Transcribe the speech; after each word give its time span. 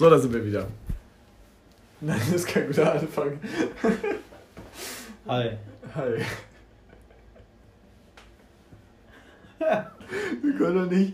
So, 0.00 0.08
da 0.08 0.18
sind 0.18 0.32
wir 0.32 0.42
wieder. 0.42 0.66
Nein, 2.00 2.18
das 2.18 2.36
ist 2.36 2.46
kein 2.46 2.68
guter 2.68 2.90
Anfang. 2.90 3.38
Hi. 5.28 5.50
Hi. 5.94 6.24
wir 10.42 10.54
können 10.56 10.76
doch 10.76 10.90
nicht. 10.90 11.12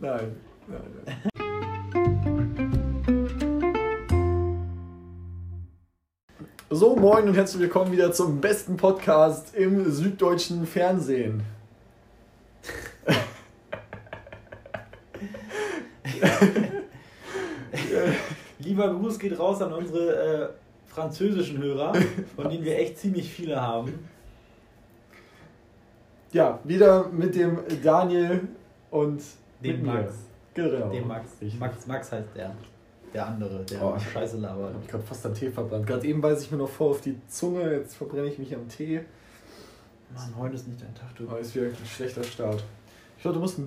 Nein. 0.00 0.36
Nein, 0.68 0.82
nein. 1.04 1.16
So, 6.70 6.94
moin 6.94 7.26
und 7.26 7.34
herzlich 7.34 7.62
willkommen 7.62 7.90
wieder 7.90 8.12
zum 8.12 8.40
besten 8.40 8.76
Podcast 8.76 9.52
im 9.56 9.90
süddeutschen 9.90 10.64
Fernsehen. 10.64 11.42
Lieber 18.72 18.88
Gruß 18.94 19.18
geht 19.18 19.38
raus 19.38 19.60
an 19.60 19.70
unsere 19.74 20.44
äh, 20.44 20.48
französischen 20.86 21.58
Hörer, 21.58 21.92
von 22.34 22.48
denen 22.48 22.64
wir 22.64 22.78
echt 22.78 22.96
ziemlich 22.96 23.30
viele 23.30 23.60
haben. 23.60 24.08
Ja, 26.32 26.58
wieder 26.64 27.06
mit 27.08 27.34
dem 27.34 27.58
Daniel 27.82 28.48
und 28.90 29.20
Dem 29.62 29.82
mir. 29.82 29.92
Max. 29.92 30.14
Genau. 30.54 30.88
Dem 30.88 31.06
Max. 31.06 31.28
Max. 31.58 31.86
Max 31.86 32.12
heißt 32.12 32.28
der. 32.34 32.52
Der 33.12 33.26
andere, 33.26 33.62
der 33.64 33.84
Oh. 33.84 33.98
Scheiße 33.98 34.38
labert. 34.38 34.74
Ich 34.82 34.88
gerade 34.88 35.04
fast 35.04 35.26
am 35.26 35.34
Tee 35.34 35.50
verbrannt. 35.50 35.86
Gerade 35.86 36.06
eben 36.06 36.22
beiß 36.22 36.42
ich 36.42 36.50
mir 36.50 36.56
noch 36.56 36.70
vor 36.70 36.92
auf 36.92 37.02
die 37.02 37.20
Zunge, 37.28 37.74
jetzt 37.74 37.96
verbrenne 37.96 38.28
ich 38.28 38.38
mich 38.38 38.54
am 38.54 38.66
Tee. 38.70 39.02
Mann, 40.14 40.32
heute 40.38 40.54
ist 40.54 40.66
nicht 40.66 40.80
dein 40.80 40.94
Tag, 40.94 41.14
du. 41.16 41.28
Aber 41.28 41.40
ist 41.40 41.54
wieder 41.54 41.66
ein 41.66 41.76
schlechter 41.84 42.24
Start. 42.24 42.64
Ich 43.18 43.22
glaube, 43.22 43.34
du 43.34 43.40
musst 43.42 43.58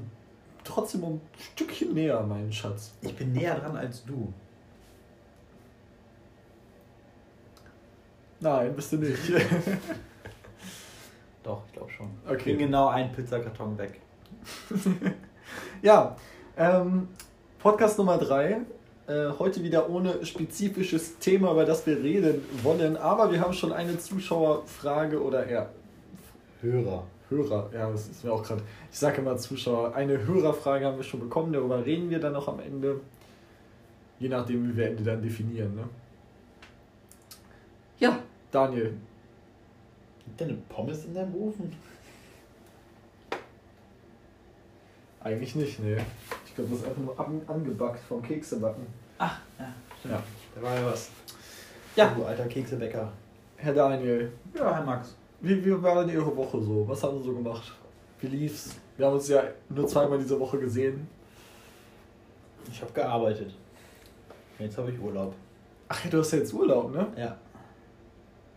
trotzdem 0.63 1.03
ein 1.03 1.21
Stückchen 1.37 1.93
näher, 1.93 2.25
mein 2.27 2.51
Schatz. 2.51 2.95
Ich 3.01 3.15
bin 3.15 3.33
näher 3.33 3.59
dran 3.59 3.77
als 3.77 4.03
du. 4.03 4.33
Nein, 8.39 8.75
bist 8.75 8.91
du 8.91 8.97
nicht. 8.97 9.19
Doch, 11.43 11.61
ich 11.67 11.73
glaube 11.73 11.91
schon. 11.91 12.09
Okay. 12.27 12.51
Bin 12.51 12.59
genau 12.59 12.87
ein 12.87 13.11
Pizzakarton 13.11 13.77
weg. 13.77 14.01
ja, 15.81 16.15
ähm, 16.57 17.07
Podcast 17.59 17.97
Nummer 17.97 18.17
3. 18.17 18.61
Äh, 19.07 19.29
heute 19.37 19.63
wieder 19.63 19.89
ohne 19.89 20.25
spezifisches 20.25 21.19
Thema, 21.19 21.51
über 21.51 21.65
das 21.65 21.85
wir 21.85 21.97
reden 21.97 22.43
wollen. 22.63 22.97
Aber 22.97 23.31
wir 23.31 23.39
haben 23.39 23.53
schon 23.53 23.71
eine 23.71 23.97
Zuschauerfrage 23.97 25.21
oder 25.21 25.45
eher 25.45 25.69
Hörer. 26.61 27.03
Hörer, 27.29 27.69
ja, 27.73 27.89
das 27.89 28.07
ist 28.07 28.23
mir 28.23 28.31
auch 28.31 28.43
gerade, 28.43 28.61
ich 28.91 28.99
sage 28.99 29.21
immer 29.21 29.35
Zuschauer, 29.37 29.95
eine 29.95 30.27
Hörerfrage 30.27 30.85
haben 30.85 30.97
wir 30.97 31.03
schon 31.03 31.21
bekommen, 31.21 31.51
darüber 31.51 31.83
reden 31.83 32.09
wir 32.11 32.19
dann 32.19 32.33
noch 32.33 32.47
am 32.47 32.59
Ende, 32.59 33.01
je 34.19 34.29
nachdem, 34.29 34.69
wie 34.69 34.77
wir 34.77 34.89
Ende 34.89 35.03
dann 35.03 35.23
definieren. 35.23 35.75
Ne? 35.75 35.89
Daniel, 38.55 38.93
Gibt 40.23 40.39
denn 40.39 40.47
eine 40.49 40.57
Pommes 40.69 41.03
in 41.05 41.13
deinem 41.13 41.35
Ofen? 41.35 41.71
eigentlich 45.21 45.55
nicht, 45.55 45.79
nee. 45.79 45.97
Ich 46.45 46.55
glaube, 46.55 46.69
das 46.71 46.79
ist 46.79 46.87
einfach 46.87 47.01
nur 47.01 47.19
an, 47.19 47.41
angebackt 47.47 47.99
vom 48.07 48.21
Keksebacken. 48.21 48.85
Ach, 49.17 49.39
ja, 49.59 49.73
stimmt. 49.99 50.13
Ja. 50.13 50.23
Da 50.55 50.61
war 50.61 50.75
ja 50.75 50.85
was. 50.85 51.09
Ja. 51.95 52.13
Du 52.13 52.23
alter 52.23 52.45
Keksebäcker. 52.45 53.11
Herr 53.57 53.73
Daniel, 53.73 54.31
Ja, 54.53 54.75
Herr 54.75 54.83
Max. 54.83 55.15
wie, 55.41 55.65
wie 55.65 55.81
war 55.81 56.05
denn 56.05 56.13
Ihre 56.13 56.35
Woche 56.35 56.61
so? 56.61 56.87
Was 56.87 57.01
haben 57.03 57.17
Sie 57.19 57.25
so 57.25 57.33
gemacht? 57.33 57.73
Wie 58.21 58.27
lief's? 58.27 58.75
Wir 58.97 59.07
haben 59.07 59.13
uns 59.15 59.27
ja 59.27 59.43
nur 59.69 59.87
zweimal 59.87 60.19
diese 60.19 60.39
Woche 60.39 60.59
gesehen. 60.59 61.07
Ich 62.71 62.81
habe 62.81 62.91
gearbeitet. 62.93 63.53
Jetzt 64.59 64.77
habe 64.77 64.91
ich 64.91 64.99
Urlaub. 64.99 65.33
Ach 65.89 66.03
ja, 66.05 66.09
du 66.11 66.19
hast 66.19 66.31
ja 66.31 66.37
jetzt 66.39 66.53
Urlaub, 66.53 66.91
ne? 66.93 67.07
Ja. 67.17 67.37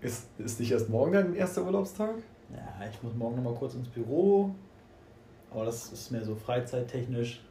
Ist, 0.00 0.28
ist 0.38 0.60
nicht 0.60 0.70
erst 0.70 0.88
morgen 0.88 1.12
dein 1.12 1.34
erster 1.34 1.64
Urlaubstag? 1.64 2.14
Ja, 2.52 2.86
ich 2.88 3.02
muss 3.02 3.14
morgen 3.14 3.36
noch 3.36 3.50
mal 3.50 3.54
kurz 3.54 3.74
ins 3.74 3.88
Büro. 3.88 4.54
Aber 5.50 5.64
das 5.64 5.92
ist 5.92 6.10
mehr 6.10 6.24
so 6.24 6.34
freizeittechnisch. 6.34 7.42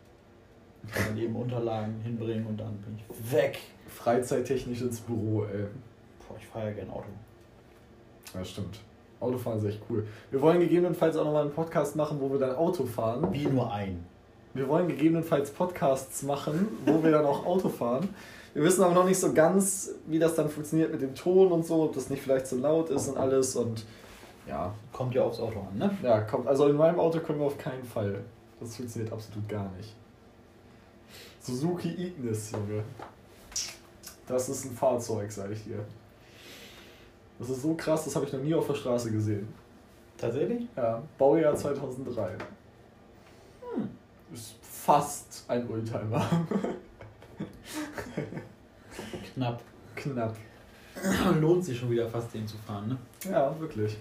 Kann 0.93 1.09
man 1.09 1.17
eben 1.17 1.35
Unterlagen 1.35 1.99
hinbringen 2.01 2.45
und 2.45 2.57
dann 2.57 2.77
bin 2.77 2.97
ich 2.97 3.31
weg. 3.33 3.59
Freizeittechnisch 3.87 4.81
ins 4.81 5.01
Büro, 5.01 5.43
ey. 5.43 5.65
Boah, 6.27 6.37
ich 6.39 6.47
fahre 6.47 6.67
ja 6.67 6.73
gern 6.73 6.89
Auto. 6.89 7.07
Ja, 8.33 8.45
stimmt. 8.45 8.79
Autofahren 9.19 9.57
ist 9.59 9.65
echt 9.65 9.81
cool. 9.89 10.05
Wir 10.29 10.41
wollen 10.41 10.59
gegebenenfalls 10.59 11.17
auch 11.17 11.25
nochmal 11.25 11.43
einen 11.43 11.53
Podcast 11.53 11.95
machen, 11.95 12.21
wo 12.21 12.31
wir 12.31 12.39
dann 12.39 12.55
Auto 12.55 12.85
fahren. 12.85 13.27
Wie 13.33 13.47
nur 13.47 13.71
ein. 13.73 14.05
Wir 14.53 14.67
wollen 14.67 14.87
gegebenenfalls 14.87 15.51
Podcasts 15.51 16.23
machen, 16.23 16.67
wo 16.85 17.03
wir 17.03 17.11
dann 17.11 17.25
auch 17.25 17.45
Auto 17.45 17.69
fahren. 17.69 18.09
Wir 18.53 18.63
wissen 18.63 18.83
aber 18.83 18.93
noch 18.93 19.05
nicht 19.05 19.19
so 19.19 19.33
ganz, 19.33 19.91
wie 20.07 20.19
das 20.19 20.35
dann 20.35 20.49
funktioniert 20.49 20.91
mit 20.91 21.01
dem 21.01 21.13
Ton 21.13 21.51
und 21.51 21.65
so, 21.65 21.83
ob 21.83 21.93
das 21.93 22.09
nicht 22.09 22.23
vielleicht 22.23 22.47
zu 22.47 22.57
laut 22.57 22.89
ist 22.89 23.07
und 23.07 23.17
alles 23.17 23.55
und 23.55 23.85
ja, 24.47 24.73
Kommt 24.93 25.13
ja 25.13 25.23
aufs 25.23 25.39
Auto 25.39 25.59
an, 25.59 25.77
ne? 25.77 25.97
ja, 26.01 26.21
kommt. 26.21 26.47
Also 26.47 26.67
in 26.67 26.77
meinem 26.77 26.99
Auto 26.99 27.19
können 27.19 27.39
wir 27.39 27.45
auf 27.45 27.57
keinen 27.57 27.83
Fall. 27.83 28.23
Das 28.59 28.75
funktioniert 28.75 29.11
absolut 29.11 29.47
gar 29.49 29.69
nicht. 29.77 29.93
Suzuki 31.39 31.89
Ignis, 31.89 32.51
Junge. 32.51 32.83
Das 34.25 34.49
ist 34.49 34.65
ein 34.65 34.71
Fahrzeug, 34.71 35.31
sag 35.31 35.51
ich 35.51 35.63
dir. 35.63 35.85
Das 37.39 37.49
ist 37.49 37.61
so 37.61 37.73
krass, 37.75 38.05
das 38.05 38.15
habe 38.15 38.25
ich 38.25 38.33
noch 38.33 38.39
nie 38.41 38.55
auf 38.55 38.67
der 38.67 38.73
Straße 38.73 39.11
gesehen. 39.11 39.47
Tatsächlich? 40.17 40.67
Ja, 40.75 41.03
Baujahr 41.17 41.55
2003. 41.55 42.29
Hm. 43.73 43.89
Ist 44.33 44.55
fast 44.61 45.45
ein 45.47 45.69
Oldtimer. 45.69 46.25
Knapp. 49.33 49.61
Knapp. 49.95 50.35
Lohnt 51.39 51.63
sich 51.63 51.77
schon 51.77 51.91
wieder 51.91 52.07
fast, 52.07 52.33
den 52.33 52.47
zu 52.47 52.57
fahren, 52.57 52.87
ne? 52.89 52.97
Ja, 53.31 53.57
wirklich. 53.59 53.97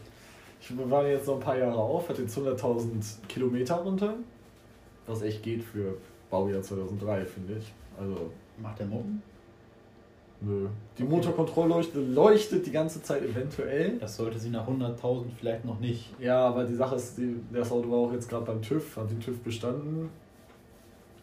Ich 0.61 0.91
waren 0.91 1.07
jetzt 1.07 1.27
noch 1.27 1.35
ein 1.35 1.41
paar 1.41 1.59
Jahre 1.59 1.79
auf, 1.79 2.09
hat 2.09 2.19
jetzt 2.19 2.37
100.000 2.37 3.27
Kilometer 3.29 3.77
runter. 3.77 4.15
Was 5.07 5.23
echt 5.23 5.43
geht 5.43 5.63
für 5.63 5.97
Baujahr 6.31 6.63
2003, 6.63 7.25
finde 7.27 7.59
ich. 7.59 7.73
Also, 7.99 8.31
Macht 8.59 8.79
der 8.79 8.87
Muppen? 8.87 9.23
nö. 10.41 10.67
Die 10.99 11.03
Okay. 11.05 11.13
Motorkontrollleuchte 11.13 12.01
leuchtet 12.01 12.67
die 12.67 12.73
ganze 12.73 13.03
Zeit 13.03 13.23
eventuell. 13.23 13.99
Das 13.99 14.17
sollte 14.17 14.39
sie 14.39 14.51
nach 14.51 14.67
100.000 14.67 15.27
vielleicht 15.39 15.65
noch 15.65 15.79
nicht. 15.79 16.13
Ja, 16.19 16.49
aber 16.49 16.65
die 16.65 16.75
Sache 16.75 16.97
ist, 16.97 17.17
die, 17.19 17.37
das 17.53 17.71
Auto 17.71 17.91
war 17.91 17.99
auch 17.99 18.13
jetzt 18.13 18.29
gerade 18.29 18.45
beim 18.47 18.61
TÜV, 18.61 18.97
hat 18.97 19.11
den 19.11 19.21
TÜV 19.21 19.39
bestanden. 19.41 20.09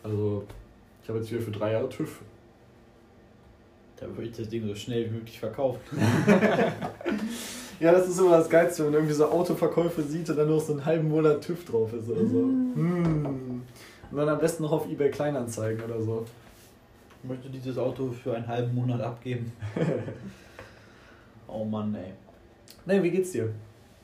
Also, 0.03 0.45
ich 1.03 1.09
habe 1.09 1.19
jetzt 1.19 1.31
wieder 1.31 1.41
für 1.41 1.51
drei 1.51 1.73
Jahre 1.73 1.89
TÜV. 1.89 2.21
Da 3.97 4.07
würde 4.07 4.23
ich 4.23 4.35
das 4.35 4.49
Ding 4.49 4.65
so 4.65 4.73
schnell 4.73 5.05
wie 5.05 5.15
möglich 5.15 5.39
verkaufen. 5.39 5.79
Ja, 7.79 7.91
das 7.91 8.07
ist 8.07 8.17
immer 8.17 8.37
das 8.37 8.49
Geilste, 8.49 8.83
wenn 8.83 8.91
man 8.91 9.01
irgendwie 9.01 9.15
so 9.15 9.25
Autoverkäufe 9.25 10.03
sieht 10.03 10.29
und 10.29 10.37
dann 10.37 10.47
nur 10.47 10.61
so 10.61 10.71
einen 10.71 10.85
halben 10.85 11.09
Monat 11.09 11.41
TÜV 11.41 11.65
drauf 11.65 11.91
ist 11.91 12.09
oder 12.09 12.25
so. 12.25 12.37
Mm. 12.43 13.61
Und 14.09 14.17
dann 14.17 14.29
am 14.29 14.39
besten 14.39 14.63
noch 14.63 14.71
auf 14.71 14.89
Ebay 14.89 15.09
Kleinanzeigen 15.09 15.83
oder 15.83 16.01
so. 16.01 16.23
Ich 17.21 17.29
möchte 17.29 17.49
dieses 17.49 17.77
Auto 17.77 18.11
für 18.11 18.35
einen 18.35 18.47
halben 18.47 18.73
Monat 18.73 19.01
abgeben. 19.01 19.51
oh 21.47 21.65
Mann, 21.65 21.93
ey. 21.95 22.13
Nee, 22.85 23.03
wie 23.03 23.11
geht's 23.11 23.31
dir? 23.31 23.49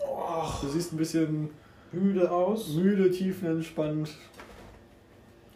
Och, 0.02 0.60
Du 0.62 0.68
siehst 0.68 0.92
ein 0.92 0.98
bisschen 0.98 1.50
müde 1.94 2.30
aus. 2.30 2.70
müde, 2.76 3.10
tiefenentspannt. 3.12 4.10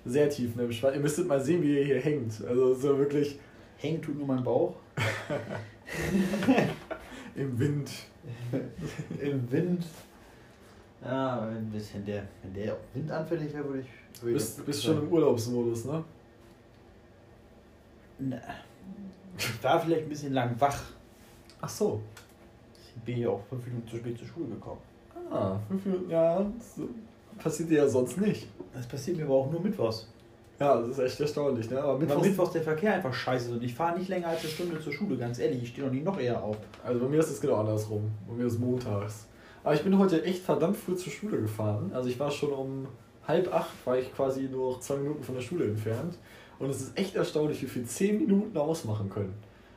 Sehr 0.06 0.30
tiefenentspannt. 0.30 0.96
Ihr 0.96 1.02
müsstet 1.02 1.28
mal 1.28 1.40
sehen, 1.40 1.62
wie 1.62 1.78
ihr 1.78 1.86
hier 1.86 2.00
hängt. 2.00 2.44
Also 2.46 2.76
so 2.76 2.98
wirklich 2.98 3.40
Hängen 3.78 4.02
tut 4.02 4.18
nur 4.18 4.28
mein 4.28 4.44
Bauch. 4.44 4.76
im 7.36 7.60
Wind. 7.60 7.92
Im 9.20 9.52
Wind. 9.52 9.86
Ja, 11.04 11.42
ein 11.42 11.70
bisschen 11.70 12.06
der, 12.06 12.24
wenn 12.42 12.54
der 12.54 12.78
windanfällig 12.94 13.54
wäre, 13.54 13.68
würde 13.68 13.80
ich. 13.82 13.88
Du 14.20 14.28
Würde 14.28 14.34
bist, 14.36 14.66
bist 14.66 14.84
schon 14.84 15.00
im 15.00 15.12
Urlaubsmodus, 15.12 15.86
ne? 15.86 16.04
Na, 18.20 18.38
Ich 19.38 19.64
war 19.64 19.82
vielleicht 19.82 20.04
ein 20.04 20.10
bisschen 20.10 20.34
lang 20.34 20.56
wach. 20.60 20.82
Ach 21.60 21.70
so. 21.70 22.02
Ich 22.96 23.02
bin 23.02 23.18
ja 23.18 23.30
auch 23.30 23.44
fünf 23.50 23.66
Minuten 23.66 23.88
zu 23.88 23.98
spät 23.98 24.18
zur 24.18 24.28
Schule 24.28 24.48
gekommen. 24.48 24.80
Ah, 25.30 25.60
fünf 25.68 25.86
Minuten, 25.86 26.10
ja. 26.10 26.46
Passiert 27.40 27.70
dir 27.70 27.80
ja 27.80 27.88
sonst 27.88 28.20
nicht. 28.20 28.48
Das 28.74 28.88
passiert 28.88 29.18
mir 29.18 29.26
aber 29.26 29.36
auch 29.36 29.52
nur 29.52 29.62
mittwochs. 29.62 30.08
Ja, 30.60 30.80
das 30.80 30.90
ist 30.90 31.00
echt 31.00 31.20
erstaunlich, 31.20 31.70
ne? 31.70 31.82
Aber 31.82 31.94
Weil 31.94 32.08
Mittwochs, 32.08 32.28
mittwochs 32.28 32.52
der 32.54 32.62
Verkehr 32.62 32.94
einfach 32.94 33.14
scheiße 33.14 33.50
ist 33.50 33.52
und 33.54 33.64
ich 33.64 33.74
fahre 33.74 33.98
nicht 33.98 34.10
länger 34.10 34.28
als 34.28 34.42
eine 34.42 34.50
Stunde 34.50 34.80
zur 34.80 34.94
Schule, 34.94 35.18
ganz 35.18 35.40
ehrlich. 35.40 35.64
Ich 35.64 35.70
stehe 35.70 35.86
noch 35.86 35.94
nie 35.94 36.02
noch 36.02 36.20
eher 36.20 36.42
auf. 36.44 36.58
Also 36.84 37.00
bei 37.00 37.08
mir 37.08 37.20
ist 37.20 37.32
es 37.32 37.42
genau 37.42 37.56
andersrum. 37.56 38.12
Bei 38.28 38.36
mir 38.36 38.46
ist 38.46 38.60
montags. 38.60 39.28
Aber 39.64 39.74
ich 39.74 39.82
bin 39.82 39.98
heute 39.98 40.24
echt 40.24 40.44
verdammt 40.44 40.78
früh 40.78 40.96
zur 40.96 41.12
Schule 41.12 41.42
gefahren. 41.42 41.92
Also 41.94 42.10
ich 42.10 42.20
war 42.20 42.32
schon 42.32 42.52
um 42.52 42.88
halb 43.28 43.54
acht, 43.54 43.74
war 43.86 43.98
ich 43.98 44.14
quasi 44.14 44.44
nur 44.44 44.72
noch 44.72 44.80
zwei 44.80 44.98
Minuten 44.98 45.24
von 45.24 45.36
der 45.36 45.42
Schule 45.42 45.66
entfernt. 45.66 46.18
Und 46.60 46.70
es 46.70 46.82
ist 46.82 46.98
echt 46.98 47.16
erstaunlich, 47.16 47.62
wie 47.62 47.68
viel 47.68 47.86
zehn 47.86 48.18
Minuten 48.20 48.58
ausmachen 48.58 49.10
können. 49.10 49.34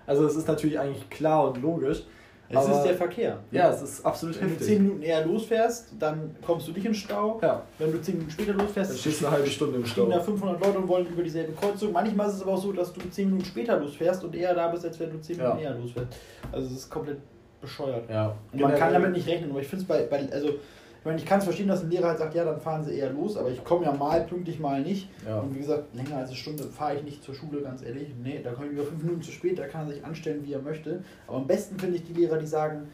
Also 0.06 0.25
es 0.25 0.37
ist 0.37 0.47
natürlich 0.47 0.79
eigentlich 0.79 1.08
klar 1.11 1.49
und 1.49 1.62
logisch. 1.62 2.05
Es 2.48 2.69
ist 2.69 2.82
der 2.82 2.94
Verkehr. 2.94 3.38
Ja, 3.50 3.70
es 3.70 3.82
ist 3.82 4.06
absolut 4.06 4.37
Wenn 4.40 4.48
du 4.48 4.50
heftig. 4.54 4.66
10 4.69 4.82
Minuten 4.82 5.02
eher 5.02 5.25
losfährst, 5.26 5.88
dann 5.98 6.37
kommst 6.46 6.69
du 6.69 6.72
nicht 6.72 6.87
in 6.87 6.94
Stau. 6.94 7.38
Ja, 7.43 7.62
Wenn 7.78 7.93
du 7.93 8.00
10 8.00 8.14
Minuten 8.14 8.31
später 8.31 8.52
losfährst, 8.52 8.90
dann 8.93 8.98
stehst 8.98 9.20
du 9.22 9.26
eine 9.26 9.37
halbe 9.37 9.48
Stunde 9.50 9.76
im 9.78 9.84
stehen 9.87 10.08
da 10.10 10.16
Stau. 10.16 10.25
500 10.32 10.64
Leute 10.64 10.78
und 10.78 10.88
wollen 10.88 11.06
über 11.06 11.22
dieselbe 11.22 11.52
Kreuzung. 11.52 11.93
Manchmal 11.93 12.28
ist 12.28 12.34
es 12.34 12.43
aber 12.43 12.52
auch 12.52 12.62
so, 12.62 12.72
dass 12.72 12.93
du 12.93 13.00
10 13.08 13.26
Minuten 13.31 13.44
später 13.44 13.78
losfährst 13.78 14.22
und 14.25 14.34
eher 14.34 14.54
da 14.54 14.69
bist, 14.69 14.84
als 14.84 14.98
wenn 15.00 15.10
du 15.10 15.20
10 15.20 15.37
Minuten 15.38 15.58
Ja. 15.58 15.70
eher 15.70 15.75
losfährst. 15.78 16.08
Also 16.52 16.66
es 16.66 16.72
ist 16.72 16.90
komplett 16.90 17.19
bescheuert. 17.60 18.08
Ja. 18.08 18.34
Und 18.52 18.60
man 18.60 18.75
kann 18.75 18.93
damit 18.93 19.12
nicht 19.12 19.26
rechnen, 19.26 19.50
aber 19.50 19.60
ich 19.60 19.66
finde 19.66 19.82
es 19.82 19.88
bei, 19.88 20.02
bei, 20.04 20.31
also, 20.32 20.50
meine, 21.06 21.19
ich 21.19 21.25
kann 21.25 21.38
es 21.38 21.44
verstehen, 21.44 21.69
dass 21.69 21.82
ein 21.82 21.91
Lehrer 21.91 22.08
halt 22.08 22.19
sagt, 22.19 22.35
ja, 22.35 22.44
dann 22.44 22.61
fahren 22.61 22.85
sie 22.85 22.94
eher 22.99 23.11
los, 23.11 23.37
aber 23.37 23.50
ich 23.50 23.64
komme 23.64 23.87
ja 23.87 23.93
mal 23.93 24.20
pünktlich, 24.25 24.58
mal 24.58 24.82
nicht. 24.82 25.08
Ja. 25.26 25.38
Und 25.38 25.55
wie 25.55 25.61
gesagt, 25.61 25.94
länger 25.94 26.17
als 26.17 26.29
eine 26.29 26.37
Stunde 26.37 26.64
fahre 26.64 26.97
ich 26.97 27.03
nicht 27.03 27.25
zur 27.25 27.35
Schule, 27.35 27.62
ganz 27.62 27.82
ehrlich. 27.82 28.08
Nee, 28.23 28.41
da 28.43 28.53
komme 28.53 28.67
ich 28.67 28.73
über 28.73 28.85
fünf 28.85 29.03
Minuten 29.03 29.23
zu 29.23 29.31
spät, 29.31 29.58
da 29.58 29.67
kann 29.67 29.87
er 29.87 29.94
sich 29.94 30.05
anstellen, 30.05 30.43
wie 30.44 30.53
er 30.53 30.61
möchte. 30.61 31.03
Aber 31.26 31.38
am 31.38 31.47
besten 31.47 31.79
finde 31.79 31.97
ich 31.97 32.05
die 32.05 32.12
Lehrer, 32.12 32.38
die 32.38 32.47
sagen, 32.47 32.88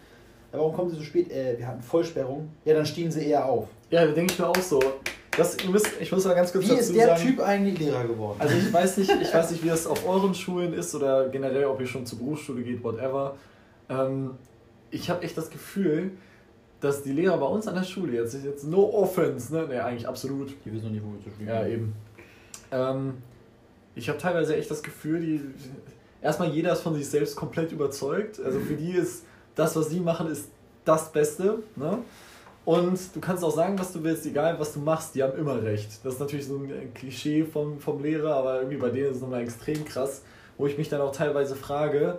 ja, 0.52 0.58
warum 0.58 0.74
kommen 0.74 0.90
sie 0.90 0.96
so 0.96 1.02
spät? 1.02 1.32
Äh, 1.32 1.58
wir 1.58 1.66
hatten 1.66 1.82
Vollsperrung. 1.82 2.50
Ja, 2.64 2.74
dann 2.74 2.86
stehen 2.86 3.10
sie 3.10 3.26
eher 3.26 3.46
auf. 3.46 3.68
Ja, 3.90 4.04
da 4.04 4.12
denke 4.12 4.32
ich 4.32 4.38
mir 4.38 4.46
auch 4.46 4.56
so. 4.56 4.80
Das, 5.36 5.56
ihr 5.64 5.70
müsst, 5.70 5.88
ich 5.98 6.12
muss 6.12 6.26
mal 6.26 6.34
ganz 6.34 6.52
kurz 6.52 6.66
Wie 6.66 6.68
dazu 6.68 6.80
ist 6.80 6.94
der 6.94 7.06
sagen. 7.06 7.22
Typ 7.22 7.40
eigentlich 7.40 7.78
Lehrer 7.78 8.04
geworden? 8.04 8.36
Also 8.38 8.54
ich 8.54 8.70
weiß 8.70 8.98
nicht, 8.98 9.10
ich 9.10 9.32
weiß 9.32 9.50
nicht, 9.50 9.64
wie 9.64 9.68
das 9.68 9.86
auf 9.86 10.06
euren 10.06 10.34
Schulen 10.34 10.74
ist 10.74 10.94
oder 10.94 11.30
generell, 11.30 11.64
ob 11.64 11.80
ihr 11.80 11.86
schon 11.86 12.04
zur 12.04 12.18
Berufsschule 12.18 12.62
geht, 12.62 12.84
whatever. 12.84 13.36
Ähm, 13.88 14.32
ich 14.90 15.08
habe 15.08 15.22
echt 15.22 15.38
das 15.38 15.48
Gefühl, 15.48 16.10
dass 16.82 17.02
die 17.02 17.12
Lehrer 17.12 17.38
bei 17.38 17.46
uns 17.46 17.68
an 17.68 17.76
der 17.76 17.84
Schule 17.84 18.14
jetzt, 18.14 18.34
jetzt 18.44 18.64
no 18.64 18.90
offense, 18.92 19.54
ne, 19.54 19.66
ne, 19.68 19.84
eigentlich 19.84 20.06
absolut, 20.06 20.54
die 20.64 20.72
wissen 20.72 20.86
noch 20.86 20.90
nicht, 20.90 21.04
wo 21.04 21.12
wir 21.12 21.22
zu 21.22 21.30
spielen 21.30 21.48
ja 21.48 21.66
eben. 21.66 21.94
Ähm, 22.72 23.14
ich 23.94 24.08
habe 24.08 24.18
teilweise 24.18 24.56
echt 24.56 24.70
das 24.70 24.82
Gefühl, 24.82 25.20
die 25.20 25.40
erstmal 26.20 26.48
jeder 26.50 26.72
ist 26.72 26.80
von 26.80 26.94
sich 26.94 27.08
selbst 27.08 27.36
komplett 27.36 27.70
überzeugt. 27.70 28.40
Also 28.40 28.58
für 28.58 28.74
die 28.74 28.92
ist 28.92 29.24
das, 29.54 29.76
was 29.76 29.90
sie 29.90 30.00
machen, 30.00 30.26
ist 30.28 30.48
das 30.84 31.12
Beste. 31.12 31.60
Ne? 31.76 31.98
Und 32.64 32.98
du 33.14 33.20
kannst 33.20 33.44
auch 33.44 33.54
sagen, 33.54 33.78
was 33.78 33.92
du 33.92 34.02
willst, 34.02 34.26
egal 34.26 34.58
was 34.58 34.72
du 34.72 34.80
machst, 34.80 35.14
die 35.14 35.22
haben 35.22 35.38
immer 35.38 35.62
recht. 35.62 36.04
Das 36.04 36.14
ist 36.14 36.20
natürlich 36.20 36.46
so 36.46 36.56
ein 36.56 36.94
Klischee 36.94 37.44
vom, 37.44 37.78
vom 37.78 38.02
Lehrer, 38.02 38.34
aber 38.34 38.58
irgendwie 38.58 38.78
bei 38.78 38.90
denen 38.90 39.10
ist 39.10 39.16
es 39.16 39.22
nochmal 39.22 39.42
extrem 39.42 39.84
krass, 39.84 40.22
wo 40.58 40.66
ich 40.66 40.76
mich 40.78 40.88
dann 40.88 41.00
auch 41.00 41.12
teilweise 41.12 41.54
frage, 41.54 42.18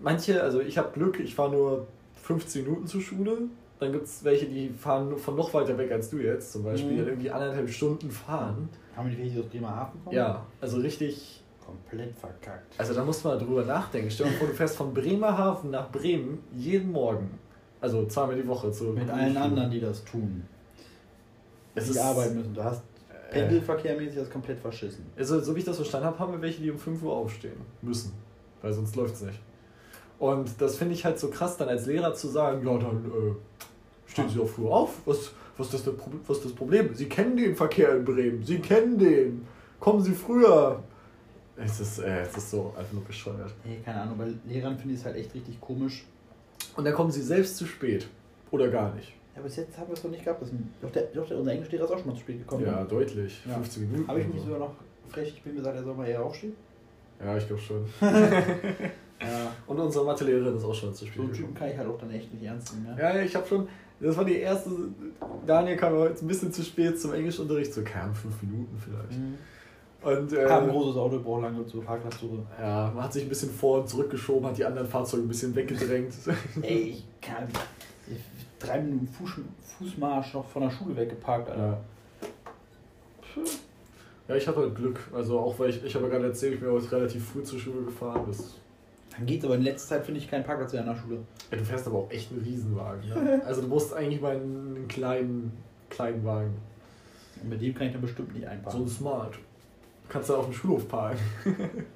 manche, 0.00 0.42
also 0.42 0.60
ich 0.60 0.76
habe 0.76 0.90
Glück, 0.92 1.20
ich 1.20 1.36
fahre 1.36 1.52
nur 1.52 1.86
15 2.22 2.64
Minuten 2.64 2.86
zur 2.86 3.00
Schule, 3.00 3.38
dann 3.78 3.92
gibt 3.92 4.04
es 4.04 4.24
welche, 4.24 4.46
die 4.46 4.68
fahren 4.70 5.16
von 5.18 5.36
noch 5.36 5.52
weiter 5.54 5.76
weg 5.78 5.90
als 5.92 6.08
du 6.10 6.18
jetzt, 6.18 6.52
zum 6.52 6.62
Beispiel, 6.64 6.92
Mhm. 6.92 6.96
die 6.96 7.02
irgendwie 7.02 7.30
anderthalb 7.30 7.68
Stunden 7.68 8.10
fahren. 8.10 8.68
Haben 8.96 9.10
die 9.10 9.18
welche 9.18 9.40
aus 9.40 9.46
Bremerhaven 9.46 10.02
kommen? 10.04 10.16
Ja, 10.16 10.46
also 10.60 10.78
richtig, 10.78 11.42
Komplett 11.64 12.14
verkackt. 12.16 12.74
also 12.78 12.94
da 12.94 13.04
muss 13.04 13.22
man 13.24 13.38
drüber 13.38 13.64
nachdenken. 13.64 14.10
Stell 14.10 14.26
dir 14.26 14.32
mal 14.32 14.38
vor, 14.38 14.48
du 14.48 14.54
fährst 14.54 14.76
von 14.76 14.94
Bremerhaven 14.94 15.70
nach 15.70 15.90
Bremen 15.90 16.38
jeden 16.56 16.92
Morgen. 16.92 17.38
Also 17.80 18.06
zweimal 18.06 18.36
die 18.36 18.46
Woche 18.46 18.70
zur 18.72 18.94
Mit 18.94 19.10
allen 19.10 19.36
anderen, 19.36 19.70
die 19.70 19.80
das 19.80 20.04
tun. 20.04 20.44
Es 21.74 21.84
die 21.84 21.90
ist, 21.90 21.98
arbeiten 21.98 22.36
müssen. 22.36 22.54
Du 22.54 22.64
hast 22.64 22.82
äh, 23.10 23.32
pendelverkehrmäßig 23.32 24.16
das 24.16 24.30
komplett 24.30 24.58
verschissen. 24.60 25.04
Also, 25.16 25.40
so 25.40 25.54
wie 25.54 25.58
ich 25.58 25.64
das 25.66 25.76
verstanden 25.76 26.06
habe, 26.06 26.18
haben 26.18 26.32
wir 26.32 26.40
welche, 26.40 26.62
die 26.62 26.70
um 26.70 26.78
5 26.78 27.02
Uhr 27.02 27.12
aufstehen 27.12 27.60
müssen. 27.82 28.12
Weil 28.62 28.72
sonst 28.72 28.96
läuft 28.96 29.14
es 29.16 29.22
nicht. 29.22 29.38
Und 30.18 30.60
das 30.60 30.76
finde 30.76 30.94
ich 30.94 31.04
halt 31.04 31.18
so 31.18 31.28
krass, 31.28 31.56
dann 31.56 31.68
als 31.68 31.86
Lehrer 31.86 32.14
zu 32.14 32.28
sagen, 32.28 32.66
ja, 32.66 32.78
dann 32.78 33.04
äh, 33.04 34.10
stehen 34.10 34.28
Sie 34.28 34.40
auch 34.40 34.48
früh 34.48 34.66
auf. 34.66 34.94
Was, 35.04 35.32
was, 35.58 35.74
ist 35.74 35.86
das, 35.86 35.94
was 36.26 36.38
ist 36.38 36.46
das 36.46 36.52
Problem? 36.52 36.94
Sie 36.94 37.08
kennen 37.08 37.36
den 37.36 37.54
Verkehr 37.54 37.94
in 37.96 38.04
Bremen. 38.04 38.42
Sie 38.42 38.58
kennen 38.58 38.98
den. 38.98 39.46
Kommen 39.78 40.02
Sie 40.02 40.12
früher. 40.12 40.82
Es 41.56 41.80
ist, 41.80 41.98
äh, 41.98 42.22
es 42.22 42.36
ist 42.36 42.50
so 42.50 42.72
einfach 42.76 42.92
nur 42.92 43.04
bescheuert. 43.04 43.52
Nee, 43.64 43.78
keine 43.84 44.02
Ahnung, 44.02 44.18
bei 44.18 44.28
Lehrern 44.46 44.76
finde 44.78 44.94
ich 44.94 45.00
es 45.00 45.06
halt 45.06 45.16
echt 45.16 45.34
richtig 45.34 45.60
komisch. 45.60 46.04
Und 46.76 46.84
dann 46.84 46.94
kommen 46.94 47.10
Sie 47.10 47.22
selbst 47.22 47.56
zu 47.56 47.66
spät. 47.66 48.06
Oder 48.50 48.68
gar 48.68 48.94
nicht. 48.94 49.14
Ja, 49.34 49.42
bis 49.42 49.56
jetzt 49.56 49.76
haben 49.76 49.88
wir 49.88 49.94
es 49.94 50.04
noch 50.04 50.10
nicht 50.10 50.24
gehabt. 50.24 50.40
Das, 50.40 50.50
doch, 50.80 50.90
der, 50.90 51.02
doch 51.14 51.28
der, 51.28 51.38
unser 51.38 51.52
Englischlehrer 51.52 51.84
ist 51.84 51.90
auch 51.90 51.98
schon 51.98 52.08
mal 52.08 52.14
zu 52.14 52.20
spät 52.20 52.38
gekommen. 52.38 52.64
Ja, 52.64 52.84
deutlich. 52.84 53.42
Ja. 53.46 53.54
15 53.54 53.90
Minuten. 53.90 54.08
Habe 54.08 54.20
ich 54.20 54.28
mich 54.28 54.38
so. 54.38 54.44
sogar 54.44 54.60
noch 54.60 54.74
frech, 55.08 55.28
ich 55.28 55.42
bin 55.42 55.56
gesagt, 55.56 55.76
er 55.76 55.82
soll 55.82 55.94
mal 55.94 56.06
eher 56.06 56.22
aufstehen. 56.22 56.54
Ja, 57.22 57.36
ich 57.36 57.46
glaube 57.46 57.62
schon. 57.62 57.84
Ja. 59.20 59.52
Und 59.66 59.78
unsere 59.78 60.04
Mathelehrerin 60.04 60.56
ist 60.56 60.64
auch 60.64 60.74
schon 60.74 60.94
zu 60.94 61.06
spät. 61.06 61.16
So 61.16 61.22
einen. 61.22 61.32
Typen 61.32 61.54
kann 61.54 61.70
ich 61.70 61.76
halt 61.76 61.88
auch 61.88 61.98
dann 61.98 62.10
echt 62.10 62.32
nicht 62.32 62.44
ernst 62.44 62.74
nehmen. 62.74 62.94
Ne? 62.94 63.02
Ja, 63.02 63.14
ja, 63.16 63.22
ich 63.22 63.34
habe 63.34 63.46
schon. 63.46 63.68
Das 63.98 64.16
war 64.16 64.24
die 64.24 64.36
erste. 64.36 64.70
Daniel 65.46 65.76
kam 65.76 65.94
heute 65.94 66.24
ein 66.24 66.28
bisschen 66.28 66.52
zu 66.52 66.62
spät 66.62 67.00
zum 67.00 67.14
Englischunterricht, 67.14 67.72
so 67.72 67.82
kam 67.82 68.14
fünf 68.14 68.42
Minuten 68.42 68.76
vielleicht. 68.78 69.18
Mhm. 69.18 69.38
Und 70.02 70.32
äh, 70.34 70.48
Haben 70.48 70.66
ein 70.66 70.70
großes 70.70 70.96
Auto, 70.96 71.18
braucht 71.18 71.42
lange 71.42 71.66
zur 71.66 71.82
Parkplatzsuche. 71.82 72.38
ja, 72.60 72.92
man 72.94 73.04
hat 73.04 73.12
sich 73.12 73.24
ein 73.24 73.28
bisschen 73.28 73.50
vor 73.50 73.80
und 73.80 73.88
zurückgeschoben, 73.88 74.46
hat 74.48 74.56
die 74.58 74.64
anderen 74.64 74.86
Fahrzeuge 74.86 75.24
ein 75.24 75.28
bisschen 75.28 75.54
weggedrängt. 75.54 76.14
Ey, 76.62 76.78
ich 76.90 77.04
kann 77.20 77.48
ich, 78.06 78.20
drei 78.58 78.80
Minuten 78.80 79.08
Fuß, 79.08 79.30
Fußmarsch 79.78 80.34
noch 80.34 80.46
von 80.48 80.62
der 80.62 80.70
Schule 80.70 80.94
weggeparkt, 80.94 81.50
Alter. 81.50 81.80
ja. 83.36 83.42
ja, 84.28 84.34
ich 84.36 84.46
hatte 84.46 84.58
heute 84.58 84.74
Glück. 84.74 85.00
Also 85.12 85.40
auch 85.40 85.58
weil 85.58 85.70
ich, 85.70 85.82
ich 85.82 85.94
habe 85.94 86.04
ja 86.04 86.12
gerade 86.12 86.26
erzählt, 86.26 86.54
ich 86.54 86.60
bin 86.60 86.70
heute 86.70 86.92
relativ 86.92 87.28
früh 87.30 87.42
zur 87.42 87.58
Schule 87.58 87.82
gefahren. 87.82 88.22
Das, 88.28 88.54
Dann 89.16 89.26
geht's, 89.26 89.44
aber 89.44 89.54
in 89.54 89.62
letzter 89.62 89.96
Zeit 89.96 90.04
finde 90.04 90.20
ich 90.20 90.28
keinen 90.30 90.44
Parkplatz 90.44 90.72
mehr 90.72 90.82
an 90.82 90.88
der 90.88 90.96
Schule. 90.96 91.18
ja, 91.50 91.56
du 91.56 91.64
fährst 91.64 91.86
aber 91.86 91.98
auch 91.98 92.10
echt 92.10 92.30
einen 92.32 92.42
Riesenwagen. 92.42 93.08
Ne? 93.08 93.42
Also 93.46 93.62
du 93.62 93.68
musst 93.68 93.94
eigentlich 93.94 94.20
mal 94.20 94.36
einen 94.36 94.86
kleinen, 94.88 95.52
kleinen 95.90 96.24
Wagen. 96.24 96.54
Und 97.42 97.48
mit 97.48 97.60
dem 97.60 97.74
kann 97.74 97.86
ich 97.86 97.92
dann 97.92 98.02
bestimmt 98.02 98.34
nicht 98.34 98.44
So 98.44 98.50
einparken. 98.50 98.82
ein 98.82 98.88
Smart. 98.88 99.34
Du 99.34 100.08
kannst 100.12 100.30
da 100.30 100.34
auf 100.36 100.44
dem 100.46 100.54
Schulhof 100.54 100.86
parken. 100.88 101.18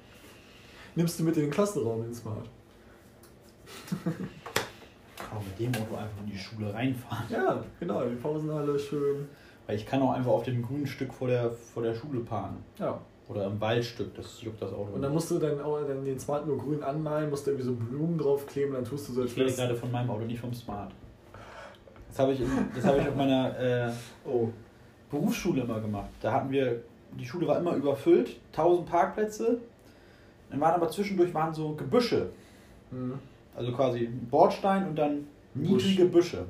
Nimmst 0.95 1.19
du 1.19 1.23
mit 1.23 1.35
in 1.37 1.43
den 1.43 1.51
Klassenraum 1.51 2.01
den 2.03 2.13
Smart. 2.13 2.49
kann 4.03 5.37
auch 5.37 5.43
mit 5.43 5.59
dem 5.59 5.81
Auto 5.81 5.95
einfach 5.95 6.19
in 6.23 6.31
die 6.31 6.37
Schule 6.37 6.73
reinfahren. 6.73 7.25
Ja, 7.29 7.63
genau, 7.79 8.03
die 8.03 8.15
Pausenhalle 8.15 8.77
schön. 8.77 9.27
Weil 9.67 9.75
ich 9.77 9.85
kann 9.85 10.01
auch 10.01 10.11
einfach 10.11 10.31
auf 10.31 10.43
dem 10.43 10.61
grünen 10.61 10.87
Stück 10.87 11.13
vor 11.13 11.27
der, 11.27 11.51
vor 11.51 11.83
der 11.83 11.93
Schule 11.95 12.19
parken. 12.21 12.57
Ja. 12.79 12.99
Oder 13.31 13.45
im 13.45 13.59
Waldstück, 13.61 14.13
das 14.15 14.41
juckt 14.41 14.61
das 14.61 14.71
Auto. 14.73 14.89
Und 14.93 15.01
dann 15.01 15.13
musst 15.13 15.31
du 15.31 15.39
dann, 15.39 15.61
auch 15.61 15.79
dann 15.87 16.03
den 16.03 16.19
Smart 16.19 16.45
nur 16.45 16.57
grün 16.57 16.83
anmalen, 16.83 17.29
musst 17.29 17.47
du 17.47 17.51
irgendwie 17.51 17.65
so 17.67 17.73
Blumen 17.73 18.17
draufkleben, 18.17 18.73
dann 18.73 18.83
tust 18.83 19.07
du 19.09 19.13
so 19.13 19.23
ich 19.23 19.35
rede 19.37 19.51
gerade 19.53 19.75
von 19.75 19.89
meinem 19.91 20.09
Auto, 20.09 20.25
nicht 20.25 20.39
vom 20.41 20.53
Smart. 20.53 20.91
Das 22.09 22.19
habe 22.19 22.33
ich, 22.33 22.41
in- 22.41 22.49
das 22.75 22.83
habe 22.85 22.99
ich 22.99 23.07
auf 23.07 23.15
meiner 23.15 23.57
äh, 23.57 23.91
Oh. 24.25 24.49
Berufsschule 25.09 25.61
immer 25.61 25.79
gemacht. 25.79 26.09
Da 26.21 26.31
hatten 26.33 26.51
wir, 26.51 26.81
die 27.19 27.25
Schule 27.25 27.47
war 27.47 27.57
immer 27.59 27.73
überfüllt, 27.75 28.37
1000 28.51 28.85
Parkplätze. 28.89 29.57
Dann 30.49 30.59
waren 30.59 30.73
aber 30.75 30.89
zwischendurch 30.89 31.33
waren 31.33 31.53
so 31.53 31.73
Gebüsche. 31.75 32.29
Mhm. 32.91 33.13
Also 33.55 33.71
quasi 33.73 34.05
ein 34.07 34.27
Bordstein 34.29 34.87
und 34.87 34.95
dann 34.97 35.27
niedrige 35.53 36.05
Büsche. 36.05 36.45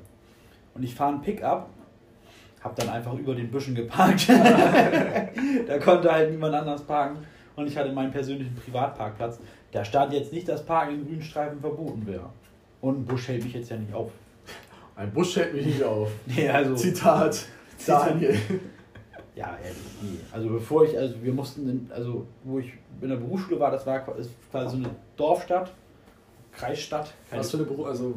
Und 0.73 0.83
ich 0.83 0.93
fahre 0.95 1.13
ein 1.13 1.21
Pickup, 1.21 1.69
hab 2.63 2.75
dann 2.75 2.89
einfach 2.89 3.13
über 3.13 3.33
den 3.35 3.49
Büschen 3.49 3.75
geparkt. 3.75 4.29
da 5.67 5.79
konnte 5.79 6.11
halt 6.11 6.31
niemand 6.31 6.53
anders 6.53 6.83
parken. 6.83 7.25
Und 7.55 7.67
ich 7.67 7.77
hatte 7.77 7.91
meinen 7.91 8.11
persönlichen 8.11 8.55
Privatparkplatz. 8.55 9.39
Da 9.71 9.83
stand 9.83 10.13
jetzt 10.13 10.31
nicht, 10.31 10.47
dass 10.47 10.65
Parken 10.65 10.95
in 10.95 11.05
grünen 11.05 11.21
Streifen 11.21 11.59
verboten 11.59 12.05
wäre. 12.05 12.29
Und 12.81 13.01
ein 13.01 13.05
Busch 13.05 13.27
hält 13.27 13.43
mich 13.43 13.53
jetzt 13.53 13.69
ja 13.69 13.77
nicht 13.77 13.93
auf. 13.93 14.11
Ein 14.95 15.11
Busch 15.11 15.35
hält 15.35 15.53
mich 15.53 15.65
nicht 15.65 15.83
auf. 15.83 16.09
Nee, 16.25 16.49
also. 16.49 16.75
Zitat. 16.75 17.45
Daniel. 17.85 18.37
Ja, 19.35 19.57
ehrlich, 19.63 19.77
nie. 20.01 20.19
Also 20.31 20.49
bevor 20.49 20.85
ich, 20.85 20.97
also 20.97 21.15
wir 21.21 21.33
mussten, 21.33 21.69
in, 21.69 21.91
also 21.91 22.27
wo 22.43 22.59
ich 22.59 22.73
in 23.01 23.09
der 23.09 23.15
Berufsschule 23.15 23.59
war, 23.59 23.71
das 23.71 23.85
war 23.87 24.15
ist 24.17 24.29
quasi 24.51 24.77
so 24.77 24.83
eine 24.83 24.95
Dorfstadt, 25.15 25.71
Kreisstadt. 26.51 27.13
Was 27.31 27.51
für 27.51 27.57
eine 27.57 27.65
Beruf, 27.65 27.87
also. 27.87 28.13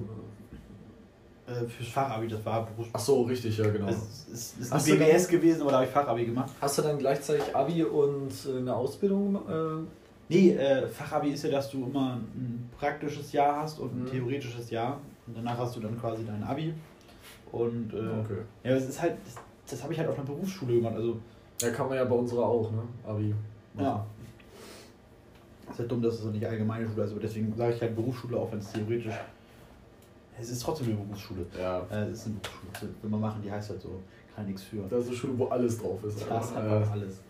Äh, 1.46 1.66
fürs 1.66 1.88
Fachabi, 1.88 2.28
das 2.28 2.44
war 2.44 2.62
Berufsschule. 2.64 2.90
Ach 2.92 3.00
so, 3.00 3.22
richtig, 3.22 3.56
ja, 3.58 3.68
genau. 3.70 3.88
Es 3.88 4.26
ist, 4.32 4.60
ist 4.60 4.72
ein 4.72 4.84
BBS 4.98 5.28
gewesen, 5.28 5.62
aber 5.62 5.70
da 5.72 5.76
habe 5.78 5.86
ich 5.86 5.92
Fachabi 5.92 6.24
gemacht. 6.26 6.50
Hast 6.60 6.78
du 6.78 6.82
dann 6.82 6.98
gleichzeitig 6.98 7.54
Abi 7.54 7.82
und 7.84 8.30
äh, 8.46 8.58
eine 8.58 8.74
Ausbildung? 8.74 9.36
Äh, 9.48 9.86
Nee, 10.26 10.52
äh, 10.52 10.86
Fachabi 10.88 11.32
ist 11.32 11.44
ja, 11.44 11.50
dass 11.50 11.70
du 11.70 11.84
immer 11.84 12.14
ein 12.34 12.70
praktisches 12.78 13.30
Jahr 13.32 13.60
hast 13.60 13.78
und 13.78 13.94
ein 13.94 14.02
Mhm. 14.04 14.10
theoretisches 14.10 14.70
Jahr. 14.70 14.98
Und 15.26 15.36
danach 15.36 15.58
hast 15.58 15.76
du 15.76 15.80
dann 15.80 16.00
quasi 16.00 16.24
dein 16.24 16.42
Abi. 16.42 16.72
Und 17.52 17.92
äh, 17.92 17.96
okay. 17.98 18.38
ja, 18.64 18.70
es 18.70 18.88
ist 18.88 19.02
halt, 19.02 19.16
das, 19.26 19.34
das 19.70 19.82
habe 19.82 19.92
ich 19.92 19.98
halt 19.98 20.08
auf 20.08 20.16
einer 20.16 20.24
Berufsschule 20.26 20.76
gemacht. 20.76 20.94
Also 20.96 21.18
Ja, 21.60 21.70
kann 21.70 21.88
man 21.90 21.98
ja 21.98 22.04
bei 22.04 22.14
unserer 22.14 22.46
auch, 22.46 22.70
ne? 22.72 22.82
Abi. 23.06 23.34
Ja. 23.78 24.06
Ist 25.70 25.78
halt 25.78 25.90
dumm, 25.92 26.00
dass 26.00 26.14
es 26.14 26.20
so 26.22 26.30
nicht 26.30 26.46
allgemeine 26.46 26.86
Schule 26.88 27.04
ist, 27.04 27.10
aber 27.12 27.20
deswegen 27.20 27.54
sage 27.54 27.74
ich 27.74 27.80
halt 27.82 27.94
Berufsschule, 27.94 28.36
auch 28.38 28.50
wenn 28.50 28.58
es 28.60 28.72
theoretisch. 28.72 29.12
Es 30.40 30.50
ist 30.50 30.62
trotzdem 30.62 30.88
eine 30.88 30.96
Berufsschule. 30.96 31.46
Ja. 31.58 31.80
Äh, 31.90 32.06
es 32.08 32.20
ist 32.20 32.26
eine 32.26 32.36
Berufsschule. 32.36 32.92
Das 32.92 33.02
will 33.02 33.10
man 33.10 33.20
machen, 33.20 33.42
die 33.42 33.50
heißt 33.50 33.70
halt 33.70 33.80
so. 33.80 34.00
Kann 34.34 34.46
nichts 34.46 34.62
für. 34.62 34.82
Das 34.90 35.02
ist 35.02 35.08
eine 35.08 35.16
Schule, 35.16 35.38
wo 35.38 35.46
alles 35.46 35.78
drauf 35.78 36.02
ist. 36.04 36.26
Da 36.28 36.40
ist 36.40 36.56
einfach 36.56 36.90
alles. 36.90 37.20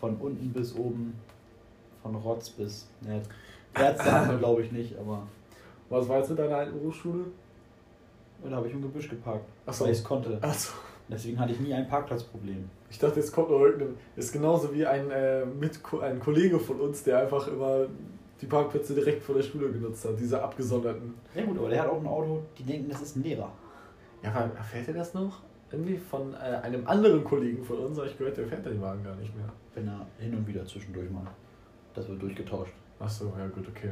Von 0.00 0.16
unten 0.16 0.52
bis 0.52 0.74
oben, 0.74 1.14
von 2.02 2.14
Rotz 2.16 2.50
bis. 2.50 2.86
Ne, 3.00 3.22
Ärzte 3.74 4.36
glaube 4.38 4.62
ich 4.62 4.72
nicht, 4.72 4.98
aber 4.98 5.22
Was 5.88 6.08
war 6.08 6.18
jetzt 6.18 6.30
mit 6.30 6.38
deiner 6.38 6.56
alten 6.56 6.78
Berufsschule? 6.78 7.26
da 8.44 8.56
habe 8.56 8.68
ich 8.68 8.74
im 8.74 8.82
Gebüsch 8.82 9.08
geparkt, 9.08 9.44
Ach 9.64 9.72
so. 9.72 9.84
weil 9.84 9.92
ich 9.92 9.98
es 9.98 10.04
konnte. 10.04 10.38
Achso. 10.42 10.72
Deswegen 11.08 11.38
hatte 11.38 11.52
ich 11.52 11.60
nie 11.60 11.72
ein 11.72 11.88
Parkplatzproblem. 11.88 12.68
Ich 12.90 12.98
dachte, 12.98 13.20
jetzt 13.20 13.32
kommt 13.32 13.50
noch 13.50 13.60
irgendeine. 13.60 13.92
Ist 14.16 14.32
genauso 14.32 14.72
wie 14.74 14.84
ein, 14.84 15.10
äh, 15.10 15.44
mit 15.46 15.80
ein 16.02 16.18
Kollege 16.20 16.58
von 16.58 16.80
uns, 16.80 17.02
der 17.04 17.20
einfach 17.20 17.46
immer 17.48 17.86
die 18.40 18.46
Parkplätze 18.46 18.94
direkt 18.94 19.22
vor 19.22 19.34
der 19.34 19.42
Schule 19.42 19.70
genutzt 19.70 20.04
hat, 20.04 20.18
diese 20.18 20.42
abgesonderten. 20.42 21.14
Ja 21.34 21.44
gut, 21.44 21.58
aber 21.58 21.68
der 21.68 21.82
hat 21.82 21.88
auch 21.88 22.00
ein 22.00 22.06
Auto, 22.06 22.42
die 22.58 22.64
denken, 22.64 22.88
das 22.90 23.00
ist 23.02 23.16
ein 23.16 23.22
Lehrer. 23.22 23.50
Ja, 24.22 24.30
aber 24.32 24.54
erfährt 24.56 24.88
er 24.88 24.94
das 24.94 25.14
noch? 25.14 25.42
Irgendwie 25.70 25.96
von 25.96 26.32
äh, 26.34 26.36
einem 26.36 26.86
anderen 26.86 27.24
Kollegen 27.24 27.64
von 27.64 27.78
uns 27.78 27.98
habe 27.98 28.08
ich 28.08 28.16
gehört, 28.16 28.36
der 28.36 28.46
fährt 28.46 28.64
den 28.66 28.80
Wagen 28.80 29.02
gar 29.02 29.16
nicht 29.16 29.34
mehr. 29.36 29.48
Wenn 29.74 29.88
er 29.88 30.06
hin 30.18 30.34
und 30.34 30.46
wieder 30.46 30.64
zwischendurch 30.64 31.10
mal. 31.10 31.26
Das 31.94 32.08
wird 32.08 32.22
durchgetauscht. 32.22 32.72
Ach 33.00 33.08
so, 33.08 33.32
ja 33.36 33.46
gut, 33.48 33.66
okay. 33.68 33.90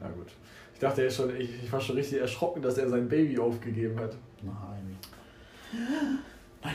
Ja 0.00 0.08
gut. 0.08 0.28
Ich 0.74 0.80
dachte 0.80 1.04
ja 1.04 1.10
schon, 1.10 1.34
ich, 1.36 1.62
ich 1.62 1.72
war 1.72 1.80
schon 1.80 1.96
richtig 1.96 2.20
erschrocken, 2.20 2.60
dass 2.60 2.76
er 2.76 2.88
sein 2.88 3.08
Baby 3.08 3.38
aufgegeben 3.38 3.98
hat. 3.98 4.16
Nein. 4.42 4.98
Nein. 6.62 6.74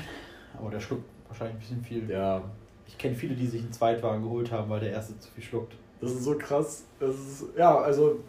Aber 0.58 0.72
der 0.72 0.80
schluckt 0.80 1.04
wahrscheinlich 1.28 1.56
ein 1.58 1.60
bisschen 1.60 1.84
viel. 1.84 2.10
Ja, 2.10 2.42
Ich 2.88 2.98
kenne 2.98 3.16
viele, 3.16 3.36
die 3.36 3.46
sich 3.48 3.62
einen 3.62 3.72
Zweitwagen 3.72 4.24
geholt 4.24 4.52
haben, 4.52 4.70
weil 4.70 4.80
der 4.80 4.92
erste 4.92 5.20
zu 5.20 5.30
viel 5.32 5.44
schluckt. 5.44 5.76
Das 6.02 6.12
ist 6.12 6.24
so 6.24 6.38
krass. 6.38 6.84
Das 7.00 7.16
ist, 7.16 7.46
ja, 7.58 7.78
also 7.80 8.20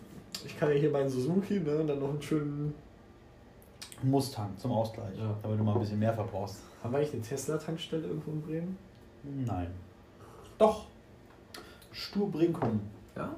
ich 0.45 0.59
kann 0.59 0.71
ja 0.71 0.77
hier 0.77 0.91
meinen 0.91 1.09
Suzuki, 1.09 1.61
ne, 1.61 1.79
und 1.79 1.87
dann 1.87 1.99
noch 1.99 2.11
einen 2.11 2.23
schönen. 2.23 2.75
Mustang 4.03 4.57
zum 4.59 4.71
Ausgleich, 4.73 5.17
Ja. 5.19 5.35
damit 5.43 5.59
du 5.59 5.65
mal 5.65 5.75
ein 5.75 5.81
bisschen 5.81 5.99
mehr 5.99 6.13
verbrauchst. 6.15 6.59
Haben 6.83 6.93
wir 6.93 6.99
eigentlich 6.99 7.15
eine 7.15 7.23
Tesla-Tankstelle 7.23 8.07
irgendwo 8.07 8.31
in 8.31 8.43
Bremen? 8.43 8.79
Nein. 9.45 9.69
Doch. 10.57 10.87
Sturbrinkum. 11.91 12.81
Ja. 13.17 13.35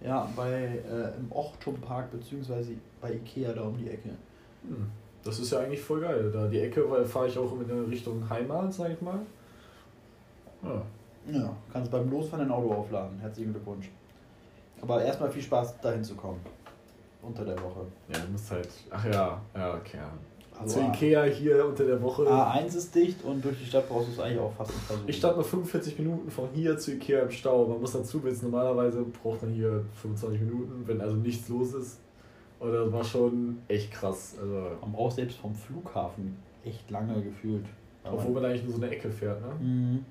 Ja, 0.00 0.30
bei 0.36 0.52
äh, 0.52 1.16
im 1.18 1.32
Ochtumpark 1.32 2.12
beziehungsweise 2.12 2.74
bei 3.00 3.14
Ikea 3.14 3.52
da 3.52 3.62
um 3.62 3.76
die 3.76 3.90
Ecke. 3.90 4.10
Hm. 4.62 4.86
Das 5.24 5.40
ist 5.40 5.50
ja 5.50 5.58
eigentlich 5.58 5.80
voll 5.80 6.00
geil. 6.00 6.30
Da 6.32 6.46
die 6.46 6.60
Ecke, 6.60 6.88
weil 6.88 7.04
fahre 7.04 7.26
ich 7.26 7.36
auch 7.36 7.52
in 7.60 7.66
der 7.66 7.88
Richtung 7.88 8.28
Heimat, 8.30 8.72
sag 8.72 8.92
ich 8.92 9.00
mal. 9.00 9.18
Ja. 10.62 10.82
Ja, 11.30 11.54
kannst 11.72 11.90
beim 11.90 12.10
Losfahren 12.10 12.48
dein 12.48 12.56
Auto 12.56 12.72
aufladen. 12.72 13.18
Herzlichen 13.20 13.52
Glückwunsch. 13.52 13.90
Aber 14.80 15.02
erstmal 15.02 15.30
viel 15.30 15.42
Spaß, 15.42 15.80
dahin 15.80 16.02
zu 16.04 16.14
kommen. 16.14 16.40
Unter 17.22 17.44
der 17.44 17.56
Woche. 17.56 17.80
Ja, 18.12 18.18
du 18.20 18.32
musst 18.32 18.50
halt. 18.50 18.68
Ach 18.90 19.04
ja, 19.04 19.40
ja, 19.54 19.74
okay. 19.74 19.98
Also 20.60 20.80
Zu 20.80 20.86
Ikea 20.86 21.22
hier 21.24 21.64
unter 21.66 21.84
der 21.84 22.00
Woche. 22.02 22.22
A1 22.22 22.66
ist 22.76 22.94
dicht 22.94 23.22
und 23.24 23.44
durch 23.44 23.58
die 23.58 23.66
Stadt 23.66 23.88
brauchst 23.88 24.08
du 24.08 24.12
es 24.12 24.18
eigentlich 24.20 24.40
auch 24.40 24.52
fast 24.52 24.70
nicht 24.70 24.84
versuchen. 24.86 25.08
Ich 25.08 25.16
stand 25.16 25.36
noch 25.36 25.44
45 25.44 25.98
Minuten 25.98 26.30
von 26.30 26.48
hier 26.52 26.76
zu 26.78 26.92
Ikea 26.92 27.20
im 27.22 27.30
Stau. 27.30 27.66
Man 27.66 27.80
muss 27.80 27.92
dazu 27.92 28.22
wissen, 28.24 28.50
normalerweise 28.50 29.02
braucht 29.22 29.42
man 29.42 29.52
hier 29.52 29.84
25 30.02 30.40
Minuten, 30.40 30.82
wenn 30.86 31.00
also 31.00 31.16
nichts 31.16 31.48
los 31.48 31.74
ist. 31.74 32.00
Und 32.58 32.72
das 32.72 32.92
war 32.92 33.04
schon 33.04 33.58
echt 33.68 33.92
krass. 33.92 34.34
Also, 34.40 34.76
Man 34.80 34.92
braucht 34.92 35.14
selbst 35.14 35.38
vom 35.38 35.54
Flughafen 35.54 36.36
echt 36.64 36.90
lange 36.90 37.22
gefühlt. 37.22 37.66
obwohl 38.04 38.32
man 38.32 38.44
eigentlich 38.46 38.64
nur 38.64 38.72
so 38.72 38.82
eine 38.82 38.90
Ecke 38.90 39.10
fährt, 39.10 39.40
ne? 39.40 39.64
Mhm. 39.64 40.04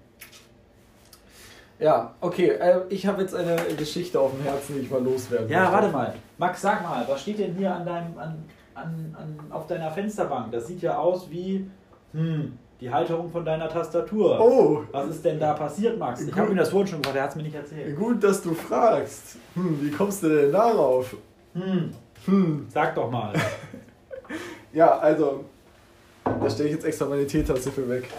Ja, 1.79 2.15
okay. 2.22 2.50
Äh, 2.50 2.79
ich 2.89 3.05
habe 3.05 3.22
jetzt 3.22 3.36
eine 3.36 3.55
Geschichte 3.77 4.19
auf 4.19 4.31
dem 4.31 4.41
Herzen, 4.43 4.75
die 4.75 4.81
ich 4.81 4.89
mal 4.91 5.03
loswerden 5.03 5.48
Ja, 5.50 5.60
möchte. 5.62 5.74
warte 5.74 5.88
mal. 5.89 6.13
Max, 6.38 6.62
sag 6.62 6.81
mal, 6.84 7.05
was 7.07 7.22
steht 7.22 7.39
denn 7.39 7.53
hier 7.55 7.74
an 7.74 7.86
deinem, 7.86 8.17
an, 8.17 8.43
an, 8.74 9.15
an, 9.17 9.39
auf 9.51 9.67
deiner 9.67 9.91
Fensterbank? 9.91 10.51
Das 10.51 10.67
sieht 10.67 10.81
ja 10.81 10.98
aus 10.98 11.29
wie 11.29 11.69
hm, 12.13 12.57
die 12.81 12.91
Halterung 12.91 13.29
von 13.31 13.46
deiner 13.46 13.69
Tastatur. 13.69 14.39
Oh, 14.39 14.81
Was 14.91 15.07
ist 15.10 15.25
denn 15.25 15.39
da 15.39 15.53
passiert, 15.53 15.98
Max? 16.00 16.22
Ich 16.22 16.36
habe 16.36 16.50
ihm 16.51 16.57
das 16.57 16.69
vorhin 16.69 16.88
schon 16.88 17.01
gesagt, 17.01 17.15
er 17.17 17.24
hat 17.24 17.29
es 17.31 17.36
mir 17.36 17.43
nicht 17.43 17.55
erzählt. 17.55 17.96
gut, 17.96 18.24
dass 18.24 18.41
du 18.41 18.53
fragst. 18.55 19.38
Hm, 19.55 19.79
wie 19.81 19.91
kommst 19.91 20.24
du 20.24 20.29
denn 20.29 20.51
darauf? 20.51 21.15
Hm, 21.53 21.91
Hm. 22.25 22.65
sag 22.69 22.96
doch 22.96 23.10
mal. 23.12 23.34
Ja, 24.74 24.98
also, 25.00 25.46
da 26.25 26.50
stelle 26.50 26.69
ich 26.69 26.75
jetzt 26.75 26.86
extra 26.86 27.05
meine 27.05 27.25
Teetasse 27.25 27.72
für 27.72 27.88
weg. 27.89 28.10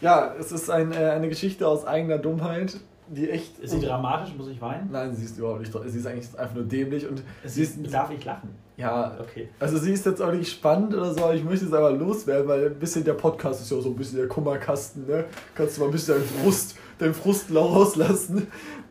Ja, 0.00 0.34
es 0.38 0.50
ist 0.52 0.70
ein, 0.70 0.92
äh, 0.92 0.96
eine 0.96 1.28
Geschichte 1.28 1.66
aus 1.68 1.86
eigener 1.86 2.18
Dummheit, 2.18 2.76
die 3.08 3.28
echt. 3.28 3.58
Ist 3.58 3.72
sie 3.72 3.80
dramatisch? 3.80 4.32
Muss 4.36 4.48
ich 4.48 4.60
weinen? 4.60 4.88
Nein, 4.90 5.14
sie 5.14 5.24
ist 5.24 5.36
überhaupt 5.38 5.60
nicht. 5.60 5.72
Sie 5.86 5.98
ist 5.98 6.06
eigentlich 6.06 6.38
einfach 6.38 6.54
nur 6.54 6.64
dämlich 6.64 7.06
und 7.08 7.22
sie 7.44 7.62
ist. 7.62 7.76
Darf 7.92 8.10
ich 8.10 8.24
lachen? 8.24 8.50
Ja, 8.76 9.14
Okay. 9.20 9.50
also 9.58 9.76
sie 9.76 9.92
ist 9.92 10.06
jetzt 10.06 10.22
auch 10.22 10.32
nicht 10.32 10.50
spannend 10.50 10.94
oder 10.94 11.12
so, 11.12 11.24
aber 11.24 11.34
ich 11.34 11.44
möchte 11.44 11.66
es 11.66 11.72
aber 11.74 11.90
loswerden, 11.90 12.48
weil 12.48 12.66
ein 12.68 12.78
bisschen 12.78 13.04
der 13.04 13.12
Podcast 13.12 13.60
ist 13.60 13.70
ja 13.70 13.76
auch 13.76 13.82
so 13.82 13.90
ein 13.90 13.96
bisschen 13.96 14.16
der 14.18 14.26
Kummerkasten, 14.28 15.06
ne? 15.06 15.24
Kannst 15.54 15.76
du 15.76 15.82
mal 15.82 15.88
ein 15.88 15.92
bisschen 15.92 16.14
deinen 16.14 16.24
Frust, 16.24 16.76
deinen 16.98 17.12
Frust 17.12 17.54
rauslassen. 17.54 18.46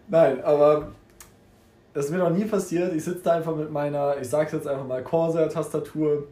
Nein, 0.07 0.43
aber 0.43 0.89
das 1.95 2.05
ist 2.05 2.11
mir 2.11 2.19
noch 2.19 2.29
nie 2.29 2.45
passiert. 2.45 2.93
Ich 2.93 3.03
sitze 3.03 3.21
da 3.23 3.31
einfach 3.33 3.55
mit 3.55 3.71
meiner, 3.71 4.15
ich 4.21 4.29
sag's 4.29 4.51
jetzt 4.51 4.67
einfach 4.67 4.85
mal, 4.85 5.01
Corsair-Tastatur. 5.03 6.27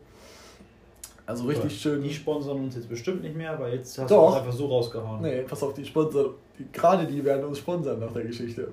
Also 1.28 1.46
richtig 1.46 1.80
schön. 1.80 2.02
Die 2.02 2.14
sponsern 2.14 2.58
uns 2.58 2.76
jetzt 2.76 2.90
bestimmt 2.90 3.22
nicht 3.22 3.36
mehr, 3.36 3.52
aber 3.52 3.70
jetzt 3.72 3.98
hast 4.00 4.10
Doch. 4.10 4.32
du 4.32 4.36
es 4.38 4.42
einfach 4.42 4.54
so 4.58 4.66
rausgehauen. 4.68 5.22
Nee, 5.22 5.42
pass 5.42 5.62
auf, 5.62 5.74
die 5.74 5.86
Sponsor, 5.86 6.34
die, 6.58 6.66
gerade 6.72 7.06
die 7.06 7.24
werden 7.24 7.46
uns 7.46 7.60
sponsern 7.60 8.00
nach 8.00 8.12
der 8.14 8.24
Geschichte. 8.24 8.70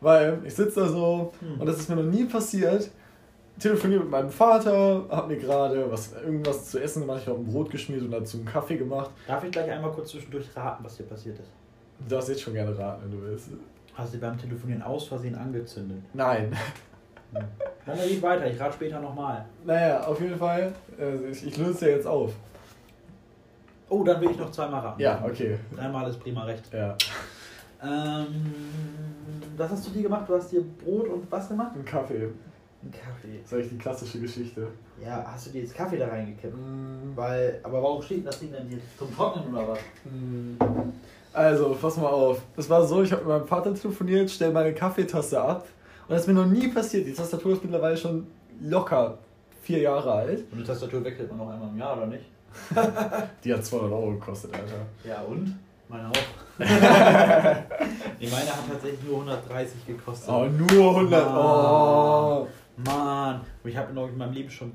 Weil 0.00 0.38
ich 0.44 0.54
sitze 0.54 0.80
da 0.80 0.88
so 0.88 1.32
Hm. 1.40 1.60
und 1.60 1.66
das 1.66 1.78
ist 1.78 1.88
mir 1.88 1.96
noch 1.96 2.04
nie 2.04 2.24
passiert. 2.26 2.90
Telefoniere 3.58 4.00
mit 4.00 4.10
meinem 4.10 4.28
Vater, 4.28 5.06
hab 5.08 5.26
mir 5.28 5.38
gerade 5.38 5.90
was, 5.90 6.12
irgendwas 6.12 6.70
zu 6.70 6.78
essen 6.78 7.00
gemacht, 7.00 7.20
ich 7.22 7.26
habe 7.28 7.38
ein 7.38 7.46
Brot 7.46 7.70
geschmiert 7.70 8.02
und 8.02 8.10
dazu 8.10 8.36
einen 8.36 8.44
Kaffee 8.44 8.76
gemacht. 8.76 9.10
Darf 9.26 9.42
ich 9.44 9.50
gleich 9.50 9.70
einmal 9.70 9.90
kurz 9.92 10.10
zwischendurch 10.10 10.54
raten, 10.54 10.84
was 10.84 10.98
dir 10.98 11.04
passiert 11.04 11.38
ist? 11.38 11.48
Du 12.06 12.14
darfst 12.14 12.28
jetzt 12.28 12.42
schon 12.42 12.52
gerne 12.52 12.76
raten, 12.78 13.04
wenn 13.04 13.18
du 13.18 13.26
willst. 13.26 13.48
Hast 13.94 14.12
du 14.12 14.18
beim 14.18 14.36
Telefonieren 14.36 14.82
aus 14.82 15.06
Versehen 15.06 15.34
angezündet? 15.34 16.02
Nein. 16.12 16.54
Dann 17.32 17.98
geht 17.98 18.22
weiter, 18.22 18.46
ich 18.46 18.58
rate 18.60 18.74
später 18.74 19.00
nochmal. 19.00 19.44
Naja, 19.64 20.00
auf 20.06 20.20
jeden 20.20 20.36
Fall, 20.36 20.72
äh, 20.98 21.30
ich, 21.30 21.46
ich 21.46 21.56
löse 21.56 21.88
ja 21.88 21.96
jetzt 21.96 22.06
auf. 22.06 22.32
Oh, 23.88 24.02
dann 24.02 24.20
will 24.20 24.30
ich 24.30 24.38
noch 24.38 24.50
zweimal 24.50 24.80
raten. 24.80 25.00
Ja, 25.00 25.22
okay. 25.24 25.58
Dreimal 25.74 26.10
ist 26.10 26.18
prima 26.18 26.44
recht. 26.44 26.62
Ja. 26.72 26.96
Ähm, 27.82 28.26
was 29.56 29.70
hast 29.70 29.86
du 29.86 29.90
dir 29.92 30.02
gemacht? 30.02 30.24
Du 30.28 30.34
hast 30.34 30.50
dir 30.50 30.62
Brot 30.62 31.08
und 31.08 31.30
was 31.30 31.48
gemacht? 31.48 31.72
Ein 31.76 31.84
Kaffee. 31.84 32.30
Ein 32.82 32.90
Kaffee. 32.90 33.38
Das 33.42 33.52
ist 33.52 33.54
eigentlich 33.54 33.68
die 33.70 33.78
klassische 33.78 34.20
Geschichte. 34.20 34.66
Ja, 35.04 35.24
hast 35.26 35.46
du 35.46 35.50
dir 35.50 35.62
jetzt 35.62 35.74
Kaffee 35.74 35.98
da 35.98 36.08
reingekippt? 36.08 36.54
Mm, 36.56 37.12
Weil, 37.14 37.60
aber 37.62 37.82
warum 37.82 38.02
steht 38.02 38.26
das 38.26 38.40
Ding 38.40 38.50
denn 38.50 38.66
hier 38.68 38.78
zum 38.98 39.14
Trocknen 39.14 39.54
oder 39.54 39.68
was? 39.68 39.78
mm. 40.04 40.56
Also, 41.32 41.76
pass 41.80 41.96
mal 41.98 42.08
auf. 42.08 42.40
Es 42.56 42.68
war 42.70 42.82
so, 42.84 43.02
ich 43.02 43.12
habe 43.12 43.22
mit 43.22 43.28
meinem 43.28 43.46
Vater 43.46 43.74
telefoniert, 43.74 44.30
stell 44.30 44.50
meine 44.52 44.72
Kaffeetasse 44.72 45.40
ab. 45.40 45.66
Und 46.08 46.14
das 46.14 46.20
ist 46.22 46.26
mir 46.28 46.34
noch 46.34 46.46
nie 46.46 46.68
passiert. 46.68 47.06
Die 47.06 47.12
Tastatur 47.12 47.54
ist 47.54 47.64
mittlerweile 47.64 47.96
schon 47.96 48.26
locker 48.60 49.18
vier 49.62 49.80
Jahre 49.80 50.12
alt. 50.12 50.44
Und 50.52 50.58
die 50.58 50.64
Tastatur 50.64 51.02
wechselt 51.04 51.28
man 51.30 51.38
noch 51.38 51.52
einmal 51.52 51.68
im 51.68 51.78
Jahr, 51.78 51.96
oder 51.96 52.06
nicht? 52.06 52.24
Die 53.44 53.52
hat 53.52 53.64
200 53.64 53.92
Euro 53.92 54.12
gekostet, 54.12 54.54
Alter. 54.54 54.86
Ja, 55.04 55.22
und? 55.22 55.58
Meine 55.88 56.08
auch. 56.08 56.12
nee, 56.58 58.28
meine 58.28 58.50
hat 58.50 58.68
tatsächlich 58.70 59.02
nur 59.04 59.18
130 59.20 59.86
gekostet. 59.86 60.28
Oh, 60.32 60.46
nur 60.46 60.96
100. 60.96 61.26
Oh. 61.26 62.46
Mann. 62.76 63.40
Und 63.62 63.70
ich 63.70 63.76
habe 63.76 63.92
noch 63.92 64.08
in 64.08 64.16
meinem 64.16 64.32
Leben 64.32 64.50
schon 64.50 64.72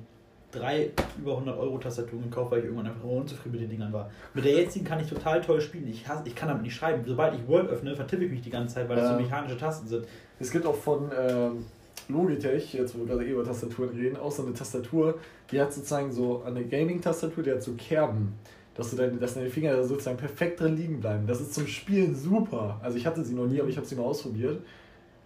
drei 0.51 0.89
über 1.19 1.31
100 1.33 1.57
Euro 1.57 1.77
Tastaturen 1.77 2.23
gekauft, 2.23 2.51
weil 2.51 2.59
ich 2.59 2.65
irgendwann 2.65 2.87
einfach 2.87 3.03
unzufrieden 3.03 3.53
mit 3.53 3.61
den 3.61 3.69
Dingern 3.69 3.93
war. 3.93 4.09
Mit 4.33 4.45
der 4.45 4.53
jetzigen 4.53 4.85
kann 4.85 4.99
ich 4.99 5.07
total 5.07 5.41
toll 5.41 5.61
spielen. 5.61 5.87
Ich, 5.87 6.07
hasse, 6.07 6.23
ich 6.25 6.35
kann 6.35 6.47
damit 6.49 6.63
nicht 6.63 6.75
schreiben. 6.75 7.03
Sobald 7.05 7.33
ich 7.35 7.47
Word 7.47 7.69
öffne, 7.69 7.95
vertippe 7.95 8.25
ich 8.25 8.31
mich 8.31 8.41
die 8.41 8.49
ganze 8.49 8.75
Zeit, 8.75 8.89
weil 8.89 8.95
das 8.97 9.05
Ja. 9.09 9.17
so 9.17 9.21
mechanische 9.23 9.57
Tasten 9.57 9.87
sind. 9.87 10.05
Es 10.39 10.51
gibt 10.51 10.65
auch 10.65 10.75
von 10.75 11.09
ähm, 11.17 11.65
Logitech, 12.09 12.73
jetzt 12.73 12.95
wo 12.95 12.99
wir 12.99 13.07
gerade 13.07 13.25
eh 13.25 13.31
über 13.31 13.43
Tastaturen 13.43 13.89
reden, 13.91 14.17
auch 14.17 14.31
so 14.31 14.43
eine 14.43 14.53
Tastatur, 14.53 15.17
die 15.51 15.59
hat 15.61 15.71
sozusagen 15.73 16.11
so 16.11 16.43
eine 16.45 16.63
Gaming-Tastatur, 16.65 17.43
die 17.43 17.51
hat 17.51 17.61
so 17.63 17.73
Kerben. 17.73 18.33
Dass, 18.73 18.89
du 18.89 18.95
deine, 18.95 19.17
dass 19.17 19.33
deine 19.33 19.49
Finger 19.49 19.75
da 19.75 19.83
sozusagen 19.83 20.15
perfekt 20.15 20.61
drin 20.61 20.77
liegen 20.77 21.01
bleiben. 21.01 21.27
Das 21.27 21.41
ist 21.41 21.53
zum 21.53 21.67
Spielen 21.67 22.15
super. 22.15 22.79
Also 22.81 22.97
ich 22.97 23.05
hatte 23.05 23.21
sie 23.23 23.33
noch 23.35 23.45
nie, 23.45 23.59
aber 23.59 23.67
ich 23.69 23.75
habe 23.75 23.85
sie 23.85 23.95
mal 23.95 24.03
ausprobiert. 24.03 24.61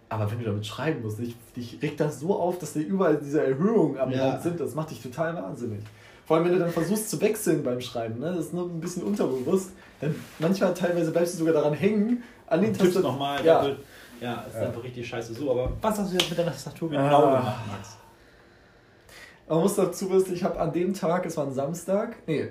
Aber 0.08 0.30
wenn 0.30 0.38
du 0.38 0.44
damit 0.44 0.64
schreiben 0.66 1.02
musst, 1.02 1.18
dich, 1.18 1.34
dich 1.56 1.78
regt 1.82 1.98
das 2.00 2.20
so 2.20 2.38
auf, 2.38 2.58
dass 2.58 2.74
dir 2.74 2.80
überall 2.82 3.16
diese 3.16 3.42
Erhöhungen 3.44 3.98
am 3.98 4.10
Ja. 4.10 4.30
Rand 4.30 4.42
sind, 4.42 4.60
das 4.60 4.74
macht 4.74 4.90
dich 4.90 5.02
total 5.02 5.34
wahnsinnig. 5.34 5.80
Vor 6.26 6.36
allem, 6.36 6.46
wenn 6.46 6.52
du 6.54 6.58
dann 6.60 6.70
versuchst 6.70 7.10
zu 7.10 7.20
wechseln 7.20 7.62
beim 7.64 7.80
Schreiben, 7.80 8.20
ne? 8.20 8.26
das 8.34 8.46
ist 8.46 8.54
nur 8.54 8.66
ein 8.66 8.80
bisschen 8.80 9.02
unterbewusst, 9.02 9.70
dann 10.00 10.14
manchmal 10.38 10.74
teilweise 10.74 11.10
bleibst 11.10 11.34
du 11.34 11.38
sogar 11.38 11.54
daran 11.54 11.74
hängen, 11.74 12.22
an 12.46 12.60
den 12.62 12.72
Tippst 12.72 12.94
Tastaturen. 12.94 13.12
nochmal. 13.12 13.44
Ja. 13.44 13.60
doppelt. 13.62 13.78
Ja, 14.20 14.44
ist 14.48 14.54
Ja. 14.54 14.60
einfach 14.62 14.82
richtig 14.82 15.06
scheiße 15.08 15.34
so. 15.34 15.50
Aber 15.50 15.72
was 15.80 15.98
hast 15.98 16.12
du 16.12 16.16
jetzt 16.16 16.30
mit 16.30 16.38
deiner 16.38 16.52
Tastatur 16.52 16.88
genau 16.90 17.02
Ah. 17.24 17.38
gemacht, 17.38 17.66
Max? 17.70 17.96
Man 19.48 19.60
muss 19.60 19.74
dazu 19.76 20.10
wissen, 20.10 20.34
ich 20.34 20.42
habe 20.42 20.58
an 20.58 20.72
dem 20.72 20.92
Tag, 20.94 21.24
es 21.26 21.36
war 21.36 21.46
ein 21.46 21.52
Samstag, 21.52 22.16
nee, 22.26 22.48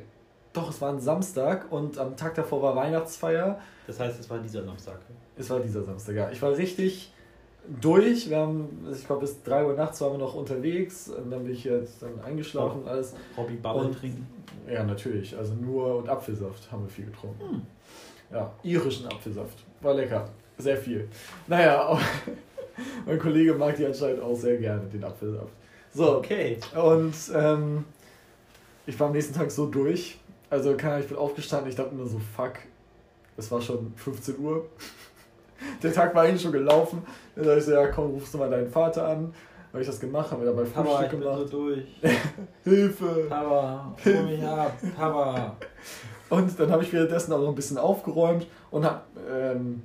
doch, 0.53 0.69
es 0.69 0.79
war 0.81 0.91
ein 0.93 1.01
Samstag 1.01 1.69
und 1.71 1.97
am 1.97 2.15
Tag 2.15 2.35
davor 2.35 2.61
war 2.61 2.75
Weihnachtsfeier. 2.75 3.59
Das 3.87 3.99
heißt, 3.99 4.19
es 4.19 4.29
war 4.29 4.37
dieser 4.39 4.63
Samstag. 4.63 4.99
Es 5.37 5.49
war 5.49 5.59
dieser 5.59 5.83
Samstag, 5.83 6.15
ja. 6.15 6.29
Ich 6.31 6.41
war 6.41 6.55
richtig 6.55 7.11
durch. 7.81 8.29
Wir 8.29 8.37
haben, 8.37 8.85
ich 8.91 9.05
glaube, 9.05 9.21
bis 9.21 9.41
3 9.43 9.65
Uhr 9.65 9.73
nachts 9.73 10.01
waren 10.01 10.13
wir 10.13 10.17
noch 10.19 10.35
unterwegs 10.35 11.09
und 11.09 11.29
dann 11.31 11.43
bin 11.43 11.53
ich 11.53 11.63
jetzt 11.63 12.01
dann 12.01 12.19
eingeschlafen 12.21 12.81
und 12.83 12.87
alles. 12.87 13.13
Hobby 13.37 13.55
Bubble 13.55 13.87
Und- 13.87 13.99
trinken. 13.99 14.27
Ja, 14.71 14.83
natürlich. 14.83 15.37
Also 15.37 15.53
nur 15.53 15.97
und 15.97 16.09
Apfelsaft 16.09 16.71
haben 16.71 16.83
wir 16.83 16.89
viel 16.89 17.05
getrunken. 17.05 17.39
Hm. 17.41 17.61
Ja, 18.31 18.51
irischen 18.63 19.05
Apfelsaft. 19.07 19.59
War 19.81 19.93
lecker. 19.93 20.27
Sehr 20.57 20.77
viel. 20.77 21.07
Naja, 21.47 21.99
mein 23.05 23.19
Kollege 23.19 23.53
mag 23.53 23.75
die 23.75 23.85
anscheinend 23.85 24.21
auch 24.23 24.35
sehr 24.35 24.57
gerne, 24.57 24.83
den 24.87 25.03
Apfelsaft. 25.03 25.51
So, 25.93 26.17
Okay. 26.17 26.57
und 26.75 27.13
ähm, 27.35 27.83
ich 28.87 28.99
war 28.99 29.07
am 29.07 29.13
nächsten 29.13 29.33
Tag 29.35 29.51
so 29.51 29.67
durch. 29.67 30.17
Also, 30.49 30.75
keine 30.75 30.93
Ahnung, 30.93 31.03
ich 31.03 31.09
bin 31.09 31.17
aufgestanden, 31.17 31.69
ich 31.69 31.75
dachte 31.75 31.93
nur 31.95 32.07
so, 32.07 32.19
fuck, 32.35 32.53
es 33.37 33.51
war 33.51 33.61
schon 33.61 33.93
15 33.95 34.39
Uhr. 34.39 34.65
Der 35.83 35.93
Tag 35.93 36.15
war 36.15 36.23
eigentlich 36.23 36.41
schon 36.41 36.51
gelaufen. 36.51 37.01
Dann 37.35 37.45
dachte 37.45 37.59
ich 37.59 37.65
so, 37.65 37.71
ja 37.71 37.87
komm, 37.87 38.11
rufst 38.11 38.33
du 38.33 38.37
mal 38.37 38.49
deinen 38.49 38.69
Vater 38.69 39.07
an. 39.07 39.33
Habe 39.71 39.81
ich 39.81 39.87
das 39.87 39.99
gemacht, 39.99 40.31
haben 40.31 40.41
wir 40.41 40.53
dabei 40.53 40.63
Papa, 40.63 40.89
Frühstück 40.89 41.05
ich 41.05 41.11
bin 41.11 41.19
gemacht. 41.19 41.39
so 41.39 41.45
durch. 41.45 41.83
Hilfe! 42.63 43.25
Papa, 43.27 43.93
hol 44.05 44.23
mich 44.23 44.43
ab. 44.43 44.71
Papa. 44.95 45.57
Und 46.29 46.59
dann 46.59 46.71
habe 46.71 46.83
ich 46.83 46.93
währenddessen 46.93 47.33
auch 47.33 47.41
noch 47.41 47.49
ein 47.49 47.55
bisschen 47.55 47.77
aufgeräumt 47.77 48.47
und 48.71 48.85
hab, 48.85 49.05
ähm, 49.29 49.83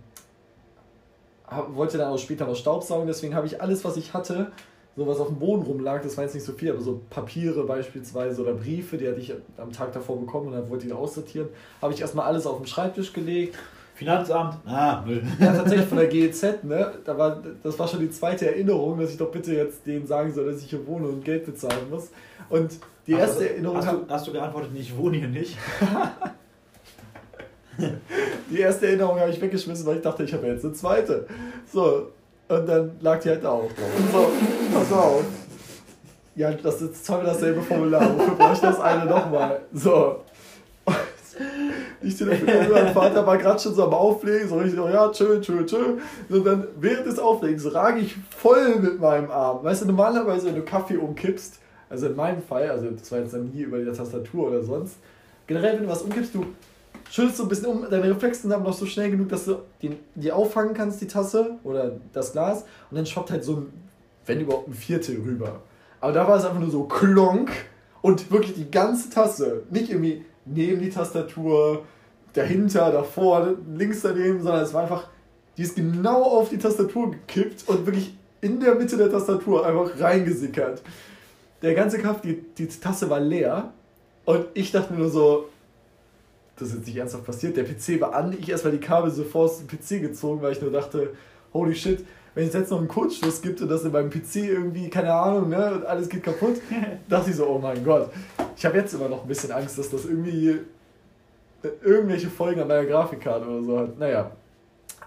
hab, 1.47 1.75
wollte 1.75 1.99
dann 1.99 2.13
auch 2.13 2.19
später 2.19 2.47
noch 2.47 2.55
Staubsaugen. 2.55 3.09
Deswegen 3.09 3.35
habe 3.35 3.47
ich 3.49 3.61
alles, 3.61 3.85
was 3.85 3.97
ich 3.97 4.15
hatte, 4.15 4.53
so 4.97 5.07
was 5.07 5.19
auf 5.19 5.29
dem 5.29 5.39
Boden 5.39 5.63
rumlag, 5.63 6.03
das 6.03 6.17
war 6.17 6.25
jetzt 6.25 6.35
nicht 6.35 6.45
so 6.45 6.53
viel, 6.53 6.71
aber 6.71 6.81
so 6.81 7.01
Papiere 7.11 7.65
beispielsweise 7.65 8.43
oder 8.43 8.55
Briefe, 8.55 8.97
die 8.97 9.09
hatte 9.09 9.21
ich 9.21 9.35
am 9.57 9.73
Tag 9.73 9.93
davor 9.93 10.21
bekommen 10.21 10.49
und 10.49 10.53
dann 10.53 10.71
wollte 10.71 10.85
ich 10.85 10.93
die 10.93 10.97
aussortieren, 10.97 11.49
habe 11.83 11.93
ich 11.93 12.01
erstmal 12.01 12.27
alles 12.27 12.47
auf 12.47 12.59
den 12.59 12.67
Schreibtisch 12.67 13.13
gelegt. 13.13 13.57
Finanzamt. 14.01 14.57
Ah, 14.65 15.03
Müll. 15.05 15.23
Ja, 15.39 15.53
tatsächlich 15.53 15.87
von 15.87 15.99
der 15.99 16.07
GEZ, 16.07 16.65
ne? 16.65 16.91
Da 17.05 17.19
war, 17.19 17.43
das 17.63 17.79
war 17.79 17.87
schon 17.87 18.01
die 18.01 18.11
zweite 18.11 18.47
Erinnerung, 18.47 18.99
dass 18.99 19.11
ich 19.11 19.19
doch 19.19 19.31
bitte 19.31 19.55
jetzt 19.55 19.87
denen 19.87 20.07
sagen 20.07 20.33
soll, 20.33 20.51
dass 20.51 20.63
ich 20.63 20.71
hier 20.71 20.87
wohne 20.87 21.07
und 21.07 21.23
Geld 21.23 21.45
bezahlen 21.45 21.91
muss. 21.91 22.09
Und 22.49 22.79
die 23.07 23.13
erste 23.13 23.45
hast, 23.45 23.51
Erinnerung 23.51 23.77
Hast 23.77 23.93
du, 23.93 24.07
hast 24.09 24.27
du 24.27 24.33
geantwortet, 24.33 24.71
ich 24.75 24.97
wohne 24.97 25.19
hier 25.19 25.29
nicht? 25.29 25.59
Die 28.51 28.59
erste 28.59 28.87
Erinnerung 28.87 29.21
habe 29.21 29.31
ich 29.31 29.41
weggeschmissen, 29.41 29.85
weil 29.85 29.97
ich 29.97 30.03
dachte, 30.03 30.23
ich 30.25 30.33
habe 30.33 30.47
jetzt 30.47 30.65
eine 30.65 30.73
zweite. 30.73 31.27
So, 31.71 32.11
und 32.49 32.67
dann 32.67 32.93
lag 33.01 33.21
die 33.21 33.29
halt 33.29 33.45
da 33.45 33.51
auch 33.51 33.71
drauf. 33.71 33.93
So, 34.13 34.31
pass 34.73 34.93
auf. 34.93 35.25
Ja, 36.37 36.53
das 36.53 36.81
ist 36.81 37.05
zweimal 37.05 37.27
dasselbe 37.27 37.61
Formular. 37.61 38.03
Wofür 38.19 38.35
brauche 38.35 38.55
ich 38.55 38.61
das 38.61 38.81
eine 38.81 39.05
nochmal? 39.05 39.61
So. 39.75 40.23
Ich 42.03 42.17
telefoniere 42.17 42.61
mit 42.61 42.71
meinem 42.71 42.95
Vater, 42.95 43.27
war 43.27 43.37
gerade 43.37 43.61
schon 43.61 43.75
so 43.75 43.85
am 43.85 43.93
Auflegen, 43.93 44.49
so 44.49 44.57
richtig, 44.57 44.81
oh 44.81 44.89
ja, 44.89 45.11
tschö, 45.11 45.41
tschö, 45.41 45.65
tschö. 45.67 45.99
Und 46.31 46.45
dann 46.45 46.67
während 46.79 47.07
des 47.07 47.19
Auflegens 47.19 47.75
rage 47.75 48.01
ich 48.01 48.17
voll 48.37 48.77
mit 48.77 49.01
meinem 49.01 49.31
Arm. 49.31 49.63
Weißt 49.63 49.83
du, 49.83 49.87
normalerweise, 49.87 50.47
wenn 50.47 50.55
du 50.55 50.63
Kaffee 50.63 50.97
umkippst, 50.97 51.59
also 51.91 52.07
in 52.07 52.17
meinem 52.17 52.43
Fall, 52.43 52.71
also 52.71 52.91
das 52.91 53.13
war 53.13 53.19
jetzt 53.19 53.35
dann 53.35 53.51
nie 53.51 53.63
über 53.63 53.79
die 53.79 53.93
Tastatur 53.93 54.49
oder 54.49 54.63
sonst, 54.63 54.97
generell, 55.47 55.77
wenn 55.77 55.83
du 55.85 55.89
was 55.91 56.03
umkippst, 56.03 56.35
du 56.35 56.47
schüttelst 57.11 57.37
so 57.37 57.43
ein 57.43 57.49
bisschen 57.49 57.67
um, 57.67 57.87
deine 57.91 58.09
Reflexe 58.09 58.43
sind 58.43 58.53
aber 58.53 58.65
noch 58.65 58.73
so 58.73 58.87
schnell 58.87 59.11
genug, 59.11 59.29
dass 59.29 59.45
du 59.45 59.57
die, 59.83 59.97
die 60.15 60.33
auffangen 60.33 60.73
kannst, 60.73 61.01
die 61.03 61.07
Tasse 61.07 61.57
oder 61.65 61.93
das 62.13 62.33
Glas, 62.33 62.65
und 62.91 62.97
dann 62.97 63.05
schwappt 63.05 63.31
halt 63.31 63.45
so 63.45 63.57
ein, 63.57 63.67
wenn 64.25 64.41
überhaupt 64.41 64.69
ein 64.69 64.75
Viertel 64.75 65.17
rüber. 65.17 65.61
Aber 66.01 66.13
da 66.13 66.27
war 66.27 66.39
es 66.39 66.45
einfach 66.45 66.61
nur 66.61 66.71
so 66.71 66.85
klonk 66.85 67.51
und 68.01 68.31
wirklich 68.31 68.55
die 68.55 68.71
ganze 68.71 69.11
Tasse, 69.11 69.65
nicht 69.71 69.91
irgendwie 69.91 70.25
neben 70.53 70.81
die 70.81 70.91
Tastatur, 70.91 71.85
dahinter, 72.33 72.93
davor, 72.93 73.55
links 73.75 74.03
daneben, 74.03 74.43
sondern 74.43 74.63
es 74.63 74.73
war 74.73 74.83
einfach, 74.83 75.09
die 75.57 75.63
ist 75.63 75.77
genau 75.77 76.23
auf 76.23 76.49
die 76.49 76.59
Tastatur 76.59 77.11
gekippt 77.11 77.69
und 77.69 77.87
wirklich 77.87 78.15
in 78.41 78.61
der 78.61 78.75
Mitte 78.75 78.97
der 78.97 79.11
Tastatur 79.11 79.67
einfach 79.67 79.99
reingesickert. 80.01 80.83
Der 81.63 81.75
ganze 81.75 81.99
Kaffee, 81.99 82.39
die, 82.57 82.67
die 82.67 82.69
Tasse 82.69 83.11
war 83.11 83.21
leer 83.21 83.73
und 84.25 84.47
ich 84.55 84.73
dachte 84.73 84.93
mir 84.93 85.01
nur 85.01 85.11
so, 85.11 85.49
das 86.57 86.69
ist 86.69 86.75
jetzt 86.77 86.87
nicht 86.87 86.97
ernsthaft 86.97 87.25
passiert. 87.25 87.57
Der 87.57 87.65
PC 87.65 88.01
war 88.01 88.15
an, 88.15 88.37
ich 88.39 88.49
erstmal 88.49 88.73
die 88.73 88.81
Kabel 88.81 89.11
sofort 89.11 89.51
aus 89.51 89.59
dem 89.59 89.67
PC 89.67 90.03
gezogen, 90.03 90.43
weil 90.43 90.53
ich 90.53 90.61
nur 90.61 90.71
dachte, 90.71 91.15
holy 91.53 91.75
shit, 91.75 92.05
wenn 92.35 92.47
es 92.47 92.55
jetzt 92.55 92.71
noch 92.71 92.79
einen 92.79 92.89
Kurzschluss 92.89 93.43
gibt 93.43 93.61
und 93.61 93.69
das 93.69 93.83
in 93.83 93.93
meinem 93.93 94.11
PC 94.11 94.37
irgendwie, 94.37 94.89
keine 94.89 95.13
Ahnung, 95.13 95.49
ne, 95.49 95.75
und 95.75 95.85
alles 95.85 96.09
geht 96.09 96.23
kaputt, 96.23 96.61
dachte 97.09 97.31
ich 97.31 97.37
so, 97.37 97.47
oh 97.47 97.59
mein 97.59 97.83
Gott. 97.85 98.11
Ich 98.61 98.67
habe 98.67 98.77
jetzt 98.77 98.93
immer 98.93 99.09
noch 99.09 99.23
ein 99.23 99.27
bisschen 99.27 99.53
Angst, 99.53 99.79
dass 99.79 99.89
das 99.89 100.05
irgendwie 100.05 100.59
irgendwelche 101.83 102.29
Folgen 102.29 102.61
an 102.61 102.69
meiner 102.69 102.85
Grafikkarte 102.85 103.49
oder 103.49 103.63
so 103.63 103.79
hat. 103.79 103.99
Naja. 103.99 104.33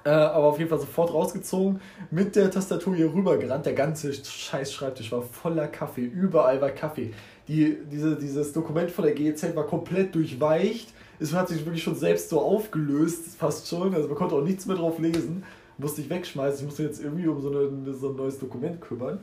Äh, 0.04 0.10
aber 0.10 0.46
auf 0.46 0.58
jeden 0.58 0.72
Fall 0.72 0.80
sofort 0.80 1.14
rausgezogen, 1.14 1.80
mit 2.10 2.36
der 2.36 2.50
Tastatur 2.50 2.96
hier 2.96 3.14
rübergerannt. 3.14 3.68
Der 3.68 3.74
ganze 3.74 4.12
scheiß 4.12 4.74
Schreibtisch 4.74 5.12
war 5.12 5.22
voller 5.22 5.68
Kaffee, 5.68 6.02
überall 6.02 6.60
war 6.62 6.72
Kaffee. 6.72 7.14
Die, 7.48 7.78
diese, 7.92 8.16
dieses 8.16 8.54
Dokument 8.54 8.90
von 8.90 9.06
der 9.06 9.14
GEZ 9.14 9.56
war 9.56 9.68
komplett 9.68 10.16
durchweicht. 10.16 10.92
Es 11.20 11.32
hat 11.32 11.50
sich 11.50 11.64
wirklich 11.64 11.84
schon 11.84 11.96
selbst 11.96 12.30
so 12.30 12.42
aufgelöst, 12.42 13.38
fast 13.38 13.68
schon. 13.68 13.94
Also 13.94 14.08
man 14.08 14.18
konnte 14.18 14.34
auch 14.34 14.44
nichts 14.44 14.66
mehr 14.66 14.78
drauf 14.78 14.98
lesen. 14.98 15.44
Musste 15.78 16.02
ich 16.02 16.10
wegschmeißen. 16.10 16.62
Ich 16.62 16.66
musste 16.66 16.82
jetzt 16.82 17.04
irgendwie 17.04 17.28
um 17.28 17.40
so, 17.40 17.52
eine, 17.52 17.94
so 17.94 18.10
ein 18.10 18.16
neues 18.16 18.40
Dokument 18.40 18.82
kümmern. 18.82 19.20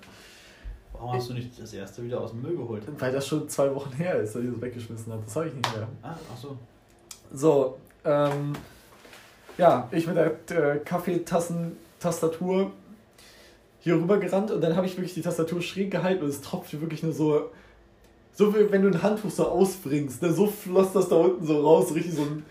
Warum 1.00 1.14
hast 1.14 1.30
du 1.30 1.34
nicht 1.34 1.58
das 1.58 1.72
erste 1.72 2.04
wieder 2.04 2.20
aus 2.20 2.32
dem 2.32 2.42
Müll 2.42 2.54
geholt? 2.58 2.82
Weil 2.98 3.10
das 3.10 3.26
schon 3.26 3.48
zwei 3.48 3.74
Wochen 3.74 3.90
her 3.92 4.16
ist, 4.20 4.34
dass 4.34 4.42
ich 4.42 4.50
das 4.50 4.60
weggeschmissen 4.60 5.10
habe. 5.10 5.22
Das 5.24 5.34
habe 5.34 5.48
ich 5.48 5.54
nicht 5.54 5.74
mehr. 5.74 5.88
Ah, 6.02 6.14
ach 6.30 6.36
so. 6.36 6.58
So, 7.32 7.78
ähm, 8.04 8.52
ja, 9.56 9.88
ich 9.92 10.06
mit 10.06 10.16
der 10.16 10.32
äh, 10.50 10.78
Kaffeetassen-Tastatur 10.80 12.70
hier 13.80 13.94
rüber 13.94 14.18
gerannt 14.18 14.50
und 14.50 14.60
dann 14.60 14.76
habe 14.76 14.86
ich 14.86 14.98
wirklich 14.98 15.14
die 15.14 15.22
Tastatur 15.22 15.62
schräg 15.62 15.90
gehalten 15.90 16.22
und 16.22 16.28
es 16.28 16.42
tropfte 16.42 16.82
wirklich 16.82 17.02
nur 17.02 17.14
so, 17.14 17.50
so 18.34 18.54
wie 18.54 18.70
wenn 18.70 18.82
du 18.82 18.88
ein 18.88 19.02
Handtuch 19.02 19.30
so 19.30 19.48
ausbringst, 19.48 20.20
ne? 20.20 20.30
so 20.30 20.48
floss 20.48 20.92
das 20.92 21.08
da 21.08 21.16
unten 21.16 21.46
so 21.46 21.62
raus, 21.62 21.94
richtig 21.94 22.12
so 22.12 22.22
ein. 22.22 22.44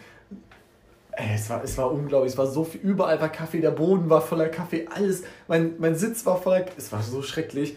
Ey, 1.12 1.36
es 1.36 1.48
war, 1.52 1.64
es 1.64 1.78
war 1.78 1.92
unglaublich, 1.92 2.32
es 2.32 2.38
war 2.38 2.48
so 2.48 2.64
viel, 2.64 2.82
überall 2.82 3.22
war 3.22 3.30
Kaffee, 3.30 3.62
der 3.62 3.72
Boden 3.72 4.10
war 4.10 4.22
voller 4.22 4.50
Kaffee, 4.50 4.88
alles, 4.88 5.22
mein, 5.48 5.76
mein 5.78 5.94
Sitz 5.94 6.26
war 6.26 6.42
voller, 6.42 6.66
es 6.78 6.92
war 6.92 7.04
so 7.04 7.22
schrecklich, 7.22 7.76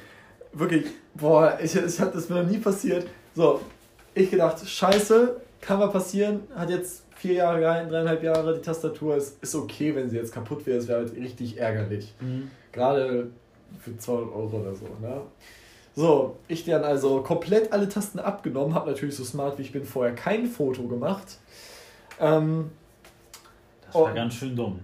wirklich, 0.53 0.87
boah, 1.15 1.59
ich, 1.63 1.75
ich 1.77 2.01
hatte 2.01 2.15
das 2.17 2.29
mir 2.29 2.43
noch 2.43 2.51
nie 2.51 2.59
passiert. 2.59 3.07
So, 3.35 3.61
ich 4.15 4.31
gedacht, 4.31 4.67
scheiße, 4.67 5.41
kann 5.61 5.79
mal 5.79 5.89
passieren, 5.89 6.43
hat 6.55 6.71
jetzt 6.71 7.05
vier 7.17 7.35
Jahre 7.35 7.61
gehalten, 7.61 7.89
dreieinhalb 7.91 8.23
Jahre, 8.23 8.55
die 8.55 8.61
Tastatur 8.61 9.17
ist, 9.17 9.43
ist 9.43 9.55
okay, 9.55 9.95
wenn 9.95 10.11
sie 10.11 10.17
jetzt 10.17 10.33
kaputt 10.33 10.67
wäre, 10.67 10.79
es 10.79 10.89
wäre 10.89 10.99
halt 11.01 11.15
richtig 11.17 11.57
ärgerlich. 11.59 12.15
Mhm. 12.21 12.51
Gerade 12.73 13.31
für 13.81 13.97
200 13.97 14.35
Euro 14.35 14.57
oder 14.61 14.75
so, 14.75 14.85
ne? 15.01 15.23
So, 15.95 16.37
ich 16.49 16.65
dann 16.65 16.85
also 16.85 17.21
komplett 17.23 17.73
alle 17.73 17.89
Tasten 17.89 18.19
abgenommen, 18.19 18.75
habe 18.75 18.91
natürlich 18.91 19.15
so 19.15 19.25
smart 19.25 19.59
wie 19.59 19.63
ich 19.63 19.73
bin 19.73 19.85
vorher 19.85 20.15
kein 20.15 20.47
Foto 20.47 20.85
gemacht. 20.89 21.39
Ähm, 22.19 22.71
Das 23.87 23.95
war 23.95 24.11
Oh. 24.11 24.15
ganz 24.15 24.35
schön 24.35 24.57
dumm. 24.57 24.81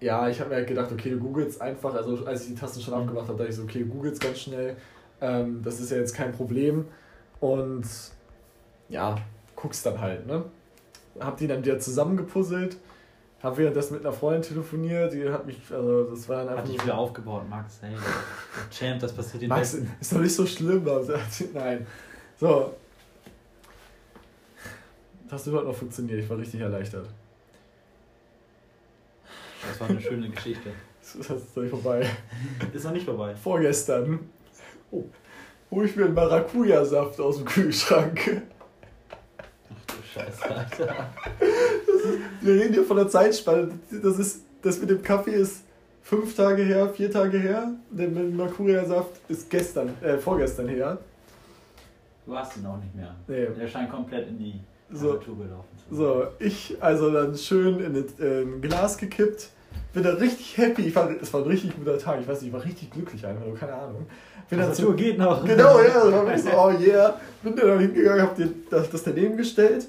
ja, 0.00 0.28
ich 0.28 0.38
habe 0.40 0.50
mir 0.50 0.56
halt 0.56 0.66
gedacht, 0.68 0.92
okay, 0.92 1.10
du 1.10 1.18
googelst 1.18 1.60
einfach, 1.60 1.94
also 1.94 2.24
als 2.26 2.42
ich 2.42 2.48
die 2.48 2.54
Tasten 2.54 2.80
schon 2.82 2.94
Mhm. 2.94 3.00
abgemacht 3.00 3.28
habe, 3.28 3.38
dachte 3.38 3.50
ich 3.50 3.56
so, 3.56 3.62
okay, 3.62 3.84
googelst 3.84 4.20
ganz 4.22 4.38
schnell, 4.40 4.76
ähm, 5.20 5.62
das 5.62 5.80
ist 5.80 5.90
ja 5.90 5.98
jetzt 5.98 6.14
kein 6.14 6.32
Problem 6.32 6.86
und 7.40 7.84
ja, 8.88 9.16
guckst 9.56 9.84
dann 9.86 10.00
halt, 10.00 10.26
ne? 10.26 10.44
Hab 11.18 11.36
die 11.36 11.46
dann 11.46 11.64
wieder 11.64 11.78
zusammengepuzzelt, 11.78 12.76
hab 13.42 13.56
währenddessen 13.58 13.94
mit 13.94 14.04
einer 14.04 14.12
Freundin 14.12 14.42
telefoniert, 14.42 15.12
die 15.12 15.28
hat 15.28 15.46
mich, 15.46 15.58
also 15.70 16.04
das 16.04 16.28
war 16.28 16.38
dann 16.38 16.48
einfach 16.50 16.62
Hat 16.64 16.72
dich 16.72 16.82
wieder 16.82 16.98
aufgebaut, 16.98 17.48
Max. 17.48 17.78
Hey, 17.80 17.94
Champ, 18.70 19.00
das 19.00 19.12
passiert 19.12 19.42
in 19.42 19.48
Max, 19.48 19.72
Besten. 19.72 19.90
ist 20.00 20.12
doch 20.12 20.20
nicht 20.20 20.34
so 20.34 20.46
schlimm, 20.46 20.88
also, 20.88 21.14
nein. 21.54 21.86
So. 22.38 22.74
Das 25.28 25.42
hat 25.42 25.46
überhaupt 25.46 25.68
noch 25.68 25.76
funktioniert, 25.76 26.20
ich 26.20 26.28
war 26.28 26.38
richtig 26.38 26.60
erleichtert. 26.60 27.06
Das 29.68 29.80
war 29.80 29.88
eine 29.88 30.00
schöne 30.00 30.28
Geschichte. 30.30 30.70
Das 31.00 31.14
ist 31.14 31.30
jetzt 31.30 31.54
gleich 31.54 31.70
vorbei. 31.70 32.06
Ist 32.72 32.84
noch 32.84 32.92
nicht 32.92 33.06
vorbei. 33.06 33.34
Vorgestern 33.34 34.20
oh, 34.90 35.04
hole 35.70 35.86
ich 35.86 35.96
mir 35.96 36.04
einen 36.04 36.14
Maracuja-Saft 36.14 37.20
aus 37.20 37.36
dem 37.36 37.46
Kühlschrank. 37.46 38.42
Ach 39.38 39.86
du 39.86 39.94
Scheiße, 40.12 40.44
Alter. 40.44 41.06
Wir 42.40 42.54
reden 42.54 42.74
hier 42.74 42.84
von 42.84 42.96
der 42.96 43.08
Zeitspanne. 43.08 43.70
Das, 43.90 44.18
ist, 44.18 44.44
das 44.62 44.80
mit 44.80 44.90
dem 44.90 45.02
Kaffee 45.02 45.32
ist 45.32 45.62
fünf 46.02 46.34
Tage 46.34 46.62
her, 46.62 46.88
vier 46.88 47.10
Tage 47.10 47.38
her. 47.38 47.72
Der 47.90 48.08
mit 48.08 48.18
dem 48.18 48.36
Maracuja-Saft 48.36 49.20
ist 49.28 49.48
gestern, 49.50 49.94
äh, 50.02 50.18
vorgestern 50.18 50.68
her. 50.68 50.98
Du 52.26 52.36
hast 52.36 52.56
ihn 52.56 52.66
auch 52.66 52.78
nicht 52.78 52.94
mehr. 52.94 53.14
Nee. 53.28 53.46
Der 53.58 53.66
scheint 53.66 53.90
komplett 53.90 54.28
in 54.28 54.38
die 54.38 54.60
So. 54.92 55.14
Tastatur 55.14 55.36
gelaufen 55.38 55.68
zu 55.76 55.94
sein. 55.94 55.98
So, 55.98 56.26
ich 56.38 56.76
also 56.80 57.10
dann 57.10 57.36
schön 57.36 57.80
in 57.80 57.94
das, 57.94 58.18
äh, 58.18 58.42
ein 58.42 58.60
Glas 58.60 58.96
gekippt. 58.98 59.50
Bin 59.92 60.04
da 60.04 60.10
richtig 60.10 60.56
happy. 60.56 60.82
Ich 60.82 60.94
war, 60.94 61.10
es 61.10 61.32
war 61.32 61.42
ein 61.42 61.46
richtig 61.48 61.74
guter 61.76 61.98
Tag. 61.98 62.20
Ich 62.20 62.28
weiß 62.28 62.40
nicht, 62.40 62.48
ich 62.48 62.54
war 62.54 62.64
richtig 62.64 62.90
glücklich 62.92 63.26
einfach, 63.26 63.42
keine 63.58 63.74
Ahnung. 63.74 64.06
Tastatur 64.50 64.96
geht 64.96 65.18
noch. 65.18 65.44
Genau, 65.44 65.80
ja. 65.80 66.04
Dann 66.04 66.14
hab 66.14 66.36
ich 66.36 66.42
so, 66.42 66.50
oh 66.50 66.72
yeah. 66.80 67.14
Bin 67.42 67.56
dann 67.56 67.78
hingegangen, 67.78 68.22
hab 68.22 68.36
dir 68.36 68.50
das, 68.70 68.90
das 68.90 69.02
daneben 69.02 69.36
gestellt. 69.36 69.86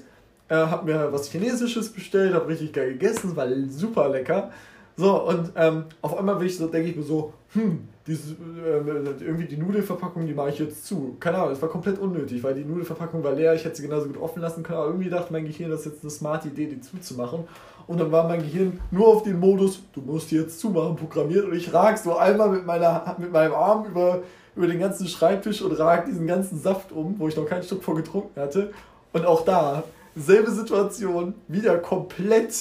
Äh, 0.48 0.56
hab 0.56 0.84
mir 0.84 1.12
was 1.12 1.30
Chinesisches 1.30 1.92
bestellt, 1.92 2.34
hab 2.34 2.48
richtig 2.48 2.72
geil 2.72 2.92
gegessen, 2.92 3.34
war 3.36 3.46
super 3.68 4.08
lecker. 4.08 4.50
So, 4.96 5.26
und 5.28 5.52
ähm, 5.56 5.84
auf 6.02 6.18
einmal 6.18 6.36
bin 6.36 6.46
ich 6.46 6.56
so, 6.56 6.66
denke 6.66 6.90
ich 6.90 6.96
mir 6.96 7.02
so, 7.02 7.32
hm, 7.54 7.88
diese, 8.06 8.32
äh, 8.32 9.24
irgendwie 9.24 9.46
die 9.46 9.56
Nudelverpackung, 9.56 10.26
die 10.26 10.34
mache 10.34 10.50
ich 10.50 10.58
jetzt 10.58 10.86
zu. 10.86 11.16
Keine 11.20 11.38
Ahnung, 11.38 11.52
es 11.52 11.62
war 11.62 11.68
komplett 11.68 11.98
unnötig, 11.98 12.42
weil 12.42 12.54
die 12.54 12.64
Nudelverpackung 12.64 13.22
war 13.22 13.32
leer, 13.32 13.54
ich 13.54 13.64
hätte 13.64 13.76
sie 13.76 13.82
genauso 13.82 14.08
gut 14.08 14.20
offen 14.20 14.42
lassen 14.42 14.62
können, 14.62 14.78
aber 14.78 14.88
irgendwie 14.88 15.08
dachte 15.08 15.32
mein 15.32 15.46
Gehirn, 15.46 15.70
das 15.70 15.80
ist 15.80 15.92
jetzt 15.92 16.02
eine 16.02 16.10
smarte 16.10 16.48
Idee, 16.48 16.66
die 16.66 16.80
zuzumachen. 16.80 17.44
Und 17.86 18.00
dann 18.00 18.12
war 18.12 18.28
mein 18.28 18.42
Gehirn 18.42 18.80
nur 18.90 19.08
auf 19.08 19.22
den 19.22 19.38
Modus, 19.40 19.82
du 19.94 20.00
musst 20.00 20.30
die 20.30 20.36
jetzt 20.36 20.60
zumachen, 20.60 20.96
programmiert 20.96 21.46
und 21.46 21.54
ich 21.54 21.72
rag 21.72 21.96
so 21.96 22.16
einmal 22.16 22.50
mit, 22.50 22.66
meiner, 22.66 23.16
mit 23.18 23.32
meinem 23.32 23.54
Arm 23.54 23.86
über, 23.86 24.22
über 24.54 24.66
den 24.66 24.78
ganzen 24.78 25.06
Schreibtisch 25.06 25.62
und 25.62 25.72
rag 25.72 26.04
diesen 26.06 26.26
ganzen 26.26 26.60
Saft 26.60 26.92
um, 26.92 27.18
wo 27.18 27.28
ich 27.28 27.36
noch 27.36 27.46
keinen 27.46 27.62
Stück 27.62 27.82
vor 27.82 27.94
getrunken 27.94 28.40
hatte. 28.40 28.72
Und 29.12 29.24
auch 29.26 29.44
da, 29.44 29.84
selbe 30.16 30.50
Situation, 30.50 31.34
wieder 31.48 31.78
komplett 31.78 32.54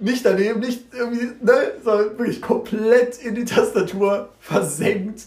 nicht 0.00 0.24
daneben, 0.24 0.60
nicht 0.60 0.82
irgendwie, 0.92 1.32
ne, 1.44 1.72
sondern 1.84 2.18
wirklich 2.18 2.40
komplett 2.40 3.18
in 3.18 3.34
die 3.34 3.44
Tastatur 3.44 4.30
versenkt. 4.40 5.26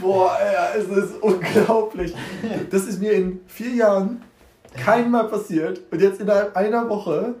Boah, 0.00 0.36
es 0.76 0.84
ist 0.88 1.22
unglaublich. 1.22 2.14
Das 2.70 2.86
ist 2.86 3.00
mir 3.00 3.12
in 3.12 3.40
vier 3.46 3.74
Jahren 3.74 4.22
kein 4.74 5.10
Mal 5.10 5.28
passiert. 5.28 5.80
Und 5.90 6.00
jetzt 6.00 6.20
innerhalb 6.20 6.56
einer 6.56 6.88
Woche 6.88 7.34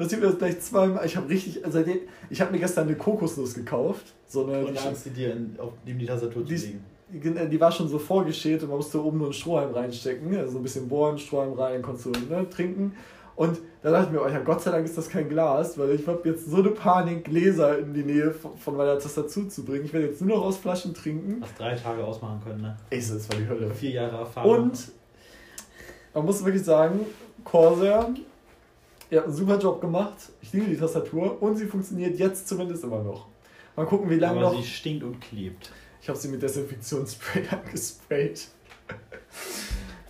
passiert 0.00 0.22
mir 0.22 0.28
das 0.28 0.38
gleich 0.38 0.60
zweimal. 0.60 1.04
Ich 1.04 1.16
habe 1.16 1.28
richtig, 1.28 1.60
seitdem, 1.68 1.98
ich 2.30 2.40
habe 2.40 2.52
mir 2.52 2.58
gestern 2.58 2.88
eine 2.88 2.96
Kokosnuss 2.96 3.54
gekauft. 3.54 4.14
So 4.26 4.46
eine, 4.46 4.64
Und 4.64 4.74
die, 4.74 4.78
Angst, 4.78 5.04
die 5.04 5.10
dir 5.10 5.32
in, 5.32 5.56
auf 5.58 5.72
neben 5.84 5.98
die 5.98 6.06
Tastatur 6.06 6.42
zu 6.44 6.54
die, 6.54 6.56
legen. 6.56 6.84
die, 7.10 7.48
die 7.50 7.60
war 7.60 7.70
schon 7.70 7.86
so 7.86 7.98
vorgeschält 7.98 8.62
und 8.62 8.70
man 8.70 8.78
musste 8.78 9.04
oben 9.04 9.18
nur 9.18 9.26
einen 9.26 9.34
Strohhalm 9.34 9.74
reinstecken. 9.74 10.34
Also 10.36 10.52
so 10.52 10.58
ein 10.58 10.62
bisschen 10.62 10.88
bohren, 10.88 11.18
Strohhalm 11.18 11.52
rein, 11.52 11.82
konntest 11.82 12.06
du 12.06 12.10
ne, 12.10 12.48
trinken. 12.48 12.94
Und 13.36 13.58
da 13.82 13.90
dachte 13.90 14.06
ich 14.06 14.12
mir, 14.12 14.22
oh 14.22 14.28
ja, 14.28 14.38
Gott 14.40 14.62
sei 14.62 14.70
Dank 14.70 14.84
ist 14.86 14.96
das 14.96 15.08
kein 15.08 15.28
Glas, 15.28 15.78
weil 15.78 15.90
ich 15.90 16.06
habe 16.06 16.28
jetzt 16.28 16.50
so 16.50 16.58
eine 16.58 16.70
Panik, 16.70 17.24
Gläser 17.24 17.78
in 17.78 17.92
die 17.94 18.02
Nähe 18.02 18.32
von 18.32 18.56
von 18.56 18.76
meiner 18.76 18.98
Tastatur 18.98 19.48
zu 19.48 19.64
bringen. 19.64 19.84
Ich 19.84 19.92
werde 19.92 20.06
jetzt 20.06 20.20
nur 20.22 20.36
noch 20.36 20.44
aus 20.46 20.56
Flaschen 20.56 20.94
trinken. 20.94 21.42
Hast 21.42 21.58
drei 21.58 21.74
Tage 21.74 22.04
ausmachen 22.04 22.40
können, 22.42 22.62
ne? 22.62 22.76
Ey, 22.90 22.98
das 22.98 23.28
war 23.28 23.36
die 23.38 23.48
Hölle. 23.48 23.70
Vier 23.70 23.90
Jahre 23.90 24.16
Erfahrung. 24.18 24.62
Und 24.62 24.92
man 26.14 26.24
muss 26.24 26.44
wirklich 26.44 26.64
sagen, 26.64 27.00
Corsair, 27.44 28.08
ihr 29.10 29.18
habt 29.18 29.28
einen 29.28 29.36
super 29.36 29.58
Job 29.58 29.80
gemacht. 29.80 30.16
Ich 30.42 30.52
liebe 30.52 30.66
die 30.66 30.76
Tastatur 30.76 31.40
und 31.42 31.56
sie 31.56 31.66
funktioniert 31.66 32.18
jetzt 32.18 32.48
zumindest 32.48 32.84
immer 32.84 33.02
noch. 33.02 33.26
Mal 33.76 33.86
gucken, 33.86 34.10
wie 34.10 34.16
lange 34.16 34.40
Aber 34.40 34.52
noch. 34.52 34.60
sie 34.62 34.66
stinkt 34.68 35.04
und 35.04 35.20
klebt. 35.20 35.70
Ich 36.02 36.08
habe 36.08 36.18
sie 36.18 36.28
mit 36.28 36.42
Desinfektionsspray 36.42 37.44
angesprayt. 37.50 38.48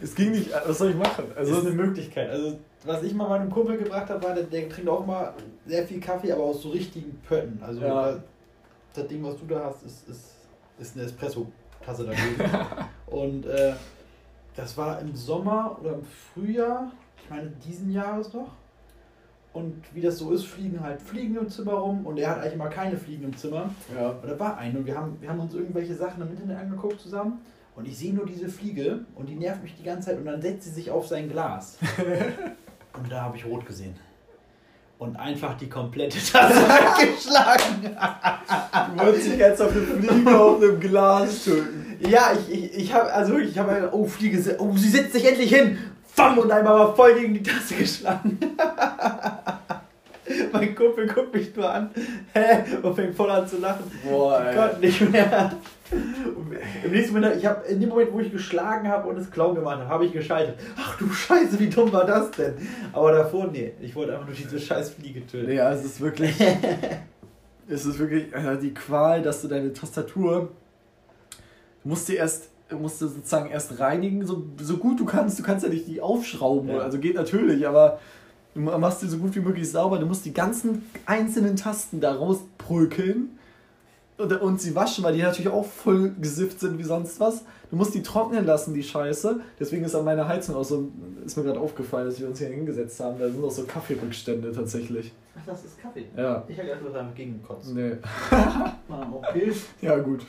Es 0.02 0.14
ging 0.14 0.30
nicht, 0.32 0.50
was 0.66 0.78
soll 0.78 0.90
ich 0.90 0.96
machen? 0.96 1.24
Also 1.36 1.50
das 1.54 1.60
ist 1.64 1.66
eine 1.66 1.76
Möglichkeit. 1.76 2.30
Also 2.30 2.58
was 2.84 3.02
ich 3.02 3.12
mal 3.12 3.28
meinem 3.28 3.50
Kumpel 3.50 3.76
gebracht 3.76 4.08
habe, 4.08 4.22
war, 4.24 4.34
der, 4.34 4.44
der 4.44 4.68
trinkt 4.68 4.88
auch 4.88 5.04
mal 5.04 5.34
sehr 5.66 5.86
viel 5.86 6.00
Kaffee, 6.00 6.32
aber 6.32 6.44
aus 6.44 6.62
so 6.62 6.70
richtigen 6.70 7.20
Pötten. 7.28 7.60
Also 7.62 7.80
Ja. 7.82 8.12
das, 8.12 8.20
das 8.94 9.06
Ding, 9.08 9.22
was 9.22 9.36
du 9.36 9.44
da 9.46 9.66
hast, 9.66 9.82
ist, 9.84 10.08
ist, 10.08 10.24
ist 10.78 10.96
eine 10.96 11.04
Espresso-Tasse 11.04 12.06
dagegen. 12.06 12.50
Und 13.06 13.44
äh, 13.44 13.74
das 14.56 14.76
war 14.78 15.00
im 15.00 15.14
Sommer 15.14 15.76
oder 15.80 15.94
im 15.94 16.02
Frühjahr, 16.04 16.90
ich 17.22 17.28
meine 17.28 17.50
diesen 17.66 17.90
Jahres 17.92 18.32
noch. 18.32 18.48
Und 19.52 19.82
wie 19.92 20.00
das 20.00 20.18
so 20.18 20.30
ist, 20.30 20.44
fliegen 20.44 20.80
halt 20.80 21.02
Fliegen 21.02 21.36
im 21.36 21.48
Zimmer 21.48 21.72
rum 21.72 22.06
und 22.06 22.18
er 22.18 22.30
hat 22.30 22.38
eigentlich 22.42 22.56
mal 22.56 22.68
keine 22.68 22.96
Fliegen 22.96 23.24
im 23.24 23.36
Zimmer. 23.36 23.70
ja. 23.94 24.10
Und 24.10 24.28
da 24.28 24.38
war 24.38 24.56
eine 24.58 24.78
und 24.78 24.86
wir 24.86 24.96
haben, 24.96 25.16
wir 25.20 25.28
haben 25.28 25.40
uns 25.40 25.54
irgendwelche 25.54 25.94
Sachen 25.94 26.22
im 26.22 26.30
Internet 26.30 26.58
angeguckt 26.58 27.00
zusammen 27.00 27.40
und 27.74 27.88
ich 27.88 27.98
sehe 27.98 28.14
nur 28.14 28.26
diese 28.26 28.48
Fliege 28.48 29.00
und 29.16 29.28
die 29.28 29.34
nervt 29.34 29.62
mich 29.62 29.74
die 29.74 29.82
ganze 29.82 30.10
Zeit 30.10 30.18
und 30.18 30.26
dann 30.26 30.40
setzt 30.40 30.64
sie 30.64 30.70
sich 30.70 30.90
auf 30.90 31.08
sein 31.08 31.28
Glas. 31.28 31.78
und 32.96 33.10
da 33.10 33.22
habe 33.22 33.36
ich 33.36 33.44
rot 33.44 33.66
gesehen. 33.66 33.94
Und 34.98 35.16
einfach 35.16 35.56
die 35.56 35.68
komplette 35.68 36.18
Tasse 36.32 36.54
weggeschlagen. 36.54 37.96
Du 38.96 39.04
wolltest 39.04 39.26
dich 39.26 39.38
jetzt 39.38 39.62
auf 39.62 39.72
eine 39.72 39.82
Fliege 39.82 40.38
auf 40.38 40.60
einem 40.60 40.80
Glas 40.80 41.44
töten. 41.44 41.96
Ja, 42.08 42.32
ich, 42.32 42.52
ich, 42.52 42.74
ich 42.76 42.92
habe, 42.92 43.12
also 43.12 43.32
wirklich, 43.32 43.52
ich 43.52 43.58
habe, 43.58 43.88
oh 43.92 44.04
Fliege, 44.04 44.56
oh, 44.58 44.76
sie 44.76 44.88
setzt 44.88 45.12
sich 45.12 45.26
endlich 45.26 45.54
hin. 45.54 45.78
Bam, 46.20 46.38
und 46.38 46.50
einmal 46.50 46.78
mal 46.78 46.94
voll 46.94 47.14
gegen 47.14 47.34
die 47.34 47.42
Tasse 47.42 47.74
geschlagen. 47.74 48.38
mein 50.52 50.74
Kumpel 50.74 51.06
guckt 51.06 51.34
mich 51.34 51.54
nur 51.56 51.72
an 51.72 51.90
hä, 52.34 52.62
und 52.82 52.94
fängt 52.94 53.16
voll 53.16 53.30
an 53.30 53.46
zu 53.46 53.58
lachen. 53.58 53.84
Boah, 54.04 54.44
Ich 54.50 54.56
konnte 54.56 54.80
nicht 54.80 55.10
mehr. 55.10 55.52
Im 56.84 56.92
nächsten 56.92 57.14
Moment, 57.14 57.36
ich 57.36 57.46
habe 57.46 57.66
in 57.66 57.80
dem 57.80 57.88
Moment, 57.88 58.12
wo 58.12 58.20
ich 58.20 58.30
geschlagen 58.30 58.88
habe 58.88 59.08
und 59.08 59.16
es 59.16 59.30
Clown 59.30 59.54
gemacht 59.54 59.78
habe, 59.78 59.88
habe 59.88 60.06
ich 60.06 60.12
geschaltet. 60.12 60.56
Ach 60.76 60.98
du 60.98 61.10
Scheiße, 61.10 61.58
wie 61.58 61.68
dumm 61.68 61.92
war 61.92 62.04
das 62.04 62.30
denn? 62.32 62.54
Aber 62.92 63.12
davor, 63.12 63.48
nee, 63.48 63.72
ich 63.80 63.94
wollte 63.96 64.12
einfach 64.12 64.26
nur 64.26 64.36
diese 64.36 64.60
scheiß 64.60 64.90
Fliege 64.90 65.26
töten. 65.26 65.50
Ja, 65.50 65.72
es 65.72 65.84
ist 65.84 66.00
wirklich. 66.00 66.34
es 67.68 67.86
ist 67.86 67.98
wirklich 67.98 68.32
äh, 68.34 68.56
die 68.58 68.74
Qual, 68.74 69.22
dass 69.22 69.42
du 69.42 69.48
deine 69.48 69.72
Tastatur. 69.72 70.50
Du 71.82 71.88
musst 71.88 72.08
die 72.08 72.16
erst. 72.16 72.49
Du 72.70 72.78
musst 72.78 73.00
du 73.02 73.08
sozusagen 73.08 73.50
erst 73.50 73.78
reinigen, 73.80 74.24
so, 74.26 74.44
so 74.60 74.76
gut 74.78 74.98
du 75.00 75.04
kannst. 75.04 75.38
Du 75.38 75.42
kannst 75.42 75.64
ja 75.64 75.70
nicht 75.70 75.86
die 75.88 76.00
aufschrauben, 76.00 76.70
Ja. 76.70 76.78
also 76.78 76.98
geht 76.98 77.16
natürlich, 77.16 77.66
aber 77.66 77.98
du 78.54 78.60
machst 78.60 79.02
die 79.02 79.06
so 79.08 79.18
gut 79.18 79.34
wie 79.36 79.40
möglich 79.40 79.70
sauber. 79.70 79.98
Du 79.98 80.06
musst 80.06 80.24
die 80.24 80.32
ganzen 80.32 80.84
einzelnen 81.06 81.56
Tasten 81.56 82.00
da 82.00 82.14
rausprügeln 82.14 83.38
und, 84.18 84.32
und 84.40 84.60
sie 84.60 84.74
waschen, 84.74 85.04
weil 85.04 85.14
die 85.14 85.22
natürlich 85.22 85.50
auch 85.50 85.64
voll 85.66 86.10
gesifft 86.20 86.60
sind 86.60 86.78
wie 86.78 86.84
sonst 86.84 87.20
was. 87.20 87.44
Du 87.70 87.76
musst 87.76 87.94
die 87.94 88.02
trocknen 88.02 88.44
lassen, 88.44 88.74
die 88.74 88.82
Scheiße. 88.82 89.40
Deswegen 89.60 89.84
ist 89.84 89.94
an 89.94 90.04
meiner 90.04 90.26
Heizung 90.26 90.56
auch 90.56 90.64
so, 90.64 90.88
ist 91.24 91.36
mir 91.36 91.44
gerade 91.44 91.60
aufgefallen, 91.60 92.06
dass 92.06 92.18
wir 92.20 92.26
uns 92.26 92.40
hier 92.40 92.48
hingesetzt 92.48 92.98
haben. 92.98 93.18
Da 93.20 93.28
sind 93.28 93.42
auch 93.44 93.50
so 93.50 93.62
Kaffeerückstände 93.62 94.50
tatsächlich. 94.52 95.12
Ach, 95.38 95.46
das 95.46 95.64
ist 95.64 95.80
Kaffee. 95.80 96.06
Ja. 96.16 96.42
Ich 96.48 96.58
habe 96.58 96.66
gedacht, 96.66 96.82
du 96.84 96.88
hast 96.88 96.96
einfach 96.96 97.14
gegengekotzt. 97.14 97.72
Nee. 97.74 97.92
Ah, 98.92 99.06
okay. 99.12 99.52
Ja, 99.80 99.96
gut. 99.98 100.22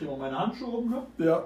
Ich 0.00 0.06
mal 0.06 0.16
meine 0.16 0.38
Handschuhe 0.38 0.68
rum, 0.70 0.88
ne? 0.90 1.02
Ja. 1.26 1.42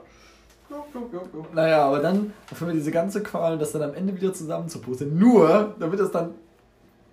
Naja, 1.55 1.85
aber 1.87 2.01
dann 2.01 2.33
haben 2.51 2.67
wir 2.67 2.75
diese 2.75 2.91
ganze 2.91 3.23
Qual, 3.23 3.59
das 3.59 3.73
dann 3.73 3.83
am 3.83 3.95
Ende 3.95 4.15
wieder 4.15 4.33
zusammenzupusten. 4.33 5.19
Nur, 5.19 5.75
damit 5.79 6.01
es 6.01 6.11
dann 6.11 6.35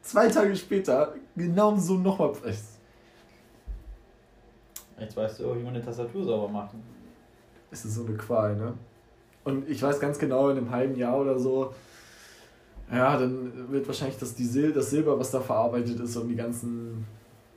zwei 0.01 0.27
Tage 0.27 0.55
später 0.55 1.15
genau 1.35 1.75
so 1.77 1.95
nochmal. 1.95 2.33
Jetzt 4.99 5.17
weißt 5.17 5.39
du, 5.39 5.55
wie 5.55 5.63
man 5.63 5.75
eine 5.75 5.83
Tastatur 5.83 6.23
sauber 6.23 6.47
macht. 6.47 6.75
Es 7.71 7.83
ist 7.85 7.95
so 7.95 8.05
eine 8.05 8.15
Qual, 8.15 8.55
ne? 8.55 8.73
Und 9.43 9.69
ich 9.69 9.81
weiß 9.81 9.99
ganz 9.99 10.17
genau, 10.17 10.49
in 10.49 10.57
einem 10.57 10.71
halben 10.71 10.95
Jahr 10.95 11.19
oder 11.19 11.37
so, 11.37 11.73
ja, 12.91 13.17
dann 13.17 13.71
wird 13.71 13.87
wahrscheinlich 13.87 14.17
das, 14.17 14.35
die 14.35 14.45
Sil 14.45 14.73
das 14.73 14.89
Silber, 14.89 15.19
was 15.19 15.31
da 15.31 15.39
verarbeitet 15.39 15.99
ist 15.99 16.15
und 16.17 16.29
die 16.29 16.35
ganzen, 16.35 17.05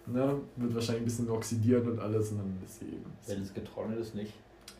ne, 0.06 0.40
wird 0.56 0.74
wahrscheinlich 0.74 1.02
ein 1.02 1.06
bisschen 1.06 1.30
oxidieren 1.30 1.88
und 1.88 1.98
alles 1.98 2.30
und 2.30 2.38
dann 2.38 2.58
ist 2.64 2.80
sie 2.80 2.86
eben. 2.86 3.12
Wenn 3.26 3.42
es 3.42 3.52
getrocknet 3.54 3.98
ist, 3.98 4.14
nicht. 4.14 4.32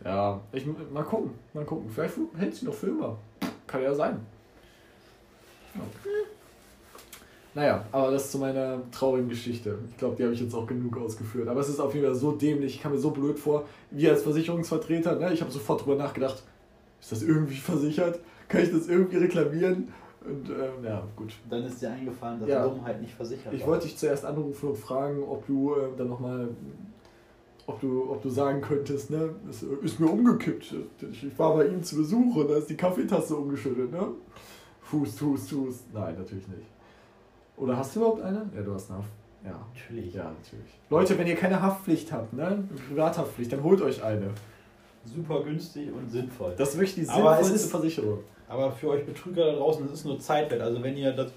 Ja, 0.09 0.41
ich, 0.53 0.65
mal 0.93 1.05
gucken, 1.05 1.31
mal 1.55 1.65
gucken. 1.65 1.89
Vielleicht 1.91 2.15
hält 2.37 2.55
sie 2.55 2.67
noch 2.67 2.75
Filme. 2.75 3.17
Kann 3.67 3.83
ja 3.83 3.95
sein. 3.95 4.19
Ja. 5.75 5.81
Naja, 7.55 7.85
aber 7.93 8.11
das 8.13 8.31
zu 8.31 8.39
meiner 8.39 8.79
traurigen 8.93 9.29
Geschichte. 9.29 9.79
Ich 9.91 9.97
glaube, 9.97 10.17
die 10.17 10.23
habe 10.23 10.33
ich 10.33 10.41
jetzt 10.41 10.55
auch 10.55 10.67
genug 10.67 10.97
ausgeführt. 10.97 11.49
Aber 11.49 11.61
es 11.61 11.69
ist 11.69 11.81
auf 11.81 11.95
jeden 11.95 12.07
Fall 12.07 12.15
so 12.15 12.33
dämlich, 12.33 12.77
ich 12.77 12.83
kam 12.83 12.93
mir 12.93 12.99
so 12.99 13.11
blöd 13.11 13.39
vor. 13.39 13.65
Wir 13.91 14.13
als 14.13 14.23
Versicherungsvertreter, 14.23 15.17
ne, 15.17 15.33
ich 15.33 15.41
habe 15.41 15.51
sofort 15.51 15.85
drüber 15.85 15.97
nachgedacht, 15.97 16.43
ist 17.01 17.13
das 17.13 17.23
irgendwie 17.23 17.57
versichert? 17.57 18.21
Kann 18.49 18.63
ich 18.63 18.71
das 18.71 18.89
irgendwie 18.89 19.17
reklamieren? 19.17 19.89
Und 20.25 20.49
ähm, 20.51 20.85
ja, 20.85 21.03
gut. 21.17 21.33
Dann 21.49 21.65
ist 21.65 21.81
dir 21.81 21.91
eingefallen, 21.91 22.41
dass 22.41 22.49
Ja. 22.49 22.65
Dummheit 22.67 23.01
nicht 23.01 23.15
versichert 23.15 23.53
Ich 23.53 23.63
war. 23.63 23.69
wollte 23.69 23.87
dich 23.87 23.97
zuerst 23.97 24.25
anrufen 24.25 24.69
und 24.71 24.77
fragen, 24.79 25.23
ob 25.25 25.47
du 25.47 25.75
äh, 25.75 25.89
dann 25.97 26.09
nochmal, 26.09 26.49
ob 27.69 27.81
du, 27.81 28.11
ob 28.11 28.23
du 28.23 28.31
sagen 28.31 28.61
könntest, 28.63 29.11
ne, 29.11 29.29
es 29.49 29.63
ist 29.63 30.01
mir 30.01 30.09
umgekippt. 30.09 30.75
Ich, 31.13 31.39
war 31.39 31.55
bei 31.55 31.67
ihm 31.67 31.83
zu 31.83 31.97
Besuch 31.97 32.35
und 32.37 32.49
da 32.51 32.57
ist 32.57 32.71
die 32.71 32.77
Kaffeetasse 32.77 33.37
umgeschüttet, 33.37 33.93
ne? 33.93 34.09
Fuß, 34.83 35.19
Fuß, 35.19 35.51
Fuß. 35.51 35.77
Nein, 35.93 36.15
natürlich 36.17 36.49
nicht. 36.49 36.67
Oder 37.59 37.77
hast 37.77 37.95
du 37.95 38.01
überhaupt 38.01 38.23
eine? 38.23 38.49
Ja, 38.57 38.63
du 38.63 38.73
hast 38.73 38.89
eine 38.91 39.01
Haft. 39.01 39.11
Ja. 39.45 39.61
Natürlich. 39.75 40.15
Ja, 40.15 40.25
natürlich. 40.25 40.81
Leute, 40.89 41.19
wenn 41.19 41.27
ihr 41.27 41.37
keine 41.37 41.61
Haftpflicht 41.61 42.11
habt, 42.11 42.33
ne? 42.33 42.65
Privathaftpflicht, 42.89 43.53
dann 43.53 43.63
holt 43.63 43.83
euch 43.83 44.03
eine. 44.03 44.31
Super 45.05 45.43
günstig 45.43 45.93
und 45.93 46.11
sinnvoll. 46.11 46.55
Das 46.57 46.71
ist 46.71 46.75
wirklich 46.77 46.95
die 46.95 47.05
sinnvollste 47.05 47.55
ist- 47.55 47.71
Versicherung. 47.71 48.19
Aber 48.49 48.73
für 48.73 48.89
euch 48.89 49.05
Betrüger 49.05 49.45
da 49.45 49.59
draußen, 49.59 49.83
das 49.85 49.93
ist 50.01 50.05
nur 50.07 50.19
Zeitwert. 50.19 50.63
Also 50.63 50.83
wenn 50.83 50.97
ihr 50.97 51.13
das 51.13 51.31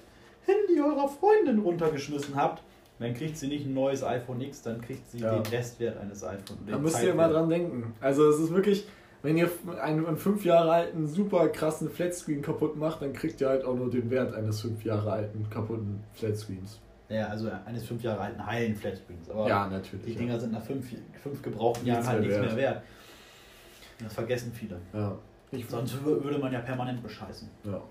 Handy 0.46 0.80
eurer 0.82 1.10
Freundin 1.10 1.60
runtergeschmissen 1.60 2.36
habt, 2.36 2.64
dann 3.02 3.14
kriegt 3.14 3.38
sie 3.38 3.48
nicht 3.48 3.66
ein 3.66 3.74
neues 3.74 4.04
iPhone 4.04 4.40
X, 4.42 4.62
dann 4.62 4.80
kriegt 4.82 5.10
sie 5.10 5.20
Ja. 5.20 5.36
den 5.38 5.46
Restwert 5.52 5.98
eines 6.00 6.24
iPhones. 6.24 6.62
Da 6.68 6.78
müsst 6.78 7.04
ihr 7.04 7.14
mal 7.14 7.30
dran 7.32 7.50
denken. 7.50 7.94
Also 8.00 8.30
es 8.30 8.40
ist 8.40 8.52
wirklich, 8.54 8.88
wenn 9.24 9.38
ihr 9.38 9.50
einen, 9.82 10.06
einen 10.06 10.18
fünf 10.18 10.46
Jahre 10.46 10.72
alten 10.72 11.08
super 11.08 11.50
krassen 11.50 11.90
Flatscreen 11.90 12.42
kaputt 12.42 12.76
macht, 12.78 13.02
dann 13.02 13.14
kriegt 13.14 13.40
ihr 13.42 13.50
halt 13.50 13.66
auch 13.66 13.76
nur 13.76 13.90
den 13.90 14.10
Wert 14.10 14.34
eines 14.34 14.62
fünf 14.62 14.84
Jahre 14.86 15.12
alten 15.12 15.50
kaputten 15.50 16.04
Flatscreens. 16.14 16.80
Ja, 17.10 17.28
also 17.28 17.50
eines 17.66 17.86
fünf 17.86 18.02
Jahre 18.04 18.22
alten 18.22 18.46
heilen 18.46 18.76
Flatscreens. 18.76 19.30
Aber 19.30 19.48
Ja, 19.48 19.68
natürlich. 19.68 20.06
die 20.06 20.14
ja. 20.14 20.18
Dinger 20.20 20.40
sind 20.40 20.54
nach 20.54 20.64
fünf, 20.64 20.88
fünf 21.22 21.42
gebrauchten 21.42 21.86
Jahren 21.86 22.08
halt 22.08 22.22
nichts 22.22 22.38
mehr 22.40 22.56
wert. 22.56 22.84
Das 24.02 24.14
vergessen 24.14 24.52
viele. 24.54 24.78
Ja. 24.94 25.18
Ich, 25.52 25.68
Sonst 25.68 25.96
wür- 25.96 26.24
würde 26.24 26.40
man 26.40 26.54
ja 26.54 26.60
permanent 26.60 27.04
bescheißen. 27.04 27.50
ja. 27.66 27.82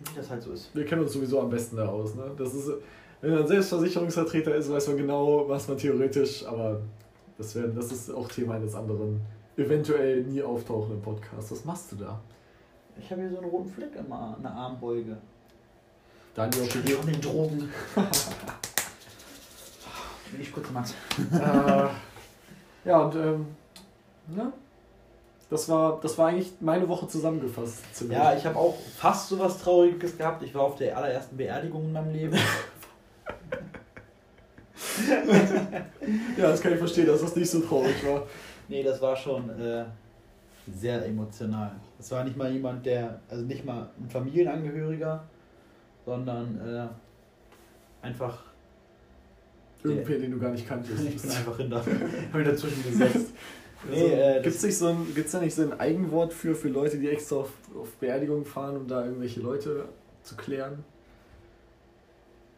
Wie 0.00 0.14
das 0.16 0.30
halt 0.30 0.42
so 0.42 0.52
ist. 0.52 0.74
Wir 0.74 0.84
kennen 0.84 1.02
uns 1.02 1.12
sowieso 1.12 1.40
am 1.40 1.50
besten 1.50 1.76
da 1.76 1.86
aus. 1.88 2.14
Ne? 2.14 2.30
Das 2.38 2.54
ist, 2.54 2.70
wenn 3.20 3.34
man 3.34 3.46
selbst 3.46 3.68
Versicherungsvertreter 3.68 4.54
ist, 4.54 4.70
weiß 4.70 4.88
man 4.88 4.96
genau, 4.96 5.48
was 5.48 5.68
man 5.68 5.76
theoretisch, 5.76 6.44
aber 6.46 6.80
das, 7.36 7.54
wär, 7.54 7.68
das 7.68 7.92
ist 7.92 8.10
auch 8.10 8.26
Thema 8.28 8.54
eines 8.54 8.74
anderen, 8.74 9.20
eventuell 9.56 10.22
nie 10.24 10.42
auftauchenden 10.42 11.02
Podcasts. 11.02 11.52
Was 11.52 11.64
machst 11.64 11.92
du 11.92 11.96
da? 11.96 12.18
Ich 12.98 13.10
habe 13.10 13.20
hier 13.22 13.30
so 13.30 13.38
einen 13.38 13.48
roten 13.50 13.70
Fleck 13.70 13.90
im 13.96 14.10
Ar- 14.12 14.34
an 14.36 14.42
der 14.42 14.52
Armbeuge. 14.52 15.16
Daniel, 16.34 16.62
Wahrscheinlich 16.62 16.94
von 16.94 17.06
den 17.12 17.20
Drogen. 17.20 17.68
Will 20.32 20.40
ich 20.40 20.52
kurz 20.52 20.70
Max. 20.70 20.94
äh, 21.32 21.86
ja, 22.88 22.98
und 23.02 23.14
ähm, 23.16 23.46
ne? 24.28 24.52
Das 25.50 25.68
war, 25.68 26.00
das 26.00 26.16
war 26.16 26.28
eigentlich 26.28 26.52
meine 26.60 26.88
Woche 26.88 27.08
zusammengefasst. 27.08 27.82
Ziemlich. 27.92 28.16
Ja, 28.16 28.36
ich 28.36 28.46
habe 28.46 28.56
auch 28.56 28.78
fast 28.96 29.28
so 29.28 29.38
was 29.40 29.58
Trauriges 29.58 30.16
gehabt. 30.16 30.44
Ich 30.44 30.54
war 30.54 30.62
auf 30.62 30.76
der 30.76 30.96
allerersten 30.96 31.36
Beerdigung 31.36 31.86
in 31.86 31.92
meinem 31.92 32.12
Leben. 32.12 32.34
ja, 36.38 36.50
das 36.50 36.60
kann 36.60 36.72
ich 36.72 36.78
verstehen, 36.78 37.06
dass 37.06 37.20
das 37.20 37.34
nicht 37.34 37.50
so 37.50 37.58
traurig 37.60 38.06
war. 38.06 38.28
Nee, 38.68 38.84
das 38.84 39.02
war 39.02 39.16
schon 39.16 39.50
äh, 39.50 39.84
sehr 40.72 41.04
emotional. 41.04 41.72
Das 41.98 42.12
war 42.12 42.22
nicht 42.22 42.36
mal 42.36 42.52
jemand, 42.52 42.86
der, 42.86 43.18
also 43.28 43.42
nicht 43.44 43.64
mal 43.64 43.90
ein 43.98 44.08
Familienangehöriger, 44.08 45.24
sondern 46.06 46.60
äh, 46.60 48.06
einfach. 48.06 48.44
Irgendwer, 49.82 50.18
den 50.18 50.30
du 50.30 50.38
gar 50.38 50.50
nicht 50.50 50.68
kanntest. 50.68 51.02
ich 51.08 51.20
bin 51.20 51.30
einfach 51.30 51.58
in 51.58 51.70
der, 51.70 51.78
hab 52.32 52.44
dazwischen 52.44 52.84
gesetzt. 52.84 53.32
Nee, 53.88 54.12
äh, 54.12 54.42
Gibt 54.42 54.62
es 54.62 54.78
so 54.78 54.88
da 55.32 55.40
nicht 55.40 55.54
so 55.54 55.62
ein 55.62 55.78
Eigenwort 55.80 56.32
für, 56.32 56.54
für 56.54 56.68
Leute, 56.68 56.98
die 56.98 57.08
extra 57.08 57.36
auf, 57.36 57.52
auf 57.74 57.92
Beerdigungen 57.96 58.44
fahren, 58.44 58.76
um 58.76 58.86
da 58.86 59.04
irgendwelche 59.04 59.40
Leute 59.40 59.86
zu 60.22 60.36
klären? 60.36 60.84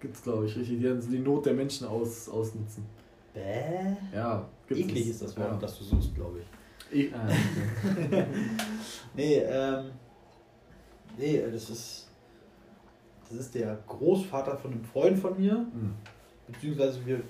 Gibt 0.01 0.17
es, 0.17 0.23
glaube 0.23 0.47
ich, 0.47 0.57
richtig. 0.57 0.81
Die 0.81 1.09
die 1.11 1.19
Not 1.19 1.47
der 1.47 1.55
Menschen 1.55 1.87
aus, 1.87 2.29
ausnutzen. 2.29 2.85
Bäh? 3.33 3.97
Ja, 4.15 4.49
gibt's 4.67 4.83
Eklig 4.83 5.09
ist 5.09 5.23
das 5.23 5.37
Wort, 5.37 5.53
ja. 5.53 5.59
das 5.59 5.79
du 5.79 5.85
suchst, 5.85 6.15
glaube 6.15 6.41
ich. 6.41 6.47
E 6.95 7.11
ah, 7.15 7.27
okay. 7.27 8.27
nee, 9.15 9.37
ähm. 9.39 9.93
Nee, 11.17 11.43
das 11.51 11.71
ist. 11.71 12.09
Das 13.29 13.41
ist 13.41 13.55
der 13.55 13.79
Großvater 13.87 14.59
von 14.59 14.73
einem 14.73 14.85
Freund 14.85 15.19
von 15.19 15.41
mir. 15.41 15.55
Mhm. 15.55 15.95
Beziehungsweise 16.49 17.07
wir 17.07 17.23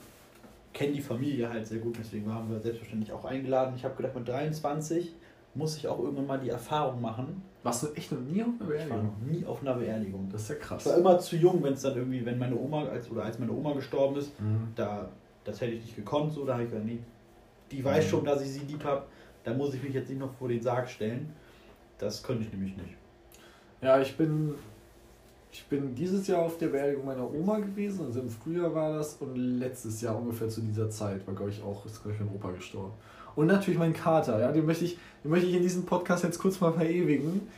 kennen 0.73 0.95
die 0.95 1.01
Familie 1.01 1.49
halt 1.49 1.67
sehr 1.67 1.79
gut, 1.79 1.97
deswegen 1.99 2.27
waren 2.27 2.51
wir 2.51 2.61
selbstverständlich 2.61 3.13
auch 3.13 3.25
eingeladen. 3.25 3.75
Ich 3.77 3.85
habe 3.85 3.95
gedacht, 3.95 4.15
mit 4.15 4.27
23 4.27 5.15
muss 5.55 5.77
ich 5.77 5.87
auch 5.87 5.99
irgendwann 5.99 6.27
mal 6.27 6.39
die 6.39 6.49
Erfahrung 6.49 7.01
machen. 7.01 7.43
Warst 7.63 7.83
du 7.83 7.93
echt 7.95 8.11
noch 8.11 8.21
nie 8.21 8.43
auf 8.43 8.49
einer 8.59 8.69
Beerdigung? 8.69 8.87
Ich 8.87 8.91
war 8.91 9.03
noch 9.03 9.19
nie 9.21 9.45
auf 9.45 9.61
einer 9.61 9.75
Beerdigung. 9.75 10.29
Das 10.33 10.43
ist 10.43 10.49
ja 10.49 10.55
krass. 10.57 10.87
Ich 10.87 10.93
war 10.93 10.99
immer 10.99 11.19
zu 11.19 11.37
jung, 11.37 11.63
wenn 11.63 11.75
es 11.75 11.83
dann 11.83 11.97
irgendwie, 11.97 12.25
wenn 12.25 12.39
meine 12.39 12.57
Oma, 12.57 12.87
als, 12.87 13.11
oder 13.11 13.25
als 13.25 13.39
meine 13.39 13.53
Oma 13.53 13.75
gestorben 13.75 14.17
ist, 14.17 14.39
mhm. 14.41 14.69
da, 14.75 15.09
das 15.45 15.61
hätte 15.61 15.73
ich 15.73 15.83
nicht 15.83 15.97
gekonnt, 15.97 16.33
so, 16.33 16.45
da 16.45 16.55
habe 16.55 16.65
ich 16.65 16.71
gesagt, 16.71 16.87
nee, 16.87 16.99
die 17.71 17.85
weiß 17.85 18.07
mhm. 18.07 18.11
schon, 18.11 18.25
dass 18.25 18.43
ich 18.43 18.53
sie 18.53 18.61
lieb 18.61 18.83
habe, 18.85 19.05
da 19.45 19.53
muss 19.53 19.75
ich 19.75 19.83
mich 19.83 19.93
jetzt 19.93 20.09
nicht 20.09 20.19
noch 20.19 20.33
vor 20.35 20.49
den 20.49 20.63
Sarg 20.63 20.89
stellen. 20.89 21.33
Das 21.99 22.23
könnte 22.23 22.45
ich 22.45 22.53
nämlich 22.53 22.77
nicht. 22.77 22.97
Ja, 23.81 24.01
ich 24.01 24.17
bin 24.17 24.55
ich 25.53 25.67
bin 25.67 25.95
dieses 25.95 26.27
Jahr 26.27 26.41
auf 26.41 26.57
der 26.57 26.69
Beerdigung 26.69 27.05
meiner 27.05 27.31
Oma 27.31 27.59
gewesen, 27.59 28.07
also 28.07 28.21
im 28.21 28.31
Frühjahr 28.31 28.75
war 28.75 28.97
das 28.97 29.17
und 29.21 29.37
letztes 29.37 30.01
Jahr 30.01 30.17
ungefähr 30.17 30.49
zu 30.49 30.63
dieser 30.63 30.89
Zeit 30.89 31.27
war, 31.27 31.35
glaube 31.35 31.51
ich, 31.51 31.63
auch, 31.63 31.85
ist, 31.85 32.03
glaube 32.03 32.15
ich, 32.15 32.21
mein 32.21 32.35
Opa 32.35 32.51
gestorben. 32.53 32.93
Und 33.37 33.47
natürlich 33.47 33.79
mein 33.79 33.93
Kater, 33.93 34.41
ja, 34.41 34.51
den 34.51 34.65
möchte 34.65 34.87
ich, 34.87 34.99
den 35.23 35.31
möchte 35.31 35.47
ich 35.47 35.55
in 35.55 35.63
diesem 35.63 35.85
Podcast 35.85 36.25
jetzt 36.25 36.39
kurz 36.39 36.59
mal 36.61 36.73
verewigen. 36.73 37.49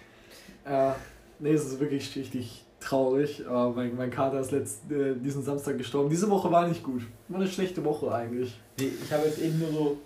Äh, 0.64 0.90
nee, 1.38 1.52
es 1.52 1.64
ist 1.64 1.78
wirklich 1.78 2.14
richtig 2.16 2.64
traurig. 2.80 3.44
Äh, 3.48 3.68
mein, 3.70 3.96
mein 3.96 4.11
Kater 4.11 4.40
ist 4.40 4.50
letzt, 4.50 4.90
äh, 4.90 5.14
diesen 5.14 5.42
Samstag 5.42 5.78
gestorben. 5.78 6.11
Diese 6.11 6.28
Woche 6.30 6.50
war 6.50 6.66
nicht 6.66 6.83
gut. 6.83 7.02
War 7.28 7.40
eine 7.40 7.48
schlechte 7.48 7.85
Woche 7.85 8.12
eigentlich. 8.12 8.61
Nee, 8.78 8.90
ich 9.04 9.12
habe 9.12 9.26
jetzt 9.26 9.38
eben 9.40 9.59
nur 9.59 9.72
so 9.72 9.98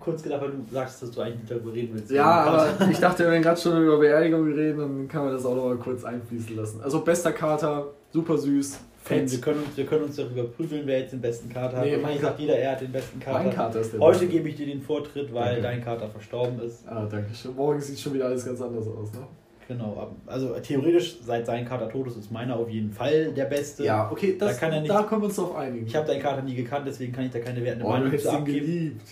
kurz 0.00 0.22
gedacht, 0.22 0.42
weil 0.42 0.50
du 0.50 0.56
sagst, 0.72 1.02
dass 1.02 1.10
du 1.10 1.20
eigentlich 1.20 1.40
nicht 1.40 1.50
darüber 1.50 1.72
reden 1.72 1.90
willst. 1.94 2.10
Ja, 2.10 2.24
aber 2.24 2.90
ich 2.90 2.98
dachte, 2.98 3.30
wir 3.30 3.40
gerade 3.40 3.60
schon 3.60 3.82
über 3.82 3.98
Beerdigung 3.98 4.52
reden, 4.52 4.78
dann 4.78 5.08
kann 5.08 5.24
man 5.24 5.32
das 5.32 5.44
auch 5.44 5.54
noch 5.54 5.66
mal 5.66 5.76
kurz 5.76 6.04
einfließen 6.04 6.56
lassen. 6.56 6.80
Also 6.82 7.00
bester 7.00 7.32
Kater, 7.32 7.86
super 8.12 8.38
süß. 8.38 8.80
Fett. 9.06 9.30
Wir 9.30 9.40
können, 9.40 9.60
uns, 9.60 9.76
wir 9.76 9.86
können 9.86 10.04
uns 10.04 10.16
darüber 10.16 10.42
prügeln, 10.44 10.82
wer 10.84 10.98
jetzt 11.00 11.12
den 11.12 11.20
besten 11.20 11.48
Kater 11.48 11.80
nee, 11.80 11.94
hat. 11.94 12.02
Mein 12.02 12.20
sagt 12.20 12.40
jeder, 12.40 12.58
er 12.58 12.72
hat 12.72 12.80
den 12.80 12.90
besten 12.90 13.20
Kater. 13.20 13.38
Mein 13.38 13.54
Kater 13.54 13.80
ist 13.80 13.92
der 13.92 14.00
Heute 14.00 14.26
gebe 14.26 14.48
ich 14.48 14.56
dir 14.56 14.66
den 14.66 14.82
Vortritt, 14.82 15.32
weil 15.32 15.62
danke. 15.62 15.62
dein 15.62 15.84
Kater 15.84 16.08
verstorben 16.08 16.60
ist. 16.60 16.86
Ah, 16.88 17.06
danke 17.08 17.32
schön. 17.32 17.54
Morgen 17.54 17.80
sieht 17.80 18.00
schon 18.00 18.14
wieder 18.14 18.26
alles 18.26 18.44
ganz 18.44 18.60
anders 18.60 18.86
aus, 18.88 19.12
ne? 19.12 19.20
Genau, 19.68 20.12
also 20.26 20.54
theoretisch, 20.60 21.18
seit 21.24 21.44
sein 21.44 21.64
Kater 21.64 21.88
tot 21.88 22.06
ist, 22.06 22.16
ist 22.16 22.30
meiner 22.30 22.56
auf 22.56 22.70
jeden 22.70 22.92
Fall 22.92 23.32
der 23.32 23.46
beste. 23.46 23.84
Ja, 23.84 24.08
okay, 24.10 24.36
das, 24.38 24.54
da, 24.54 24.60
kann 24.60 24.72
er 24.72 24.80
nicht, 24.80 24.92
da 24.92 25.02
können 25.02 25.22
wir 25.22 25.26
uns 25.26 25.36
drauf 25.36 25.56
einigen. 25.56 25.86
Ich 25.86 25.96
habe 25.96 26.06
deinen 26.06 26.22
Kater 26.22 26.42
nie 26.42 26.54
gekannt, 26.54 26.86
deswegen 26.86 27.12
kann 27.12 27.24
ich 27.24 27.32
da 27.32 27.40
keine 27.40 27.64
wertende 27.64 27.84
oh, 27.84 27.90
Meinung 27.90 28.16
zu 28.16 28.30
abgeben. 28.30 28.66
geliebt. 28.66 29.02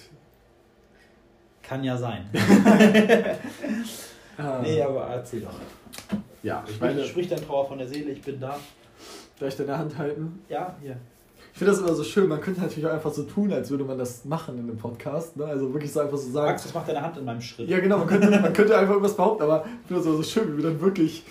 Kann 1.69 1.83
ja 1.85 1.97
sein. 1.97 2.29
Nee, 4.63 4.83
aber 4.83 5.03
erzähl 5.07 5.41
doch. 5.41 5.55
Ja, 6.43 6.65
ich 6.69 6.81
meine. 6.81 7.05
Sprich 7.05 7.29
dein 7.29 7.45
Trauer 7.45 7.69
von 7.69 7.79
der 7.79 7.87
Seele, 7.87 8.11
ich 8.11 8.23
bin 8.23 8.41
da. 8.41 8.59
Darf 9.39 9.49
ich 9.49 9.57
deine 9.57 9.79
Hand 9.79 9.97
halten? 9.97 10.43
Ja, 10.49 10.77
hier. 10.81 10.97
Ich 11.53 11.59
finde 11.59 11.73
das 11.73 11.81
immer 11.81 11.95
so 11.95 12.03
schön, 12.03 12.27
man 12.27 12.41
könnte 12.41 12.61
natürlich 12.61 12.85
auch 12.85 12.93
einfach 12.93 13.13
so 13.13 13.23
tun, 13.23 13.53
als 13.53 13.71
würde 13.71 13.85
man 13.85 13.97
das 13.97 14.25
machen 14.25 14.59
in 14.59 14.65
einem 14.65 14.77
Podcast. 14.77 15.37
Ne? 15.37 15.45
Also 15.45 15.73
wirklich 15.73 15.93
so 15.93 16.01
einfach 16.01 16.17
so 16.17 16.31
sagen. 16.31 16.49
Max, 16.49 16.65
was 16.65 16.75
macht 16.75 16.89
deine 16.89 17.01
Hand 17.01 17.17
in 17.17 17.25
meinem 17.25 17.41
Schritt? 17.41 17.69
Ja, 17.69 17.79
genau, 17.79 17.99
man 17.99 18.09
könnte, 18.09 18.29
man 18.29 18.53
könnte 18.53 18.77
einfach 18.77 18.95
irgendwas 18.95 19.15
behaupten, 19.15 19.45
aber 19.45 19.65
ich 19.65 19.87
finde 19.87 20.03
das 20.03 20.07
immer 20.07 20.17
so 20.17 20.23
schön, 20.25 20.53
wie 20.53 20.57
wir 20.63 20.71
dann 20.71 20.81
wirklich 20.81 21.25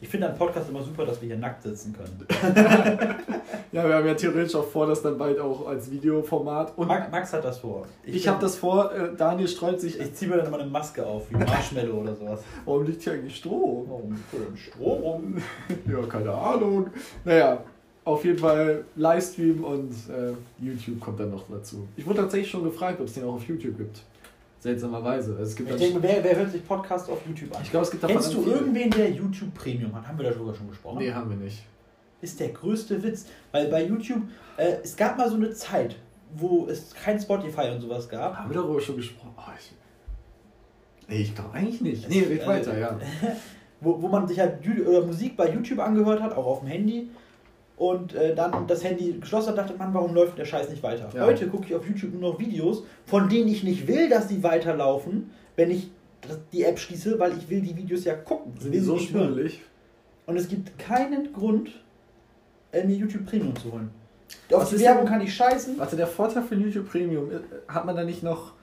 ich 0.00 0.08
finde 0.08 0.28
einen 0.28 0.36
Podcast 0.36 0.68
immer 0.68 0.82
super, 0.82 1.04
dass 1.04 1.20
wir 1.20 1.28
hier 1.28 1.38
nackt 1.38 1.62
sitzen 1.62 1.94
können. 1.94 2.26
ja, 3.72 3.88
wir 3.88 3.94
haben 3.94 4.06
ja 4.06 4.14
theoretisch 4.14 4.54
auch 4.54 4.66
vor, 4.66 4.86
das 4.86 5.02
dann 5.02 5.16
bald 5.16 5.38
auch 5.38 5.66
als 5.66 5.90
Videoformat. 5.90 6.76
Und 6.76 6.88
Max 6.88 7.32
hat 7.32 7.44
das 7.44 7.58
vor. 7.58 7.86
Ich, 8.04 8.16
ich 8.16 8.28
habe 8.28 8.40
das 8.40 8.56
vor, 8.56 8.92
äh, 8.92 9.14
Daniel 9.16 9.48
streut 9.48 9.80
sich. 9.80 9.98
Ich 9.98 10.14
ziehe 10.14 10.30
mir 10.30 10.38
dann 10.38 10.50
mal 10.50 10.60
eine 10.60 10.70
Maske 10.70 11.04
auf, 11.04 11.30
wie 11.30 11.36
Marshmallow 11.36 12.00
oder 12.00 12.14
sowas. 12.14 12.40
Warum 12.64 12.84
liegt 12.84 13.02
hier 13.02 13.14
eigentlich 13.14 13.36
Stroh? 13.36 13.86
Warum 13.88 14.12
liegt 14.12 14.30
hier 14.30 14.40
denn 14.40 14.56
Stroh 14.56 14.92
rum? 14.92 15.36
ja, 15.90 16.06
keine 16.08 16.32
Ahnung. 16.32 16.88
Naja, 17.24 17.62
auf 18.04 18.24
jeden 18.24 18.38
Fall 18.38 18.84
Livestream 18.94 19.64
und 19.64 19.92
äh, 20.08 20.32
YouTube 20.64 21.00
kommt 21.00 21.18
dann 21.18 21.30
noch 21.30 21.44
dazu. 21.50 21.88
Ich 21.96 22.06
wurde 22.06 22.20
tatsächlich 22.20 22.50
schon 22.50 22.64
gefragt, 22.64 23.00
ob 23.00 23.06
es 23.06 23.14
den 23.14 23.24
auch 23.24 23.34
auf 23.34 23.48
YouTube 23.48 23.76
gibt. 23.78 24.02
Seltsamerweise. 24.66 25.30
Also 25.30 25.42
es 25.44 25.54
gibt 25.54 25.70
ich 25.70 25.76
denke, 25.76 26.02
wer, 26.02 26.24
wer 26.24 26.36
hört 26.36 26.50
sich 26.50 26.66
Podcast 26.66 27.08
auf 27.08 27.24
YouTube 27.24 27.54
an? 27.54 27.62
Ich 27.62 27.70
glaube, 27.70 27.84
es 27.84 27.90
gibt 27.92 28.04
Kennst 28.04 28.34
du 28.34 28.44
irgendwen, 28.44 28.90
der 28.90 29.10
YouTube 29.10 29.54
Premium 29.54 29.94
hat? 29.94 30.08
Haben 30.08 30.18
wir 30.18 30.28
darüber 30.28 30.52
schon 30.52 30.68
gesprochen? 30.68 30.98
Nee, 30.98 31.12
haben 31.12 31.30
wir 31.30 31.36
nicht. 31.36 31.64
Ist 32.20 32.40
der 32.40 32.48
größte 32.48 33.00
Witz. 33.00 33.26
Weil 33.52 33.68
bei 33.68 33.84
YouTube, 33.84 34.22
äh, 34.56 34.78
es 34.82 34.96
gab 34.96 35.18
mal 35.18 35.30
so 35.30 35.36
eine 35.36 35.52
Zeit, 35.52 35.94
wo 36.34 36.66
es 36.68 36.92
kein 36.94 37.20
Spotify 37.20 37.68
und 37.72 37.80
sowas 37.80 38.08
gab. 38.08 38.36
Haben 38.36 38.50
wir 38.50 38.56
darüber 38.56 38.80
schon 38.80 38.96
gesprochen? 38.96 39.34
Oh, 39.36 39.52
ich, 39.56 39.72
nee, 41.08 41.22
ich 41.22 41.34
glaube 41.34 41.52
eigentlich 41.52 41.80
nicht. 41.80 42.08
Nee, 42.08 42.22
red 42.22 42.44
weiter, 42.44 42.76
ja. 42.76 42.98
wo, 43.80 44.02
wo 44.02 44.08
man 44.08 44.26
sich 44.26 44.40
halt 44.40 44.66
Musik 45.06 45.36
bei 45.36 45.52
YouTube 45.52 45.78
angehört 45.78 46.20
hat, 46.20 46.36
auch 46.36 46.46
auf 46.46 46.60
dem 46.60 46.68
Handy 46.68 47.08
und 47.76 48.14
äh, 48.14 48.34
dann 48.34 48.66
das 48.66 48.82
Handy 48.82 49.18
geschlossen 49.20 49.50
hat, 49.50 49.58
dachte 49.58 49.74
man, 49.76 49.92
warum 49.92 50.14
läuft 50.14 50.38
der 50.38 50.46
Scheiß 50.46 50.70
nicht 50.70 50.82
weiter? 50.82 51.08
Ja. 51.14 51.26
Heute 51.26 51.46
gucke 51.46 51.66
ich 51.66 51.74
auf 51.74 51.86
YouTube 51.86 52.12
nur 52.14 52.32
noch 52.32 52.38
Videos, 52.38 52.84
von 53.04 53.28
denen 53.28 53.48
ich 53.48 53.62
nicht 53.62 53.86
will, 53.86 54.08
dass 54.08 54.28
die 54.28 54.42
weiterlaufen, 54.42 55.30
wenn 55.56 55.70
ich 55.70 55.90
die 56.52 56.64
App 56.64 56.78
schließe, 56.78 57.18
weil 57.18 57.36
ich 57.36 57.48
will 57.50 57.60
die 57.60 57.76
Videos 57.76 58.04
ja 58.04 58.14
gucken. 58.14 58.54
Sind 58.58 58.72
die 58.72 58.80
so 58.80 58.98
schwierig? 58.98 59.62
Und 60.24 60.36
es 60.36 60.48
gibt 60.48 60.78
keinen 60.78 61.32
Grund, 61.32 61.70
äh, 62.72 62.84
mir 62.84 62.96
YouTube 62.96 63.26
Premium 63.26 63.54
zu 63.54 63.72
holen. 63.72 63.90
Auf 64.50 64.62
Was 64.62 64.70
die 64.70 64.80
Werbung 64.80 65.06
kann 65.06 65.20
ich 65.20 65.32
scheißen. 65.34 65.78
Warte, 65.78 65.96
der 65.96 66.06
Vorteil 66.06 66.42
für 66.42 66.56
YouTube 66.56 66.90
Premium, 66.90 67.30
äh, 67.30 67.38
hat 67.68 67.84
man 67.84 67.94
da 67.94 68.02
nicht 68.02 68.22
noch 68.22 68.54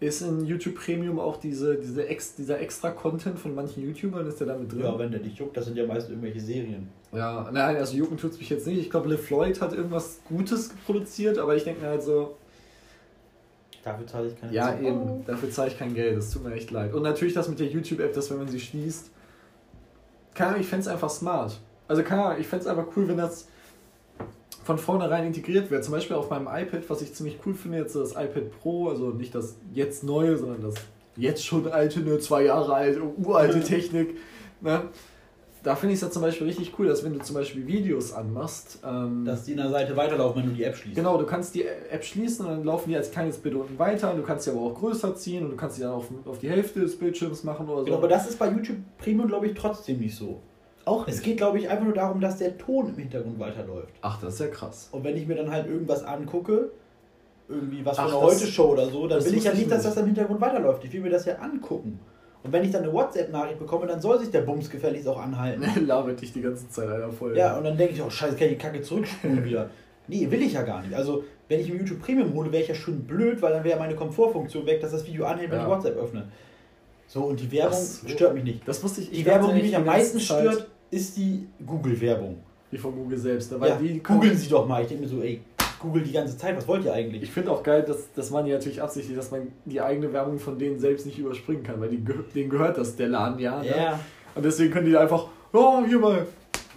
ist 0.00 0.22
in 0.22 0.44
YouTube 0.44 0.74
Premium 0.74 1.18
auch 1.18 1.36
diese, 1.36 1.76
diese 1.76 2.06
ex, 2.06 2.34
dieser 2.34 2.60
extra 2.60 2.90
Content 2.90 3.38
von 3.38 3.54
manchen 3.54 3.82
YouTubern, 3.82 4.26
ist 4.26 4.40
der 4.40 4.48
da 4.48 4.56
mit 4.56 4.72
drin? 4.72 4.80
Ja, 4.80 4.98
wenn 4.98 5.10
der 5.10 5.20
dich 5.20 5.36
juckt, 5.36 5.56
das 5.56 5.66
sind 5.66 5.76
ja 5.76 5.86
meist 5.86 6.10
irgendwelche 6.10 6.40
Serien. 6.40 6.88
Ja, 7.12 7.48
nein, 7.52 7.76
also 7.76 7.96
jucken 7.96 8.16
tut 8.16 8.32
es 8.32 8.38
mich 8.38 8.50
jetzt 8.50 8.66
nicht. 8.66 8.78
Ich 8.78 8.90
glaube, 8.90 9.08
LeFloid 9.08 9.60
hat 9.60 9.72
irgendwas 9.72 10.20
Gutes 10.28 10.70
produziert, 10.84 11.38
aber 11.38 11.54
ich 11.54 11.64
denke 11.64 11.82
mir 11.82 11.88
halt 11.88 12.02
so. 12.02 12.36
Dafür 13.84 14.06
zahle 14.06 14.28
ich 14.28 14.40
kein 14.40 14.50
Geld. 14.50 14.54
Ja, 14.54 14.78
eben, 14.80 15.24
dafür 15.26 15.50
zahle 15.50 15.70
ich 15.70 15.78
kein 15.78 15.94
Geld, 15.94 16.16
das 16.16 16.30
tut 16.30 16.42
mir 16.42 16.54
echt 16.54 16.70
leid. 16.70 16.92
Und 16.92 17.02
natürlich 17.02 17.34
das 17.34 17.48
mit 17.48 17.60
der 17.60 17.68
YouTube-App, 17.68 18.14
dass 18.14 18.30
wenn 18.30 18.38
man 18.38 18.48
sie 18.48 18.60
schließt. 18.60 19.10
Keine 20.34 20.50
Ahnung, 20.50 20.62
ich 20.62 20.66
fände 20.66 20.82
es 20.82 20.88
einfach 20.88 21.10
smart. 21.10 21.60
Also 21.86 22.02
keine 22.02 22.24
Ahnung, 22.24 22.40
ich 22.40 22.46
fände 22.46 22.64
es 22.64 22.66
einfach 22.66 22.86
cool, 22.96 23.06
wenn 23.06 23.18
das 23.18 23.46
von 24.64 24.78
vornherein 24.78 25.26
integriert 25.26 25.70
wird. 25.70 25.84
Zum 25.84 25.92
Beispiel 25.92 26.16
auf 26.16 26.30
meinem 26.30 26.48
iPad, 26.48 26.88
was 26.88 27.02
ich 27.02 27.14
ziemlich 27.14 27.38
cool 27.46 27.54
finde, 27.54 27.78
jetzt 27.78 27.94
das 27.94 28.12
iPad 28.12 28.50
Pro, 28.60 28.88
also 28.88 29.10
nicht 29.10 29.34
das 29.34 29.56
jetzt 29.72 30.02
neue, 30.04 30.36
sondern 30.36 30.62
das 30.62 30.74
jetzt 31.16 31.44
schon 31.44 31.70
alte, 31.70 32.00
nur 32.00 32.18
zwei 32.18 32.44
Jahre 32.44 32.74
alte, 32.74 33.02
uralte 33.02 33.60
Technik. 33.60 34.16
Ne? 34.60 34.82
Da 35.62 35.76
finde 35.76 35.94
ich 35.94 35.98
es 35.98 36.02
ja 36.02 36.10
zum 36.10 36.20
Beispiel 36.20 36.46
richtig 36.46 36.72
cool, 36.78 36.86
dass 36.86 37.04
wenn 37.04 37.14
du 37.14 37.20
zum 37.20 37.36
Beispiel 37.36 37.66
Videos 37.66 38.12
anmachst, 38.12 38.80
ähm, 38.84 39.24
dass 39.24 39.44
die 39.44 39.52
in 39.52 39.56
der 39.56 39.70
Seite 39.70 39.96
weiterlaufen, 39.96 40.42
wenn 40.42 40.50
du 40.50 40.54
die 40.54 40.64
App 40.64 40.76
schließt. 40.76 40.94
Genau, 40.94 41.16
du 41.16 41.24
kannst 41.24 41.54
die 41.54 41.64
App 41.64 42.04
schließen 42.04 42.44
und 42.44 42.52
dann 42.52 42.64
laufen 42.64 42.90
die 42.90 42.96
als 42.96 43.10
kleines 43.10 43.38
Bild 43.38 43.54
unten 43.54 43.78
weiter. 43.78 44.10
Und 44.10 44.18
du 44.18 44.22
kannst 44.22 44.44
sie 44.44 44.50
aber 44.50 44.60
auch 44.60 44.74
größer 44.74 45.14
ziehen 45.14 45.44
und 45.44 45.52
du 45.52 45.56
kannst 45.56 45.76
sie 45.76 45.82
dann 45.82 45.92
auf, 45.92 46.06
auf 46.26 46.38
die 46.38 46.50
Hälfte 46.50 46.80
des 46.80 46.98
Bildschirms 46.98 47.44
machen 47.44 47.66
oder 47.66 47.78
so. 47.78 47.84
Genau, 47.84 47.96
aber 47.96 48.08
das 48.08 48.28
ist 48.28 48.38
bei 48.38 48.50
YouTube 48.50 48.76
Premium, 48.98 49.28
glaube 49.28 49.46
ich, 49.46 49.54
trotzdem 49.54 50.00
nicht 50.00 50.14
so. 50.14 50.42
Auch 50.84 51.06
nicht. 51.06 51.16
Es 51.16 51.22
geht, 51.22 51.36
glaube 51.38 51.58
ich, 51.58 51.68
einfach 51.68 51.84
nur 51.84 51.94
darum, 51.94 52.20
dass 52.20 52.38
der 52.38 52.58
Ton 52.58 52.88
im 52.88 52.96
Hintergrund 52.96 53.38
weiterläuft. 53.38 53.94
Ach, 54.02 54.20
das 54.20 54.34
ist 54.34 54.40
ja 54.40 54.46
krass. 54.48 54.88
Und 54.92 55.02
wenn 55.04 55.16
ich 55.16 55.26
mir 55.26 55.34
dann 55.36 55.50
halt 55.50 55.66
irgendwas 55.66 56.02
angucke, 56.04 56.70
irgendwie 57.48 57.84
was 57.84 57.96
von 57.98 58.08
der 58.08 58.20
Heute-Show 58.20 58.72
oder 58.72 58.86
so, 58.88 59.06
dann 59.06 59.24
will 59.24 59.34
ich 59.34 59.44
ja 59.44 59.52
nicht, 59.54 59.70
dass 59.70 59.82
das 59.82 59.96
im 59.96 60.06
Hintergrund 60.06 60.40
weiterläuft. 60.40 60.84
Ich 60.84 60.92
will 60.92 61.00
mir 61.00 61.10
das 61.10 61.24
ja 61.26 61.36
angucken. 61.36 61.98
Und 62.42 62.52
wenn 62.52 62.62
ich 62.64 62.70
dann 62.70 62.82
eine 62.82 62.92
WhatsApp-Nachricht 62.92 63.58
bekomme, 63.58 63.86
dann 63.86 64.00
soll 64.00 64.18
sich 64.18 64.30
der 64.30 64.42
Bums 64.42 64.68
gefälligst 64.68 65.08
auch 65.08 65.18
anhalten. 65.20 65.64
Labert 65.86 66.20
dich 66.20 66.32
die 66.32 66.42
ganze 66.42 66.68
Zeit 66.68 66.88
einer 66.88 67.10
voll. 67.10 67.36
Ja, 67.36 67.56
und 67.56 67.64
dann 67.64 67.76
denke 67.78 67.94
ich, 67.94 68.02
oh 68.02 68.10
scheiße, 68.10 68.36
kann 68.36 68.48
ich 68.48 68.52
die 68.54 68.58
Kacke 68.58 68.82
zurückspulen 68.82 69.42
wieder. 69.46 69.70
Nee, 70.08 70.30
will 70.30 70.42
ich 70.42 70.52
ja 70.52 70.60
gar 70.62 70.82
nicht. 70.82 70.92
Also, 70.94 71.24
wenn 71.48 71.60
ich 71.60 71.68
mir 71.72 71.76
YouTube 71.78 72.00
Premium 72.02 72.34
hole, 72.34 72.52
wäre 72.52 72.62
ich 72.62 72.68
ja 72.68 72.74
schon 72.74 73.04
blöd, 73.04 73.40
weil 73.40 73.52
dann 73.54 73.64
wäre 73.64 73.78
meine 73.78 73.94
Komfortfunktion 73.94 74.66
weg, 74.66 74.80
dass 74.82 74.92
das 74.92 75.06
Video 75.06 75.24
anhält, 75.24 75.50
wenn 75.50 75.58
Ja. 75.58 75.64
ich 75.64 75.70
WhatsApp 75.70 75.96
öffne. 75.96 76.28
So, 77.06 77.24
und 77.24 77.40
die 77.40 77.50
Werbung 77.52 77.70
Das- 77.72 78.02
stört 78.06 78.34
mich 78.34 78.44
nicht. 78.44 78.68
Das 78.68 78.82
wusste 78.82 79.00
ich. 79.02 79.10
Die 79.10 79.16
ich 79.20 79.24
Werbung, 79.24 79.54
die 79.54 79.62
mich 79.62 79.76
am 79.76 79.84
meisten 79.86 80.20
stört, 80.20 80.68
ist 80.94 81.16
die 81.16 81.46
Google-Werbung. 81.64 82.38
Die 82.70 82.78
von 82.78 82.94
Google 82.94 83.18
selbst. 83.18 83.58
Weil 83.60 83.68
Ja, 83.68 83.76
die 83.76 84.02
googeln 84.02 84.36
Sie 84.36 84.48
doch 84.48 84.66
mal. 84.66 84.82
Ich 84.82 84.88
denke 84.88 85.04
mir 85.04 85.08
so, 85.08 85.20
ey, 85.20 85.40
Google 85.78 86.02
die 86.02 86.12
ganze 86.12 86.36
Zeit, 86.36 86.56
was 86.56 86.66
wollt 86.66 86.84
ihr 86.84 86.92
eigentlich? 86.92 87.22
Ich 87.22 87.30
finde 87.30 87.52
auch 87.52 87.62
geil, 87.62 87.82
dass, 87.82 88.12
dass 88.14 88.30
man 88.30 88.46
ja 88.46 88.54
natürlich 88.54 88.80
absichtlich, 88.80 89.16
dass 89.16 89.30
man 89.30 89.48
die 89.64 89.80
eigene 89.80 90.12
Werbung 90.12 90.38
von 90.38 90.58
denen 90.58 90.78
selbst 90.78 91.06
nicht 91.06 91.18
überspringen 91.18 91.62
kann, 91.62 91.80
weil 91.80 91.90
die, 91.90 92.02
denen 92.34 92.50
gehört 92.50 92.78
das, 92.78 92.96
der 92.96 93.08
Laden 93.08 93.38
ja. 93.38 93.60
Ne? 93.60 93.68
Ja. 93.68 94.00
Und 94.34 94.44
deswegen 94.44 94.72
können 94.72 94.86
die 94.86 94.96
einfach, 94.96 95.26
oh, 95.52 95.84
hier 95.86 95.98
mal 95.98 96.26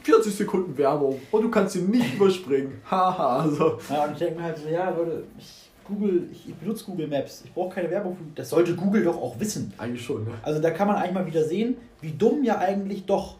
40 0.04 0.36
Sekunden 0.36 0.78
Werbung 0.78 1.20
und 1.32 1.42
du 1.42 1.50
kannst 1.50 1.74
sie 1.74 1.82
nicht 1.82 2.16
überspringen. 2.16 2.82
Haha. 2.92 3.48
so. 3.50 3.80
ja, 3.90 4.06
und 4.06 4.14
ich 4.14 4.20
denke 4.20 4.40
mir 4.40 4.44
halt 4.44 4.58
so, 4.58 4.68
ja, 4.70 4.90
Leute, 4.90 5.24
ich 5.38 5.68
Google, 5.88 6.28
ich, 6.32 6.50
ich 6.50 6.56
benutze 6.56 6.84
Google 6.86 7.08
Maps. 7.08 7.44
Ich 7.46 7.54
brauche 7.54 7.74
keine 7.74 7.90
Werbung. 7.90 8.16
Für, 8.16 8.24
das 8.36 8.50
sollte 8.50 8.76
Google 8.76 9.04
doch 9.04 9.16
auch 9.16 9.40
wissen. 9.40 9.74
Eigentlich 9.78 10.04
schon, 10.04 10.26
ne? 10.26 10.32
Also 10.44 10.62
da 10.62 10.72
kann 10.72 10.88
man 10.88 10.98
eigentlich 10.98 11.14
mal 11.14 11.26
wieder 11.26 11.44
sehen, 11.44 11.78
wie 12.02 12.12
dumm 12.12 12.44
ja 12.44 12.58
eigentlich 12.58 13.06
doch 13.06 13.37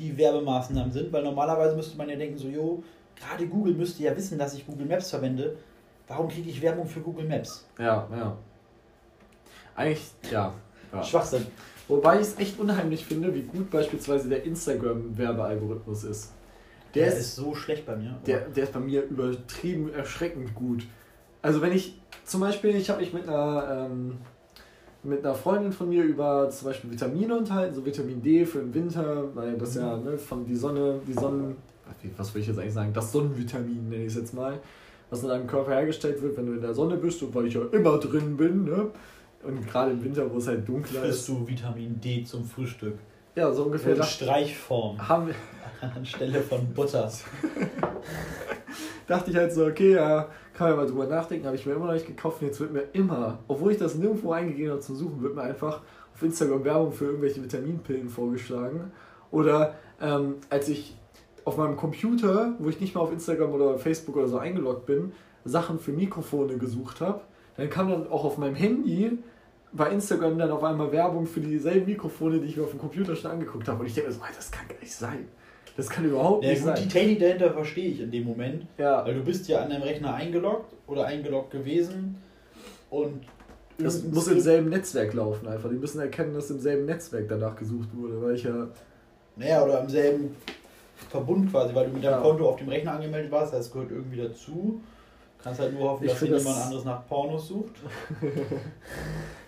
die 0.00 0.16
Werbemaßnahmen 0.16 0.90
sind, 0.92 1.12
weil 1.12 1.22
normalerweise 1.22 1.76
müsste 1.76 1.96
man 1.96 2.08
ja 2.08 2.16
denken, 2.16 2.38
so, 2.38 2.48
jo, 2.48 2.82
gerade 3.16 3.46
Google 3.46 3.74
müsste 3.74 4.02
ja 4.02 4.16
wissen, 4.16 4.38
dass 4.38 4.54
ich 4.54 4.66
Google 4.66 4.86
Maps 4.86 5.10
verwende. 5.10 5.56
Warum 6.08 6.28
kriege 6.28 6.50
ich 6.50 6.60
Werbung 6.60 6.86
für 6.86 7.00
Google 7.00 7.26
Maps? 7.28 7.68
Ja, 7.78 8.08
ja. 8.10 8.36
Eigentlich, 9.76 10.02
ja. 10.30 10.52
ja. 10.92 11.02
Schwachsinn. 11.02 11.46
Wobei 11.88 12.16
ich 12.16 12.22
es 12.22 12.38
echt 12.38 12.58
unheimlich 12.58 13.04
finde, 13.04 13.34
wie 13.34 13.42
gut 13.42 13.70
beispielsweise 13.70 14.28
der 14.28 14.44
Instagram-Werbealgorithmus 14.44 16.04
ist. 16.04 16.32
Der, 16.94 17.04
Der 17.04 17.12
ist, 17.14 17.20
ist 17.20 17.36
so 17.36 17.54
schlecht 17.54 17.86
bei 17.86 17.94
mir. 17.96 18.18
der, 18.26 18.40
der 18.48 18.64
ist 18.64 18.72
bei 18.72 18.80
mir 18.80 19.02
übertrieben 19.04 19.92
erschreckend 19.92 20.54
gut. 20.54 20.86
Also 21.42 21.62
wenn 21.62 21.72
ich 21.72 22.00
zum 22.24 22.40
Beispiel, 22.40 22.74
ich 22.76 22.90
habe 22.90 23.00
mich 23.00 23.12
mit 23.12 23.28
einer, 23.28 23.88
ähm, 23.90 24.18
mit 25.02 25.24
einer 25.24 25.34
Freundin 25.34 25.72
von 25.72 25.88
mir 25.88 26.02
über 26.02 26.50
zum 26.50 26.68
Beispiel 26.68 26.90
Vitamine 26.90 27.36
unterhalten, 27.36 27.74
so 27.74 27.84
Vitamin 27.84 28.22
D 28.22 28.44
für 28.44 28.58
den 28.58 28.74
Winter, 28.74 29.24
weil 29.34 29.56
das 29.56 29.74
ja 29.74 29.96
ne, 29.96 30.18
von 30.18 30.44
die 30.44 30.56
Sonne, 30.56 31.00
die 31.06 31.12
Sonnen, 31.12 31.56
was 32.16 32.34
will 32.34 32.42
ich 32.42 32.48
jetzt 32.48 32.58
eigentlich 32.58 32.74
sagen, 32.74 32.92
das 32.92 33.12
Sonnenvitamin 33.12 33.88
nenne 33.88 34.02
ich 34.02 34.08
es 34.08 34.16
jetzt 34.16 34.34
mal, 34.34 34.60
was 35.08 35.22
in 35.22 35.28
deinem 35.28 35.46
Körper 35.46 35.72
hergestellt 35.72 36.20
wird, 36.22 36.36
wenn 36.36 36.46
du 36.46 36.52
in 36.52 36.60
der 36.60 36.74
Sonne 36.74 36.96
bist 36.96 37.22
und 37.22 37.34
weil 37.34 37.46
ich 37.46 37.54
ja 37.54 37.62
immer 37.72 37.98
drin 37.98 38.36
bin, 38.36 38.64
ne? 38.64 38.90
Und 39.42 39.66
gerade 39.66 39.92
im 39.92 40.04
Winter, 40.04 40.30
wo 40.30 40.36
es 40.36 40.46
halt 40.46 40.68
dunkler 40.68 41.00
Frisst 41.00 41.20
ist. 41.20 41.28
du 41.30 41.48
Vitamin 41.48 41.98
D 41.98 42.22
zum 42.24 42.44
Frühstück. 42.44 42.98
Ja, 43.34 43.50
so 43.50 43.64
ungefähr. 43.64 43.96
In 43.96 44.02
Streichform. 44.02 45.08
haben 45.08 45.28
wir, 45.28 45.34
Anstelle 45.96 46.42
von 46.42 46.66
Butter. 46.74 47.10
dachte 49.10 49.30
ich 49.30 49.36
halt 49.36 49.52
so, 49.52 49.66
okay, 49.66 49.94
ja, 49.94 50.28
kann 50.54 50.68
man 50.68 50.78
mal 50.78 50.86
drüber 50.86 51.06
nachdenken, 51.06 51.46
habe 51.46 51.56
ich 51.56 51.66
mir 51.66 51.72
immer 51.72 51.86
noch 51.86 51.94
nicht 51.94 52.06
gekauft 52.06 52.40
und 52.40 52.46
jetzt 52.46 52.60
wird 52.60 52.72
mir 52.72 52.84
immer, 52.92 53.38
obwohl 53.48 53.72
ich 53.72 53.78
das 53.78 53.96
nirgendwo 53.96 54.32
eingegeben 54.32 54.70
habe 54.70 54.80
zum 54.80 54.94
Suchen, 54.94 55.20
wird 55.20 55.34
mir 55.34 55.42
einfach 55.42 55.80
auf 56.14 56.22
Instagram 56.22 56.64
Werbung 56.64 56.92
für 56.92 57.06
irgendwelche 57.06 57.42
Vitaminpillen 57.42 58.08
vorgeschlagen. 58.08 58.92
Oder 59.32 59.74
ähm, 60.00 60.36
als 60.48 60.68
ich 60.68 60.96
auf 61.44 61.56
meinem 61.56 61.76
Computer, 61.76 62.54
wo 62.58 62.68
ich 62.68 62.80
nicht 62.80 62.94
mehr 62.94 63.02
auf 63.02 63.12
Instagram 63.12 63.52
oder 63.52 63.78
Facebook 63.78 64.16
oder 64.16 64.28
so 64.28 64.38
eingeloggt 64.38 64.86
bin, 64.86 65.12
Sachen 65.44 65.80
für 65.80 65.92
Mikrofone 65.92 66.56
gesucht 66.58 67.00
habe, 67.00 67.22
dann 67.56 67.68
kam 67.68 67.90
dann 67.90 68.08
auch 68.08 68.24
auf 68.24 68.38
meinem 68.38 68.54
Handy 68.54 69.18
bei 69.72 69.90
Instagram 69.90 70.38
dann 70.38 70.50
auf 70.50 70.62
einmal 70.62 70.92
Werbung 70.92 71.26
für 71.26 71.40
dieselben 71.40 71.86
Mikrofone, 71.86 72.38
die 72.38 72.46
ich 72.46 72.56
mir 72.56 72.64
auf 72.64 72.70
dem 72.70 72.80
Computer 72.80 73.16
schon 73.16 73.30
angeguckt 73.30 73.66
habe. 73.68 73.80
Und 73.80 73.86
ich 73.86 73.94
denke 73.94 74.10
mir 74.10 74.14
so, 74.14 74.22
"Alter, 74.22 74.36
das 74.36 74.50
kann 74.50 74.68
gar 74.68 74.78
nicht 74.78 74.94
sein. 74.94 75.28
Das 75.76 75.88
kann 75.88 76.04
überhaupt 76.04 76.44
Ja, 76.44 76.50
nicht 76.50 76.62
gut, 76.64 76.76
die 76.76 76.80
sein. 76.80 76.88
Technik 76.90 77.20
dahinter 77.20 77.52
verstehe 77.52 77.90
ich 77.90 78.00
in 78.00 78.10
dem 78.10 78.24
Moment. 78.24 78.66
Ja, 78.78 79.04
Weil 79.04 79.14
du 79.14 79.22
bist 79.24 79.48
ja 79.48 79.62
an 79.62 79.70
deinem 79.70 79.82
Rechner 79.82 80.14
eingeloggt 80.14 80.74
oder 80.86 81.06
eingeloggt 81.06 81.50
gewesen 81.52 82.16
und 82.90 83.22
Das 83.78 84.02
muss 84.04 84.28
im 84.28 84.40
selben 84.40 84.68
Netzwerk 84.68 85.14
laufen 85.14 85.46
einfach. 85.48 85.70
Die 85.70 85.76
müssen 85.76 86.00
erkennen, 86.00 86.34
dass 86.34 86.50
im 86.50 86.60
selben 86.60 86.84
Netzwerk 86.86 87.28
danach 87.28 87.56
gesucht 87.56 87.88
wurde, 87.94 88.20
weil 88.22 88.34
ich 88.34 88.42
ja. 88.44 88.68
Naja, 89.36 89.64
oder 89.64 89.80
im 89.80 89.88
selben 89.88 90.36
Verbund 91.08 91.50
quasi, 91.50 91.74
weil 91.74 91.86
du 91.86 91.92
mit 91.94 92.04
deinem 92.04 92.12
Ja. 92.14 92.20
Konto 92.20 92.48
auf 92.48 92.56
dem 92.56 92.68
Rechner 92.68 92.92
angemeldet 92.92 93.30
warst, 93.30 93.54
das 93.54 93.70
gehört 93.72 93.90
irgendwie 93.90 94.18
dazu. 94.20 94.80
Kannst 95.42 95.60
halt 95.60 95.72
nur 95.72 95.88
hoffen, 95.92 96.04
Ich 96.04 96.10
dass 96.12 96.20
niemand 96.20 96.44
das- 96.44 96.62
anderes 96.66 96.84
nach 96.84 97.06
Pornos 97.08 97.48
sucht. 97.48 97.76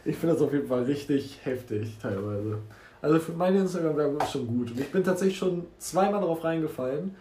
Ich 0.05 0.17
finde 0.17 0.35
das 0.35 0.43
auf 0.43 0.53
jeden 0.53 0.67
Fall 0.67 0.83
richtig 0.85 1.39
heftig 1.45 1.97
teilweise. 2.01 2.59
Also 3.03 3.19
für 3.19 3.33
meine 3.33 3.59
Instagram-Werbung 3.59 4.21
ist 4.21 4.31
schon 4.31 4.47
gut. 4.47 4.71
Und 4.71 4.81
ich 4.81 4.91
bin 4.91 5.03
tatsächlich 5.03 5.37
schon 5.37 5.67
zweimal 5.79 6.21
darauf 6.21 6.43
reingefallen. 6.45 7.15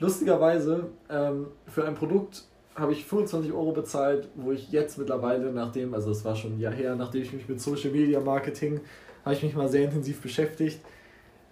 Lustigerweise, 0.00 0.88
ähm, 1.08 1.46
für 1.66 1.86
ein 1.86 1.94
Produkt 1.94 2.44
habe 2.74 2.92
ich 2.92 3.04
25 3.04 3.52
Euro 3.52 3.72
bezahlt, 3.72 4.28
wo 4.34 4.52
ich 4.52 4.70
jetzt 4.70 4.98
mittlerweile, 4.98 5.52
nachdem, 5.52 5.94
also 5.94 6.10
es 6.10 6.24
war 6.24 6.34
schon 6.34 6.56
ein 6.56 6.60
Jahr 6.60 6.72
her, 6.72 6.96
nachdem 6.96 7.22
ich 7.22 7.32
mich 7.32 7.48
mit 7.48 7.60
Social 7.60 7.90
Media 7.90 8.20
Marketing, 8.20 8.80
habe 9.24 9.34
ich 9.34 9.42
mich 9.42 9.54
mal 9.54 9.68
sehr 9.68 9.84
intensiv 9.84 10.20
beschäftigt, 10.20 10.80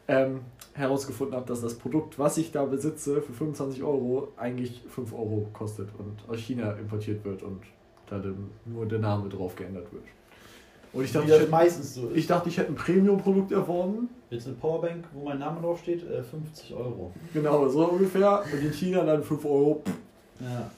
ähm, 0.08 0.40
herausgefunden 0.74 1.36
habe, 1.36 1.46
dass 1.46 1.60
das 1.60 1.74
Produkt, 1.74 2.18
was 2.18 2.38
ich 2.38 2.52
da 2.52 2.64
besitze, 2.64 3.22
für 3.22 3.32
25 3.32 3.82
Euro 3.82 4.32
eigentlich 4.36 4.82
5 4.88 5.12
Euro 5.12 5.48
kostet 5.52 5.88
und 5.98 6.28
aus 6.28 6.38
China 6.38 6.72
importiert 6.72 7.24
wird 7.24 7.42
und 7.42 7.62
da 8.08 8.20
nur 8.64 8.86
der 8.86 8.98
Name 8.98 9.28
drauf 9.28 9.56
geändert 9.56 9.92
wird. 9.92 10.04
Und 10.96 11.04
ich 11.04 11.12
dachte, 11.12 11.26
ich 11.30 11.38
hätte, 11.38 11.50
meistens 11.50 11.94
so 11.94 12.08
ist. 12.08 12.16
ich 12.16 12.26
dachte, 12.26 12.48
ich 12.48 12.56
hätte 12.56 12.72
ein 12.72 12.74
Premium-Produkt 12.74 13.52
erworben. 13.52 14.08
Jetzt 14.30 14.46
eine 14.46 14.56
Powerbank, 14.56 15.04
wo 15.12 15.24
mein 15.24 15.38
Name 15.38 15.60
draufsteht, 15.60 16.02
äh, 16.08 16.22
50 16.22 16.74
Euro. 16.74 17.12
Genau, 17.34 17.68
so 17.68 17.84
ungefähr. 17.90 18.42
Und 18.50 18.60
in 18.60 18.72
China 18.72 19.04
dann 19.04 19.22
5 19.22 19.44
Euro. 19.44 19.82
Ja. 20.40 20.70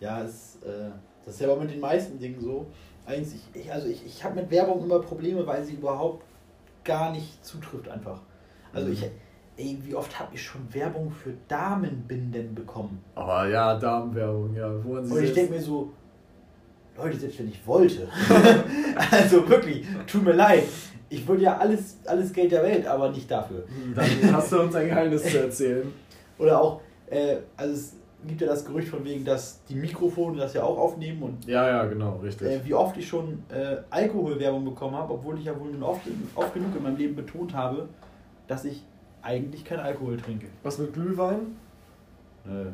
Ja, 0.00 0.22
es, 0.22 0.58
äh, 0.64 0.90
das 1.24 1.34
ist 1.34 1.40
ja 1.40 1.50
aber 1.50 1.62
mit 1.62 1.72
den 1.72 1.80
meisten 1.80 2.18
Dingen 2.18 2.40
so. 2.40 2.66
Eigentlich, 3.06 3.40
ich, 3.52 3.72
also 3.72 3.88
ich, 3.88 4.06
ich 4.06 4.22
habe 4.22 4.36
mit 4.36 4.50
Werbung 4.50 4.84
immer 4.84 5.00
Probleme, 5.00 5.44
weil 5.46 5.64
sie 5.64 5.74
überhaupt 5.74 6.24
gar 6.84 7.10
nicht 7.10 7.44
zutrifft 7.44 7.88
einfach. 7.88 8.20
Also 8.72 8.90
ich, 8.90 9.02
ey, 9.56 9.78
wie 9.82 9.94
oft 9.94 10.18
habe 10.18 10.34
ich 10.34 10.42
schon 10.42 10.62
Werbung 10.72 11.10
für 11.10 11.32
Damenbinden 11.48 12.54
bekommen? 12.54 13.02
Aber 13.14 13.48
ja, 13.48 13.78
Damenwerbung, 13.78 14.54
ja. 14.54 14.72
Wo 14.84 14.94
man 14.94 15.04
sie 15.04 15.12
Und 15.12 15.24
ich 15.24 15.32
denke 15.32 15.54
mir 15.54 15.60
so, 15.60 15.92
Leute, 16.96 17.16
selbst 17.18 17.38
wenn 17.40 17.48
ich 17.48 17.66
wollte. 17.66 18.08
also 19.10 19.48
wirklich, 19.48 19.86
tut 20.06 20.24
mir 20.24 20.32
leid. 20.32 20.64
Ich 21.08 21.26
würde 21.26 21.42
ja 21.42 21.56
alles, 21.58 21.98
alles 22.06 22.32
Geld 22.32 22.52
der 22.52 22.62
Welt, 22.62 22.86
aber 22.86 23.10
nicht 23.10 23.30
dafür. 23.30 23.64
Dann 23.94 24.06
hast 24.32 24.52
du 24.52 24.60
uns 24.60 24.74
ein 24.74 24.88
Geheimnis 24.88 25.22
zu 25.24 25.38
erzählen. 25.40 25.92
Oder 26.38 26.60
auch, 26.60 26.80
äh, 27.08 27.36
also 27.56 27.74
es 27.74 27.92
gibt 28.26 28.40
ja 28.40 28.46
das 28.46 28.64
Gerücht 28.64 28.88
von 28.88 29.04
wegen, 29.04 29.24
dass 29.24 29.62
die 29.68 29.74
Mikrofone 29.74 30.38
das 30.38 30.54
ja 30.54 30.62
auch 30.62 30.78
aufnehmen 30.78 31.22
und 31.22 31.46
Ja, 31.46 31.68
ja, 31.68 31.84
genau, 31.84 32.16
richtig. 32.22 32.48
äh, 32.48 32.64
wie 32.64 32.74
oft 32.74 32.96
ich 32.96 33.06
schon 33.06 33.42
äh, 33.50 33.76
Alkoholwerbung 33.90 34.64
bekommen 34.64 34.96
habe, 34.96 35.12
obwohl 35.12 35.38
ich 35.38 35.44
ja 35.44 35.58
wohl 35.58 35.70
nun 35.70 35.82
oft, 35.82 36.02
oft 36.34 36.54
genug 36.54 36.74
in 36.76 36.82
meinem 36.82 36.96
Leben 36.96 37.14
betont 37.14 37.54
habe, 37.54 37.88
dass 38.48 38.64
ich 38.64 38.82
eigentlich 39.22 39.64
keinen 39.64 39.80
Alkohol 39.80 40.16
trinke. 40.16 40.46
Was 40.62 40.78
mit 40.78 40.92
Glühwein? 40.94 41.56
Äh, 42.46 42.70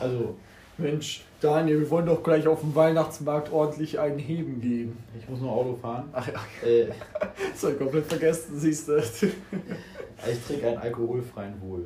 also, 0.00 0.36
Mensch, 0.78 1.24
Daniel, 1.44 1.80
wir 1.80 1.90
wollen 1.90 2.06
doch 2.06 2.22
gleich 2.22 2.46
auf 2.46 2.60
dem 2.60 2.74
Weihnachtsmarkt 2.74 3.52
ordentlich 3.52 4.00
einen 4.00 4.18
Heben 4.18 4.62
gehen. 4.62 4.96
ich 5.18 5.28
muss 5.28 5.40
nur 5.40 5.52
Auto 5.52 5.76
fahren. 5.76 6.08
Ach 6.14 6.26
ja, 6.26 6.40
Äh, 6.66 6.86
das 7.52 7.62
hab 7.64 7.72
ich 7.72 7.78
komplett 7.78 8.06
vergessen, 8.06 8.58
siehst 8.58 8.88
du. 8.88 8.96
ich 9.02 10.46
trinke 10.46 10.68
einen 10.68 10.78
alkoholfreien 10.78 11.60
Wohl. 11.60 11.84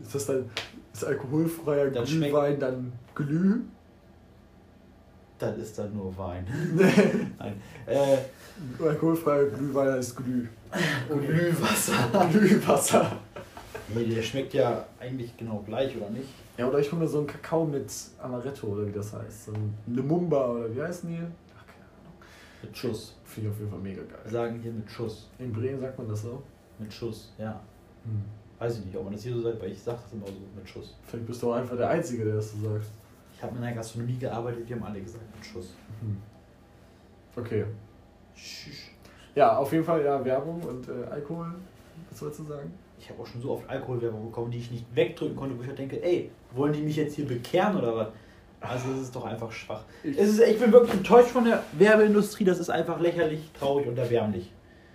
Ist 0.00 0.14
das 0.14 0.26
dann 0.26 0.48
ist 0.92 1.04
alkoholfreier 1.04 1.90
Dann 1.90 2.04
Glühwein 2.04 2.60
dann 2.60 2.92
Glüh? 3.16 3.62
Das 5.40 5.58
ist 5.58 5.76
dann 5.76 5.96
nur 5.96 6.16
Wein. 6.16 6.46
Nein. 7.38 7.60
Äh, 7.86 8.18
alkoholfreier 8.80 9.46
Glühwein 9.46 9.92
heißt 9.94 10.16
Glüh. 10.16 10.46
Glühwasser. 11.08 12.28
Glühwasser. 12.30 13.16
Der 13.94 14.22
schmeckt 14.22 14.52
ja 14.52 14.84
eigentlich 15.00 15.36
genau 15.36 15.62
gleich, 15.64 15.96
oder 15.96 16.10
nicht? 16.10 16.28
Ja, 16.58 16.68
oder 16.68 16.78
ich 16.78 16.92
hole 16.92 17.02
mir 17.02 17.08
so 17.08 17.18
einen 17.18 17.26
Kakao 17.26 17.64
mit 17.64 17.90
Amaretto 18.20 18.66
oder 18.66 18.86
wie 18.86 18.92
das 18.92 19.12
heißt. 19.12 19.46
So 19.46 19.52
ein 19.52 19.74
Lumumba 19.86 20.50
oder 20.50 20.74
wie 20.74 20.82
heißen 20.82 21.08
die? 21.08 21.22
Ach, 21.56 21.66
keine 21.66 21.84
Ahnung. 21.84 22.12
Mit 22.62 22.76
Schuss. 22.76 23.16
Finde 23.24 23.48
ich 23.48 23.54
auf 23.54 23.60
jeden 23.60 23.70
Fall 23.70 23.80
mega 23.80 24.02
geil. 24.02 24.20
Wir 24.24 24.32
sagen 24.32 24.60
hier 24.60 24.72
mit 24.72 24.90
Schuss. 24.90 25.30
In 25.38 25.52
Bremen 25.52 25.80
sagt 25.80 25.98
man 25.98 26.08
das 26.08 26.22
so. 26.22 26.42
Mit 26.78 26.92
Schuss, 26.92 27.32
ja. 27.38 27.60
Hm. 28.04 28.24
Weiß 28.58 28.78
ich 28.78 28.84
nicht, 28.84 28.96
ob 28.96 29.04
man 29.04 29.12
das 29.14 29.22
hier 29.22 29.32
so 29.32 29.40
sagt, 29.40 29.56
aber 29.56 29.66
ich 29.66 29.80
sage 29.80 29.98
das 30.02 30.12
immer 30.12 30.26
so 30.26 30.32
mit 30.54 30.68
Schuss. 30.68 30.94
Vielleicht 31.06 31.26
bist 31.26 31.42
du 31.42 31.52
auch 31.52 31.56
einfach 31.56 31.76
der 31.76 31.88
Einzige, 31.88 32.24
der 32.24 32.34
das 32.34 32.52
so 32.52 32.68
sagt. 32.68 32.86
Ich 33.34 33.42
habe 33.42 33.56
in 33.56 33.62
der 33.62 33.72
Gastronomie 33.72 34.18
gearbeitet, 34.18 34.68
wir 34.68 34.76
haben 34.76 34.84
alle 34.84 35.00
gesagt 35.00 35.24
mit 35.34 35.46
Schuss. 35.46 35.74
Hm. 36.00 36.16
Okay. 37.36 37.64
Tschüss. 38.34 38.90
Ja, 39.34 39.56
auf 39.56 39.72
jeden 39.72 39.84
Fall 39.84 40.04
ja 40.04 40.22
Werbung 40.24 40.60
und 40.62 40.88
äh, 40.88 41.04
Alkohol. 41.10 41.54
Was 42.10 42.18
sollst 42.18 42.40
du 42.40 42.44
sagen? 42.44 42.72
Ich 43.00 43.08
habe 43.10 43.22
auch 43.22 43.26
schon 43.26 43.40
so 43.40 43.52
oft 43.52 43.68
Alkoholwerbung 43.70 44.26
bekommen, 44.26 44.50
die 44.50 44.58
ich 44.58 44.70
nicht 44.70 44.84
wegdrücken 44.94 45.36
konnte, 45.36 45.56
wo 45.56 45.62
ich 45.62 45.68
halt 45.68 45.78
denke, 45.78 46.02
ey, 46.02 46.30
wollen 46.54 46.72
die 46.72 46.80
mich 46.82 46.96
jetzt 46.96 47.14
hier 47.14 47.26
bekehren 47.26 47.76
oder 47.76 47.94
was? 47.96 48.08
Also 48.60 48.90
es 48.92 49.02
ist 49.02 49.14
doch 49.16 49.24
einfach 49.24 49.52
schwach. 49.52 49.84
Ich- 50.02 50.18
Es 50.18 50.30
ist, 50.30 50.40
ich 50.40 50.58
bin 50.58 50.72
wirklich 50.72 50.94
enttäuscht 50.94 51.28
von 51.30 51.44
der 51.44 51.62
Werbeindustrie, 51.72 52.44
das 52.44 52.58
ist 52.58 52.70
einfach 52.70 52.98
lächerlich, 53.00 53.50
traurig 53.58 53.86
und 53.86 53.96
erbärmlich. 53.98 54.50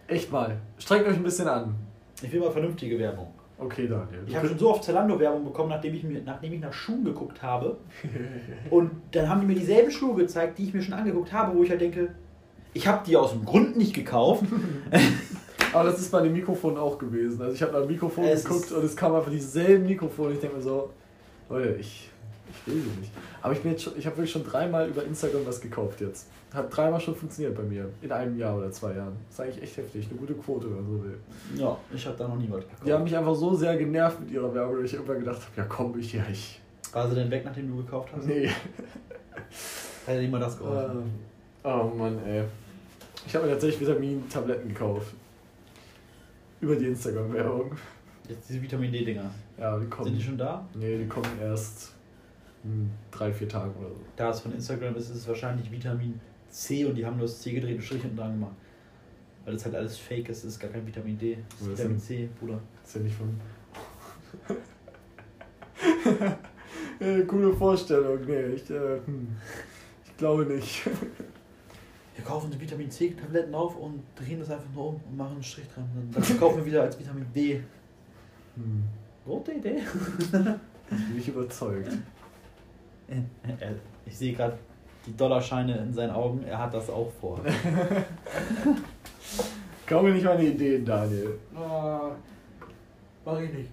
Echt 0.08 0.32
mal. 0.32 0.58
Strengt 0.78 1.08
euch 1.08 1.16
ein 1.16 1.24
bisschen 1.24 1.48
an. 1.48 1.76
Ich 2.22 2.32
will 2.32 2.42
mal 2.42 2.52
vernünftige 2.52 3.00
Werbung. 3.00 3.28
Okay, 3.58 3.88
Daniel. 3.88 4.24
Ich 4.28 4.36
habe 4.36 4.48
schon 4.50 4.58
so 4.58 4.72
oft 4.72 4.84
Zalando-Werbung 4.84 5.46
bekommen, 5.46 5.70
nachdem 5.70 5.94
ich, 5.94 6.04
mir, 6.04 6.22
nachdem 6.24 6.52
ich 6.54 6.60
nach 6.60 6.74
Schuhen 6.74 7.06
geguckt 7.06 7.42
habe. 7.42 7.78
Und 8.70 8.92
dann 9.12 9.30
haben 9.30 9.40
die 9.42 9.48
mir 9.48 9.56
dieselben 9.56 9.92
Schuhe 9.92 10.16
gezeigt, 10.16 10.58
die 10.58 10.64
ich 10.66 10.74
mir 10.74 10.82
schon 10.82 10.94
angeguckt 10.96 11.32
habe, 11.32 11.56
wo 11.58 11.64
ich 11.64 11.70
halt 11.70 11.80
denke, 11.80 12.14
ich 12.74 12.86
habe 12.88 13.06
die 13.08 13.16
aus 13.16 13.32
dem 13.32 13.46
Grund 13.46 13.78
nicht 13.78 13.94
gekauft. 13.94 14.44
Aber 15.74 15.90
das 15.90 16.00
ist 16.00 16.12
bei 16.12 16.22
dem 16.22 16.34
Mikrofon 16.34 16.78
auch 16.78 16.98
gewesen. 16.98 17.42
Also 17.42 17.54
ich 17.54 17.62
habe 17.62 17.72
nach 17.74 17.82
dem 17.82 17.90
Mikrofon 17.90 18.24
Es 18.26 18.44
geguckt 18.44 18.72
und 18.72 18.84
es 18.84 18.96
kam 18.96 19.14
einfach 19.16 19.32
dieselben 19.32 19.86
Mikrofone. 19.86 20.34
Ich 20.34 20.40
denke 20.40 20.58
mir 20.58 20.62
so, 20.62 20.90
Leute, 21.50 21.76
ich, 21.80 22.10
ich 22.52 22.68
will 22.68 22.82
sie 22.82 23.00
nicht. 23.00 23.12
Aber 23.42 23.54
ich, 23.54 23.62
bin 23.62 23.72
jetzt 23.72 23.84
schon- 23.84 23.94
ich 23.98 24.06
habe 24.06 24.16
wirklich 24.18 24.32
schon 24.32 24.44
dreimal 24.46 24.88
über 24.88 25.04
Instagram 25.04 25.46
was 25.46 25.60
gekauft 25.60 26.02
jetzt. 26.02 26.28
Hat 26.54 26.76
dreimal 26.76 27.00
schon 27.02 27.16
funktioniert 27.16 27.56
bei 27.58 27.64
mir. 27.64 27.90
In 28.04 28.12
einem 28.12 28.38
Jahr 28.38 28.56
oder 28.56 28.72
zwei 28.72 28.94
Jahren. 28.94 29.16
Das 29.28 29.40
ist 29.40 29.40
eigentlich 29.42 29.64
echt 29.64 29.78
heftig. 29.78 30.08
Eine 30.10 30.20
gute 30.20 30.36
Quote, 30.36 30.68
wenn 30.68 30.76
man 30.76 30.86
so 30.86 31.04
will. 31.04 31.18
Ja, 31.56 31.78
ich 31.94 32.06
habe 32.06 32.16
da 32.16 32.28
noch 32.28 32.36
nie 32.38 32.48
was 32.50 32.62
gekauft. 32.62 32.82
Die 32.86 32.94
haben 32.94 33.04
mich 33.04 33.18
einfach 33.18 33.34
so 33.34 33.56
sehr 33.56 33.76
genervt 33.76 34.20
mit 34.20 34.30
ihrer 34.32 34.54
Werbung, 34.54 34.76
dass 34.78 34.86
ich 34.86 34.94
irgendwann 34.94 35.20
gedacht 35.20 35.38
habe, 35.42 35.52
ja 35.58 35.64
komm, 35.68 35.98
ich, 35.98 36.14
ja, 36.14 36.24
ich. 36.32 36.62
War 36.92 37.10
sie 37.10 37.16
denn 37.16 37.32
weg, 37.32 37.42
nachdem 37.44 37.70
du 37.76 37.78
gekauft 37.84 38.10
hast? 38.16 38.28
Nee. 38.28 38.50
Hätte 40.06 40.22
dir 40.22 40.30
mal 40.30 40.40
das 40.40 40.58
geholfen. 40.58 41.10
Äh, 41.64 41.68
oh 41.68 41.92
Mann, 41.98 42.20
ey. 42.28 42.44
Ich 43.26 43.34
habe 43.36 43.46
mir 43.46 43.54
tatsächlich 43.54 43.82
Vitamin-Tabletten 43.88 44.68
gekauft. 44.70 45.08
Über 46.64 46.78
die 46.78 46.86
Instagram-Werbung. 46.86 47.72
Jetzt 48.30 48.48
diese 48.48 48.62
Vitamin 48.62 48.90
D-Dinger. 48.90 49.30
Ja, 49.60 49.78
die 49.78 49.86
kommen. 49.88 50.06
Sind 50.06 50.18
die 50.18 50.24
schon 50.24 50.38
da? 50.38 50.66
Nee, 50.74 50.98
die 50.98 51.08
kommen 51.08 51.28
erst 51.42 51.92
in 52.64 52.90
drei, 53.12 53.34
vier 53.34 53.50
Tagen 53.50 53.76
oder 53.78 53.90
so. 53.90 54.00
Da 54.16 54.30
es 54.30 54.40
von 54.40 54.54
Instagram 54.54 54.96
ist, 54.96 55.10
ist 55.10 55.18
es 55.18 55.28
wahrscheinlich 55.28 55.70
Vitamin 55.70 56.22
C 56.50 56.86
und 56.86 56.96
die 56.96 57.06
haben 57.06 57.18
nur 57.18 57.26
das 57.26 57.42
C 57.42 57.52
gedreht 57.52 57.76
und 57.76 57.82
Strich 57.82 58.02
hinten 58.04 58.16
dran 58.16 58.32
gemacht. 58.32 58.56
Weil 59.44 59.56
das 59.56 59.66
halt 59.66 59.76
alles 59.76 59.98
fake 59.98 60.30
ist, 60.30 60.46
ist 60.46 60.58
gar 60.58 60.72
kein 60.72 60.88
Vitamin 60.88 61.18
D. 61.18 61.38
Das 61.50 61.68
ist 61.68 61.78
Vitamin? 61.80 62.00
C, 62.00 62.30
Bruder. 62.40 62.62
Das 62.82 62.92
ist 62.92 62.96
ja 62.96 63.02
nicht 63.02 63.18
von. 63.18 63.42
Coole 67.28 67.54
Vorstellung, 67.54 68.20
nee, 68.26 68.54
ich, 68.56 68.70
äh, 68.70 69.02
hm. 69.06 69.36
ich 70.06 70.16
glaube 70.16 70.46
nicht. 70.46 70.84
Wir 72.16 72.24
kaufen 72.24 72.52
die 72.52 72.60
Vitamin 72.62 72.90
C-Tabletten 72.92 73.56
auf 73.56 73.76
und 73.78 74.04
drehen 74.16 74.40
das 74.40 74.52
einfach 74.52 74.70
nur 74.76 74.90
um 74.90 74.96
und 75.10 75.18
machen 75.18 75.34
einen 75.34 75.44
Strich 75.44 75.68
dran. 75.74 75.86
Dann, 76.12 76.24
verkaufen 76.24 76.58
wir 76.58 76.66
wieder 76.66 76.84
als 76.84 77.00
Vitamin 77.00 77.26
D. 77.34 77.62
Hm. 78.56 78.84
Gute 79.26 79.54
Idee. 79.54 79.78
Ich 80.22 80.32
bin 80.32 81.16
nicht 81.16 81.28
überzeugt. 81.30 81.90
Er- 83.08 83.76
Ich 84.06 84.18
sehe 84.18 84.34
gerade 84.34 84.58
die 85.06 85.16
Dollarscheine 85.18 85.78
in 85.78 85.94
seinen 85.94 86.12
Augen. 86.12 86.44
Er 86.44 86.58
hat 86.60 86.74
das 86.74 86.90
auch 86.90 87.10
vor. 87.20 87.40
Kaum 89.88 90.06
mir 90.06 90.14
nicht 90.14 90.24
meine 90.26 90.44
Ideen, 90.44 90.86
Daniel. 90.86 91.40
Ah, 91.56 92.12
mach 93.26 93.40
ich 93.40 93.52
nicht. 93.54 93.70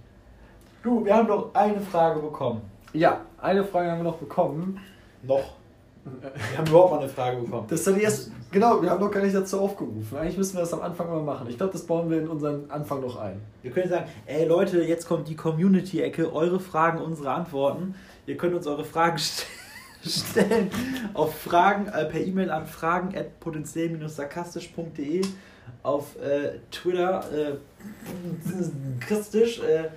Du, 0.83 1.05
wir 1.05 1.15
haben 1.15 1.27
doch 1.27 1.53
eine 1.53 1.79
Frage 1.79 2.19
bekommen. 2.19 2.61
Ja, 2.93 3.21
eine 3.37 3.63
Frage 3.63 3.91
haben 3.91 3.99
wir 3.99 4.03
noch 4.11 4.17
bekommen. 4.17 4.79
Noch. 5.23 5.57
Wir 6.03 6.57
haben 6.57 6.67
überhaupt 6.67 6.91
mal 6.91 6.99
eine 6.99 7.09
Frage 7.09 7.37
bekommen. 7.37 7.67
Das 7.69 7.79
ist 7.79 7.87
dann 7.87 7.99
erst. 7.99 8.31
Genau, 8.51 8.81
wir 8.81 8.89
haben 8.89 8.99
noch 8.99 9.11
gar 9.11 9.21
nicht 9.23 9.35
dazu 9.35 9.59
aufgerufen. 9.59 10.17
Eigentlich 10.17 10.37
müssen 10.37 10.55
wir 10.55 10.61
das 10.61 10.73
am 10.73 10.81
Anfang 10.81 11.07
immer 11.07 11.21
machen. 11.21 11.47
Ich 11.49 11.57
glaube, 11.57 11.71
das 11.71 11.83
bauen 11.83 12.09
wir 12.09 12.19
in 12.19 12.27
unseren 12.27 12.69
Anfang 12.69 13.01
noch 13.01 13.17
ein. 13.17 13.39
Wir 13.61 13.71
können 13.71 13.89
sagen, 13.89 14.05
ey 14.25 14.45
Leute, 14.45 14.81
jetzt 14.83 15.07
kommt 15.07 15.27
die 15.27 15.35
Community-Ecke, 15.35 16.33
eure 16.33 16.59
Fragen, 16.59 16.99
unsere 16.99 17.31
Antworten. 17.31 17.95
Ihr 18.25 18.35
könnt 18.37 18.55
uns 18.55 18.67
eure 18.67 18.83
Fragen 18.83 19.17
st 19.19 19.45
stellen 20.03 20.71
auf 21.13 21.39
Fragen 21.39 21.87
äh, 21.87 22.05
per 22.05 22.21
E-Mail 22.21 22.49
an 22.49 22.65
fragen 22.65 23.15
at 23.15 23.39
potenziell-sarkastisch.de 23.39 25.21
auf 25.83 26.15
äh, 26.19 26.59
Twitter 26.71 27.23
äh, 27.31 27.53
christisch 28.99 29.59
äh, 29.59 29.89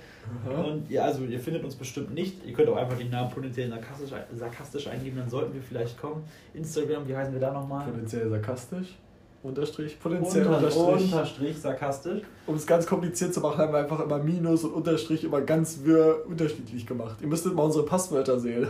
und 0.49 0.89
ja, 0.89 1.03
also 1.03 1.23
ihr 1.23 1.39
findet 1.39 1.63
uns 1.63 1.75
bestimmt 1.75 2.13
nicht. 2.13 2.45
Ihr 2.45 2.53
könnt 2.53 2.69
auch 2.69 2.75
einfach 2.77 2.97
den 2.97 3.09
Namen 3.09 3.29
potenziell 3.29 3.69
sarkastisch, 3.69 4.09
sarkastisch 4.35 4.87
eingeben, 4.87 5.17
dann 5.17 5.29
sollten 5.29 5.53
wir 5.53 5.61
vielleicht 5.61 5.99
kommen. 5.99 6.23
Instagram, 6.53 7.07
wie 7.07 7.15
heißen 7.15 7.33
wir 7.33 7.41
da 7.41 7.51
nochmal? 7.51 7.85
Potenziell 7.85 8.29
sarkastisch. 8.29 8.95
Unterstrich. 9.43 9.99
Potenziell 9.99 10.47
Unter, 10.47 10.57
Unterstrich. 10.57 11.13
unterstrich 11.13 11.57
sarkastisch. 11.59 12.23
Um 12.47 12.55
es 12.55 12.65
ganz 12.65 12.87
kompliziert 12.87 13.31
zu 13.31 13.41
machen, 13.41 13.59
haben 13.59 13.73
wir 13.73 13.79
einfach 13.79 13.99
immer 13.99 14.17
Minus 14.17 14.63
und 14.63 14.73
Unterstrich 14.73 15.23
immer 15.23 15.41
ganz 15.41 15.81
wirr 15.83 16.25
unterschiedlich 16.27 16.87
gemacht. 16.87 17.17
Ihr 17.21 17.27
müsstet 17.27 17.53
mal 17.53 17.61
unsere 17.61 17.85
Passwörter 17.85 18.39
sehen. 18.39 18.67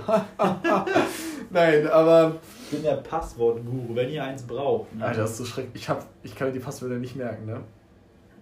Nein, 1.49 1.87
aber. 1.87 2.35
Ich 2.65 2.71
bin 2.71 2.83
der 2.83 2.97
Passwortguru, 2.97 3.95
wenn 3.95 4.09
ihr 4.09 4.21
eins 4.23 4.43
braucht. 4.43 4.93
ne? 4.95 5.05
Alter, 5.05 5.21
das 5.21 5.31
ist 5.31 5.37
so 5.37 5.45
schrecklich. 5.45 5.83
Ich, 5.83 5.87
hab, 5.89 6.05
ich 6.23 6.35
kann 6.35 6.47
mir 6.47 6.53
die 6.53 6.59
Passwörter 6.59 6.95
nicht 6.97 7.15
merken, 7.15 7.45
ne? 7.45 7.61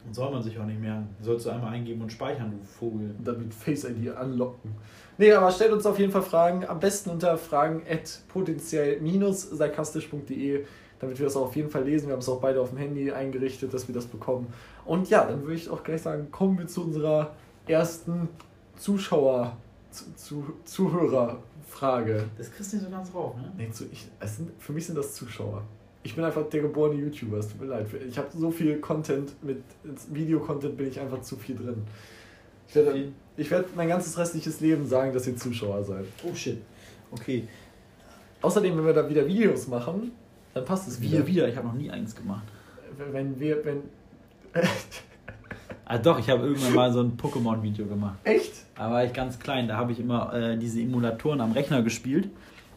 Und 0.05 0.13
soll 0.13 0.29
man 0.31 0.43
sich 0.43 0.59
auch 0.59 0.65
nicht 0.65 0.81
merken. 0.81 1.15
Sollst 1.21 1.45
du 1.45 1.49
einmal 1.49 1.73
eingeben 1.73 2.01
und 2.01 2.11
speichern, 2.11 2.51
du 2.51 2.57
Vogel. 2.65 3.15
Und 3.17 3.27
dann 3.27 3.39
mit 3.39 3.53
Face 3.53 3.85
ID 3.85 4.09
anlocken. 4.15 4.71
Nee, 5.17 5.31
aber 5.31 5.49
stellt 5.51 5.71
uns 5.71 5.85
auf 5.85 5.99
jeden 5.99 6.11
Fall 6.11 6.23
Fragen. 6.23 6.65
Am 6.65 6.79
besten 6.79 7.11
unter 7.11 7.37
fragen 7.37 7.83
at 7.89 8.19
potenziell-sarkastisch.de, 8.29 10.65
damit 10.99 11.19
wir 11.19 11.25
das 11.25 11.37
auch 11.37 11.43
auf 11.43 11.55
jeden 11.55 11.69
Fall 11.69 11.83
lesen. 11.83 12.07
Wir 12.07 12.13
haben 12.13 12.19
es 12.19 12.29
auch 12.29 12.41
beide 12.41 12.59
auf 12.59 12.69
dem 12.69 12.79
Handy 12.79 13.11
eingerichtet, 13.11 13.71
dass 13.73 13.87
wir 13.87 13.95
das 13.95 14.05
bekommen. 14.05 14.47
Und 14.85 15.09
ja, 15.09 15.25
dann 15.25 15.43
würde 15.43 15.55
ich 15.55 15.69
auch 15.69 15.83
gleich 15.83 16.01
sagen, 16.01 16.31
kommen 16.31 16.57
wir 16.57 16.67
zu 16.67 16.83
unserer 16.83 17.31
ersten 17.67 18.27
Zuschauer, 18.75 19.55
zu, 19.91 20.13
zu, 20.15 20.53
Zuhörerfrage. 20.65 22.25
Das 22.37 22.51
kriegst 22.51 22.73
du 22.73 22.77
nicht 22.77 22.85
so 22.85 22.91
ganz 22.91 23.11
drauf, 23.11 23.37
ne? 23.37 23.53
Nee, 23.55 23.69
zu, 23.71 23.85
ich, 23.91 24.09
sind, 24.25 24.51
für 24.59 24.73
mich 24.73 24.85
sind 24.85 24.97
das 24.97 25.13
Zuschauer. 25.13 25.63
Ich 26.03 26.15
bin 26.15 26.23
einfach 26.23 26.47
der 26.49 26.61
geborene 26.61 26.99
YouTuber, 26.99 27.37
es 27.37 27.47
tut 27.49 27.61
mir 27.61 27.67
leid. 27.67 27.87
Ich 28.07 28.17
habe 28.17 28.27
so 28.37 28.51
viel 28.51 28.79
Content, 28.79 29.31
mit 29.41 29.63
Videocontent 30.11 30.77
bin 30.77 30.89
ich 30.89 30.99
einfach 30.99 31.21
zu 31.21 31.37
viel 31.37 31.55
drin. 31.55 31.83
Ich 32.67 32.75
werde, 32.75 33.07
ich 33.37 33.49
werde 33.49 33.69
mein 33.75 33.87
ganzes 33.87 34.17
restliches 34.17 34.59
Leben 34.59 34.85
sagen, 34.85 35.13
dass 35.13 35.27
ihr 35.27 35.37
Zuschauer 35.37 35.83
seid. 35.83 36.05
Oh 36.23 36.35
shit. 36.35 36.57
Okay. 37.11 37.47
Außerdem, 38.41 38.77
wenn 38.77 38.85
wir 38.85 38.93
da 38.93 39.07
wieder 39.09 39.25
Videos 39.25 39.67
machen, 39.67 40.11
dann 40.53 40.65
passt 40.65 40.87
es 40.87 40.99
wieder. 40.99 41.19
Wir 41.19 41.27
wieder, 41.27 41.47
ich 41.47 41.55
habe 41.55 41.67
noch 41.67 41.75
nie 41.75 41.89
eins 41.89 42.15
gemacht. 42.15 42.43
Wenn 43.11 43.39
wir, 43.39 43.63
wenn. 43.65 43.83
Ah 45.85 45.97
doch, 45.97 46.17
ich 46.17 46.29
habe 46.29 46.47
irgendwann 46.47 46.73
mal 46.73 46.93
so 46.93 47.01
ein 47.01 47.17
Pokémon-Video 47.17 47.85
gemacht. 47.85 48.17
Echt? 48.23 48.53
Da 48.75 48.89
war 48.89 49.03
ich 49.03 49.11
ganz 49.11 49.37
klein, 49.37 49.67
da 49.67 49.75
habe 49.75 49.91
ich 49.91 49.99
immer 49.99 50.33
äh, 50.33 50.57
diese 50.57 50.79
Emulatoren 50.79 51.41
am 51.41 51.51
Rechner 51.51 51.81
gespielt. 51.81 52.29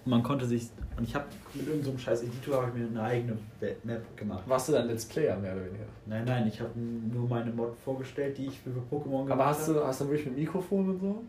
Und 0.04 0.10
man 0.10 0.24
konnte 0.24 0.44
sich. 0.44 0.68
Und 0.96 1.04
ich 1.06 1.14
habe 1.14 1.26
mit 1.52 1.66
irgendeinem 1.66 1.92
so 1.92 1.98
scheiß 1.98 2.22
Editor 2.22 2.62
habe 2.62 2.70
ich 2.74 2.74
mir 2.82 2.88
eine 2.88 3.02
eigene 3.08 3.36
Map 3.84 4.16
gemacht. 4.16 4.42
Warst 4.46 4.68
du 4.68 4.72
dann 4.72 4.88
Let's 4.88 5.04
Player 5.04 5.36
mehr 5.36 5.52
oder 5.52 5.64
weniger? 5.66 5.84
Nein, 6.06 6.24
nein, 6.24 6.46
ich 6.48 6.58
habe 6.60 6.70
nur 6.78 7.28
meine 7.28 7.50
Mod 7.50 7.74
vorgestellt, 7.84 8.38
die 8.38 8.46
ich 8.46 8.58
für 8.60 8.70
Pokémon 8.70 9.24
gemacht 9.24 9.32
Aber 9.32 9.46
hast 9.46 9.68
habe. 9.68 9.74
du, 9.80 9.86
hast 9.86 10.00
du 10.00 10.04
wirklich 10.08 10.26
mit 10.26 10.38
Mikrofon 10.38 10.88
und 10.90 11.00
so? 11.00 11.22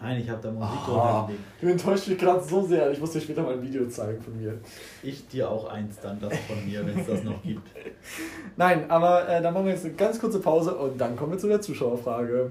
Nein, 0.00 0.20
ich 0.20 0.28
habe 0.28 0.42
da 0.42 0.50
Musik 0.50 0.68
Ah. 0.70 0.86
drunter 0.86 1.26
gelegt. 1.28 1.42
Du 1.62 1.66
enttäuscht 1.68 2.08
mich 2.08 2.18
gerade 2.18 2.42
so 2.44 2.66
sehr. 2.66 2.90
Ich 2.90 3.00
muss 3.00 3.12
dir 3.12 3.20
später 3.22 3.42
mal 3.42 3.54
ein 3.54 3.62
Video 3.62 3.86
zeigen 3.88 4.20
von 4.20 4.36
mir. 4.38 4.58
Ich 5.02 5.26
dir 5.28 5.48
auch 5.50 5.70
eins 5.70 5.98
dann, 6.00 6.20
das 6.20 6.36
von 6.40 6.62
mir, 6.66 6.84
wenn 6.84 6.98
es 6.98 7.06
das 7.06 7.22
noch 7.24 7.40
gibt. 7.42 7.66
Nein, 8.56 8.90
aber 8.90 9.26
äh, 9.28 9.40
dann 9.40 9.54
machen 9.54 9.64
wir 9.66 9.72
jetzt 9.72 9.86
eine 9.86 9.94
ganz 9.94 10.18
kurze 10.20 10.40
Pause 10.40 10.74
und 10.74 11.00
dann 11.00 11.16
kommen 11.16 11.32
wir 11.32 11.38
zu 11.38 11.48
der 11.48 11.60
Zuschauerfrage. 11.62 12.50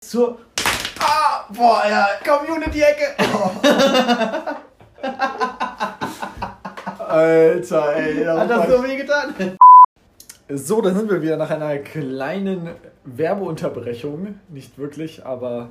Zur 0.00 0.38
Ah, 1.00 1.44
boah, 1.54 1.82
ja, 1.88 2.08
Community-Ecke. 2.24 3.14
Alter, 7.18 7.96
ey. 7.96 8.24
Hat 8.24 8.50
das 8.50 8.68
so 8.68 8.84
weh 8.84 8.96
getan? 8.96 9.34
So, 10.50 10.80
dann 10.80 10.96
sind 10.96 11.10
wir 11.10 11.20
wieder 11.20 11.36
nach 11.36 11.50
einer 11.50 11.78
kleinen 11.78 12.70
Werbeunterbrechung. 13.04 14.38
Nicht 14.48 14.78
wirklich, 14.78 15.26
aber 15.26 15.68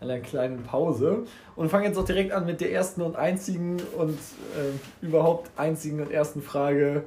einer 0.00 0.20
kleinen 0.20 0.62
Pause. 0.62 1.24
Und 1.56 1.68
fangen 1.68 1.84
jetzt 1.84 1.98
auch 1.98 2.04
direkt 2.04 2.32
an 2.32 2.46
mit 2.46 2.60
der 2.60 2.72
ersten 2.72 3.02
und 3.02 3.16
einzigen 3.16 3.82
und 3.96 4.18
äh, 4.18 5.04
überhaupt 5.04 5.50
einzigen 5.56 6.00
und 6.00 6.10
ersten 6.12 6.42
Frage 6.42 7.04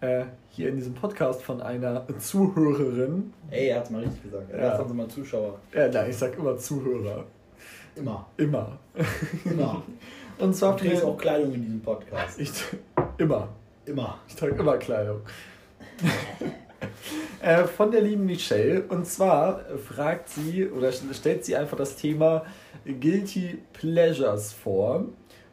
äh, 0.00 0.24
hier 0.50 0.68
in 0.68 0.76
diesem 0.76 0.94
Podcast 0.94 1.42
von 1.42 1.60
einer 1.60 2.06
Zuhörerin. 2.18 3.32
Ey, 3.50 3.68
er 3.68 3.80
hat's 3.80 3.90
mal 3.90 4.02
richtig 4.02 4.22
gesagt. 4.22 4.50
Ja. 4.50 4.58
Erst 4.58 4.78
haben 4.78 4.88
sie 4.88 4.94
mal 4.94 5.08
Zuschauer. 5.08 5.58
Äh, 5.72 5.88
nein, 5.88 6.10
ich 6.10 6.16
sag 6.16 6.38
immer 6.38 6.56
Zuhörer. 6.56 7.24
Immer. 7.96 8.26
Immer. 8.36 8.78
Immer. 9.44 9.82
Und 10.38 10.54
zwar 10.54 10.76
Du 10.76 10.84
trägst 10.84 11.04
auch 11.04 11.18
Kleidung 11.18 11.52
in 11.52 11.62
diesem 11.62 11.80
Podcast. 11.80 12.40
Ich, 12.40 12.52
immer. 13.18 13.48
Immer. 13.84 14.18
Ich 14.28 14.34
trage 14.34 14.54
immer 14.54 14.76
Kleidung. 14.76 15.20
äh, 17.42 17.64
von 17.64 17.90
der 17.90 18.00
lieben 18.00 18.26
Michelle. 18.26 18.84
Und 18.88 19.06
zwar 19.06 19.60
fragt 19.78 20.28
sie 20.28 20.68
oder 20.68 20.92
stellt 20.92 21.44
sie 21.44 21.56
einfach 21.56 21.76
das 21.76 21.96
Thema 21.96 22.44
Guilty 22.84 23.58
Pleasures 23.72 24.52
vor. 24.52 25.06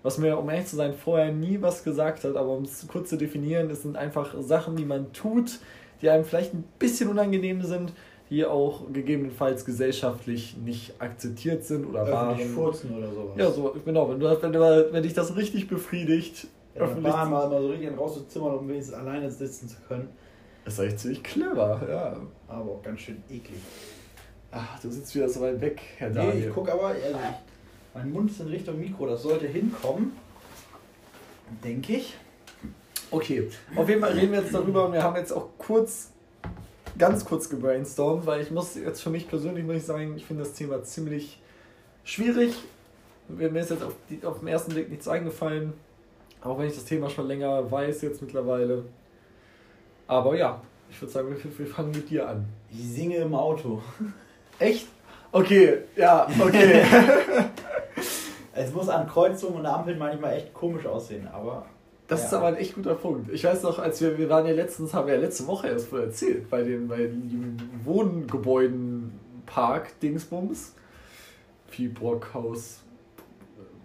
Was 0.04 0.20
mir, 0.20 0.38
um 0.38 0.48
ehrlich 0.50 0.68
zu 0.68 0.76
sein, 0.76 0.94
vorher 0.94 1.32
nie 1.32 1.62
was 1.62 1.84
gesagt 1.84 2.24
hat, 2.24 2.36
aber 2.36 2.50
um 2.50 2.64
es 2.64 2.88
kurz 2.88 3.10
zu 3.10 3.18
definieren, 3.18 3.72
es 3.72 3.82
sind 3.82 3.98
einfach 3.98 4.36
Sachen, 4.40 4.76
die 4.76 4.86
man 4.86 5.12
tut, 5.14 5.60
die 6.02 6.10
einem 6.10 6.26
vielleicht 6.26 6.54
ein 6.54 6.64
bisschen 6.78 7.10
unangenehm 7.10 7.64
sind, 7.64 7.92
die 8.30 8.46
auch 8.46 8.92
gegebenenfalls 8.92 9.66
gesellschaftlich 9.66 10.58
nicht 10.58 10.94
akzeptiert 11.00 11.64
sind 11.64 11.86
oder 11.86 12.02
Öffentlich 12.04 12.48
waren. 12.48 12.56
furzen 12.56 12.96
oder 12.96 13.12
sowas. 13.12 13.34
Ja, 13.38 13.52
so, 13.52 13.76
genau. 13.84 14.10
Wenn, 14.10 14.20
du, 14.20 14.42
wenn, 14.42 14.54
du, 14.54 14.90
wenn 14.92 15.04
dich 15.04 15.14
das 15.14 15.36
richtig 15.36 15.68
befriedigt, 15.68 16.48
Ja, 16.76 16.82
in 16.82 16.88
der 16.88 16.88
öffentlich 16.88 17.14
Bahn 17.14 17.32
mal, 17.32 17.50
mal 17.50 17.62
so 17.62 17.70
richtig 17.70 17.98
raus 17.98 18.18
ins 18.18 18.28
Zimmer, 18.30 18.60
um 18.60 18.68
wenigstens 18.68 18.96
alleine 18.96 19.32
sitzen 19.32 19.70
zu 19.70 19.78
können. 19.88 20.10
ist 20.66 20.80
eigentlich 20.80 20.98
ziemlich 20.98 21.24
clever, 21.24 21.82
ja. 21.90 22.18
Aber 22.48 22.72
auch 22.72 22.84
ganz 22.84 23.02
schön 23.02 23.24
eklig. 23.30 23.60
Ach, 24.52 24.80
du 24.80 24.90
sitzt 24.90 25.14
wieder 25.16 25.28
so 25.28 25.42
weit 25.42 25.60
weg, 25.62 25.82
Herr 25.98 26.10
Daniel. 26.10 26.36
Nee, 26.36 26.48
ich 26.48 26.54
gucke 26.54 26.72
aber, 26.72 26.88
also 26.88 27.00
ich, 27.02 27.94
mein 27.94 28.12
Mund 28.12 28.32
ist 28.32 28.40
in 28.40 28.48
Richtung 28.48 28.80
Mikro, 28.80 29.08
das 29.08 29.24
sollte 29.24 29.48
hinkommen. 29.48 30.14
Denke 31.64 31.94
ich. 31.94 32.16
Okay, 33.12 33.50
auf 33.76 33.88
jeden 33.88 34.02
Fall 34.02 34.14
reden 34.14 34.32
wir 34.32 34.42
jetzt 34.42 34.54
darüber 34.54 34.88
und 34.88 34.94
wir 34.94 35.04
haben 35.04 35.16
jetzt 35.16 35.32
auch 35.32 35.50
kurz, 35.58 36.12
ganz 36.98 37.24
kurz 37.24 37.50
gebrainstormt, 37.50 38.26
weil 38.26 38.42
ich 38.42 38.52
muss 38.52 38.76
jetzt 38.76 39.02
für 39.02 39.10
mich 39.10 39.28
persönlich, 39.28 39.64
muss 39.64 39.76
ich 39.76 39.86
sagen, 39.86 40.16
ich 40.18 40.26
finde 40.26 40.44
das 40.44 40.54
Thema 40.54 40.84
ziemlich 40.84 41.40
schwierig. 42.04 42.56
Mir 43.28 43.56
ist 43.56 43.70
jetzt 43.70 43.84
auf, 43.84 43.94
die, 44.10 44.26
auf 44.26 44.40
den 44.40 44.48
ersten 44.48 44.74
Blick 44.74 44.90
nichts 44.90 45.08
eingefallen, 45.08 45.74
auch 46.46 46.58
wenn 46.60 46.68
ich 46.68 46.76
das 46.76 46.86
Thema 46.86 47.10
schon 47.10 47.28
länger 47.28 47.72
weiß 47.72 48.04
jetzt 48.04 48.22
mittlerweile. 48.22 48.84
Aber 50.08 50.36
ja, 50.36 50.62
ich 50.90 51.02
würde 51.02 51.12
sagen, 51.12 51.30
wir, 51.30 51.38
wir 51.58 51.68
fangen 51.68 51.92
mit 51.92 52.10
dir 52.10 52.30
an. 52.30 52.46
Ich 52.72 52.84
singe 52.84 53.18
im 53.18 53.34
Auto. 53.34 53.82
Echt? 54.60 54.88
Okay, 55.32 55.80
ja, 55.96 56.28
okay. 56.40 56.84
es 58.54 58.72
muss 58.74 58.90
an 58.90 59.08
Kreuzungen 59.08 59.60
und 59.60 59.66
Ampeln 59.66 59.98
manchmal 59.98 60.36
echt 60.36 60.54
komisch 60.54 60.86
aussehen, 60.86 61.28
aber. 61.28 61.66
Das 62.08 62.22
ja. 62.22 62.28
ist 62.28 62.34
aber 62.36 62.48
ein 62.48 62.58
echt 62.58 62.76
guter 62.76 62.94
Punkt. 62.94 63.32
Ich 63.34 63.44
weiß 63.44 63.64
noch, 63.64 63.80
als 63.80 64.00
wir, 64.00 64.16
wir 64.18 64.30
waren 64.30 64.46
ja 64.46 64.54
letztens, 64.54 64.94
haben 64.94 65.08
wir 65.08 65.16
ja 65.16 65.20
letzte 65.20 65.48
Woche 65.48 65.68
erst 65.68 65.88
voll 65.88 66.02
erzählt, 66.02 66.48
bei 66.52 66.62
den, 66.62 66.88
bei 66.88 66.98
den 66.98 67.58
Wohngebäuden-Park 67.84 70.00
Dingsbums. 70.00 70.76
Viehbrockhaus. 71.70 72.85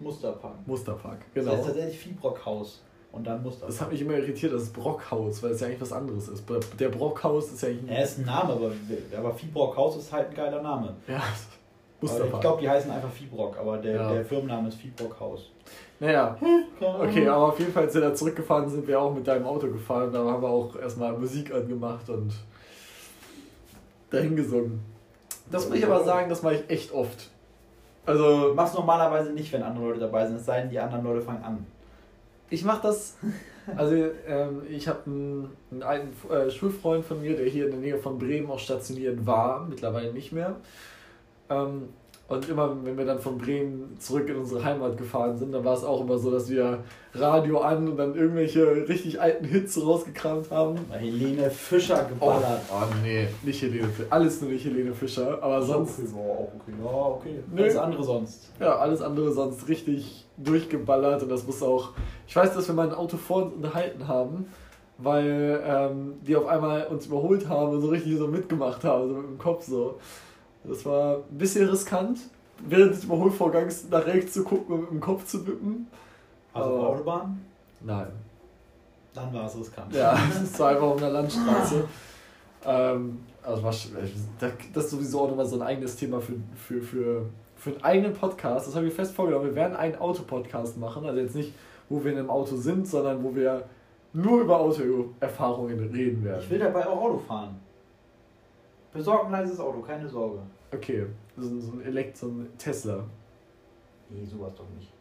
Musterpark. 0.01 0.67
Musterpark, 0.67 1.19
genau. 1.33 1.51
Das 1.51 1.59
heißt 1.59 1.67
tatsächlich 1.67 1.99
Viehbrockhaus. 1.99 2.81
Und 3.11 3.27
dann 3.27 3.43
Musterpark. 3.43 3.71
Das 3.71 3.81
hat 3.81 3.91
mich 3.91 4.01
immer 4.01 4.13
irritiert, 4.13 4.53
dass 4.53 4.63
es 4.63 4.69
Brockhaus, 4.69 5.43
weil 5.43 5.51
es 5.51 5.59
ja 5.59 5.67
eigentlich 5.67 5.81
was 5.81 5.91
anderes 5.91 6.29
ist. 6.29 6.45
Der 6.79 6.89
Brockhaus 6.89 7.51
ist 7.51 7.61
ja 7.61 7.69
eigentlich. 7.69 7.91
Er 7.91 8.03
ist 8.03 8.19
ein 8.19 8.25
Name, 8.25 8.53
aber, 8.53 8.71
aber 9.17 9.33
Viehbrockhaus 9.33 9.97
ist 9.97 10.11
halt 10.13 10.29
ein 10.29 10.35
geiler 10.35 10.61
Name. 10.61 10.95
Ja, 11.07 11.21
Musterpark. 12.01 12.33
Ich 12.33 12.39
glaube, 12.39 12.61
die 12.61 12.69
heißen 12.69 12.89
einfach 12.89 13.11
Viehbrock, 13.11 13.57
aber 13.57 13.77
der, 13.79 13.95
ja. 13.95 14.13
der 14.13 14.25
Firmenname 14.25 14.69
ist 14.69 14.77
Viehbrockhaus. 14.77 15.49
Naja, 15.99 16.35
okay, 16.79 17.27
aber 17.27 17.49
auf 17.49 17.59
jeden 17.59 17.71
Fall, 17.71 17.83
als 17.83 17.93
wir 17.93 18.01
da 18.01 18.13
zurückgefahren 18.15 18.67
sind, 18.69 18.87
wir 18.87 18.99
auch 18.99 19.13
mit 19.13 19.27
deinem 19.27 19.45
Auto 19.45 19.67
gefahren. 19.67 20.11
Da 20.11 20.19
haben 20.25 20.41
wir 20.41 20.49
auch 20.49 20.75
erstmal 20.75 21.13
Musik 21.13 21.53
angemacht 21.53 22.09
und 22.09 22.33
dahin 24.09 24.35
gesungen. 24.35 24.79
Das 25.51 25.67
muss 25.67 25.77
ich 25.77 25.85
aber 25.85 26.03
sagen, 26.03 26.29
das 26.29 26.41
mache 26.43 26.55
ich 26.55 26.69
echt 26.69 26.91
oft. 26.93 27.29
Also. 28.05 28.53
Mach's 28.55 28.73
normalerweise 28.73 29.31
nicht, 29.31 29.51
wenn 29.53 29.63
andere 29.63 29.85
Leute 29.87 29.99
dabei 29.99 30.25
sind, 30.25 30.37
es 30.37 30.45
sei 30.45 30.61
denn, 30.61 30.69
die 30.69 30.79
anderen 30.79 31.03
Leute 31.03 31.21
fangen 31.21 31.43
an. 31.43 31.65
Ich 32.49 32.63
mache 32.63 32.83
das. 32.83 33.17
Also, 33.77 33.93
ähm, 34.27 34.63
ich 34.67 34.87
habe 34.87 35.01
einen, 35.05 35.83
einen 35.83 36.11
äh, 36.31 36.49
Schulfreund 36.49 37.05
von 37.05 37.21
mir, 37.21 37.37
der 37.37 37.45
hier 37.45 37.65
in 37.65 37.71
der 37.71 37.79
Nähe 37.79 37.97
von 37.99 38.17
Bremen 38.17 38.49
auch 38.49 38.57
stationiert 38.57 39.23
war, 39.27 39.67
mittlerweile 39.69 40.11
nicht 40.11 40.31
mehr. 40.31 40.55
Ähm, 41.47 41.89
und 42.31 42.47
immer, 42.47 42.75
wenn 42.83 42.97
wir 42.97 43.05
dann 43.05 43.19
von 43.19 43.37
Bremen 43.37 43.97
zurück 43.99 44.29
in 44.29 44.37
unsere 44.37 44.63
Heimat 44.63 44.97
gefahren 44.97 45.37
sind, 45.37 45.51
dann 45.51 45.65
war 45.65 45.73
es 45.73 45.83
auch 45.83 46.01
immer 46.01 46.17
so, 46.17 46.31
dass 46.31 46.49
wir 46.49 46.79
Radio 47.13 47.59
an 47.59 47.89
und 47.89 47.97
dann 47.97 48.15
irgendwelche 48.15 48.87
richtig 48.87 49.19
alten 49.19 49.45
Hits 49.45 49.81
rausgekramt 49.83 50.49
haben. 50.49 50.79
Helene 50.91 51.49
Fischer 51.51 52.05
geballert. 52.05 52.61
Oh, 52.71 52.75
oh 52.81 52.85
nee, 53.03 53.27
nicht 53.43 53.61
Helene 53.61 53.89
Fischer. 53.89 54.07
Alles 54.11 54.41
nur 54.41 54.51
nicht 54.51 54.65
Helene 54.65 54.93
Fischer, 54.93 55.43
aber 55.43 55.61
sonst. 55.61 55.99
Okay, 55.99 56.09
oh, 56.15 56.47
okay. 56.55 56.71
Ja, 56.81 56.91
okay. 56.91 57.43
Nee. 57.51 57.61
Alles 57.63 57.77
andere 57.77 58.03
sonst. 58.03 58.49
Ja, 58.59 58.77
alles 58.77 59.01
andere 59.01 59.31
sonst 59.31 59.67
richtig 59.67 60.25
durchgeballert 60.37 61.23
und 61.23 61.29
das 61.29 61.45
muss 61.45 61.61
auch. 61.61 61.89
Ich 62.27 62.35
weiß, 62.35 62.53
dass 62.53 62.67
wir 62.67 62.75
mal 62.75 62.87
ein 62.87 62.95
Auto 62.95 63.17
vor 63.17 63.43
uns 63.43 63.55
unterhalten 63.55 64.07
haben, 64.07 64.45
weil 64.97 65.61
ähm, 65.65 66.13
die 66.25 66.35
auf 66.35 66.45
einmal 66.45 66.87
uns 66.87 67.07
überholt 67.07 67.49
haben 67.49 67.71
und 67.71 67.81
so 67.81 67.89
richtig 67.89 68.17
so 68.17 68.27
mitgemacht 68.27 68.83
haben, 68.83 69.09
so 69.09 69.15
mit 69.15 69.27
dem 69.27 69.37
Kopf 69.37 69.65
so. 69.65 69.99
Das 70.63 70.85
war 70.85 71.17
ein 71.17 71.37
bisschen 71.37 71.67
riskant, 71.67 72.19
während 72.59 72.93
des 72.93 73.03
Überholvorgangs 73.03 73.89
nach 73.89 74.05
rechts 74.05 74.33
zu 74.33 74.43
gucken 74.43 74.75
und 74.75 74.81
mit 74.81 74.91
dem 74.91 74.99
Kopf 74.99 75.25
zu 75.25 75.45
wippen. 75.45 75.87
Also 76.53 76.69
auf 76.69 76.95
Autobahn? 76.95 77.41
Nein. 77.81 78.07
Dann 79.13 79.33
war 79.33 79.45
es 79.45 79.57
riskant. 79.57 79.93
Ja, 79.93 80.17
es 80.43 80.59
war 80.59 80.69
einfach 80.69 80.83
auf 80.83 80.97
einer 80.97 81.09
Landstraße. 81.09 81.83
ähm, 82.65 83.19
also 83.43 83.61
das 83.63 84.85
ist 84.85 84.89
sowieso 84.91 85.21
auch 85.21 85.29
nochmal 85.29 85.47
so 85.47 85.55
ein 85.55 85.63
eigenes 85.63 85.95
Thema 85.95 86.21
für, 86.21 86.33
für, 86.55 86.81
für, 86.81 87.25
für 87.55 87.69
einen 87.71 87.83
eigenen 87.83 88.13
Podcast. 88.13 88.67
Das 88.67 88.75
habe 88.75 88.87
ich 88.87 88.93
fest 88.93 89.15
vorgenommen. 89.15 89.45
Wir 89.45 89.55
werden 89.55 89.75
einen 89.75 89.95
Autopodcast 89.95 90.77
machen. 90.77 91.05
Also 91.05 91.19
jetzt 91.19 91.35
nicht, 91.35 91.53
wo 91.89 92.03
wir 92.03 92.11
in 92.11 92.19
einem 92.19 92.29
Auto 92.29 92.55
sind, 92.55 92.87
sondern 92.87 93.23
wo 93.23 93.33
wir 93.33 93.63
nur 94.13 94.41
über 94.41 94.59
Autoerfahrungen 94.59 95.79
reden 95.91 96.23
werden. 96.23 96.41
Ich 96.41 96.49
will 96.49 96.59
dabei 96.59 96.85
auch 96.85 97.01
Auto 97.01 97.17
fahren. 97.19 97.59
Besorg 98.93 99.25
ein 99.25 99.31
leises 99.31 99.59
Auto, 99.59 99.81
keine 99.81 100.07
Sorge. 100.07 100.39
Okay, 100.73 101.05
so, 101.37 101.59
so 101.59 101.71
ein 101.73 101.81
Elekt, 101.81 102.17
so 102.17 102.27
ein 102.27 102.49
Tesla. 102.57 103.03
Nee, 104.09 104.25
sowas 104.25 104.53
doch 104.55 104.69
nicht. 104.75 104.91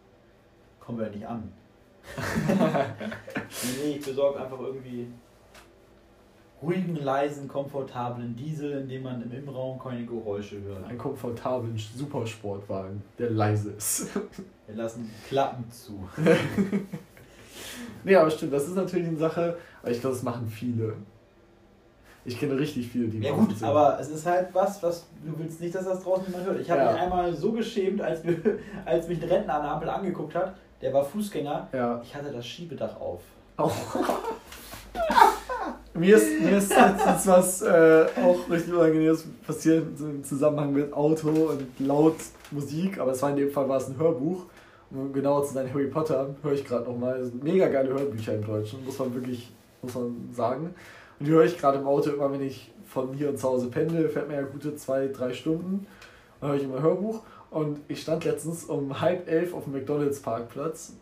Kommen 0.78 0.98
wir 0.98 1.06
ja 1.06 1.12
nicht 1.12 1.26
an. 1.26 1.52
nee, 3.82 3.96
ich 3.96 4.04
besorge 4.04 4.40
einfach 4.40 4.58
irgendwie 4.58 5.08
ruhigen, 6.62 6.96
leisen, 6.96 7.48
komfortablen 7.48 8.36
Diesel, 8.36 8.82
in 8.82 8.88
dem 8.88 9.02
man 9.02 9.22
im 9.22 9.32
Innenraum 9.32 9.78
keine 9.78 10.04
Geräusche 10.04 10.60
hört. 10.62 10.84
Einen 10.84 10.98
komfortablen 10.98 11.76
Supersportwagen, 11.76 13.02
der 13.18 13.30
leise 13.30 13.72
ist. 13.72 14.08
Wir 14.66 14.76
lassen 14.76 15.10
Klappen 15.28 15.70
zu. 15.70 16.08
nee, 18.04 18.14
aber 18.14 18.30
stimmt, 18.30 18.52
das 18.52 18.68
ist 18.68 18.76
natürlich 18.76 19.08
eine 19.08 19.16
Sache, 19.16 19.56
aber 19.82 19.90
ich 19.90 20.00
glaube, 20.00 20.14
das 20.14 20.22
machen 20.22 20.46
viele. 20.48 20.94
Ich 22.24 22.38
kenne 22.38 22.58
richtig 22.58 22.88
viele, 22.88 23.08
die 23.08 23.20
Ja 23.20 23.32
gut, 23.32 23.50
aber 23.62 23.98
es 23.98 24.10
ist 24.10 24.26
halt 24.26 24.48
was, 24.52 24.82
was 24.82 25.06
du 25.24 25.38
willst 25.38 25.60
nicht, 25.60 25.74
dass 25.74 25.86
das 25.86 26.02
draußen 26.02 26.26
jemand 26.26 26.46
hört. 26.46 26.60
Ich 26.60 26.70
habe 26.70 26.82
ja. 26.82 26.92
mich 26.92 27.00
einmal 27.00 27.34
so 27.34 27.52
geschämt, 27.52 28.02
als, 28.02 28.22
wir, 28.24 28.36
als 28.84 29.08
mich 29.08 29.22
ein 29.22 29.28
Rentner 29.28 29.54
an 29.54 29.62
der 29.62 29.72
Ampel 29.72 29.88
angeguckt 29.88 30.34
hat. 30.34 30.54
Der 30.82 30.92
war 30.92 31.04
Fußgänger. 31.04 31.68
Ja. 31.72 32.00
Ich 32.02 32.14
hatte 32.14 32.30
das 32.30 32.46
Schiebedach 32.46 33.00
auf. 33.00 33.22
Oh. 33.58 33.70
mir, 35.94 36.16
ist, 36.16 36.40
mir 36.40 36.58
ist 36.58 36.70
letztens 36.70 37.26
was 37.26 37.62
äh, 37.62 38.06
auch 38.22 38.50
richtig 38.50 38.72
unangenehmes 38.72 39.26
passiert 39.46 39.86
im 40.00 40.24
Zusammenhang 40.24 40.72
mit 40.72 40.92
Auto 40.92 41.28
und 41.28 41.68
laut 41.78 42.16
Musik, 42.50 42.98
aber 42.98 43.12
es 43.12 43.22
war 43.22 43.30
in 43.30 43.36
dem 43.36 43.50
Fall 43.50 43.68
war 43.68 43.78
es 43.78 43.88
ein 43.88 43.98
Hörbuch. 43.98 44.46
Um 44.90 45.12
genauer 45.12 45.44
zu 45.44 45.54
sein, 45.54 45.68
Harry 45.72 45.86
Potter 45.86 46.34
höre 46.42 46.52
ich 46.52 46.64
gerade 46.64 46.84
nochmal. 46.84 47.30
Mega 47.42 47.68
geile 47.68 47.90
Hörbücher 47.90 48.34
im 48.34 48.44
Deutschen, 48.44 48.84
muss 48.84 48.98
man 48.98 49.14
wirklich 49.14 49.52
muss 49.82 49.94
man 49.94 50.28
sagen. 50.32 50.74
Und 51.20 51.26
die 51.26 51.32
höre 51.32 51.44
ich 51.44 51.58
gerade 51.58 51.78
im 51.78 51.86
Auto 51.86 52.10
immer, 52.10 52.32
wenn 52.32 52.42
ich 52.42 52.72
von 52.86 53.12
hier 53.12 53.28
und 53.28 53.38
zu 53.38 53.48
Hause 53.48 53.68
pendel, 53.68 54.08
fährt 54.08 54.28
mir 54.28 54.34
ja 54.34 54.42
gute 54.42 54.74
zwei, 54.74 55.06
drei 55.06 55.32
Stunden. 55.32 55.86
Dann 56.40 56.50
höre 56.50 56.56
ich 56.56 56.64
immer 56.64 56.82
Hörbuch. 56.82 57.22
Und 57.50 57.80
ich 57.88 58.02
stand 58.02 58.24
letztens 58.24 58.64
um 58.64 59.00
halb 59.00 59.28
elf 59.28 59.54
auf 59.54 59.64
dem 59.64 59.74
McDonalds 59.74 60.20
Parkplatz 60.20 60.94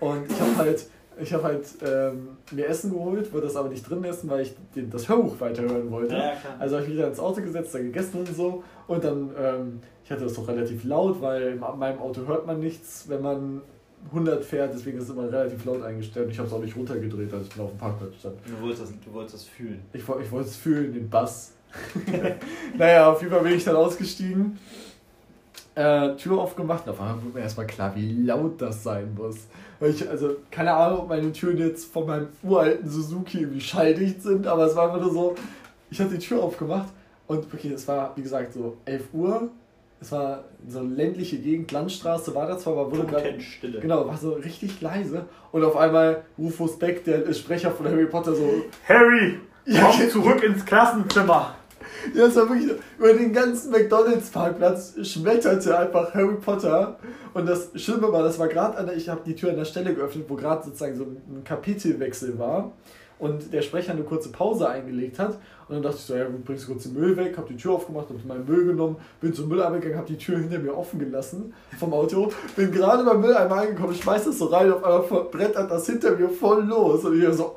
und 0.00 0.30
ich 0.30 0.40
habe 0.40 0.56
halt, 0.56 0.86
ich 1.20 1.34
hab 1.34 1.42
halt 1.42 1.66
ähm, 1.84 2.36
mir 2.52 2.66
Essen 2.66 2.92
geholt, 2.92 3.32
wollte 3.32 3.46
das 3.46 3.56
aber 3.56 3.68
nicht 3.68 3.88
drin 3.88 4.04
essen, 4.04 4.30
weil 4.30 4.42
ich 4.42 4.54
den, 4.74 4.90
das 4.90 5.08
Hörbuch 5.08 5.40
weiterhören 5.40 5.90
wollte. 5.90 6.14
Ja, 6.14 6.32
also 6.58 6.76
habe 6.76 6.84
ich 6.84 6.90
mich 6.90 6.98
wieder 6.98 7.08
ins 7.08 7.18
Auto 7.18 7.40
gesetzt, 7.40 7.74
da 7.74 7.78
gegessen 7.78 8.20
und 8.20 8.34
so. 8.34 8.62
Und 8.86 9.04
dann, 9.04 9.30
ähm, 9.36 9.80
ich 10.04 10.10
hatte 10.10 10.22
das 10.22 10.34
doch 10.34 10.46
relativ 10.48 10.84
laut, 10.84 11.20
weil 11.20 11.42
in 11.52 11.58
meinem 11.58 11.98
Auto 11.98 12.26
hört 12.26 12.46
man 12.46 12.60
nichts, 12.60 13.06
wenn 13.08 13.22
man 13.22 13.62
100 14.06 14.44
fährt, 14.44 14.72
deswegen 14.74 14.98
ist 14.98 15.04
es 15.04 15.10
immer 15.10 15.30
relativ 15.30 15.64
laut 15.64 15.82
eingestellt. 15.82 16.30
Ich 16.30 16.38
habe 16.38 16.48
es 16.48 16.54
auch 16.54 16.60
nicht 16.60 16.76
runtergedreht, 16.76 17.32
als 17.32 17.48
ich 17.48 17.60
auf 17.60 17.70
dem 17.70 17.78
Parkplatz 17.78 18.14
stand. 18.20 18.36
Du 18.46 18.62
wolltest 18.62 18.82
das, 18.82 18.92
du 19.04 19.12
wolltest 19.12 19.34
das 19.34 19.44
fühlen. 19.44 19.82
Ich, 19.92 20.00
ich 20.00 20.30
wollte 20.30 20.48
es 20.48 20.56
fühlen, 20.56 20.92
den 20.92 21.10
Bass. 21.10 21.52
naja, 22.78 23.10
auf 23.10 23.20
jeden 23.20 23.32
Fall 23.32 23.42
bin 23.42 23.52
ich 23.52 23.64
dann 23.64 23.76
ausgestiegen, 23.76 24.58
äh, 25.74 26.16
Tür 26.16 26.38
aufgemacht 26.38 26.86
und 26.86 26.92
auf 26.92 27.00
einmal 27.00 27.22
wurde 27.22 27.34
mir 27.34 27.42
erstmal 27.42 27.66
klar, 27.66 27.94
wie 27.94 28.22
laut 28.22 28.60
das 28.60 28.82
sein 28.82 29.14
muss. 29.14 29.46
Ich, 29.80 30.08
also, 30.08 30.36
keine 30.50 30.72
Ahnung, 30.72 31.00
ob 31.00 31.08
meine 31.08 31.30
Türen 31.32 31.58
jetzt 31.58 31.92
von 31.92 32.06
meinem 32.06 32.28
uralten 32.42 32.88
Suzuki 32.88 33.42
irgendwie 33.42 33.60
schalldicht 33.60 34.22
sind, 34.22 34.46
aber 34.46 34.66
es 34.66 34.74
war 34.74 34.86
einfach 34.86 35.00
nur 35.00 35.12
so, 35.12 35.34
ich 35.90 36.00
habe 36.00 36.10
die 36.10 36.18
Tür 36.18 36.42
aufgemacht 36.42 36.88
und 37.28 37.52
wirklich, 37.52 37.72
es 37.72 37.86
war, 37.86 38.16
wie 38.16 38.22
gesagt, 38.22 38.54
so 38.54 38.76
11 38.86 39.04
Uhr 39.12 39.50
es 40.00 40.12
war 40.12 40.44
so 40.66 40.78
eine 40.78 40.94
ländliche 40.94 41.38
Gegend, 41.38 41.72
Landstraße 41.72 42.34
war 42.34 42.46
da 42.46 42.58
zwar, 42.58 42.74
aber 42.74 42.92
wurde 42.92 43.06
gerade. 43.06 43.38
Genau, 43.80 44.06
war 44.06 44.16
so 44.16 44.32
richtig 44.32 44.80
leise. 44.80 45.24
Und 45.50 45.64
auf 45.64 45.76
einmal 45.76 46.24
Rufus 46.38 46.78
Beck, 46.78 47.04
der 47.04 47.32
Sprecher 47.32 47.70
von 47.72 47.86
Harry 47.86 48.06
Potter, 48.06 48.34
so: 48.34 48.48
Harry, 48.88 49.40
ja, 49.64 49.90
komm 49.90 50.08
zurück 50.08 50.42
ins 50.42 50.64
Klassenzimmer! 50.64 51.54
Ja, 52.14 52.26
es 52.26 52.36
war 52.36 52.48
wirklich 52.48 52.70
über 52.98 53.12
den 53.12 53.32
ganzen 53.32 53.72
McDonalds-Parkplatz 53.72 54.94
schmetterte 55.02 55.76
einfach 55.76 56.14
Harry 56.14 56.36
Potter. 56.36 56.98
Und 57.34 57.46
das 57.46 57.70
Schlimme 57.74 58.12
war, 58.12 58.22
das 58.22 58.38
war 58.38 58.48
gerade 58.48 58.78
an 58.78 58.86
der, 58.86 58.96
ich 58.96 59.08
habe 59.08 59.20
die 59.26 59.34
Tür 59.34 59.50
an 59.50 59.56
der 59.56 59.64
Stelle 59.64 59.94
geöffnet, 59.94 60.26
wo 60.28 60.36
gerade 60.36 60.64
sozusagen 60.64 60.96
so 60.96 61.04
ein 61.04 61.42
Kapitelwechsel 61.44 62.38
war 62.38 62.72
und 63.18 63.52
der 63.52 63.62
Sprecher 63.62 63.92
eine 63.92 64.02
kurze 64.02 64.30
Pause 64.30 64.68
eingelegt 64.68 65.18
hat. 65.18 65.38
Und 65.68 65.74
dann 65.74 65.82
dachte 65.82 65.96
ich 65.96 66.02
so, 66.02 66.16
ja, 66.16 66.24
du 66.24 66.38
bringst 66.38 66.66
kurz 66.66 66.84
den 66.84 66.94
Müll 66.94 67.16
weg, 67.16 67.36
hab 67.36 67.46
die 67.46 67.56
Tür 67.56 67.72
aufgemacht, 67.72 68.06
hab 68.08 68.24
meinen 68.24 68.46
Müll 68.46 68.64
genommen, 68.64 68.96
bin 69.20 69.34
zum 69.34 69.48
Mülleimer 69.48 69.78
gegangen, 69.78 69.98
hab 69.98 70.06
die 70.06 70.16
Tür 70.16 70.38
hinter 70.38 70.58
mir 70.58 70.76
offen 70.76 70.98
gelassen 70.98 71.52
vom 71.78 71.92
Auto, 71.92 72.32
bin 72.56 72.72
gerade 72.72 73.04
beim 73.04 73.20
Mülleimer 73.20 73.56
angekommen, 73.56 73.94
schmeiß 73.94 74.24
das 74.24 74.38
so 74.38 74.46
rein, 74.46 74.72
auf 74.72 74.82
einmal 74.82 75.24
brettert 75.24 75.70
das 75.70 75.86
hinter 75.86 76.16
mir 76.16 76.30
voll 76.30 76.64
los. 76.64 77.04
Und 77.04 77.22
ich 77.22 77.34
so, 77.34 77.56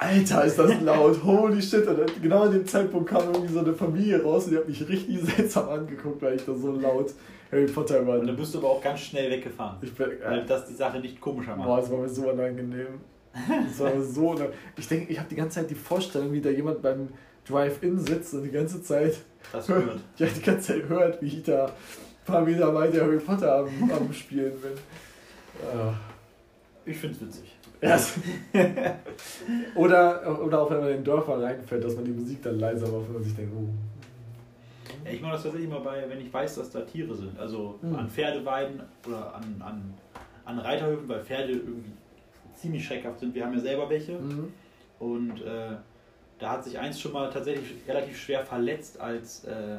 Alter, 0.00 0.44
ist 0.44 0.58
das 0.58 0.80
laut, 0.80 1.22
holy 1.22 1.60
shit. 1.60 1.86
Und 1.86 2.22
genau 2.22 2.46
in 2.46 2.52
dem 2.52 2.66
Zeitpunkt 2.66 3.10
kam 3.10 3.22
irgendwie 3.34 3.52
so 3.52 3.60
eine 3.60 3.74
Familie 3.74 4.22
raus 4.22 4.44
und 4.44 4.52
die 4.52 4.56
hat 4.56 4.66
mich 4.66 4.88
richtig 4.88 5.20
seltsam 5.36 5.68
angeguckt, 5.68 6.22
weil 6.22 6.36
ich 6.36 6.44
da 6.44 6.54
so 6.54 6.72
laut 6.72 7.12
Harry 7.52 7.66
Potter 7.66 8.06
war. 8.06 8.18
Und 8.18 8.26
dann 8.26 8.36
bist 8.36 8.54
du 8.54 8.58
aber 8.58 8.70
auch 8.70 8.82
ganz 8.82 9.00
schnell 9.00 9.30
weggefahren. 9.30 9.76
Ich 9.82 9.94
bin, 9.94 10.06
weil 10.24 10.46
das 10.46 10.66
die 10.66 10.74
Sache 10.74 11.00
nicht 11.00 11.20
komischer 11.20 11.54
macht. 11.54 11.66
Boah, 11.66 11.80
das 11.80 11.90
war 11.90 11.98
mir 11.98 12.08
so 12.08 12.30
unangenehm. 12.30 13.00
Das 13.32 13.78
war 13.78 14.00
so. 14.02 14.36
Ich 14.76 14.88
denke, 14.88 15.12
ich 15.12 15.18
habe 15.18 15.28
die 15.28 15.36
ganze 15.36 15.60
Zeit 15.60 15.70
die 15.70 15.74
Vorstellung, 15.74 16.32
wie 16.32 16.40
da 16.40 16.50
jemand 16.50 16.82
beim 16.82 17.08
Drive-In 17.46 17.98
sitzt 17.98 18.34
und 18.34 18.42
die 18.42 18.50
ganze 18.50 18.82
Zeit 18.82 19.18
das 19.52 19.68
hört. 19.68 20.00
Ja, 20.16 20.26
die 20.26 20.42
ganze 20.42 20.74
Zeit 20.74 20.88
hört, 20.88 21.22
wie 21.22 21.26
ich 21.26 21.42
da 21.42 21.66
ein 21.66 21.72
paar 22.24 22.42
Meter 22.42 22.74
weiter 22.74 23.02
Harry 23.02 23.18
Potter 23.18 23.58
am, 23.58 23.90
am 23.90 24.12
Spielen 24.12 24.52
bin. 24.60 24.72
Ja. 25.74 25.94
Ich 26.84 26.96
finde 26.96 27.16
es 27.16 27.22
witzig. 27.22 27.56
Yes. 27.82 28.14
oder, 29.74 30.42
oder 30.44 30.60
auch 30.60 30.70
wenn 30.70 30.80
man 30.80 30.88
in 30.88 30.96
den 30.96 31.04
Dörfer 31.04 31.42
reinfällt, 31.42 31.82
dass 31.82 31.96
man 31.96 32.04
die 32.04 32.10
Musik 32.10 32.42
dann 32.42 32.58
leiser 32.58 32.86
macht, 32.88 33.06
wenn 33.06 33.14
man 33.14 33.24
sich 33.24 33.34
denkt, 33.34 33.52
oh. 33.56 33.68
Ja, 35.04 35.12
ich 35.12 35.22
mache 35.22 35.32
das 35.32 35.44
tatsächlich 35.44 35.70
mal 35.70 35.80
bei, 35.80 36.04
wenn 36.08 36.20
ich 36.20 36.32
weiß, 36.32 36.56
dass 36.56 36.70
da 36.70 36.82
Tiere 36.82 37.14
sind. 37.14 37.38
Also 37.38 37.78
mhm. 37.80 37.94
an 37.94 38.10
Pferdeweiden 38.10 38.82
oder 39.06 39.34
an, 39.34 39.56
an, 39.60 39.94
an 40.44 40.58
Reiterhöfen, 40.58 41.08
weil 41.08 41.24
Pferde 41.24 41.52
irgendwie 41.52 41.92
ziemlich 42.60 42.84
schreckhaft 42.84 43.20
sind. 43.20 43.34
Wir 43.34 43.44
haben 43.44 43.54
ja 43.54 43.60
selber 43.60 43.88
welche. 43.88 44.12
Mhm. 44.12 44.52
Und 44.98 45.40
äh, 45.42 45.76
da 46.38 46.50
hat 46.50 46.64
sich 46.64 46.78
eins 46.78 47.00
schon 47.00 47.12
mal 47.12 47.30
tatsächlich 47.30 47.74
relativ 47.86 48.18
schwer 48.18 48.44
verletzt, 48.44 49.00
als 49.00 49.44
äh, 49.44 49.78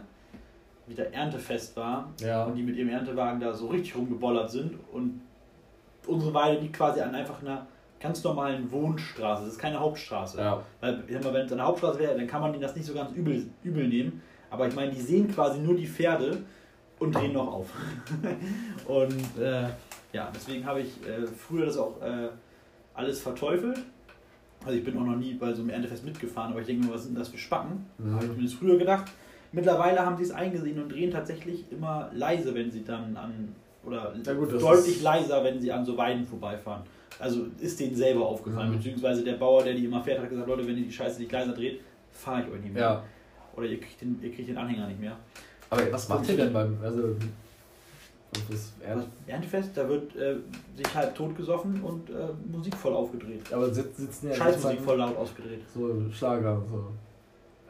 wieder 0.87 1.13
Erntefest 1.13 1.75
war. 1.75 2.11
Ja. 2.19 2.45
Und 2.45 2.55
die 2.55 2.63
mit 2.63 2.75
ihrem 2.75 2.89
Erntewagen 2.89 3.39
da 3.39 3.53
so 3.53 3.67
richtig 3.67 3.95
rumgebollert 3.95 4.49
sind. 4.51 4.77
Und 4.91 5.21
unsere 6.07 6.33
Weide 6.33 6.59
liegt 6.59 6.75
quasi 6.75 7.01
an 7.01 7.15
einfach 7.15 7.41
einer 7.41 7.67
ganz 7.99 8.23
normalen 8.23 8.71
Wohnstraße. 8.71 9.45
Das 9.45 9.53
ist 9.53 9.59
keine 9.59 9.79
Hauptstraße. 9.79 10.39
Ja. 10.39 10.63
Weil, 10.79 11.03
wenn 11.07 11.45
es 11.45 11.51
eine 11.51 11.63
Hauptstraße 11.63 11.99
wäre, 11.99 12.15
dann 12.15 12.27
kann 12.27 12.41
man 12.41 12.51
ihnen 12.53 12.61
das 12.61 12.75
nicht 12.75 12.85
so 12.85 12.93
ganz 12.93 13.11
übel, 13.11 13.47
übel 13.63 13.87
nehmen. 13.87 14.21
Aber 14.49 14.67
ich 14.67 14.75
meine, 14.75 14.91
die 14.91 15.01
sehen 15.01 15.33
quasi 15.33 15.59
nur 15.59 15.75
die 15.75 15.87
Pferde 15.87 16.39
und 16.99 17.15
drehen 17.15 17.33
noch 17.33 17.53
auf. 17.53 17.69
und 18.87 19.41
äh, 19.41 19.69
ja, 20.13 20.29
deswegen 20.33 20.65
habe 20.65 20.81
ich 20.81 20.89
äh, 21.07 21.25
früher 21.25 21.65
das 21.65 21.77
auch 21.77 22.01
äh, 22.01 22.29
alles 22.93 23.21
verteufelt. 23.21 23.79
Also 24.65 24.77
ich 24.77 24.83
bin 24.83 24.97
auch 24.97 25.05
noch 25.05 25.15
nie 25.15 25.33
bei 25.33 25.53
so 25.53 25.61
einem 25.61 25.71
Erntefest 25.71 26.05
mitgefahren, 26.05 26.51
aber 26.51 26.61
ich 26.61 26.67
denke 26.67 26.85
mir, 26.85 26.93
was 26.93 27.05
sind 27.05 27.17
das 27.17 27.29
für 27.29 27.37
Spacken? 27.37 27.85
Mhm. 27.97 28.13
Habe 28.13 28.25
ich 28.25 28.31
zumindest 28.31 28.55
früher 28.57 28.77
gedacht. 28.77 29.11
Mittlerweile 29.51 30.05
haben 30.05 30.17
sie 30.17 30.23
es 30.23 30.31
eingesehen 30.31 30.81
und 30.81 30.91
drehen 30.91 31.11
tatsächlich 31.11 31.65
immer 31.71 32.09
leise, 32.13 32.53
wenn 32.53 32.71
sie 32.71 32.83
dann 32.83 33.17
an 33.17 33.49
oder 33.83 34.13
ja 34.23 34.33
gut, 34.33 34.53
deutlich 34.53 35.01
leiser, 35.01 35.43
wenn 35.43 35.59
sie 35.59 35.71
an 35.71 35.83
so 35.83 35.97
Weiden 35.97 36.25
vorbeifahren. 36.25 36.83
Also 37.19 37.47
ist 37.59 37.79
denen 37.79 37.95
selber 37.95 38.27
aufgefallen, 38.27 38.71
mhm. 38.71 38.77
beziehungsweise 38.77 39.23
der 39.23 39.33
Bauer, 39.33 39.63
der 39.63 39.73
die 39.73 39.85
immer 39.85 40.01
fährt, 40.01 40.19
hat 40.19 40.29
gesagt, 40.29 40.47
Leute, 40.47 40.67
wenn 40.67 40.77
ihr 40.77 40.85
die 40.85 40.91
Scheiße 40.91 41.19
nicht 41.19 41.31
leiser 41.31 41.53
dreht, 41.53 41.81
fahre 42.11 42.43
ich 42.43 42.51
euch 42.51 42.61
nicht 42.61 42.73
mehr. 42.73 42.83
Ja. 42.83 43.03
Oder 43.55 43.67
ihr 43.67 43.79
kriegt, 43.79 44.01
den, 44.01 44.19
ihr 44.21 44.31
kriegt 44.31 44.47
den 44.47 44.57
Anhänger 44.57 44.87
nicht 44.87 44.99
mehr. 44.99 45.17
Aber 45.69 45.91
was 45.91 46.07
macht 46.07 46.29
ihr 46.29 46.37
denn 46.37 46.53
beim, 46.53 46.77
also 46.83 47.15
das 48.49 48.71
Erntefest, 49.27 49.71
da 49.75 49.87
wird 49.89 50.15
äh, 50.15 50.35
sich 50.75 50.95
halb 50.95 51.15
tot 51.15 51.35
gesoffen 51.35 51.81
und 51.81 52.09
äh, 52.09 52.13
Musik 52.49 52.75
voll 52.75 52.93
aufgedreht. 52.93 53.51
Aber 53.51 53.73
sitzen 53.73 54.29
ja 54.29 54.35
Scheißmusik 54.35 54.81
voll 54.81 54.97
laut 54.97 55.17
ausgedreht. 55.17 55.61
So 55.73 56.09
Schlager 56.11 56.55
und 56.55 56.69
so. 56.69 56.85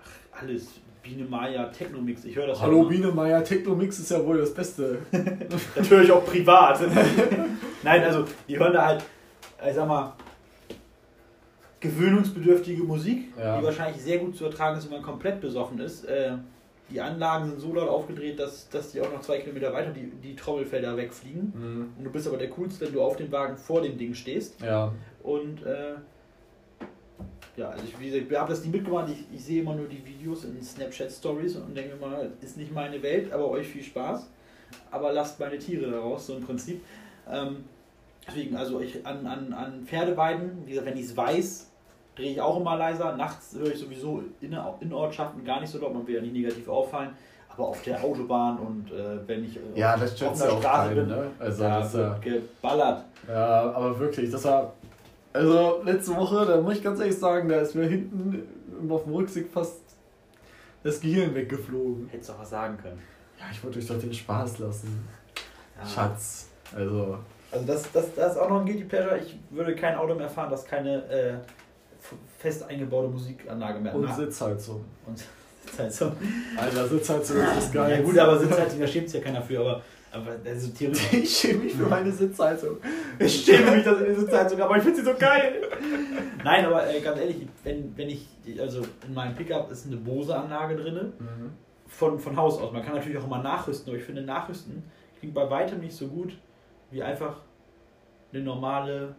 Ach, 0.01 0.41
alles. 0.41 0.67
Biene 1.03 1.23
Maya 1.23 1.65
Technomix, 1.65 2.25
ich 2.25 2.35
höre 2.35 2.45
das 2.45 2.61
Hallo 2.61 2.83
Biene 2.83 3.07
Maya 3.07 3.41
Technomix 3.41 3.97
ist 3.97 4.11
ja 4.11 4.23
wohl 4.23 4.37
das 4.37 4.53
Beste. 4.53 4.99
das 5.75 5.89
höre 5.89 6.03
ich 6.03 6.11
auch 6.11 6.23
privat. 6.23 6.79
Nein, 7.83 8.03
also 8.03 8.25
die 8.47 8.59
hören 8.59 8.73
da 8.73 8.85
halt, 8.85 9.03
ich 9.67 9.73
sag 9.73 9.87
mal, 9.87 10.13
gewöhnungsbedürftige 11.79 12.83
Musik, 12.83 13.33
ja. 13.35 13.57
die 13.57 13.65
wahrscheinlich 13.65 13.99
sehr 13.99 14.19
gut 14.19 14.37
zu 14.37 14.45
ertragen 14.45 14.77
ist, 14.77 14.85
wenn 14.85 14.97
man 14.97 15.01
komplett 15.01 15.41
besoffen 15.41 15.79
ist. 15.79 16.05
Äh, 16.05 16.33
die 16.91 17.01
Anlagen 17.01 17.49
sind 17.49 17.59
so 17.59 17.73
laut 17.73 17.89
aufgedreht, 17.89 18.39
dass, 18.39 18.69
dass 18.69 18.91
die 18.91 19.01
auch 19.01 19.11
noch 19.11 19.21
zwei 19.21 19.39
Kilometer 19.39 19.73
weiter 19.73 19.91
die, 19.91 20.07
die 20.07 20.35
Trommelfelder 20.35 20.97
wegfliegen. 20.97 21.53
Mhm. 21.55 21.93
Und 21.97 22.03
du 22.03 22.11
bist 22.11 22.27
aber 22.27 22.37
der 22.37 22.49
Coolste, 22.49 22.85
wenn 22.85 22.93
du 22.93 23.01
auf 23.01 23.17
dem 23.17 23.31
Wagen 23.31 23.57
vor 23.57 23.81
dem 23.81 23.97
Ding 23.97 24.13
stehst. 24.13 24.61
Ja. 24.61 24.93
Und 25.23 25.63
äh, 25.65 25.95
ja, 27.57 27.69
also 27.69 27.83
ich, 27.85 27.99
wie 27.99 28.09
gesagt, 28.09 28.31
ich 28.31 28.37
habe 28.37 28.49
das 28.49 28.63
nie 28.63 28.71
mitgemacht. 28.71 29.09
Ich, 29.09 29.25
ich 29.33 29.43
sehe 29.43 29.61
immer 29.61 29.75
nur 29.75 29.87
die 29.87 30.05
Videos 30.05 30.43
in 30.45 30.61
Snapchat 30.61 31.11
Stories 31.11 31.55
und 31.55 31.75
denke 31.75 31.95
mal, 31.95 32.31
ist 32.41 32.57
nicht 32.57 32.73
meine 32.73 33.01
Welt, 33.03 33.31
aber 33.31 33.49
euch 33.49 33.67
viel 33.67 33.83
Spaß. 33.83 34.27
Aber 34.89 35.11
lasst 35.11 35.39
meine 35.39 35.57
Tiere 35.57 35.89
daraus, 35.89 36.27
so 36.27 36.35
im 36.35 36.43
Prinzip. 36.43 36.81
Ähm, 37.29 37.65
deswegen, 38.27 38.55
also 38.55 38.79
ich 38.79 39.05
an, 39.05 39.25
an, 39.25 39.53
an 39.53 39.85
Pferdeweiden, 39.85 40.65
wie 40.65 40.71
gesagt, 40.71 40.87
wenn 40.87 40.97
ich 40.97 41.05
es 41.05 41.17
weiß, 41.17 41.70
drehe 42.15 42.31
ich 42.31 42.41
auch 42.41 42.59
immer 42.59 42.77
leiser. 42.77 43.15
Nachts 43.15 43.55
höre 43.55 43.71
ich 43.71 43.79
sowieso 43.79 44.23
in, 44.41 44.57
in 44.79 44.93
Ortschaften 44.93 45.43
gar 45.43 45.59
nicht 45.61 45.69
so 45.69 45.79
laut, 45.79 45.93
man 45.93 46.05
will 46.07 46.15
ja 46.15 46.21
nicht 46.21 46.33
negativ 46.33 46.67
auffallen. 46.67 47.09
Aber 47.49 47.67
auf 47.67 47.81
der 47.83 48.01
Autobahn 48.01 48.57
und 48.59 48.91
äh, 48.91 49.27
wenn 49.27 49.43
ich 49.43 49.57
äh, 49.57 49.59
ja, 49.75 49.97
das 49.97 50.13
auf 50.23 50.39
der 50.39 50.49
Straße 50.51 50.61
keinen, 50.61 50.95
bin, 50.95 51.07
ne? 51.09 51.27
also 51.37 51.63
ja, 51.63 51.79
das, 51.81 51.93
wird 51.93 52.21
geballert. 52.21 53.03
Ja, 53.27 53.71
aber 53.73 53.99
wirklich, 53.99 54.31
das 54.31 54.45
war 54.45 54.71
also 55.33 55.81
letzte 55.83 56.15
Woche, 56.15 56.45
da 56.45 56.59
muss 56.59 56.75
ich 56.75 56.83
ganz 56.83 56.99
ehrlich 56.99 57.17
sagen, 57.17 57.47
da 57.47 57.59
ist 57.59 57.75
mir 57.75 57.87
hinten 57.87 58.47
auf 58.89 59.03
dem 59.03 59.13
Rücksicht 59.13 59.49
fast 59.51 59.79
das 60.83 60.99
Gehirn 60.99 61.33
weggeflogen. 61.33 62.09
Hättest 62.09 62.29
du 62.29 62.33
auch 62.33 62.39
was 62.39 62.49
sagen 62.49 62.77
können. 62.77 62.99
Ja, 63.39 63.45
ich 63.51 63.63
wollte 63.63 63.79
euch 63.79 63.87
doch 63.87 63.99
den 63.99 64.13
Spaß 64.13 64.59
lassen. 64.59 65.07
Ja. 65.79 65.87
Schatz. 65.87 66.49
Also. 66.75 67.17
Also 67.51 67.65
das, 67.65 67.91
das, 67.91 68.15
das 68.15 68.33
ist 68.33 68.37
auch 68.37 68.49
noch 68.49 68.61
ein 68.61 68.65
Guilty 68.65 68.85
Pleasure. 68.85 69.17
Ich 69.17 69.37
würde 69.49 69.75
kein 69.75 69.95
Auto 69.97 70.15
mehr 70.15 70.29
fahren, 70.29 70.49
das 70.49 70.65
keine 70.65 71.03
äh, 71.09 71.33
fest 72.41 72.63
eingebaute 72.63 73.09
Musikanlage 73.09 73.79
mehr. 73.79 73.95
Und 73.95 74.13
Sitzheizung. 74.13 74.83
Und 75.05 75.17
Sitzheizung. 75.65 76.13
Alter, 76.57 76.87
Sitzheizung 76.87 77.37
ist 77.57 77.73
geil. 77.73 77.97
Ja 77.97 78.01
gut, 78.01 78.17
aber 78.17 78.39
Sitzheizung, 78.39 78.79
da 78.79 78.87
schämt 78.87 79.09
sich 79.09 79.19
ja 79.19 79.25
keiner 79.25 79.41
für, 79.41 79.59
aber 79.59 79.81
aber 80.13 80.31
also 80.45 80.71
theoretisch. 80.71 81.13
Ich 81.13 81.37
schäme 81.37 81.63
mich 81.63 81.73
für 81.73 81.85
meine 81.85 82.11
Sitzheizung. 82.11 82.77
Ich 83.17 83.33
schäme 83.45 83.71
mich 83.71 83.83
dass 83.85 83.99
in 83.99 84.05
der 84.07 84.19
Sitzheizung, 84.19 84.61
aber 84.61 84.77
ich 84.77 84.83
finde 84.83 84.99
sie 84.99 85.05
so 85.05 85.13
geil. 85.17 85.61
Nein, 86.43 86.65
aber 86.65 86.93
äh, 86.93 86.99
ganz 86.99 87.19
ehrlich, 87.19 87.47
wenn, 87.63 87.95
wenn 87.95 88.09
ich, 88.09 88.27
also 88.59 88.81
in 89.07 89.13
meinem 89.13 89.35
Pickup 89.35 89.71
ist 89.71 89.87
eine 89.87 89.97
Bose-Anlage 89.97 90.75
drin, 90.75 91.13
mhm. 91.17 91.51
von, 91.87 92.19
von 92.19 92.35
Haus 92.35 92.59
aus. 92.59 92.73
Man 92.73 92.83
kann 92.83 92.95
natürlich 92.95 93.17
auch 93.17 93.25
immer 93.25 93.41
nachrüsten, 93.41 93.89
aber 93.89 93.97
ich 93.97 94.03
finde 94.03 94.21
Nachrüsten 94.21 94.83
klingt 95.19 95.33
bei 95.33 95.49
weitem 95.49 95.79
nicht 95.79 95.95
so 95.95 96.07
gut 96.07 96.37
wie 96.89 97.01
einfach 97.01 97.37
eine 98.33 98.43
normale, 98.43 99.15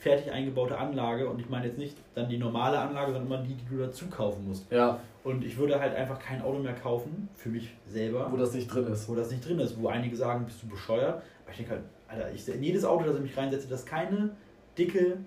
fertig 0.00 0.32
eingebaute 0.32 0.76
Anlage. 0.76 1.28
Und 1.28 1.38
ich 1.38 1.48
meine 1.48 1.66
jetzt 1.66 1.78
nicht 1.78 1.96
dann 2.14 2.28
die 2.28 2.38
normale 2.38 2.78
Anlage, 2.78 3.12
sondern 3.12 3.26
immer 3.26 3.46
die, 3.46 3.54
die 3.54 3.64
du 3.68 3.78
dazu 3.78 4.06
kaufen 4.08 4.48
musst. 4.48 4.70
Ja. 4.72 4.98
Und 5.22 5.44
ich 5.44 5.58
würde 5.58 5.78
halt 5.78 5.94
einfach 5.94 6.18
kein 6.18 6.40
Auto 6.42 6.58
mehr 6.58 6.72
kaufen, 6.72 7.28
für 7.36 7.50
mich 7.50 7.70
selber. 7.86 8.28
Wo 8.30 8.36
das 8.38 8.54
nicht 8.54 8.66
drin 8.68 8.86
ist. 8.86 9.08
Wo 9.08 9.14
das 9.14 9.30
nicht 9.30 9.46
drin 9.46 9.58
ist. 9.58 9.78
Wo 9.78 9.88
einige 9.88 10.16
sagen, 10.16 10.46
bist 10.46 10.62
du 10.62 10.68
bescheuert. 10.68 11.22
Aber 11.42 11.50
ich 11.50 11.58
denke 11.58 11.72
halt, 11.72 11.82
Alter, 12.08 12.32
ich, 12.32 12.48
in 12.48 12.62
jedes 12.62 12.84
Auto, 12.84 13.04
das 13.04 13.16
ich 13.16 13.22
mich 13.22 13.36
reinsetze, 13.36 13.68
das 13.68 13.84
keine 13.84 14.30
dicke 14.78 15.18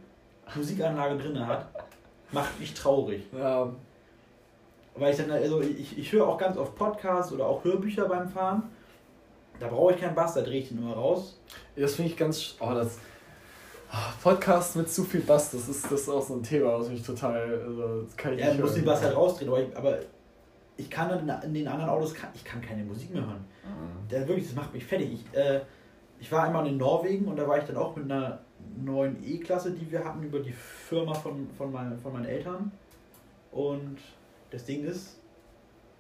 Musikanlage 0.56 1.22
drin 1.22 1.46
hat, 1.46 1.68
macht 2.32 2.60
mich 2.60 2.74
traurig. 2.74 3.24
Ja. 3.32 3.72
Weil 4.96 5.12
ich 5.12 5.18
dann, 5.18 5.30
also 5.30 5.62
ich, 5.62 5.98
ich 5.98 6.12
höre 6.12 6.28
auch 6.28 6.38
ganz 6.38 6.58
oft 6.58 6.76
Podcasts 6.76 7.32
oder 7.32 7.46
auch 7.46 7.64
Hörbücher 7.64 8.08
beim 8.08 8.28
Fahren. 8.28 8.64
Da 9.60 9.68
brauche 9.68 9.94
ich 9.94 10.02
keinen 10.02 10.16
Bass, 10.16 10.34
da 10.34 10.42
drehe 10.42 10.60
ich 10.60 10.70
den 10.70 10.80
immer 10.80 10.96
raus. 10.96 11.40
Das 11.76 11.96
finde 11.96 12.12
ich 12.12 12.18
ganz. 12.18 12.56
Oh, 12.60 12.74
das. 12.74 12.98
Podcast 14.22 14.76
mit 14.76 14.90
zu 14.90 15.04
viel 15.04 15.22
Bass, 15.22 15.52
das 15.52 15.70
ist, 15.70 15.86
das 15.86 16.02
ist 16.02 16.10
auch 16.10 16.22
so 16.22 16.36
ein 16.36 16.44
Thema, 16.44 16.80
was 16.80 16.90
mich 16.90 17.04
total. 17.04 17.62
Also, 17.66 18.02
das 18.04 18.18
kann 18.18 18.34
ich 18.34 18.40
ja, 18.40 18.54
du 18.54 18.62
musst 18.62 18.78
den 18.78 18.86
Bass 18.86 19.04
halt 19.04 19.16
rausdrehen, 19.16 19.50
aber 19.50 19.62
ich, 19.62 19.78
aber 19.78 20.00
ich 20.78 20.90
kann 20.90 21.10
dann 21.10 21.44
in 21.44 21.54
den 21.54 21.68
anderen 21.68 21.90
Autos, 21.90 22.14
kann, 22.14 22.30
ich 22.34 22.44
kann 22.44 22.62
keine 22.62 22.84
Musik 22.84 23.14
mehr 23.14 23.26
hören. 23.26 23.46
Mhm. 23.64 24.10
Der, 24.10 24.28
wirklich, 24.28 24.48
das 24.48 24.56
macht 24.56 24.74
mich 24.74 24.84
fertig. 24.84 25.14
Ich, 25.14 25.38
äh, 25.38 25.62
ich 26.20 26.32
war 26.32 26.44
einmal 26.44 26.66
in 26.68 26.78
Norwegen 26.78 27.28
und 27.28 27.36
da 27.36 27.48
war 27.48 27.58
ich 27.58 27.66
dann 27.66 27.78
auch 27.78 27.96
mit 27.96 28.10
einer 28.10 28.40
neuen 28.84 29.18
E-Klasse, 29.24 29.72
die 29.72 29.92
wir 29.92 30.04
hatten 30.04 30.24
über 30.24 30.40
die 30.40 30.54
Firma 30.54 31.14
von, 31.14 31.48
von, 31.58 31.72
mein, 31.72 31.98
von 32.00 32.14
meinen 32.14 32.26
Eltern. 32.26 32.72
Und 33.52 33.98
das 34.50 34.66
Ding 34.66 34.84
ist, 34.86 35.20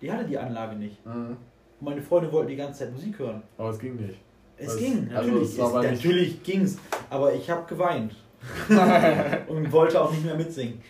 die 0.01 0.11
hatte 0.11 0.25
die 0.25 0.37
Anlage 0.37 0.75
nicht. 0.75 1.05
Mhm. 1.05 1.37
Und 1.79 1.89
meine 1.89 2.01
Freunde 2.01 2.31
wollten 2.31 2.49
die 2.49 2.55
ganze 2.55 2.79
Zeit 2.79 2.93
Musik 2.93 3.19
hören. 3.19 3.43
Aber 3.57 3.69
es 3.69 3.79
ging 3.79 3.95
nicht. 3.95 4.17
Es 4.66 4.78
ging, 4.78 5.09
also 5.14 5.30
natürlich. 5.30 5.61
Also 5.61 5.80
es, 5.80 5.91
natürlich 5.91 6.43
ging 6.43 6.61
es, 6.61 6.78
aber 7.09 7.34
ich 7.34 7.49
habe 7.49 7.66
geweint. 7.68 8.16
und 9.47 9.72
wollte 9.72 10.01
auch 10.01 10.11
nicht 10.11 10.26
mehr 10.26 10.36
mitsingen. 10.36 10.82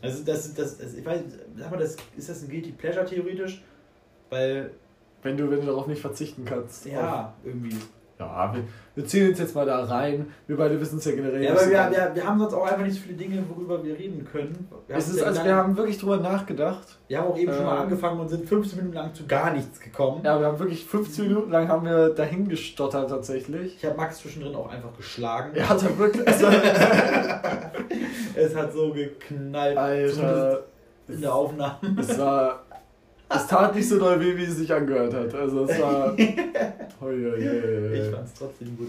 Also 0.00 0.22
das, 0.24 0.54
das, 0.54 0.78
das, 0.78 0.94
ich 0.94 1.04
weiß, 1.04 1.20
sag 1.56 1.70
mal, 1.70 1.78
das, 1.78 1.96
ist 2.16 2.28
das 2.28 2.42
ein 2.42 2.48
Guilty 2.48 2.72
Pleasure 2.72 3.04
theoretisch? 3.04 3.62
Weil. 4.30 4.72
Wenn 5.24 5.36
du, 5.36 5.48
wenn 5.48 5.60
du 5.60 5.66
darauf 5.66 5.86
nicht 5.86 6.00
verzichten 6.00 6.44
kannst. 6.44 6.84
Ja, 6.86 7.32
irgendwie. 7.44 7.76
Ja, 8.18 8.54
wir 8.94 9.06
zählen 9.06 9.30
uns 9.30 9.38
jetzt 9.38 9.54
mal 9.54 9.64
da 9.64 9.84
rein. 9.84 10.26
Wir 10.46 10.56
beide 10.56 10.78
wissen 10.80 10.98
es 10.98 11.04
ja 11.06 11.12
generell. 11.12 11.42
Ja, 11.42 11.52
aber 11.52 11.62
wir, 11.62 11.70
wir, 11.90 12.10
wir 12.14 12.26
haben 12.26 12.38
sonst 12.38 12.52
auch 12.54 12.66
einfach 12.66 12.84
nicht 12.84 12.94
so 12.94 13.00
viele 13.00 13.16
Dinge, 13.16 13.42
worüber 13.48 13.82
wir 13.82 13.98
reden 13.98 14.26
können. 14.30 14.68
Wir, 14.86 14.96
es 14.96 15.08
ist, 15.08 15.14
sehr 15.14 15.26
also 15.26 15.44
wir 15.44 15.54
haben 15.56 15.76
wirklich 15.76 15.98
drüber 15.98 16.18
nachgedacht. 16.18 16.98
wir 17.08 17.18
haben 17.18 17.28
auch 17.28 17.38
eben 17.38 17.52
schon 17.54 17.64
mal 17.64 17.76
Ähm, 17.76 17.82
angefangen 17.84 18.20
und 18.20 18.28
sind 18.28 18.46
15 18.48 18.78
Minuten 18.78 18.96
lang 18.96 19.14
zu 19.14 19.26
gar 19.26 19.52
nichts 19.52 19.80
gekommen. 19.80 20.20
Ja, 20.24 20.38
wir 20.38 20.46
haben 20.46 20.58
wirklich 20.58 20.84
15 20.84 21.28
Minuten 21.28 21.50
lang 21.50 21.68
haben 21.68 21.86
wir 21.86 22.10
dahin 22.10 22.48
gestottert 22.48 23.08
tatsächlich. 23.08 23.76
Ich 23.76 23.84
habe 23.86 23.96
Max 23.96 24.18
zwischendrin 24.18 24.54
auch 24.54 24.70
einfach 24.70 24.94
geschlagen. 24.96 25.52
Er 25.54 25.68
hat 25.68 25.82
ja 25.82 25.98
wirklich. 25.98 26.26
Es 28.34 28.54
hat 28.56 28.72
so 28.72 28.92
geknallt. 28.92 29.76
Alter, 29.76 30.64
In 31.08 31.20
der 31.20 31.34
Aufnahme. 31.34 31.78
es 31.98 32.18
war. 32.18 32.61
Es 33.34 33.46
tat 33.46 33.74
nicht 33.74 33.88
so 33.88 33.98
doll 33.98 34.20
weh, 34.20 34.36
wie 34.36 34.44
es 34.44 34.56
sich 34.56 34.72
angehört 34.72 35.14
hat. 35.14 35.34
Also 35.34 35.64
es 35.64 35.80
war. 35.80 36.12
Hoi, 36.16 36.16
hoi, 37.00 37.40
hoi, 37.40 37.94
Ich 37.98 38.14
fand's 38.14 38.34
trotzdem 38.34 38.76
gut. 38.76 38.88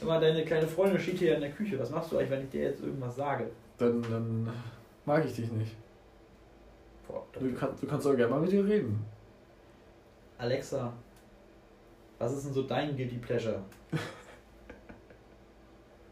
Immer 0.00 0.18
deine 0.20 0.44
kleine 0.44 0.66
Freundin 0.66 0.98
steht 1.00 1.18
hier 1.18 1.34
in 1.36 1.40
der 1.42 1.50
Küche. 1.52 1.78
Was 1.78 1.90
machst 1.90 2.10
du 2.10 2.16
eigentlich, 2.16 2.30
wenn 2.30 2.42
ich 2.44 2.50
dir 2.50 2.62
jetzt 2.62 2.82
irgendwas 2.82 3.14
sage? 3.16 3.50
Dann, 3.78 4.02
dann 4.02 4.50
mag 5.04 5.24
ich 5.24 5.34
dich 5.34 5.50
nicht. 5.52 5.76
Boah, 7.06 7.22
Du, 7.38 7.52
kann, 7.54 7.70
du 7.80 7.86
kannst 7.86 8.06
auch 8.06 8.16
gerne 8.16 8.30
mal 8.32 8.40
mit 8.40 8.52
ihr 8.52 8.64
reden. 8.64 9.04
Alexa, 10.38 10.92
was 12.18 12.32
ist 12.32 12.46
denn 12.46 12.52
so 12.54 12.62
dein 12.62 12.96
Guilty 12.96 13.16
Pleasure? 13.18 13.60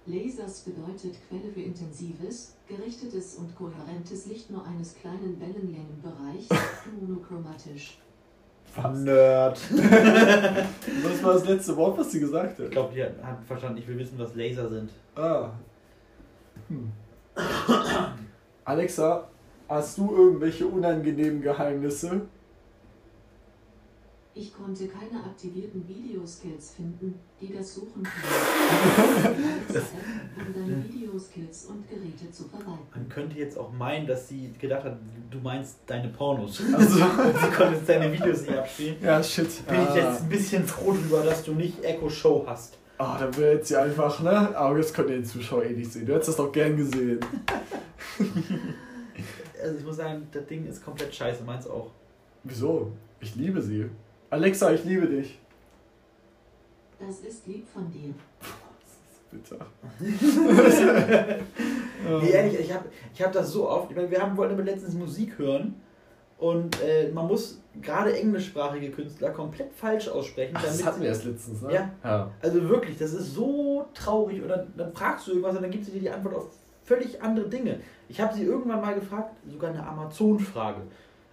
Lasers 0.06 0.60
bedeutet 0.60 1.16
Quelle 1.28 1.52
für 1.52 1.60
intensives, 1.60 2.54
gerichtetes 2.76 3.34
und 3.34 3.54
kohärentes 3.56 4.26
Licht 4.26 4.50
nur 4.50 4.64
eines 4.66 4.94
kleinen 4.94 5.40
Wellenlängenbereichs, 5.40 6.48
monochromatisch. 7.00 7.98
Nerd. 8.94 9.60
Was 9.72 11.22
war 11.24 11.32
das 11.34 11.44
letzte 11.44 11.76
Wort, 11.76 11.98
was 11.98 12.12
sie 12.12 12.20
gesagt 12.20 12.56
Ich 12.60 12.66
hat? 12.66 12.70
glaube, 12.70 12.94
die 12.94 13.02
hat 13.02 13.44
verstanden, 13.44 13.78
ich 13.78 13.88
will 13.88 13.98
wissen, 13.98 14.16
was 14.16 14.36
Laser 14.36 14.68
sind. 14.68 14.90
Ah. 15.16 15.50
Hm. 16.68 16.92
Alexa, 18.64 19.26
hast 19.68 19.98
du 19.98 20.14
irgendwelche 20.14 20.66
unangenehmen 20.68 21.42
Geheimnisse? 21.42 22.20
Ich 24.32 24.54
konnte 24.54 24.86
keine 24.86 25.24
aktivierten 25.24 25.86
Videoskills 25.88 26.70
finden, 26.76 27.18
die 27.40 27.52
das 27.52 27.74
Suchen 27.74 28.02
können. 28.04 29.34
Um 30.40 30.54
deine 30.54 30.84
Videoskills 30.88 31.66
und 31.66 31.88
Geräte 31.88 32.30
zu 32.32 32.44
verwalten. 32.44 32.86
Man 32.94 33.08
könnte 33.08 33.36
jetzt 33.38 33.58
auch 33.58 33.72
meinen, 33.72 34.06
dass 34.06 34.28
sie 34.28 34.52
gedacht 34.58 34.84
hat, 34.84 34.98
du 35.30 35.38
meinst 35.40 35.78
deine 35.86 36.08
Pornos. 36.08 36.60
Also, 36.74 36.96
sie 36.96 37.50
konnte 37.56 37.74
jetzt 37.74 37.88
deine 37.88 38.12
Videos 38.12 38.42
nicht 38.42 38.56
abspielen. 38.56 38.96
ja, 39.02 39.22
shit. 39.22 39.66
Bin 39.66 39.82
ich 39.82 39.88
Ah. 39.88 39.96
jetzt 39.96 40.22
ein 40.22 40.28
bisschen 40.28 40.64
froh 40.64 40.92
drüber, 40.92 41.22
dass 41.24 41.42
du 41.44 41.52
nicht 41.52 41.82
Echo 41.84 42.08
Show 42.08 42.44
hast. 42.46 42.78
Ah, 42.98 43.18
dann 43.18 43.36
wäre 43.36 43.54
jetzt 43.56 43.70
ja 43.70 43.82
einfach, 43.82 44.20
ne? 44.22 44.56
Aber 44.56 44.78
das 44.78 44.94
konnte 44.94 45.12
den 45.12 45.24
Zuschauer 45.24 45.64
eh 45.64 45.72
nicht 45.72 45.92
sehen. 45.92 46.06
Du 46.06 46.12
hättest 46.14 46.28
das 46.30 46.36
doch 46.36 46.52
gern 46.52 46.76
gesehen. 46.76 47.18
Also 49.62 49.76
ich 49.76 49.84
muss 49.84 49.96
sagen, 49.96 50.26
das 50.32 50.46
Ding 50.46 50.66
ist 50.66 50.82
komplett 50.82 51.14
scheiße, 51.14 51.44
meins 51.44 51.66
auch. 51.66 51.90
Wieso? 52.44 52.92
Ich 53.20 53.36
liebe 53.36 53.60
sie. 53.60 53.90
Alexa, 54.30 54.72
ich 54.72 54.84
liebe 54.84 55.06
dich. 55.06 55.38
Das 56.98 57.20
ist 57.20 57.46
lieb 57.46 57.66
von 57.68 57.90
dir. 57.90 58.14
Bitte. 59.30 59.58
Nee, 62.22 62.30
ehrlich, 62.30 62.58
ich 62.58 62.72
habe 62.72 62.86
ich 63.14 63.22
hab 63.22 63.30
das 63.32 63.52
so 63.52 63.68
oft. 63.68 63.90
Ich 63.90 63.96
meine, 63.96 64.10
wir 64.10 64.20
haben, 64.22 64.34
wollten 64.36 64.54
aber 64.54 64.62
letztens 64.64 64.94
Musik 64.94 65.38
hören 65.38 65.74
und 66.38 66.80
äh, 66.82 67.10
man 67.12 67.26
muss 67.26 67.60
gerade 67.82 68.16
englischsprachige 68.18 68.90
Künstler 68.90 69.30
komplett 69.30 69.70
falsch 69.74 70.08
aussprechen. 70.08 70.54
Ach, 70.56 70.62
das 70.64 70.82
hatten 70.84 70.96
sie- 70.96 71.02
wir 71.02 71.08
erst 71.10 71.24
letztens, 71.26 71.60
ne? 71.62 71.74
Ja. 71.74 71.90
ja. 72.02 72.30
Also 72.40 72.66
wirklich, 72.70 72.96
das 72.96 73.12
ist 73.12 73.34
so 73.34 73.84
traurig. 73.92 74.40
Und 74.42 74.48
dann, 74.48 74.72
dann 74.76 74.92
fragst 74.94 75.26
du 75.26 75.32
irgendwas 75.32 75.54
und 75.56 75.62
dann 75.62 75.70
gibt 75.70 75.84
sie 75.84 75.92
dir 75.92 76.00
die 76.00 76.10
Antwort 76.10 76.34
auf 76.36 76.46
völlig 76.84 77.20
andere 77.22 77.48
Dinge. 77.50 77.80
Ich 78.08 78.18
habe 78.18 78.34
sie 78.34 78.44
irgendwann 78.44 78.80
mal 78.80 78.94
gefragt, 78.94 79.36
sogar 79.48 79.70
eine 79.70 79.86
Amazon-Frage. 79.86 80.80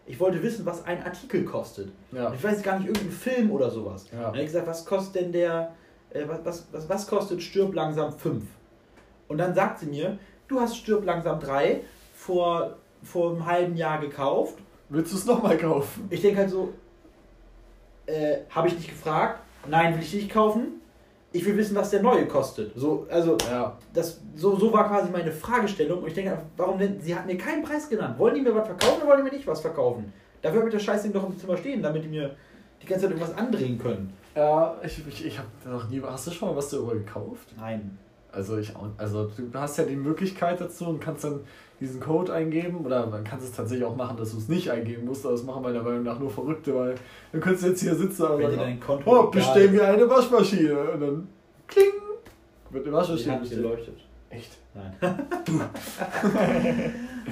Ich 0.07 0.19
wollte 0.19 0.41
wissen, 0.41 0.65
was 0.65 0.85
ein 0.85 1.03
Artikel 1.03 1.43
kostet. 1.43 1.91
Ja. 2.13 2.33
Ich 2.33 2.41
weiß 2.41 2.63
gar 2.63 2.79
nicht, 2.79 2.87
irgendein 2.87 3.11
Film 3.11 3.51
oder 3.51 3.69
sowas. 3.69 4.05
Ja. 4.11 4.17
Dann 4.17 4.27
habe 4.27 4.39
ich 4.39 4.45
gesagt, 4.45 4.67
was 4.67 4.85
kostet 4.85 5.21
denn 5.21 5.31
der, 5.33 5.73
äh, 6.11 6.23
was, 6.27 6.39
was, 6.45 6.67
was, 6.71 6.89
was 6.89 7.07
kostet 7.07 7.41
Stirb 7.43 7.73
langsam 7.75 8.11
5? 8.17 8.43
Und 9.27 9.37
dann 9.37 9.53
sagt 9.53 9.79
sie 9.79 9.87
mir, 9.87 10.17
du 10.47 10.61
hast 10.61 10.77
Stirb 10.77 11.03
langsam 11.05 11.41
3 11.41 11.81
vor, 12.15 12.77
vor 13.03 13.31
einem 13.31 13.45
halben 13.45 13.75
Jahr 13.75 13.99
gekauft. 13.99 14.55
Willst 14.89 15.11
du 15.11 15.17
es 15.17 15.25
nochmal 15.25 15.57
kaufen? 15.57 16.07
Ich 16.09 16.21
denke 16.21 16.39
halt 16.39 16.49
so, 16.49 16.73
äh, 18.05 18.37
habe 18.49 18.69
ich 18.69 18.75
nicht 18.75 18.87
gefragt? 18.89 19.41
Nein, 19.67 19.93
will 19.93 20.01
ich 20.01 20.13
nicht 20.13 20.31
kaufen. 20.31 20.81
Ich 21.37 21.45
will 21.45 21.55
wissen, 21.57 21.75
was 21.75 21.89
der 21.91 22.01
neue 22.01 22.25
kostet. 22.25 22.71
So, 22.75 23.05
also, 23.09 23.37
Ja. 23.49 23.77
das, 23.93 24.19
so, 24.35 24.55
so 24.55 24.73
war 24.73 24.87
quasi 24.87 25.11
meine 25.11 25.31
Fragestellung. 25.31 25.99
Und 26.01 26.07
ich 26.07 26.13
denke, 26.13 26.37
warum 26.57 26.79
denn? 26.79 26.99
Sie 26.99 27.13
hat 27.15 27.25
mir 27.27 27.37
keinen 27.37 27.63
Preis 27.63 27.87
genannt. 27.87 28.17
Wollen 28.17 28.35
die 28.35 28.41
mir 28.41 28.55
was 28.55 28.65
verkaufen 28.65 28.97
oder 29.01 29.07
wollen 29.11 29.17
die 29.25 29.29
mir 29.31 29.37
nicht 29.37 29.47
was 29.47 29.61
verkaufen? 29.61 30.11
Dafür 30.41 30.59
habe 30.59 30.69
ich 30.69 30.73
das 30.75 30.83
Scheißding 30.83 31.13
doch 31.13 31.27
im 31.27 31.37
Zimmer 31.37 31.57
stehen, 31.57 31.81
damit 31.81 32.03
die 32.03 32.07
mir 32.09 32.35
die 32.81 32.85
ganze 32.87 33.05
Zeit 33.07 33.11
irgendwas 33.15 33.37
andrehen 33.37 33.77
können. 33.77 34.13
Ja, 34.35 34.75
ich, 34.83 35.01
ich, 35.07 35.25
ich 35.25 35.37
habe 35.37 35.47
noch 35.65 35.89
nie. 35.89 36.01
Hast 36.01 36.27
du 36.27 36.31
schon 36.31 36.49
mal 36.49 36.55
was 36.55 36.69
darüber 36.69 36.93
gekauft? 36.93 37.49
Nein. 37.57 37.97
Also 38.31 38.57
ich. 38.57 38.73
Also 38.97 39.25
du 39.37 39.59
hast 39.59 39.77
ja 39.77 39.83
die 39.85 39.95
Möglichkeit 39.95 40.59
dazu 40.61 40.85
und 40.87 40.99
kannst 40.99 41.23
dann 41.23 41.41
diesen 41.79 41.99
Code 41.99 42.33
eingeben 42.33 42.85
oder 42.85 43.05
man 43.05 43.23
kann 43.23 43.39
es 43.39 43.51
tatsächlich 43.51 43.85
auch 43.85 43.95
machen, 43.95 44.17
dass 44.17 44.31
du 44.31 44.37
es 44.37 44.47
nicht 44.47 44.71
eingeben 44.71 45.05
musst, 45.05 45.25
aber 45.25 45.33
das 45.33 45.43
machen 45.43 45.61
meiner 45.61 45.83
Meinung 45.83 46.03
nach 46.03 46.19
nur 46.19 46.29
Verrückte, 46.29 46.73
weil 46.75 46.95
dann 47.31 47.41
könntest 47.41 47.65
du 47.65 47.69
jetzt 47.69 47.81
hier 47.81 47.95
sitzen 47.95 48.23
und 48.23 48.41
sagen, 48.41 48.79
oh, 49.05 49.31
ist. 49.33 49.55
wir 49.55 49.87
eine 49.87 50.09
Waschmaschine 50.09 50.91
und 50.91 50.99
dann 50.99 51.27
kling, 51.67 51.85
wird 52.71 52.83
eine 52.83 52.91
Die 52.91 52.97
Waschmaschine 52.97 53.37
bestellt. 53.37 53.61
geleuchtet. 53.61 53.97
Echt? 54.29 54.57
Nein. 54.73 54.93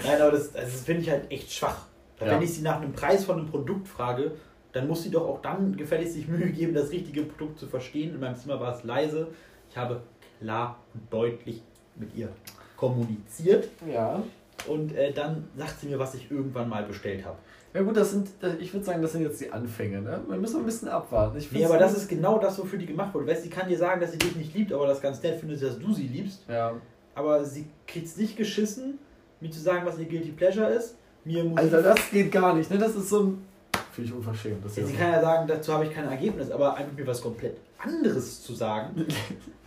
Nein, 0.05 0.21
aber 0.21 0.31
das, 0.31 0.55
also 0.55 0.71
das 0.71 0.81
finde 0.81 1.01
ich 1.01 1.09
halt 1.09 1.29
echt 1.31 1.51
schwach. 1.51 1.85
Ja. 2.19 2.27
Wenn 2.27 2.41
ich 2.41 2.53
sie 2.53 2.61
nach 2.61 2.81
einem 2.81 2.93
Preis 2.93 3.25
von 3.25 3.39
einem 3.39 3.47
Produkt 3.47 3.87
frage, 3.87 4.31
dann 4.71 4.87
muss 4.87 5.03
sie 5.03 5.11
doch 5.11 5.27
auch 5.27 5.41
dann 5.41 5.75
gefälligst 5.75 6.13
sich 6.13 6.27
Mühe 6.27 6.49
geben, 6.51 6.73
das 6.73 6.91
richtige 6.91 7.23
Produkt 7.23 7.59
zu 7.59 7.67
verstehen. 7.67 8.13
In 8.13 8.19
meinem 8.19 8.35
Zimmer 8.35 8.59
war 8.59 8.75
es 8.75 8.83
leise. 8.83 9.27
Ich 9.69 9.77
habe 9.77 10.01
klar 10.45 10.77
und 10.93 11.01
deutlich 11.11 11.61
mit 11.95 12.15
ihr 12.15 12.29
kommuniziert. 12.77 13.67
Ja. 13.91 14.21
Und 14.67 14.95
äh, 14.95 15.11
dann 15.11 15.47
sagt 15.57 15.79
sie 15.79 15.87
mir, 15.87 15.97
was 15.97 16.13
ich 16.13 16.29
irgendwann 16.29 16.69
mal 16.69 16.83
bestellt 16.83 17.25
habe. 17.25 17.37
Ja 17.73 17.81
gut, 17.81 17.97
das 17.97 18.11
sind, 18.11 18.29
ich 18.59 18.71
würde 18.73 18.85
sagen, 18.85 19.01
das 19.01 19.11
sind 19.11 19.23
jetzt 19.23 19.41
die 19.41 19.51
Anfänge, 19.51 20.01
ne? 20.01 20.21
Wir 20.29 20.37
müssen 20.37 20.61
ein 20.61 20.65
bisschen 20.65 20.87
abwarten. 20.87 21.37
Ich 21.37 21.51
Nee, 21.51 21.65
aber 21.65 21.77
das 21.77 21.97
ist 21.97 22.07
genau 22.07 22.37
das, 22.37 22.57
wofür 22.57 22.79
die 22.79 22.85
gemacht 22.85 23.13
wurde. 23.13 23.27
Weißt, 23.27 23.43
sie 23.43 23.49
kann 23.49 23.67
dir 23.67 23.77
sagen, 23.77 23.99
dass 23.99 24.11
sie 24.11 24.17
dich 24.17 24.35
nicht 24.35 24.53
liebt, 24.53 24.71
aber 24.71 24.87
das 24.87 25.01
ganz 25.01 25.21
nett 25.21 25.39
findet, 25.39 25.61
dass 25.61 25.77
du 25.77 25.91
sie 25.91 26.07
liebst. 26.07 26.43
Ja. 26.47 26.73
Aber 27.15 27.43
sie 27.43 27.65
kriegt 27.85 28.05
es 28.05 28.15
nicht 28.15 28.37
geschissen, 28.37 28.99
mir 29.41 29.51
zu 29.51 29.59
sagen, 29.59 29.85
was 29.85 29.97
ihr 29.99 30.05
Guilty 30.05 30.31
Pleasure 30.31 30.69
ist. 30.69 30.95
Mir 31.25 31.43
Musik 31.43 31.73
Alter, 31.73 31.81
das 31.81 32.11
geht 32.11 32.31
gar 32.31 32.53
nicht, 32.53 32.69
ne? 32.69 32.77
Das 32.77 32.95
ist 32.95 33.09
so 33.09 33.23
ein. 33.23 33.45
Finde 33.91 34.09
ich 34.09 34.15
unverschämt. 34.15 34.63
Das 34.63 34.75
Ja, 34.75 34.85
sie 34.85 34.93
kann 34.93 35.11
ja 35.11 35.21
sagen, 35.21 35.47
dazu 35.47 35.73
habe 35.73 35.85
ich 35.85 35.91
kein 35.91 36.07
Ergebnis, 36.07 36.51
aber 36.51 36.75
einfach 36.75 36.93
mir 36.93 37.07
was 37.07 37.21
komplett 37.21 37.57
anderes 37.80 38.43
zu 38.43 38.53
sagen. 38.53 39.05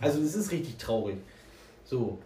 Also 0.01 0.21
das 0.21 0.33
ist 0.33 0.51
richtig 0.53 0.77
traurig. 0.77 1.17
So, 1.83 2.17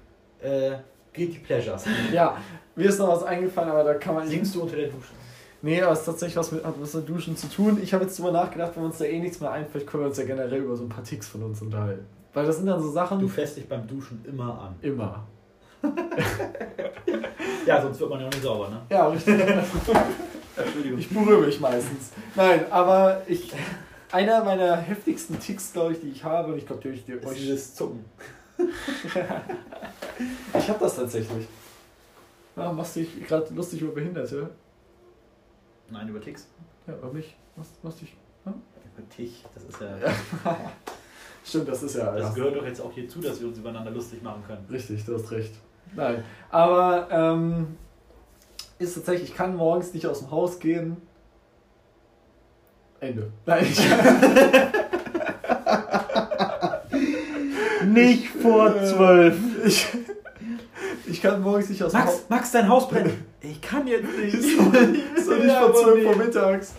äh, 0.41 0.73
Guilty 1.11 1.39
Pleasures. 1.39 1.85
Ja, 2.13 2.37
mir 2.75 2.87
ist 2.89 2.99
noch 2.99 3.07
was 3.07 3.23
eingefallen, 3.23 3.71
aber 3.71 3.83
da 3.83 3.95
kann 3.95 4.13
man 4.13 4.25
nicht. 4.25 4.33
Singst 4.35 4.53
du 4.53 4.61
unter 4.61 4.75
der 4.75 4.87
Dusche? 4.89 5.13
Nee, 5.63 5.81
aber 5.81 5.93
es 5.93 5.99
ist 6.01 6.05
tatsächlich 6.05 6.37
was 6.37 6.51
mit, 6.51 6.63
hat 6.63 6.75
was 6.79 6.93
mit 6.93 7.09
Duschen 7.09 7.35
zu 7.35 7.47
tun. 7.47 7.79
Ich 7.81 7.93
habe 7.93 8.03
jetzt 8.03 8.19
drüber 8.19 8.31
nachgedacht, 8.31 8.73
wenn 8.75 8.83
uns 8.83 8.99
da 8.99 9.05
eh 9.05 9.17
nichts 9.19 9.39
mehr 9.39 9.51
einfällt, 9.51 9.87
können 9.87 10.03
wir 10.03 10.07
uns 10.09 10.17
ja 10.17 10.25
generell 10.25 10.61
über 10.61 10.75
so 10.75 10.83
ein 10.83 10.89
paar 10.89 11.03
Ticks 11.03 11.27
von 11.27 11.41
uns 11.41 11.61
unterhalten. 11.61 12.05
Weil 12.33 12.45
das 12.45 12.57
sind 12.57 12.67
dann 12.67 12.81
so 12.81 12.91
Sachen. 12.91 13.19
Du 13.19 13.27
fährst 13.27 13.57
dich 13.57 13.67
beim 13.67 13.87
Duschen 13.87 14.23
immer 14.27 14.61
an. 14.61 14.75
immer. 14.81 15.25
Ja, 17.65 17.81
sonst 17.81 17.99
wird 17.99 18.09
man 18.09 18.19
ja 18.19 18.27
auch 18.27 18.31
nicht 18.31 18.43
sauber, 18.43 18.69
ne? 18.69 18.81
Ja, 18.89 19.07
richtig. 19.07 19.39
Entschuldigung. 20.55 20.99
ich 20.99 21.09
berühre 21.09 21.45
mich 21.45 21.59
meistens. 21.59 22.11
Nein, 22.35 22.65
aber 22.69 23.21
ich. 23.27 23.51
Einer 24.13 24.43
meiner 24.43 24.75
heftigsten 24.75 25.39
Ticks, 25.39 25.73
glaube 25.73 25.93
ich, 25.93 25.99
die 25.99 26.09
ich 26.09 26.23
habe, 26.23 26.53
und 26.53 26.59
ich 26.59 26.67
glaube, 26.67 26.83
die 26.83 26.89
ich 26.89 27.03
dir 27.03 27.15
ist 27.15 27.25
euch. 27.25 27.37
dieses 27.37 27.75
Zucken. 27.75 28.05
Ich 30.55 30.69
habe 30.69 30.79
das 30.79 30.95
tatsächlich. 30.95 31.47
Ja, 32.55 32.71
machst 32.71 32.95
dich 32.95 33.25
gerade 33.27 33.51
lustig 33.55 33.81
über 33.81 33.93
Behinderte? 33.93 34.51
Nein, 35.89 36.07
über 36.07 36.21
Ticks. 36.21 36.47
Ja, 36.85 36.93
über 36.93 37.11
mich. 37.11 37.35
Machst, 37.55 37.83
machst 37.83 38.01
dich. 38.01 38.15
Über 38.45 39.09
Tich, 39.09 39.43
das 39.55 39.63
ist 39.63 39.81
ja. 39.81 39.97
Stimmt, 41.43 41.67
das 41.69 41.81
ist 41.81 41.95
ja. 41.95 42.15
Das 42.15 42.35
gehört 42.35 42.55
doch 42.55 42.65
jetzt 42.65 42.79
auch 42.81 42.91
hierzu, 42.93 43.19
dass 43.19 43.41
wir 43.41 43.47
uns 43.47 43.57
übereinander 43.57 43.89
lustig 43.89 44.21
machen 44.21 44.43
können. 44.45 44.63
Richtig, 44.69 45.03
du 45.05 45.15
hast 45.15 45.31
recht. 45.31 45.55
Nein, 45.95 46.23
aber 46.51 47.07
ähm, 47.09 47.75
ist 48.77 48.93
tatsächlich, 48.93 49.31
ich 49.31 49.35
kann 49.35 49.55
morgens 49.55 49.91
nicht 49.95 50.05
aus 50.05 50.19
dem 50.19 50.29
Haus 50.29 50.59
gehen. 50.59 50.97
Ende. 53.03 53.29
Nein, 53.45 53.65
ich, 53.69 53.79
Nicht 57.85 58.27
vor 58.29 58.73
zwölf. 58.83 59.35
ich, 59.65 59.87
ich 61.05 61.21
kann 61.21 61.41
morgens 61.41 61.69
nicht 61.69 61.83
aus 61.83 61.91
dem 61.91 61.99
Max, 61.99 62.11
Haus. 62.11 62.25
Max, 62.29 62.51
dein 62.51 62.69
Haus 62.69 62.87
brennt. 62.87 63.13
Ich 63.45 63.61
kann 63.61 63.85
jetzt 63.85 64.05
nicht. 64.17 64.33
Ist 64.35 64.57
doch 64.57 64.73
ist 64.73 65.27
doch 65.29 65.35
nicht 65.35 65.47
Ja, 65.47 65.59
vor 65.59 65.69
aber 65.71 65.81
12 65.81 66.05
Uhr 66.05 66.15
nee. 66.15 66.23
mittags. 66.23 66.73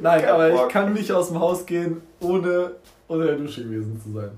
Nein, 0.00 0.20
Kein 0.20 0.30
aber 0.30 0.50
ich 0.52 0.68
kann 0.68 0.92
nicht 0.94 1.12
aus 1.12 1.28
dem 1.28 1.38
Haus 1.38 1.64
gehen, 1.64 2.02
ohne 2.18 2.72
unter 3.06 3.26
der 3.26 3.36
Dusche 3.36 3.62
gewesen 3.62 4.00
zu 4.02 4.10
sein. 4.10 4.32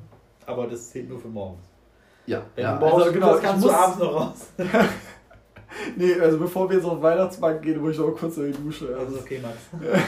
Aber 0.45 0.67
das 0.67 0.91
zählt 0.91 1.09
nur 1.09 1.19
für 1.19 1.29
morgens. 1.29 1.63
Ja, 2.27 2.43
Wenn 2.55 2.65
ja 2.65 2.75
du 2.77 2.81
morgens 2.85 3.03
also 3.05 3.13
genau, 3.15 3.29
das 3.31 3.39
ich 3.39 3.45
kannst 3.47 3.63
muss, 3.65 3.73
du 3.73 3.79
abends 3.79 3.99
noch 3.99 4.15
raus. 4.15 4.35
Nee, 5.97 6.15
also 6.21 6.39
bevor 6.39 6.69
wir 6.69 6.77
jetzt 6.77 6.87
auf 6.87 6.95
den 6.95 7.03
Weihnachtsmarkt 7.03 7.63
gehen, 7.63 7.81
muss 7.81 7.93
ich 7.93 7.99
noch 7.99 8.13
kurz 8.13 8.37
in 8.37 8.53
die 8.53 8.63
Dusche. 8.63 8.97
Also 8.99 9.19
okay, 9.19 9.41
Max. 9.43 9.57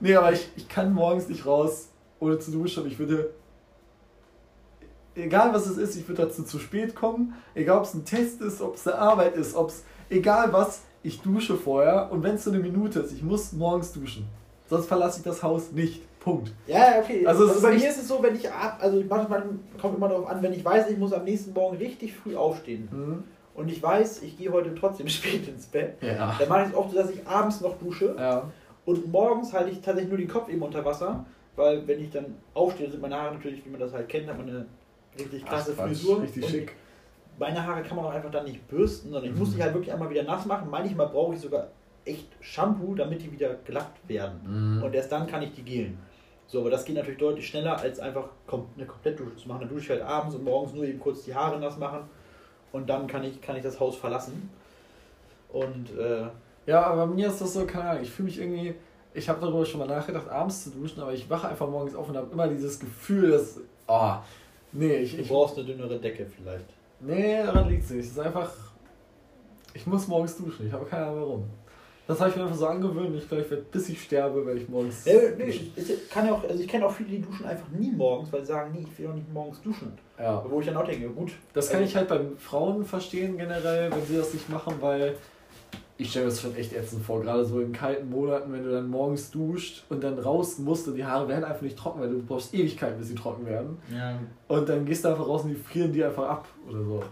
Nee, 0.00 0.14
aber 0.14 0.32
ich, 0.32 0.50
ich 0.56 0.68
kann 0.68 0.92
morgens 0.92 1.28
nicht 1.28 1.44
raus, 1.46 1.88
ohne 2.20 2.38
zu 2.38 2.50
duschen. 2.50 2.86
Ich 2.86 2.98
würde, 2.98 3.30
egal 5.14 5.52
was 5.52 5.66
es 5.66 5.76
ist, 5.76 5.96
ich 5.96 6.08
würde 6.08 6.22
dazu 6.22 6.42
zu 6.42 6.58
spät 6.58 6.94
kommen. 6.94 7.34
Egal 7.54 7.78
ob 7.78 7.84
es 7.84 7.94
ein 7.94 8.04
Test 8.04 8.40
ist, 8.40 8.60
ob 8.60 8.76
es 8.76 8.86
eine 8.86 8.98
Arbeit 8.98 9.36
ist, 9.36 9.54
ob 9.54 9.70
es, 9.70 9.84
egal 10.10 10.52
was, 10.52 10.82
ich 11.02 11.20
dusche 11.20 11.56
vorher. 11.56 12.10
Und 12.10 12.22
wenn 12.22 12.34
es 12.36 12.44
so 12.44 12.50
eine 12.50 12.60
Minute 12.60 13.00
ist, 13.00 13.12
ich 13.12 13.22
muss 13.22 13.52
morgens 13.52 13.92
duschen. 13.92 14.26
Sonst 14.68 14.86
verlasse 14.86 15.18
ich 15.18 15.24
das 15.24 15.42
Haus 15.42 15.72
nicht. 15.72 16.02
Punkt. 16.20 16.52
Ja, 16.66 16.98
okay. 17.00 17.24
Also 17.24 17.44
Also, 17.44 17.54
ist 17.54 17.62
bei 17.62 17.70
mir 17.74 17.88
ist 17.88 17.96
es 17.96 18.08
so, 18.08 18.20
wenn 18.22 18.34
ich 18.34 18.50
ab, 18.50 18.78
also 18.82 19.02
manchmal 19.08 19.44
kommt 19.80 19.96
immer 19.96 20.08
darauf 20.08 20.26
an, 20.26 20.42
wenn 20.42 20.52
ich 20.52 20.64
weiß, 20.64 20.90
ich 20.90 20.98
muss 20.98 21.12
am 21.12 21.24
nächsten 21.24 21.52
Morgen 21.52 21.76
richtig 21.76 22.12
früh 22.14 22.34
aufstehen 22.36 22.88
Mhm. 22.92 23.24
Und 23.58 23.68
ich 23.70 23.82
weiß, 23.82 24.22
ich 24.22 24.38
gehe 24.38 24.50
heute 24.52 24.74
trotzdem 24.74 25.08
spät 25.18 25.46
ins 25.48 25.66
Bett, 25.66 25.96
Ja. 26.02 26.34
dann 26.38 26.48
mache 26.48 26.62
ich 26.62 26.68
es 26.68 26.74
oft 26.74 26.90
so, 26.90 26.96
dass 26.96 27.10
ich 27.10 27.26
abends 27.26 27.60
noch 27.60 27.78
dusche 27.78 28.14
Ja. 28.18 28.50
und 28.86 29.10
morgens 29.10 29.52
halte 29.52 29.70
ich 29.70 29.80
tatsächlich 29.80 30.08
nur 30.08 30.18
den 30.18 30.28
Kopf 30.28 30.48
eben 30.48 30.62
unter 30.62 30.84
Wasser, 30.84 31.24
weil 31.56 31.86
wenn 31.86 32.02
ich 32.02 32.10
dann 32.10 32.36
aufstehe, 32.54 32.90
sind 32.90 33.00
meine 33.02 33.16
Haare 33.20 33.34
natürlich, 33.34 33.64
wie 33.64 33.70
man 33.70 33.80
das 33.80 33.92
halt 33.92 34.08
kennt, 34.08 34.28
hat 34.28 34.38
man 34.38 34.48
eine 34.48 34.66
richtig 35.18 35.44
krasse 35.44 35.74
Ach, 35.76 35.84
Frisur. 35.86 36.22
Richtig 36.22 36.48
schick. 36.48 36.72
Meine 37.38 37.64
Haare 37.66 37.82
kann 37.82 37.96
man 37.96 38.06
auch 38.06 38.12
einfach 38.12 38.30
dann 38.30 38.44
nicht 38.44 38.66
bürsten, 38.68 39.10
sondern 39.12 39.32
ich 39.32 39.38
muss 39.38 39.50
Mhm. 39.50 39.56
die 39.56 39.62
halt 39.62 39.74
wirklich 39.74 39.92
einmal 39.92 40.10
wieder 40.10 40.22
nass 40.24 40.44
machen. 40.46 40.68
Manchmal 40.70 41.08
brauche 41.08 41.34
ich 41.34 41.40
sogar 41.40 41.68
echt 42.04 42.28
Shampoo, 42.40 42.94
damit 42.94 43.22
die 43.22 43.30
wieder 43.32 43.54
glatt 43.64 43.92
werden. 44.08 44.76
Mhm. 44.78 44.82
Und 44.82 44.94
erst 44.94 45.12
dann 45.12 45.26
kann 45.26 45.42
ich 45.42 45.52
die 45.52 45.62
gelen. 45.62 45.98
So, 46.46 46.60
aber 46.60 46.70
das 46.70 46.84
geht 46.84 46.96
natürlich 46.96 47.18
deutlich 47.18 47.46
schneller, 47.46 47.78
als 47.78 48.00
einfach 48.00 48.30
eine 48.76 48.86
Komplettdusche 48.86 49.36
zu 49.36 49.48
machen. 49.48 49.60
Dann 49.60 49.68
dusche 49.68 49.84
ich 49.84 49.90
halt 49.90 50.02
abends 50.02 50.34
und 50.34 50.44
morgens 50.44 50.72
nur 50.72 50.84
eben 50.84 50.98
kurz 50.98 51.24
die 51.24 51.34
Haare 51.34 51.58
nass 51.60 51.76
machen 51.76 52.00
und 52.72 52.88
dann 52.88 53.06
kann 53.06 53.24
ich, 53.24 53.40
kann 53.40 53.56
ich 53.56 53.62
das 53.62 53.78
Haus 53.80 53.96
verlassen. 53.96 54.50
Und 55.52 55.96
äh, 55.98 56.26
Ja, 56.66 56.82
aber 56.84 57.06
bei 57.06 57.14
mir 57.14 57.28
ist 57.28 57.40
das 57.40 57.54
so, 57.54 57.64
keine 57.66 57.90
Ahnung, 57.90 58.02
ich 58.02 58.10
fühle 58.10 58.26
mich 58.28 58.38
irgendwie, 58.38 58.74
ich 59.14 59.28
habe 59.28 59.40
darüber 59.40 59.64
schon 59.64 59.80
mal 59.80 59.88
nachgedacht, 59.88 60.28
abends 60.28 60.64
zu 60.64 60.70
duschen, 60.70 61.00
aber 61.00 61.12
ich 61.14 61.28
wache 61.30 61.48
einfach 61.48 61.68
morgens 61.68 61.94
auf 61.94 62.08
und 62.08 62.16
habe 62.16 62.30
immer 62.32 62.46
dieses 62.48 62.78
Gefühl, 62.78 63.30
dass, 63.30 63.58
oh, 63.86 64.12
nee, 64.72 64.96
ich, 64.98 65.16
du 65.16 65.22
ich 65.22 65.28
brauchst 65.28 65.56
eine 65.56 65.66
dünnere 65.66 65.98
Decke 65.98 66.26
vielleicht. 66.26 66.66
nee, 67.00 67.42
daran 67.42 67.68
liegt 67.68 67.84
es 67.84 67.90
nicht. 67.90 68.04
Es 68.04 68.12
ist 68.12 68.18
einfach, 68.20 68.50
ich 69.74 69.86
muss 69.86 70.06
morgens 70.08 70.36
duschen, 70.36 70.66
ich 70.66 70.72
habe 70.72 70.84
keine 70.84 71.06
Ahnung 71.06 71.20
warum. 71.20 71.44
Das 72.06 72.20
habe 72.20 72.30
ich 72.30 72.36
mir 72.36 72.42
einfach 72.44 72.56
so 72.56 72.66
angewöhnt 72.66 73.14
ich 73.16 73.28
glaube, 73.28 73.44
ich 73.44 73.50
werde, 73.50 73.64
bis 73.70 73.88
ich 73.90 74.02
sterbe, 74.02 74.44
werde 74.46 74.60
ich 74.60 74.68
morgens 74.68 75.06
Äh, 75.06 75.34
nee, 75.36 75.46
duschen. 75.46 75.72
es 75.76 76.08
kann 76.10 76.26
ja 76.26 76.32
auch, 76.34 76.42
also 76.42 76.58
ich 76.62 76.66
kenne 76.68 76.86
auch 76.86 76.90
viele, 76.92 77.10
die 77.10 77.20
duschen 77.20 77.44
einfach 77.46 77.68
nie 77.68 77.90
morgens, 77.92 78.32
weil 78.32 78.40
sie 78.40 78.46
sagen, 78.46 78.72
nee, 78.72 78.86
ich 78.90 78.98
will 78.98 79.06
doch 79.08 79.14
nicht 79.14 79.30
morgens 79.32 79.60
duschen. 79.62 79.92
Ja. 80.18 80.44
Wo 80.48 80.60
ich 80.60 80.66
dann 80.66 80.76
auch 80.76 80.84
denke, 80.84 81.08
gut. 81.10 81.32
Das 81.52 81.68
kann 81.68 81.78
also- 81.80 81.88
ich 81.90 81.96
halt 81.96 82.08
bei 82.08 82.20
Frauen 82.38 82.84
verstehen 82.84 83.38
generell, 83.38 83.90
wenn 83.90 84.04
sie 84.04 84.16
das 84.16 84.32
nicht 84.34 84.48
machen, 84.48 84.74
weil 84.80 85.14
ich 85.96 86.10
stelle 86.10 86.26
mir 86.26 86.30
das 86.30 86.40
schon 86.40 86.54
echt 86.56 86.72
ätzend 86.72 87.04
vor, 87.04 87.20
gerade 87.22 87.44
so 87.44 87.60
in 87.60 87.72
kalten 87.72 88.08
Monaten, 88.10 88.52
wenn 88.52 88.62
du 88.64 88.70
dann 88.70 88.88
morgens 88.88 89.30
duscht 89.32 89.84
und 89.88 90.02
dann 90.04 90.18
raus 90.18 90.58
musst 90.58 90.86
und 90.88 90.94
die 90.94 91.04
Haare 91.04 91.26
werden 91.28 91.44
einfach 91.44 91.62
nicht 91.62 91.76
trocken, 91.76 92.00
weil 92.00 92.08
du 92.10 92.22
brauchst 92.22 92.54
Ewigkeiten, 92.54 92.98
bis 92.98 93.08
sie 93.08 93.14
trocken 93.16 93.44
werden. 93.46 93.78
Ja, 93.92 94.16
Und 94.48 94.68
dann 94.68 94.84
gehst 94.84 95.04
du 95.04 95.08
einfach 95.08 95.26
raus 95.26 95.42
und 95.42 95.50
die 95.50 95.56
frieren 95.56 95.92
die 95.92 96.04
einfach 96.04 96.28
ab 96.28 96.48
oder 96.68 96.82
so. 96.84 97.02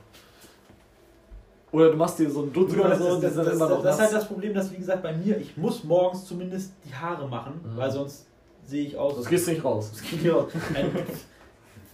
Oder 1.72 1.90
du 1.90 1.96
machst 1.96 2.18
dir 2.20 2.30
so 2.30 2.42
einen 2.42 2.50
aber 2.50 2.60
oder 2.80 2.88
das, 2.90 2.98
so 2.98 3.06
ist, 3.06 3.12
und 3.14 3.20
die 3.20 3.26
das, 3.26 3.34
sind 3.34 3.46
das, 3.46 3.54
immer 3.54 3.68
das, 3.68 3.76
noch 3.76 3.82
das 3.84 3.94
ist 3.96 4.00
halt 4.02 4.12
das 4.14 4.28
Problem, 4.28 4.54
dass, 4.54 4.72
wie 4.72 4.76
gesagt, 4.76 5.02
bei 5.02 5.12
mir, 5.12 5.36
ich 5.38 5.56
muss 5.56 5.82
morgens 5.84 6.24
zumindest 6.24 6.72
die 6.84 6.94
Haare 6.94 7.28
machen, 7.28 7.60
Mhm. 7.64 7.76
weil 7.76 7.90
sonst 7.90 8.26
sehe 8.64 8.86
ich 8.86 8.96
aus. 8.96 9.14
Sonst 9.16 9.28
gehst 9.28 9.46
du 9.48 9.50
nicht 9.50 9.64
raus. 9.64 9.90
Das 9.92 10.02
geht 10.02 10.22
ja 10.22 10.34
auch. 10.34 10.48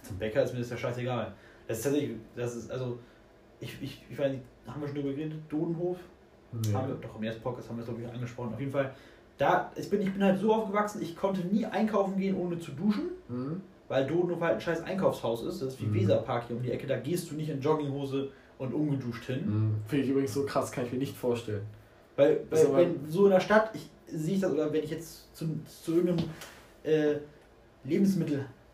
Zum 0.03 0.17
Bäcker 0.17 0.43
ist 0.43 0.53
mir 0.53 0.59
das 0.59 0.69
ja 0.69 0.77
scheißegal. 0.77 1.33
Das 1.67 1.77
ist 1.77 1.83
tatsächlich, 1.83 2.17
das 2.35 2.55
ist, 2.55 2.69
also, 2.71 2.99
ich, 3.59 3.75
ich, 3.81 4.03
ich 4.09 4.17
weiß 4.19 4.31
nicht, 4.33 4.43
haben 4.67 4.81
wir 4.81 4.87
schon 4.87 4.97
drüber 4.97 5.09
geredet? 5.13 5.39
Dodenhof? 5.49 5.97
Nee. 6.51 6.73
Haben 6.73 6.89
wir, 6.89 6.95
doch, 6.95 7.15
im 7.17 7.23
ersten 7.23 7.41
Podcast 7.41 7.69
haben 7.69 7.77
wir 7.77 7.81
es, 7.81 7.87
glaube 7.87 8.01
ich, 8.03 8.07
angesprochen. 8.07 8.53
Auf 8.53 8.59
jeden 8.59 8.71
Fall, 8.71 8.93
da, 9.37 9.71
ich 9.75 9.89
bin, 9.89 10.01
ich 10.01 10.11
bin 10.13 10.23
halt 10.23 10.39
so 10.39 10.53
aufgewachsen, 10.53 11.01
ich 11.01 11.15
konnte 11.15 11.41
nie 11.47 11.65
einkaufen 11.65 12.17
gehen, 12.17 12.35
ohne 12.35 12.59
zu 12.59 12.71
duschen, 12.71 13.09
Mhm. 13.29 13.61
weil 13.87 14.05
Dodenhof 14.05 14.41
halt 14.41 14.55
ein 14.55 14.61
scheiß 14.61 14.83
Einkaufshaus 14.83 15.43
ist. 15.45 15.61
Das 15.61 15.69
ist 15.73 15.81
wie 15.81 15.85
Mhm. 15.85 15.95
Weserpark 15.95 16.47
hier 16.47 16.55
um 16.57 16.61
die 16.63 16.71
Ecke, 16.71 16.85
da 16.85 16.97
gehst 16.97 17.31
du 17.31 17.35
nicht 17.35 17.49
in 17.49 17.59
Jogginghose 17.61 18.29
und 18.59 18.73
ungeduscht 18.73 19.23
hin. 19.25 19.45
Mhm. 19.45 19.75
Finde 19.87 20.03
ich 20.05 20.11
übrigens 20.11 20.33
so 20.33 20.45
krass, 20.45 20.71
kann 20.71 20.85
ich 20.85 20.91
mir 20.91 20.99
nicht 20.99 21.15
vorstellen. 21.17 21.63
Weil, 22.15 22.41
Das 22.49 22.71
weil 22.71 22.85
wenn 22.85 23.09
so 23.09 23.25
in 23.25 23.31
der 23.31 23.39
Stadt, 23.39 23.71
ich 23.73 23.89
sehe 24.07 24.35
ich 24.35 24.41
das, 24.41 24.51
oder 24.53 24.71
wenn 24.71 24.83
ich 24.83 24.91
jetzt 24.91 25.35
zu, 25.35 25.45
zu 25.65 25.95
irgendeinem 25.95 26.29
äh, 26.83 27.15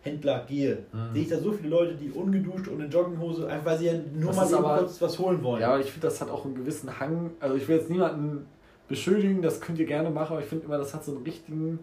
Lebensmittelhändler 0.09 0.45
gehe, 0.47 0.77
Mhm. 0.91 1.13
sehe 1.13 1.21
ich 1.23 1.29
da 1.29 1.37
so 1.39 1.51
viele 1.51 1.69
Leute, 1.69 1.93
die 1.95 2.09
ungeduscht 2.11 2.67
und 2.67 2.81
in 2.81 2.89
Jogginghose, 2.89 3.47
einfach 3.47 3.65
weil 3.65 3.77
sie 3.77 3.85
ja 3.87 3.93
nur 4.13 4.31
Das 4.31 4.51
mal 4.51 4.59
eben 4.59 4.63
kurz 4.79 5.01
was 5.01 5.19
holen 5.19 5.43
wollen. 5.43 5.61
Ja, 5.61 5.69
aber 5.69 5.79
ich 5.79 5.91
finde, 5.91 6.07
das 6.07 6.19
hat 6.21 6.29
auch 6.29 6.45
einen 6.45 6.55
gewissen 6.55 6.99
Hang. 6.99 7.31
Also 7.39 7.55
ich 7.55 7.67
will 7.67 7.77
jetzt 7.77 7.89
niemanden 7.89 8.45
beschuldigen, 8.87 9.41
das 9.41 9.61
könnt 9.61 9.79
ihr 9.79 9.85
gerne 9.85 10.09
machen, 10.09 10.33
aber 10.33 10.41
ich 10.41 10.47
finde 10.47 10.65
immer, 10.65 10.77
das 10.77 10.93
hat 10.93 11.03
so 11.05 11.13
einen 11.15 11.23
richtigen 11.23 11.79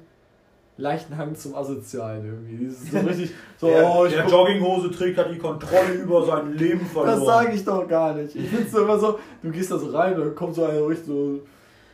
leichten 0.79 1.17
Hang 1.17 1.35
zum 1.35 1.55
Asozialen 1.55 2.25
irgendwie. 2.27 2.57
Dieses 2.67 2.91
so 2.91 2.99
richtig, 2.99 3.31
so, 3.59 3.69
oh, 3.69 4.05
ich 4.07 4.15
guck- 4.15 4.31
Jogginghose 4.31 4.91
trägt, 4.91 5.17
hat 5.17 5.31
die 5.33 5.39
Kontrolle 5.39 5.95
über 5.95 6.25
sein 6.27 6.53
Leben 6.53 6.81
verloren. 6.93 7.17
Das 7.19 7.25
sage 7.25 7.53
ich 7.55 7.65
doch 7.65 7.89
gar 7.89 8.15
nicht. 8.15 8.35
Ich 8.37 8.49
finde 8.49 8.67
es 8.67 8.73
so 8.73 8.83
immer 8.83 8.99
so, 8.99 9.19
du 9.43 9.51
gehst 9.51 9.71
da 9.71 9.79
so 9.79 9.87
rein 9.91 10.15
und 10.15 10.21
dann 10.21 10.35
kommt 10.35 10.55
so 10.55 10.65
einer 10.65 10.87
richtig 10.87 11.07
so 11.07 11.41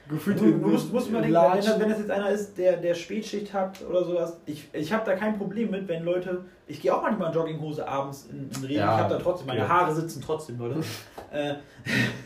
gefühlt 0.08 0.40
Du, 0.40 0.46
musst, 0.46 0.92
musst 0.92 1.10
mal 1.10 1.22
denken, 1.22 1.36
wenn 1.36 1.80
wenn 1.80 1.88
das 1.88 1.98
jetzt 1.98 2.10
einer 2.10 2.30
ist, 2.30 2.58
der, 2.58 2.76
der 2.76 2.94
Spätschicht 2.94 3.52
hat 3.52 3.80
oder 3.88 4.04
sowas, 4.04 4.36
ich, 4.46 4.68
ich 4.72 4.92
habe 4.92 5.04
da 5.04 5.14
kein 5.16 5.38
Problem 5.38 5.70
mit, 5.70 5.88
wenn 5.88 6.04
Leute, 6.04 6.44
ich 6.66 6.80
gehe 6.80 6.94
auch 6.94 7.02
manchmal 7.02 7.28
in 7.28 7.34
Jogginghose 7.34 7.86
abends 7.86 8.28
in, 8.30 8.50
in 8.50 8.64
Regen, 8.64 8.80
Ja, 8.80 8.94
ich 8.96 9.02
habe 9.02 9.14
da 9.14 9.20
trotzdem, 9.20 9.46
meine 9.48 9.60
okay. 9.62 9.70
Haare 9.70 9.94
sitzen 9.94 10.22
trotzdem, 10.24 10.58
Leute. 10.58 10.80
äh, 11.32 11.54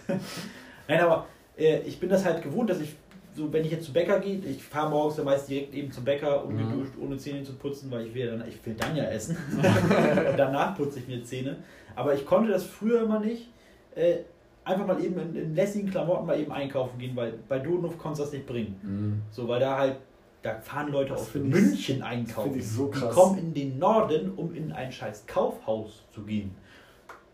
Nein, 0.88 1.00
aber 1.00 1.26
äh, 1.58 1.80
ich 1.80 1.98
bin 2.00 2.08
das 2.08 2.24
halt 2.24 2.42
gewohnt, 2.42 2.70
dass 2.70 2.80
ich, 2.80 2.94
so 3.34 3.52
wenn 3.52 3.64
ich 3.64 3.70
jetzt 3.72 3.84
zu 3.84 3.92
Bäcker 3.92 4.20
gehe, 4.20 4.38
ich 4.38 4.62
fahre 4.62 4.88
morgens 4.90 5.16
dann 5.16 5.24
meist 5.26 5.48
direkt 5.48 5.74
eben 5.74 5.90
zum 5.92 6.04
Bäcker, 6.04 6.44
Mhm. 6.44 6.48
ungeduscht, 6.50 6.92
ohne 7.00 7.16
Zähne 7.18 7.42
zu 7.42 7.54
putzen, 7.54 7.90
weil 7.90 8.06
ich 8.06 8.14
will, 8.14 8.26
dann, 8.26 8.48
ich 8.48 8.64
will 8.64 8.74
dann 8.74 8.96
ja 8.96 9.04
essen. 9.04 9.36
Und 9.52 10.36
danach 10.38 10.76
putze 10.76 11.00
ich 11.00 11.08
mir 11.08 11.22
Zähne. 11.22 11.56
Aber 11.94 12.14
ich 12.14 12.24
konnte 12.24 12.50
das 12.52 12.64
früher 12.64 13.02
immer 13.02 13.20
nicht. 13.20 13.48
Äh, 13.94 14.18
einfach 14.66 14.86
mal 14.86 15.02
eben 15.02 15.18
in, 15.18 15.34
in 15.36 15.54
lässigen 15.54 15.88
Klamotten 15.90 16.26
mal 16.26 16.38
eben 16.38 16.52
einkaufen 16.52 16.98
gehen, 16.98 17.14
weil 17.16 17.38
bei 17.48 17.58
Dodenhof 17.58 17.96
konntest 17.98 18.20
du 18.20 18.24
das 18.24 18.32
nicht 18.34 18.46
bringen. 18.46 18.76
Mhm. 18.82 19.22
So, 19.30 19.46
weil 19.48 19.60
da 19.60 19.78
halt, 19.78 19.96
da 20.42 20.58
fahren 20.60 20.90
Leute 20.92 21.10
Das 21.10 21.22
aus 21.22 21.34
ich- 21.34 21.42
München 21.42 22.00
Das 22.00 22.08
einkaufen. 22.08 22.42
finde 22.52 22.58
ich 22.58 22.68
so 22.70 22.86
Die 22.88 22.98
krass. 22.98 23.14
kommen 23.14 23.38
in 23.38 23.54
den 23.54 23.78
Norden, 23.78 24.32
um 24.36 24.54
in 24.54 24.72
ein 24.72 24.90
scheiß 24.92 25.24
Kaufhaus 25.26 26.04
zu 26.12 26.22
gehen. 26.22 26.54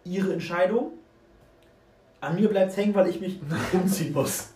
Ihre 0.05 0.33
Entscheidung, 0.35 0.93
an 2.21 2.37
mir 2.37 2.49
bleibt 2.49 2.77
hängen, 2.77 2.95
weil 2.95 3.09
ich 3.09 3.21
mich 3.21 3.41
umziehen 3.73 4.13
muss. 4.13 4.53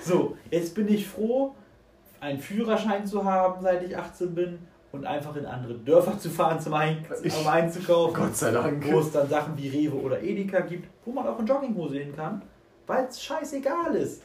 So, 0.00 0.36
jetzt 0.50 0.74
bin 0.74 0.88
ich 0.88 1.06
froh, 1.06 1.54
einen 2.20 2.38
Führerschein 2.40 3.06
zu 3.06 3.24
haben, 3.24 3.62
seit 3.62 3.82
ich 3.84 3.96
18 3.96 4.34
bin 4.34 4.58
und 4.92 5.04
einfach 5.04 5.36
in 5.36 5.44
andere 5.46 5.74
Dörfer 5.74 6.18
zu 6.18 6.30
fahren, 6.30 6.58
zum 6.60 6.74
Ein 6.74 7.04
Ich- 7.22 7.36
um 7.38 7.46
einzukaufen 7.46 8.14
Gott 8.14 8.36
sei 8.36 8.50
Dank. 8.52 8.90
wo 8.90 9.00
es 9.00 9.10
dann 9.12 9.28
Sachen 9.28 9.56
wie 9.56 9.68
Rewe 9.68 9.96
oder 9.96 10.22
Edeka 10.22 10.60
gibt, 10.60 10.88
wo 11.04 11.12
man 11.12 11.26
auch 11.26 11.38
in 11.38 11.46
Jogginghose 11.46 11.98
hin 11.98 12.14
kann, 12.16 12.42
weil 12.86 13.04
es 13.06 13.22
scheißegal 13.22 13.94
ist. 13.96 14.22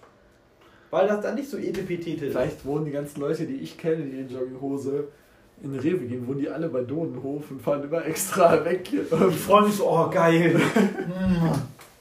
Weil 0.89 1.07
das 1.07 1.21
dann 1.21 1.35
nicht 1.35 1.49
so 1.49 1.57
etepetete 1.57 2.25
ist. 2.27 2.31
Vielleicht 2.33 2.65
wohnen 2.65 2.85
die 2.85 2.91
ganzen 2.91 3.19
Leute, 3.19 3.45
die 3.45 3.55
ich 3.57 3.77
kenne, 3.77 4.03
die 4.05 4.19
in 4.19 4.29
Jogginghose 4.29 5.07
in 5.63 5.75
Rewe 5.77 6.05
gehen, 6.05 6.27
wohnen 6.27 6.39
die 6.39 6.49
alle 6.49 6.69
bei 6.69 6.81
Dodenhof 6.81 7.49
und 7.51 7.61
fahren 7.61 7.83
immer 7.83 8.05
extra 8.05 8.63
weg. 8.63 8.87
Ich 8.93 9.07
freue 9.39 9.63
mich 9.63 9.75
so, 9.75 9.89
oh 9.89 10.09
geil. 10.09 10.59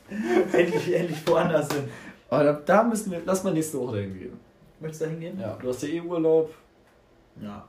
Hm. 0.08 0.50
endlich, 0.52 0.94
endlich 0.94 1.26
woanders 1.26 1.72
hin. 1.72 1.84
Aber 2.28 2.44
da, 2.44 2.52
da 2.64 2.82
müssen 2.84 3.10
wir, 3.12 3.22
lass 3.24 3.42
mal 3.44 3.52
nächste 3.54 3.78
Woche 3.78 3.96
dahin 3.96 4.18
gehen. 4.18 4.32
Möchtest 4.80 5.00
du 5.02 5.04
da 5.06 5.10
hingehen? 5.10 5.40
Ja, 5.40 5.56
du 5.60 5.68
hast 5.68 5.82
ja 5.82 5.88
eh 5.88 6.00
Urlaub, 6.00 6.52
Ja. 7.40 7.66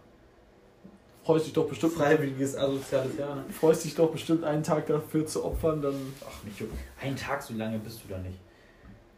Freust 1.24 1.46
dich 1.46 1.54
doch 1.54 1.68
bestimmt, 1.68 1.94
Freiwilliges 1.94 2.56
asoziales 2.56 3.18
Jahr, 3.18 3.36
ne? 3.36 3.44
freust 3.50 3.86
dich 3.86 3.96
doch 3.96 4.12
bestimmt 4.12 4.44
einen 4.44 4.64
Tag 4.64 4.88
dafür 4.88 5.26
zu 5.26 5.44
opfern, 5.46 5.82
dann 5.82 5.96
Ach, 6.28 6.44
nicht 6.44 6.60
juckt. 6.60 6.74
Einen 7.02 7.16
Tag 7.16 7.42
so 7.42 7.54
lange 7.54 7.80
bist 7.80 8.02
du 8.04 8.10
da 8.10 8.18
nicht. 8.20 8.40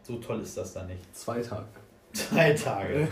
So 0.04 0.18
toll 0.18 0.42
ist 0.42 0.56
das 0.56 0.74
da 0.74 0.84
nicht. 0.84 1.16
zwei 1.16 1.42
Tage. 1.42 1.66
Zwei 2.14 2.54
Tage. 2.54 3.08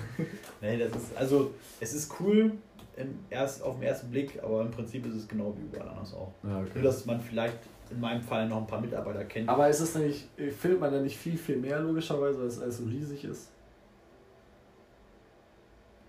nee, 0.62 0.78
das 0.78 0.92
ist, 0.92 1.18
also, 1.18 1.54
es 1.80 1.94
ist 1.94 2.12
cool 2.20 2.54
im 2.96 3.20
erst, 3.30 3.64
auf 3.64 3.76
den 3.76 3.84
ersten 3.84 4.12
Blick, 4.12 4.42
aber 4.42 4.62
im 4.62 4.72
Prinzip 4.72 5.06
ist 5.08 5.16
es 5.16 5.28
genau 5.28 5.54
wie 5.58 5.64
überall 5.64 5.90
anders 5.90 6.14
auch. 6.14 6.32
Ja, 6.44 6.62
Nur, 6.74 6.84
dass 6.84 7.06
man 7.06 7.20
vielleicht 7.20 7.58
in 7.90 8.00
meinem 8.00 8.22
Fall 8.22 8.48
noch 8.48 8.58
ein 8.58 8.68
paar 8.68 8.80
Mitarbeiter 8.80 9.26
kennt. 9.26 9.50
Aber 9.50 9.68
ist 9.68 9.80
es 9.80 9.96
nicht, 9.96 10.30
findet 10.60 10.80
man 10.80 10.92
da 10.92 11.02
nicht 11.02 11.18
viel, 11.18 11.38
viel 11.38 11.58
mehr 11.58 11.80
logischerweise, 11.80 12.40
weil 12.40 12.48
es 12.48 12.60
alles 12.60 12.78
so 12.78 12.86
riesig 12.86 13.24
ist? 13.26 13.50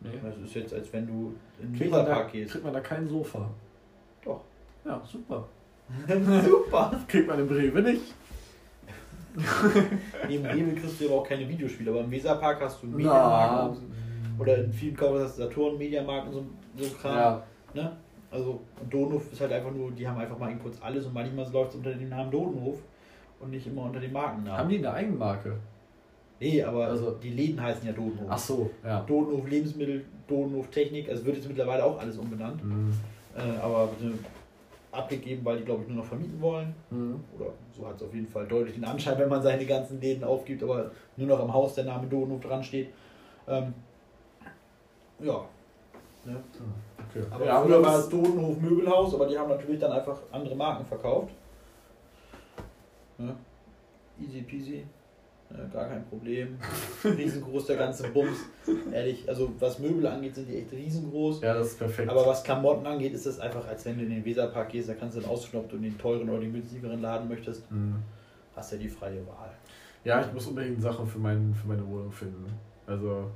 Nee. 0.04 0.10
Das 0.22 0.36
ist 0.36 0.54
jetzt, 0.54 0.74
als 0.74 0.92
wenn 0.92 1.06
du 1.06 1.34
in 1.60 1.72
den 1.72 1.80
Weserpark 1.80 2.30
gehst. 2.30 2.52
kriegt 2.52 2.64
man 2.64 2.74
da 2.74 2.80
kein 2.80 3.08
Sofa? 3.08 3.50
Doch. 4.24 4.42
Ja, 4.84 5.02
super. 5.04 5.48
Super. 6.44 6.98
Kriegt 7.08 7.26
man 7.28 7.38
im 7.40 7.48
Rewe 7.48 7.82
nicht? 7.82 8.14
Im 10.28 10.46
Rewe 10.46 10.74
kriegst 10.74 11.00
du 11.00 11.06
aber 11.06 11.16
auch 11.16 11.26
keine 11.26 11.48
Videospiele, 11.48 11.90
aber 11.90 12.00
im 12.00 12.10
Weserpark 12.10 12.60
hast 12.60 12.82
du. 12.82 12.86
Mediamarkt. 12.86 13.78
Oder 14.38 14.58
in 14.64 14.72
vielen 14.72 14.96
Kaufhäusern 14.96 15.26
hast 15.26 15.38
du 15.38 15.42
Saturn, 15.42 15.76
Mediamarkt 15.76 16.28
und 16.28 16.32
so, 16.32 16.84
so 16.84 16.94
Kram. 16.94 17.16
Ja. 17.16 17.42
Ne? 17.74 17.96
Also 18.30 18.60
und 18.80 18.92
Dodenhof 18.92 19.32
ist 19.32 19.40
halt 19.40 19.52
einfach 19.52 19.72
nur, 19.72 19.90
die 19.92 20.06
haben 20.06 20.18
einfach 20.18 20.38
mal 20.38 20.50
eben 20.50 20.60
kurz 20.60 20.80
alles 20.80 21.06
und 21.06 21.14
manchmal 21.14 21.50
läuft 21.52 21.70
es 21.70 21.76
unter 21.76 21.92
dem 21.92 22.08
Namen 22.08 22.30
Dodenhof 22.30 22.78
und 23.40 23.50
nicht 23.50 23.66
immer 23.66 23.82
unter 23.82 24.00
dem 24.00 24.12
Markennamen. 24.12 24.58
Haben 24.58 24.68
die 24.68 24.78
eine 24.78 24.92
Eigenmarke? 24.92 25.56
Nee, 26.40 26.62
aber 26.62 26.88
Also- 26.88 27.12
die 27.12 27.30
Läden 27.30 27.60
heißen 27.62 27.86
ja 27.86 27.92
Dodenhof. 27.92 28.26
Ach 28.28 28.38
so, 28.38 28.70
ja. 28.84 29.00
Dodenhof 29.02 29.48
Lebensmittel, 29.48 30.04
Dodenhof 30.26 30.68
Technik, 30.68 31.08
also 31.08 31.24
wird 31.24 31.36
jetzt 31.36 31.48
mittlerweile 31.48 31.84
auch 31.84 31.98
alles 31.98 32.18
umbenannt. 32.18 32.62
Mhm. 32.64 32.92
Äh, 33.36 33.58
aber 33.60 33.88
abgegeben, 34.92 35.44
weil 35.44 35.58
die 35.58 35.64
glaube 35.64 35.82
ich 35.82 35.88
nur 35.88 35.98
noch 35.98 36.04
vermieten 36.04 36.40
wollen. 36.40 36.74
Mhm. 36.90 37.20
Oder 37.36 37.50
so 37.76 37.86
hat 37.86 37.96
es 37.96 38.02
auf 38.02 38.14
jeden 38.14 38.28
Fall 38.28 38.46
deutlich 38.46 38.74
den 38.74 38.84
Anschein, 38.84 39.18
wenn 39.18 39.28
man 39.28 39.42
seine 39.42 39.64
ganzen 39.66 40.00
Läden 40.00 40.24
aufgibt, 40.24 40.62
aber 40.62 40.90
nur 41.16 41.28
noch 41.28 41.40
am 41.40 41.52
Haus 41.52 41.74
der 41.74 41.84
Name 41.84 42.06
Dodenhof 42.06 42.40
dran 42.40 42.62
steht. 42.62 42.88
Ähm, 43.48 43.74
ja. 45.20 45.44
Ne? 46.24 46.36
Okay. 47.10 47.26
Aber 47.30 47.44
ja, 47.44 47.62
früher 47.62 47.82
war 47.82 47.98
es 47.98 48.08
Dodenhof 48.08 48.58
Möbelhaus, 48.60 49.14
aber 49.14 49.26
die 49.26 49.38
haben 49.38 49.50
natürlich 49.50 49.80
dann 49.80 49.92
einfach 49.92 50.18
andere 50.32 50.54
Marken 50.54 50.84
verkauft. 50.86 51.32
Ne? 53.18 53.34
Easy 54.20 54.42
peasy. 54.42 54.84
Ne? 55.56 55.70
Gar 55.72 55.88
kein 55.88 56.04
Problem. 56.06 56.58
Riesengroß 57.04 57.66
der 57.66 57.76
ganze 57.76 58.08
Bums. 58.08 58.38
Ehrlich, 58.92 59.28
also 59.28 59.52
was 59.58 59.78
Möbel 59.78 60.06
angeht, 60.06 60.34
sind 60.34 60.48
die 60.48 60.56
echt 60.56 60.72
riesengroß. 60.72 61.40
ja, 61.42 61.54
das 61.54 61.68
ist 61.68 61.78
perfekt. 61.78 62.10
Aber 62.10 62.26
was 62.26 62.42
Klamotten 62.42 62.86
angeht, 62.86 63.12
ist 63.14 63.26
das 63.26 63.38
einfach, 63.40 63.66
als 63.68 63.84
wenn 63.84 63.96
du 63.98 64.04
in 64.04 64.10
den 64.10 64.24
Weserpark 64.24 64.70
gehst, 64.70 64.88
da 64.88 64.94
kannst 64.94 65.16
du 65.16 65.20
dann 65.20 65.30
aussuchen, 65.30 65.58
ob 65.60 65.68
du 65.70 65.76
in 65.76 65.82
den 65.82 65.98
teuren 65.98 66.28
oder 66.28 66.40
den 66.40 66.52
günstigeren 66.52 67.00
Laden 67.00 67.28
möchtest. 67.28 67.70
Mhm. 67.70 67.96
Hast 68.56 68.72
ja 68.72 68.78
die 68.78 68.88
freie 68.88 69.24
Wahl. 69.26 69.50
Ja, 70.04 70.20
ich 70.20 70.32
muss 70.32 70.46
unbedingt 70.46 70.82
Sachen 70.82 71.06
für, 71.06 71.18
mein, 71.18 71.54
für 71.54 71.66
meine 71.68 71.86
Wohnung 71.86 72.12
finden. 72.12 72.46
Also, 72.86 73.30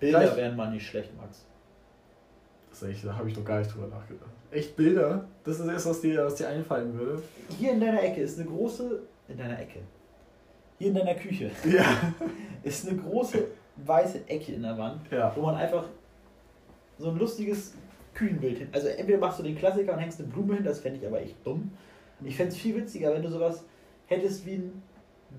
Bilder 0.00 0.20
Gleich- 0.20 0.36
wären 0.36 0.56
mal 0.56 0.70
nicht 0.70 0.86
schlecht, 0.86 1.16
Max. 1.16 1.44
das 2.70 2.82
ist 2.82 2.88
echt, 2.88 3.04
da 3.04 3.14
habe 3.16 3.28
ich 3.28 3.36
noch 3.36 3.44
gar 3.44 3.58
nicht 3.60 3.72
drüber 3.74 3.86
nachgedacht. 3.88 4.30
Echt 4.50 4.74
Bilder? 4.74 5.26
Das 5.44 5.60
ist 5.60 5.66
erst, 5.68 5.86
was 5.86 6.00
dir, 6.00 6.24
was 6.24 6.34
dir 6.36 6.48
einfallen 6.48 6.98
würde. 6.98 7.22
Hier 7.58 7.72
in 7.72 7.80
deiner 7.80 8.02
Ecke 8.02 8.22
ist 8.22 8.38
eine 8.40 8.48
große. 8.48 9.00
In 9.28 9.36
deiner 9.38 9.60
Ecke. 9.60 9.78
Hier 10.80 10.88
in 10.88 10.94
deiner 10.94 11.14
Küche 11.14 11.50
Ja. 11.70 11.84
ist 12.62 12.88
eine 12.88 12.96
große 12.98 13.44
weiße 13.76 14.26
Ecke 14.26 14.52
in 14.52 14.62
der 14.62 14.78
Wand, 14.78 15.02
Ja. 15.10 15.30
wo 15.36 15.42
man 15.42 15.54
einfach 15.56 15.84
so 16.98 17.10
ein 17.10 17.18
lustiges 17.18 17.74
Kühenbild 18.14 18.56
hin. 18.58 18.68
Also 18.72 18.88
entweder 18.88 19.18
machst 19.18 19.38
du 19.38 19.42
den 19.42 19.56
Klassiker 19.56 19.92
und 19.92 19.98
hängst 19.98 20.20
eine 20.20 20.28
Blume 20.28 20.54
hin, 20.54 20.64
das 20.64 20.80
fände 20.80 20.98
ich 20.98 21.06
aber 21.06 21.20
echt 21.20 21.36
dumm. 21.44 21.70
Ich 22.24 22.34
fände 22.34 22.52
es 22.52 22.58
viel 22.58 22.74
witziger, 22.76 23.12
wenn 23.14 23.22
du 23.22 23.28
sowas 23.30 23.62
hättest 24.06 24.46
wie 24.46 24.54
ein 24.54 24.82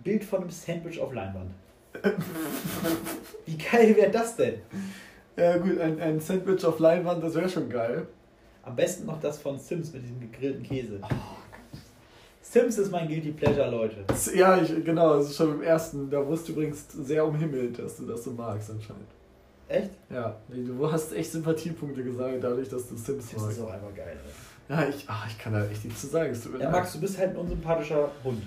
Bild 0.03 0.23
von 0.23 0.41
einem 0.41 0.49
Sandwich 0.51 0.99
auf 0.99 1.11
Leinwand. 1.11 1.51
Wie 3.45 3.57
geil 3.57 3.95
wäre 3.97 4.11
das 4.11 4.35
denn? 4.37 4.61
Ja, 5.35 5.57
gut, 5.57 5.79
ein, 5.79 5.99
ein 5.99 6.19
Sandwich 6.19 6.63
auf 6.65 6.77
Leinwand, 6.79 7.23
das 7.23 7.33
wäre 7.35 7.49
schon 7.49 7.67
geil. 7.67 8.05
Am 8.63 8.75
besten 8.75 9.07
noch 9.07 9.19
das 9.19 9.39
von 9.39 9.57
Sims 9.57 9.91
mit 9.91 10.03
diesem 10.03 10.19
gegrillten 10.19 10.63
Käse. 10.63 11.01
Sims 12.51 12.77
ist 12.77 12.91
mein 12.91 13.07
Guilty 13.07 13.31
Pleasure, 13.31 13.69
Leute. 13.71 14.03
Das- 14.07 14.33
Ja, 14.35 14.57
ich, 14.61 14.83
genau, 14.83 15.15
das 15.17 15.27
ist 15.29 15.37
schon 15.37 15.53
im 15.55 15.61
ersten. 15.61 16.09
Da 16.09 16.25
wurdest 16.25 16.49
du 16.49 16.51
übrigens 16.51 16.85
sehr 16.91 17.25
umhimmelt, 17.25 17.79
dass 17.79 17.95
du 17.95 18.05
das 18.05 18.25
so 18.25 18.31
magst 18.31 18.69
anscheinend. 18.69 19.07
Echt? 19.69 19.91
Ja, 20.09 20.35
du 20.49 20.91
hast 20.91 21.13
echt 21.13 21.31
Sympathiepunkte 21.31 22.03
gesagt, 22.03 22.43
dadurch, 22.43 22.67
dass 22.67 22.89
du 22.89 22.97
Sims 22.97 23.31
Das 23.31 23.41
magst. 23.41 23.57
ist 23.57 23.63
auch 23.63 23.71
einfach 23.71 23.95
geil. 23.95 24.17
Ja, 24.67 24.83
ich, 24.85 25.05
ach, 25.07 25.25
ich 25.29 25.37
kann 25.39 25.53
da 25.53 25.65
echt 25.65 25.85
nichts 25.85 26.01
zu 26.01 26.07
sagen. 26.07 26.35
Ja. 26.59 26.69
Max, 26.69 26.91
du 26.91 26.99
bist 26.99 27.17
halt 27.17 27.29
ein 27.31 27.35
unsympathischer 27.37 28.11
Hund. 28.23 28.43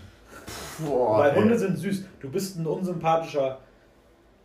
Boah, 0.84 1.20
Weil 1.20 1.30
ey. 1.30 1.40
Hunde 1.40 1.58
sind 1.58 1.78
süß. 1.78 2.04
Du 2.20 2.30
bist 2.30 2.58
ein 2.58 2.66
unsympathischer 2.66 3.58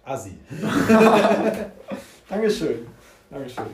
Assi. 0.06 0.38
Dankeschön. 2.30 2.88
Dankeschön. 3.30 3.66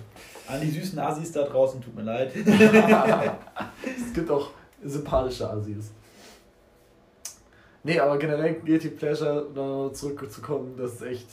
An 0.47 0.61
die 0.61 0.71
süßen 0.71 0.97
Assis 0.97 1.31
da 1.31 1.43
draußen, 1.43 1.79
tut 1.81 1.95
mir 1.95 2.01
leid. 2.03 2.31
es 2.45 4.13
gibt 4.13 4.29
auch 4.31 4.49
sympathische 4.89 5.49
Assis. 5.49 5.91
Nee, 7.83 7.99
aber 7.99 8.17
generell 8.17 8.55
Guilty 8.55 8.89
Pleasure, 8.89 9.91
zurückzukommen, 9.93 10.75
das 10.77 10.93
ist 10.93 11.01
echt. 11.03 11.27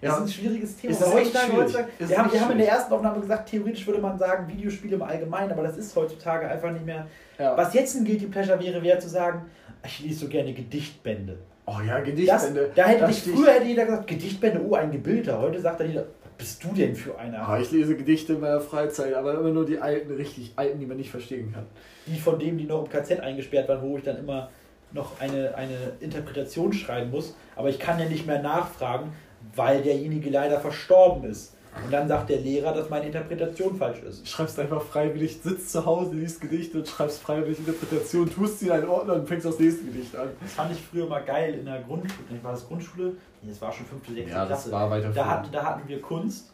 Das 0.00 0.14
ist 0.16 0.20
ein 0.22 0.28
schwieriges 0.28 0.76
Thema. 0.76 0.92
Ist 0.92 1.02
Aber 1.02 1.14
echt 1.16 1.26
heutzutage- 1.34 1.46
schwierig. 1.50 1.64
heutzutage- 1.64 1.88
Ist 1.98 2.08
Wir 2.10 2.18
haben, 2.18 2.32
wir 2.32 2.40
haben 2.40 2.52
in 2.52 2.58
der 2.58 2.68
ersten 2.68 2.92
Aufnahme 2.92 3.20
gesagt, 3.20 3.48
theoretisch 3.50 3.86
würde 3.86 4.00
man 4.00 4.16
sagen, 4.18 4.46
Videospiele 4.48 4.94
im 4.94 5.02
Allgemeinen, 5.02 5.50
aber 5.50 5.62
das 5.64 5.76
ist 5.76 5.96
heutzutage 5.96 6.46
einfach 6.48 6.70
nicht 6.70 6.84
mehr. 6.86 7.06
ja. 7.38 7.56
Was 7.56 7.74
jetzt 7.74 7.96
ein 7.96 8.04
Guilty 8.04 8.26
Pleasure 8.26 8.60
wäre, 8.62 8.80
wäre 8.82 8.98
zu 9.00 9.08
sagen, 9.08 9.46
ich 9.84 10.00
lese 10.00 10.20
so 10.20 10.28
gerne 10.28 10.52
Gedichtbände. 10.52 11.38
Oh 11.66 11.78
ja, 11.84 11.96
Das, 11.98 12.04
Gedichtbände. 12.06 12.70
da 12.76 12.84
hätte 12.86 13.00
Das 13.00 13.10
ich, 13.26 13.32
früher 13.34 13.52
hätte 13.54 13.66
jeder 13.66 13.86
gesagt, 13.86 14.06
Gedichtbände, 14.06 14.60
oh, 14.68 14.74
ein 14.74 14.92
Gebilder. 14.92 15.40
Heute 15.40 15.60
sagt 15.60 15.80
dann 15.80 15.88
jeder, 15.88 16.04
bist 16.38 16.62
du 16.62 16.72
denn 16.72 16.94
für 16.94 17.18
einer? 17.18 17.46
Ah, 17.46 17.58
ich 17.60 17.70
lese 17.72 17.96
Gedichte 17.96 18.34
in 18.34 18.40
meiner 18.40 18.60
Freizeit, 18.60 19.12
aber 19.14 19.34
immer 19.34 19.50
nur 19.50 19.66
die 19.66 19.78
alten, 19.78 20.14
richtig 20.14 20.52
alten, 20.54 20.78
die 20.78 20.86
man 20.86 20.96
nicht 20.96 21.10
verstehen 21.10 21.52
kann. 21.52 21.66
Die 22.06 22.18
von 22.18 22.38
dem, 22.38 22.56
die 22.56 22.64
noch 22.64 22.84
im 22.84 22.88
KZ 22.88 23.20
eingesperrt 23.20 23.68
waren, 23.68 23.82
wo 23.82 23.98
ich 23.98 24.04
dann 24.04 24.18
immer 24.18 24.50
noch 24.92 25.20
eine, 25.20 25.54
eine 25.56 25.92
Interpretation 26.00 26.72
schreiben 26.72 27.10
muss. 27.10 27.34
Aber 27.56 27.68
ich 27.68 27.78
kann 27.78 27.98
ja 27.98 28.08
nicht 28.08 28.26
mehr 28.26 28.40
nachfragen, 28.40 29.12
weil 29.54 29.82
derjenige 29.82 30.30
leider 30.30 30.60
verstorben 30.60 31.28
ist. 31.28 31.56
Und 31.84 31.92
dann 31.92 32.08
sagt 32.08 32.30
der 32.30 32.40
Lehrer, 32.40 32.72
dass 32.72 32.90
meine 32.90 33.06
Interpretation 33.06 33.76
falsch 33.76 34.02
ist. 34.02 34.28
Schreibst 34.28 34.58
einfach 34.58 34.82
freiwillig, 34.82 35.40
sitzt 35.42 35.70
zu 35.70 35.84
Hause, 35.84 36.14
liest 36.14 36.40
Gedichte 36.40 36.78
und 36.78 36.88
schreibst 36.88 37.22
freiwillig 37.22 37.58
Interpretation, 37.58 38.28
tust 38.30 38.60
sie 38.60 38.66
in 38.66 38.72
einen 38.72 38.88
Ordner 38.88 39.14
und 39.14 39.28
fängst 39.28 39.46
das 39.46 39.58
nächste 39.58 39.84
Gedicht 39.84 40.14
an. 40.16 40.28
Das 40.40 40.52
fand 40.52 40.72
ich 40.72 40.80
früher 40.80 41.06
mal 41.06 41.20
geil 41.24 41.54
in 41.54 41.64
der 41.64 41.80
Grundschule. 41.82 42.42
War 42.42 42.52
das 42.52 42.66
Grundschule? 42.66 43.14
Nee, 43.42 43.50
das 43.50 43.60
war 43.62 43.72
schon 43.72 43.86
5. 43.86 44.08
6. 44.08 44.30
Klasse. 44.30 44.72
war 44.72 44.90
weiter 44.90 45.10
Da 45.10 45.26
hatten, 45.26 45.52
da 45.52 45.64
hatten 45.64 45.88
wir 45.88 46.00
Kunst 46.02 46.52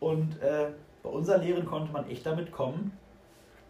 und 0.00 0.40
äh, 0.42 0.66
bei 1.02 1.10
unserer 1.10 1.38
Lehrerin 1.38 1.64
konnte 1.64 1.92
man 1.92 2.08
echt 2.10 2.26
damit 2.26 2.52
kommen, 2.52 2.92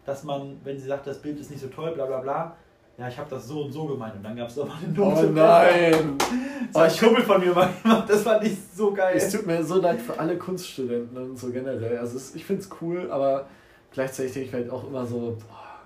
dass 0.05 0.23
man, 0.23 0.57
wenn 0.63 0.79
sie 0.79 0.87
sagt, 0.87 1.07
das 1.07 1.19
Bild 1.19 1.39
ist 1.39 1.51
nicht 1.51 1.61
so 1.61 1.67
toll, 1.67 1.91
bla 1.91 2.05
bla 2.05 2.19
bla, 2.19 2.55
ja, 2.97 3.07
ich 3.07 3.17
habe 3.17 3.29
das 3.29 3.47
so 3.47 3.63
und 3.63 3.71
so 3.71 3.85
gemeint 3.85 4.15
und 4.15 4.23
dann 4.23 4.35
gab 4.35 4.49
es 4.49 4.55
doch 4.55 4.67
mal 4.67 4.75
eine 4.83 5.01
Oh 5.01 5.09
Note. 5.11 5.27
nein! 5.27 6.17
Das 6.73 6.83
hat 6.83 7.03
ein 7.03 7.07
Kumpel 7.07 7.23
von 7.23 7.39
mir 7.39 7.53
mal 7.55 7.69
gemacht, 7.81 8.09
das 8.09 8.23
fand 8.23 8.43
ich 8.43 8.57
so 8.75 8.91
geil. 8.91 9.13
Es 9.15 9.31
tut 9.31 9.45
mir 9.45 9.63
so 9.63 9.79
leid 9.79 10.01
für 10.01 10.19
alle 10.19 10.37
Kunststudenten 10.37 11.15
und 11.17 11.37
so 11.39 11.49
generell. 11.49 11.97
Also 11.97 12.17
es, 12.17 12.35
ich 12.35 12.43
finde 12.43 12.63
es 12.63 12.69
cool, 12.81 13.09
aber 13.09 13.47
gleichzeitig 13.93 14.33
denke 14.33 14.47
ich 14.49 14.53
halt 14.53 14.69
auch 14.69 14.85
immer 14.85 15.05
so, 15.05 15.37
boah, 15.47 15.79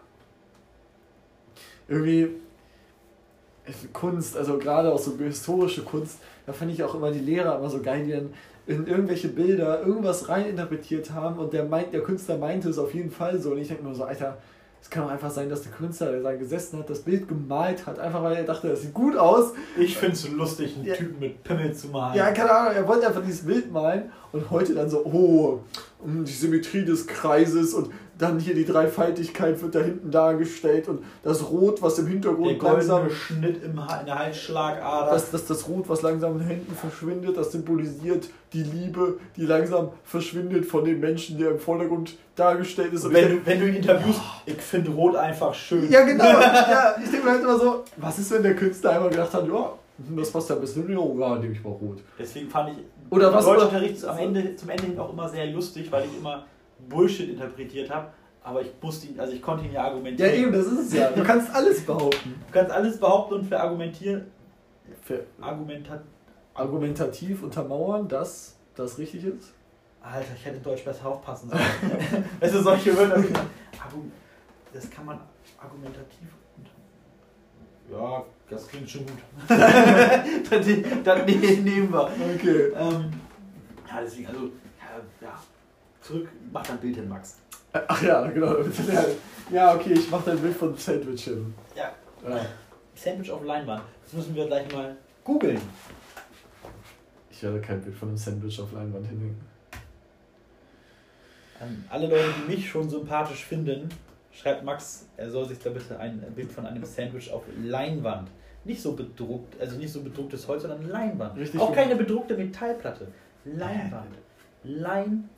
irgendwie 1.87 2.29
Kunst, 3.93 4.35
also 4.35 4.57
gerade 4.57 4.91
auch 4.91 4.97
so 4.97 5.15
historische 5.17 5.83
Kunst, 5.83 6.19
da 6.45 6.53
fand 6.53 6.71
ich 6.71 6.83
auch 6.83 6.95
immer 6.95 7.11
die 7.11 7.19
Lehrer 7.19 7.57
immer 7.59 7.69
so 7.69 7.81
geil, 7.81 8.05
die 8.05 8.11
dann 8.11 8.33
in 8.67 8.87
irgendwelche 8.87 9.27
Bilder 9.27 9.81
irgendwas 9.85 10.29
reininterpretiert 10.29 11.11
haben 11.11 11.37
und 11.37 11.53
der 11.53 11.65
meint, 11.65 11.93
der 11.93 12.01
Künstler 12.01 12.37
meinte 12.37 12.69
es 12.69 12.77
auf 12.79 12.93
jeden 12.93 13.11
Fall 13.11 13.39
so. 13.39 13.51
Und 13.51 13.59
ich 13.59 13.67
denke 13.67 13.83
mir 13.83 13.93
so, 13.93 14.03
Alter, 14.03 14.37
es 14.81 14.89
kann 14.89 15.03
doch 15.03 15.11
einfach 15.11 15.29
sein, 15.29 15.47
dass 15.49 15.61
der 15.61 15.71
Künstler, 15.71 16.11
der 16.11 16.21
da 16.21 16.33
gesessen 16.33 16.79
hat, 16.79 16.89
das 16.89 16.99
Bild 17.01 17.27
gemalt 17.27 17.85
hat, 17.85 17.99
einfach 17.99 18.23
weil 18.23 18.37
er 18.37 18.43
dachte, 18.43 18.67
das 18.69 18.81
sieht 18.81 18.93
gut 18.93 19.15
aus 19.15 19.53
Ich 19.77 19.95
finde 19.97 20.13
es 20.13 20.27
lustig, 20.29 20.75
einen 20.75 20.85
Ja. 20.85 20.95
Typen 20.95 21.19
mit 21.19 21.43
Pimmel 21.43 21.73
zu 21.73 21.87
malen. 21.89 22.17
Ja, 22.17 22.31
keine 22.31 22.51
Ahnung, 22.51 22.73
er 22.75 22.87
wollte 22.87 23.07
einfach 23.07 23.23
dieses 23.23 23.45
Bild 23.45 23.71
malen 23.71 24.11
und 24.31 24.49
heute 24.49 24.73
dann 24.73 24.89
so, 24.89 25.05
oh, 25.05 25.59
die 26.03 26.31
Symmetrie 26.31 26.83
des 26.83 27.05
Kreises 27.05 27.73
und 27.73 27.91
dann 28.21 28.39
hier 28.39 28.53
die 28.53 28.65
Dreifaltigkeit 28.65 29.59
wird 29.61 29.73
da 29.73 29.79
hinten 29.79 30.11
dargestellt 30.11 30.87
und 30.87 31.03
das 31.23 31.49
Rot, 31.49 31.81
was 31.81 31.97
im 31.97 32.05
der 32.05 32.13
Hintergrund 32.13 32.61
langsam, 32.61 32.99
goldene 33.01 33.15
Schnitt 33.15 33.63
im 33.63 33.87
ha 33.87 33.99
in 33.99 34.05
der 34.05 34.19
Halsschlagader. 34.19 35.11
das, 35.11 35.31
das, 35.31 35.47
das 35.47 35.67
Rot, 35.67 35.89
was 35.89 36.03
langsam 36.03 36.39
hinten 36.39 36.75
verschwindet, 36.75 37.35
das 37.35 37.51
symbolisiert 37.51 38.29
die 38.53 38.61
Liebe, 38.61 39.17
die 39.35 39.45
langsam 39.45 39.89
verschwindet 40.03 40.65
von 40.65 40.85
dem 40.85 40.99
Menschen, 40.99 41.39
der 41.39 41.51
im 41.51 41.59
Vordergrund 41.59 42.15
dargestellt 42.35 42.93
ist. 42.93 43.05
Und 43.05 43.13
wenn, 43.13 43.43
wenn 43.43 43.59
du 43.59 43.67
ihn 43.67 43.75
interviewst, 43.75 44.21
ich 44.45 44.61
finde 44.61 44.91
Rot 44.91 45.15
einfach 45.15 45.53
schön. 45.53 45.89
ja, 45.91 46.03
genau, 46.03 46.23
ja, 46.29 46.95
ich 47.03 47.09
denke 47.09 47.25
mir 47.25 47.31
halt 47.31 47.41
immer 47.41 47.57
so, 47.57 47.83
was 47.97 48.19
ist, 48.19 48.29
wenn 48.31 48.43
der 48.43 48.55
Künstler 48.55 48.91
einmal 48.91 49.09
gedacht 49.09 49.33
hat, 49.33 49.47
ja, 49.47 49.73
das 50.15 50.31
passt 50.31 50.49
ja 50.49 50.55
ein 50.55 50.61
bisschen, 50.61 50.87
ja, 50.89 51.35
nehme 51.39 51.53
ich 51.53 51.63
mal 51.63 51.71
Rot. 51.71 51.97
Deswegen 52.19 52.49
fand 52.49 52.69
ich 52.69 52.77
Oder 53.09 53.33
was- 53.33 53.45
Deutschunterricht 53.45 54.05
am 54.05 54.17
Ende, 54.19 54.55
zum 54.55 54.69
Ende 54.69 54.83
hin 54.83 54.99
auch 54.99 55.11
immer 55.11 55.27
sehr 55.27 55.47
lustig, 55.47 55.91
weil 55.91 56.05
ich 56.05 56.17
immer 56.19 56.45
Bullshit 56.89 57.29
interpretiert 57.29 57.89
habe. 57.89 58.07
Aber 58.43 58.61
ich 58.61 58.71
musste 58.81 59.07
ihn, 59.07 59.19
also 59.19 59.33
ich 59.33 59.41
konnte 59.41 59.65
ihn 59.65 59.71
ja 59.73 59.81
Ja, 59.81 59.87
argumentieren. 59.89 60.33
eben, 60.33 60.51
das 60.51 60.65
ist 60.65 60.79
es 60.87 60.93
ja. 60.93 61.11
Du 61.11 61.23
kannst 61.23 61.53
alles 61.53 61.81
behaupten. 61.85 62.35
Du 62.47 62.53
kannst 62.53 62.71
alles 62.71 62.99
behaupten 62.99 63.35
und 63.35 63.45
verargumentieren. 63.45 64.25
Für 65.03 65.23
Argumentat. 65.39 66.01
argumentativ 66.55 67.43
untermauern, 67.43 68.07
dass 68.07 68.57
das 68.75 68.97
richtig 68.97 69.23
ist? 69.25 69.53
Alter, 70.01 70.33
ich 70.35 70.43
hätte 70.45 70.57
in 70.57 70.63
Deutsch 70.63 70.83
besser 70.83 71.05
aufpassen 71.05 71.49
sollen. 71.49 71.61
weißt 72.39 72.55
du, 72.55 72.61
solche 72.63 72.97
Wörter. 72.97 73.23
Das 74.73 74.89
kann 74.89 75.05
man 75.05 75.19
argumentativ. 75.61 76.27
unter- 76.57 77.95
Ja, 78.01 78.25
das 78.49 78.67
klingt 78.67 78.89
schon 78.89 79.05
gut. 79.05 79.17
das, 79.47 79.59
das 80.49 81.25
ne- 81.25 81.57
nehmen 81.61 81.91
wir. 81.91 82.03
Okay. 82.35 82.71
Ähm, 82.75 83.11
ja, 83.87 84.01
deswegen, 84.03 84.27
also, 84.27 84.39
ja, 84.45 85.27
ja. 85.27 85.39
Zurück, 86.01 86.29
mach 86.51 86.65
dein 86.65 86.77
Bild 86.79 86.95
hin, 86.95 87.07
Max. 87.07 87.37
Ach 87.73 88.01
ja, 88.01 88.27
genau. 88.27 88.55
Ja, 89.51 89.75
okay, 89.75 89.93
ich 89.93 90.09
mache 90.09 90.29
dein 90.31 90.39
Bild 90.39 90.55
von 90.55 90.75
Sandwich 90.77 91.25
hin. 91.25 91.53
Ja. 91.75 91.91
Ja. 92.27 92.45
Sandwich 92.95 93.29
auf 93.31 93.43
Leinwand. 93.43 93.83
Das 94.03 94.13
müssen 94.13 94.33
wir 94.33 94.45
gleich 94.47 94.71
mal 94.71 94.95
googeln. 95.25 95.59
Ich 97.29 97.43
werde 97.43 97.59
kein 97.59 97.81
Bild 97.81 97.95
von 97.95 98.09
einem 98.09 98.17
Sandwich 98.17 98.59
auf 98.61 98.71
Leinwand 98.71 99.07
hinlegen. 99.07 99.41
An 101.59 101.83
alle 101.89 102.07
Leute, 102.07 102.29
die 102.37 102.55
mich 102.55 102.69
schon 102.69 102.89
sympathisch 102.89 103.45
finden, 103.45 103.89
schreibt 104.31 104.63
Max, 104.63 105.07
er 105.17 105.29
soll 105.29 105.47
sich 105.47 105.59
da 105.59 105.69
bitte 105.69 105.99
ein 105.99 106.21
Bild 106.33 106.51
von 106.51 106.65
einem 106.65 106.85
Sandwich 106.85 107.29
auf 107.31 107.43
Leinwand. 107.61 108.29
Nicht 108.63 108.81
so 108.81 108.93
bedruckt, 108.93 109.59
also 109.59 109.77
nicht 109.77 109.91
so 109.91 110.01
bedrucktes 110.01 110.47
Holz, 110.47 110.61
sondern 110.61 110.87
Leinwand. 110.87 111.37
Richtig 111.37 111.59
Auch 111.59 111.73
keine 111.73 111.95
bedruckte 111.95 112.37
Metallplatte. 112.37 113.07
Leinwand. 113.43 114.15
Leinwand. 114.63 115.29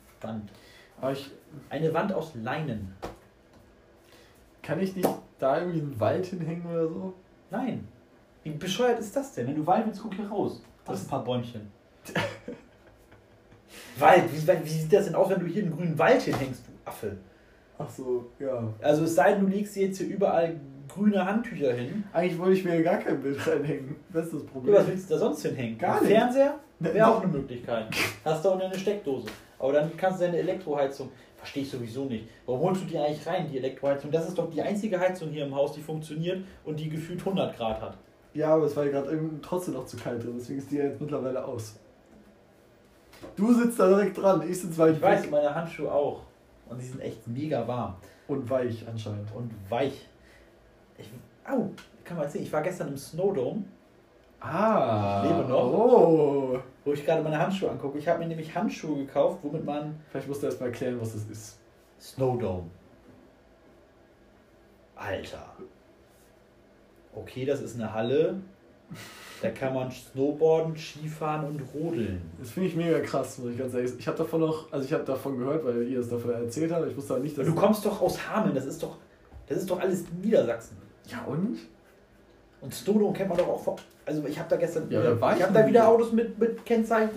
Aber 1.00 1.12
ich, 1.12 1.30
Eine 1.70 1.92
Wand 1.94 2.12
aus 2.12 2.32
Leinen. 2.34 2.94
kann 4.62 4.80
ich 4.80 4.96
nicht 4.96 5.08
da 5.38 5.58
irgendwie 5.60 5.80
einen 5.80 6.00
Wald 6.00 6.26
hinhängen 6.26 6.66
oder 6.66 6.88
so? 6.88 7.12
Nein. 7.50 7.86
Wie 8.42 8.50
bescheuert 8.50 8.98
ist 9.00 9.14
das 9.14 9.32
denn? 9.34 9.46
Wenn 9.46 9.56
du 9.56 9.66
Wald 9.66 9.86
willst, 9.86 10.02
guck 10.02 10.14
hier 10.14 10.28
raus. 10.28 10.62
Das 10.84 10.98
ist 11.00 11.06
ein 11.06 11.10
paar 11.10 11.24
Bäumchen. 11.24 11.70
Wald, 13.98 14.24
wie, 14.32 14.64
wie 14.64 14.68
sieht 14.68 14.92
das 14.92 15.06
denn 15.06 15.14
aus, 15.14 15.30
wenn 15.30 15.40
du 15.40 15.46
hier 15.46 15.62
einen 15.62 15.74
grünen 15.76 15.98
Wald 15.98 16.20
hinhängst, 16.22 16.62
du 16.66 16.72
Affe? 16.90 17.16
Ach 17.78 17.88
so, 17.88 18.26
ja. 18.38 18.62
Also 18.80 19.04
es 19.04 19.14
sei 19.14 19.32
denn, 19.32 19.42
du 19.42 19.46
legst 19.48 19.76
jetzt 19.76 19.98
hier 19.98 20.08
überall 20.08 20.56
grüne 20.88 21.24
Handtücher 21.24 21.72
hin. 21.72 22.04
Eigentlich 22.12 22.38
wollte 22.38 22.52
ich 22.58 22.64
mir 22.64 22.82
gar 22.82 22.98
kein 22.98 23.20
Bild 23.20 23.44
reinhängen. 23.46 23.96
Das 24.12 24.26
ist 24.26 24.34
das 24.34 24.44
Problem. 24.46 24.74
Was 24.74 24.86
willst 24.86 25.10
du 25.10 25.14
da 25.14 25.20
sonst 25.20 25.42
hinhängen? 25.42 25.78
Gar 25.78 26.00
nicht. 26.00 26.12
Fernseher? 26.12 26.54
Wäre 26.80 26.94
Ne, 26.96 27.06
auch 27.08 27.22
eine 27.22 27.32
Möglichkeit. 27.32 27.86
Hast 28.24 28.44
du 28.44 28.48
auch 28.50 28.60
eine 28.60 28.76
Steckdose. 28.78 29.26
Aber 29.58 29.72
dann 29.72 29.96
kannst 29.96 30.20
du 30.20 30.24
deine 30.24 30.38
Elektroheizung. 30.38 31.10
Verstehe 31.36 31.62
ich 31.62 31.70
sowieso 31.70 32.04
nicht. 32.06 32.26
Warum 32.46 32.62
holst 32.62 32.82
du 32.82 32.86
die 32.86 32.98
eigentlich 32.98 33.26
rein, 33.26 33.46
die 33.50 33.58
Elektroheizung? 33.58 34.10
Das 34.10 34.26
ist 34.28 34.38
doch 34.38 34.48
die 34.50 34.62
einzige 34.62 34.98
Heizung 34.98 35.28
hier 35.30 35.44
im 35.44 35.54
Haus, 35.54 35.72
die 35.72 35.80
funktioniert 35.82 36.42
und 36.64 36.78
die 36.80 36.88
gefühlt 36.88 37.20
100 37.20 37.56
Grad 37.56 37.80
hat. 37.80 37.96
Ja, 38.32 38.54
aber 38.54 38.64
es 38.64 38.74
war 38.76 38.84
ja 38.84 38.90
gerade 38.90 39.18
trotzdem 39.42 39.74
noch 39.74 39.86
zu 39.86 39.96
kalt 39.96 40.22
drin, 40.24 40.34
deswegen 40.38 40.58
ist 40.58 40.70
die 40.70 40.76
ja 40.76 40.84
jetzt 40.84 41.00
mittlerweile 41.00 41.44
aus. 41.44 41.78
Du 43.36 43.52
sitzt 43.52 43.78
da 43.78 43.88
direkt 43.88 44.16
dran, 44.18 44.42
ich 44.48 44.60
sitze 44.60 44.78
weit 44.78 44.96
Ich 44.96 45.02
weiß, 45.02 45.22
weg 45.24 45.30
meine 45.30 45.54
Handschuhe 45.54 45.92
auch. 45.92 46.22
Und 46.68 46.80
die 46.80 46.86
sind 46.86 47.00
echt 47.00 47.26
mega 47.28 47.66
warm 47.68 47.94
und 48.26 48.48
weich 48.48 48.84
anscheinend. 48.88 49.28
und 49.34 49.50
weich. 49.68 50.06
Ich, 50.98 51.10
au, 51.46 51.68
kann 52.04 52.16
man 52.16 52.26
erzählen, 52.26 52.44
ich 52.44 52.52
war 52.52 52.62
gestern 52.62 52.88
im 52.88 52.96
Snowdome, 52.96 53.64
Ah, 54.40 55.22
Ich 55.24 55.30
lebe 55.30 55.48
noch. 55.48 55.72
Oh. 55.72 56.58
Wo 56.84 56.92
ich 56.92 57.04
gerade 57.04 57.22
meine 57.22 57.38
Handschuhe 57.38 57.70
angucke. 57.70 57.98
Ich 57.98 58.08
habe 58.08 58.20
mir 58.20 58.26
nämlich 58.26 58.54
Handschuhe 58.54 59.04
gekauft, 59.04 59.38
womit 59.42 59.64
man 59.64 60.00
Vielleicht 60.10 60.28
musst 60.28 60.42
du 60.42 60.46
erst 60.46 60.60
mal 60.60 60.66
erklären, 60.66 61.00
was 61.00 61.12
das 61.12 61.24
ist. 61.24 61.58
Snowdome. 62.00 62.70
Alter. 64.96 65.56
Okay, 67.14 67.44
das 67.44 67.60
ist 67.60 67.76
eine 67.76 67.92
Halle. 67.92 68.36
Da 69.40 69.50
kann 69.50 69.74
man 69.74 69.90
Snowboarden, 69.90 70.76
Skifahren 70.76 71.46
und 71.46 71.60
rodeln. 71.74 72.22
Das 72.38 72.50
finde 72.50 72.68
ich 72.68 72.76
mega 72.76 73.00
krass, 73.00 73.38
muss 73.38 73.50
ich 73.52 73.58
ganz 73.58 73.74
ehrlich 73.74 73.90
sagen. 73.90 74.00
Ich 74.00 74.08
habe 74.08 74.18
davon 74.18 74.40
noch, 74.40 74.72
also 74.72 74.84
ich 74.84 74.92
habe 74.92 75.04
davon 75.04 75.38
gehört, 75.38 75.64
weil 75.64 75.88
ihr 75.88 76.00
es 76.00 76.08
davon 76.08 76.30
erzählt 76.30 76.72
habt. 76.72 76.88
Ich 76.88 76.96
wusste 76.96 77.14
aber 77.14 77.22
nicht, 77.22 77.36
dass. 77.36 77.46
Du 77.46 77.54
kommst 77.54 77.84
doch 77.84 78.00
aus 78.00 78.28
Hameln, 78.28 78.54
das 78.54 78.66
ist 78.66 78.82
doch, 78.82 78.96
das 79.46 79.58
ist 79.58 79.70
doch 79.70 79.80
alles 79.80 80.04
Niedersachsen. 80.22 80.76
Ja 81.06 81.24
und? 81.24 81.58
Und 82.64 82.74
Snowdome 82.74 83.12
kennt 83.12 83.28
man 83.28 83.38
doch 83.38 83.48
auch 83.48 83.62
von. 83.62 83.76
Also 84.06 84.24
ich 84.26 84.38
habe 84.38 84.48
da 84.48 84.56
gestern, 84.56 84.90
Ja, 84.90 85.02
da 85.02 85.20
war 85.20 85.36
ich 85.36 85.42
habe 85.42 85.52
da 85.52 85.66
wieder. 85.66 85.86
Autos 85.88 86.12
mit, 86.12 86.38
mit 86.38 86.64
Kennzeichen 86.64 87.10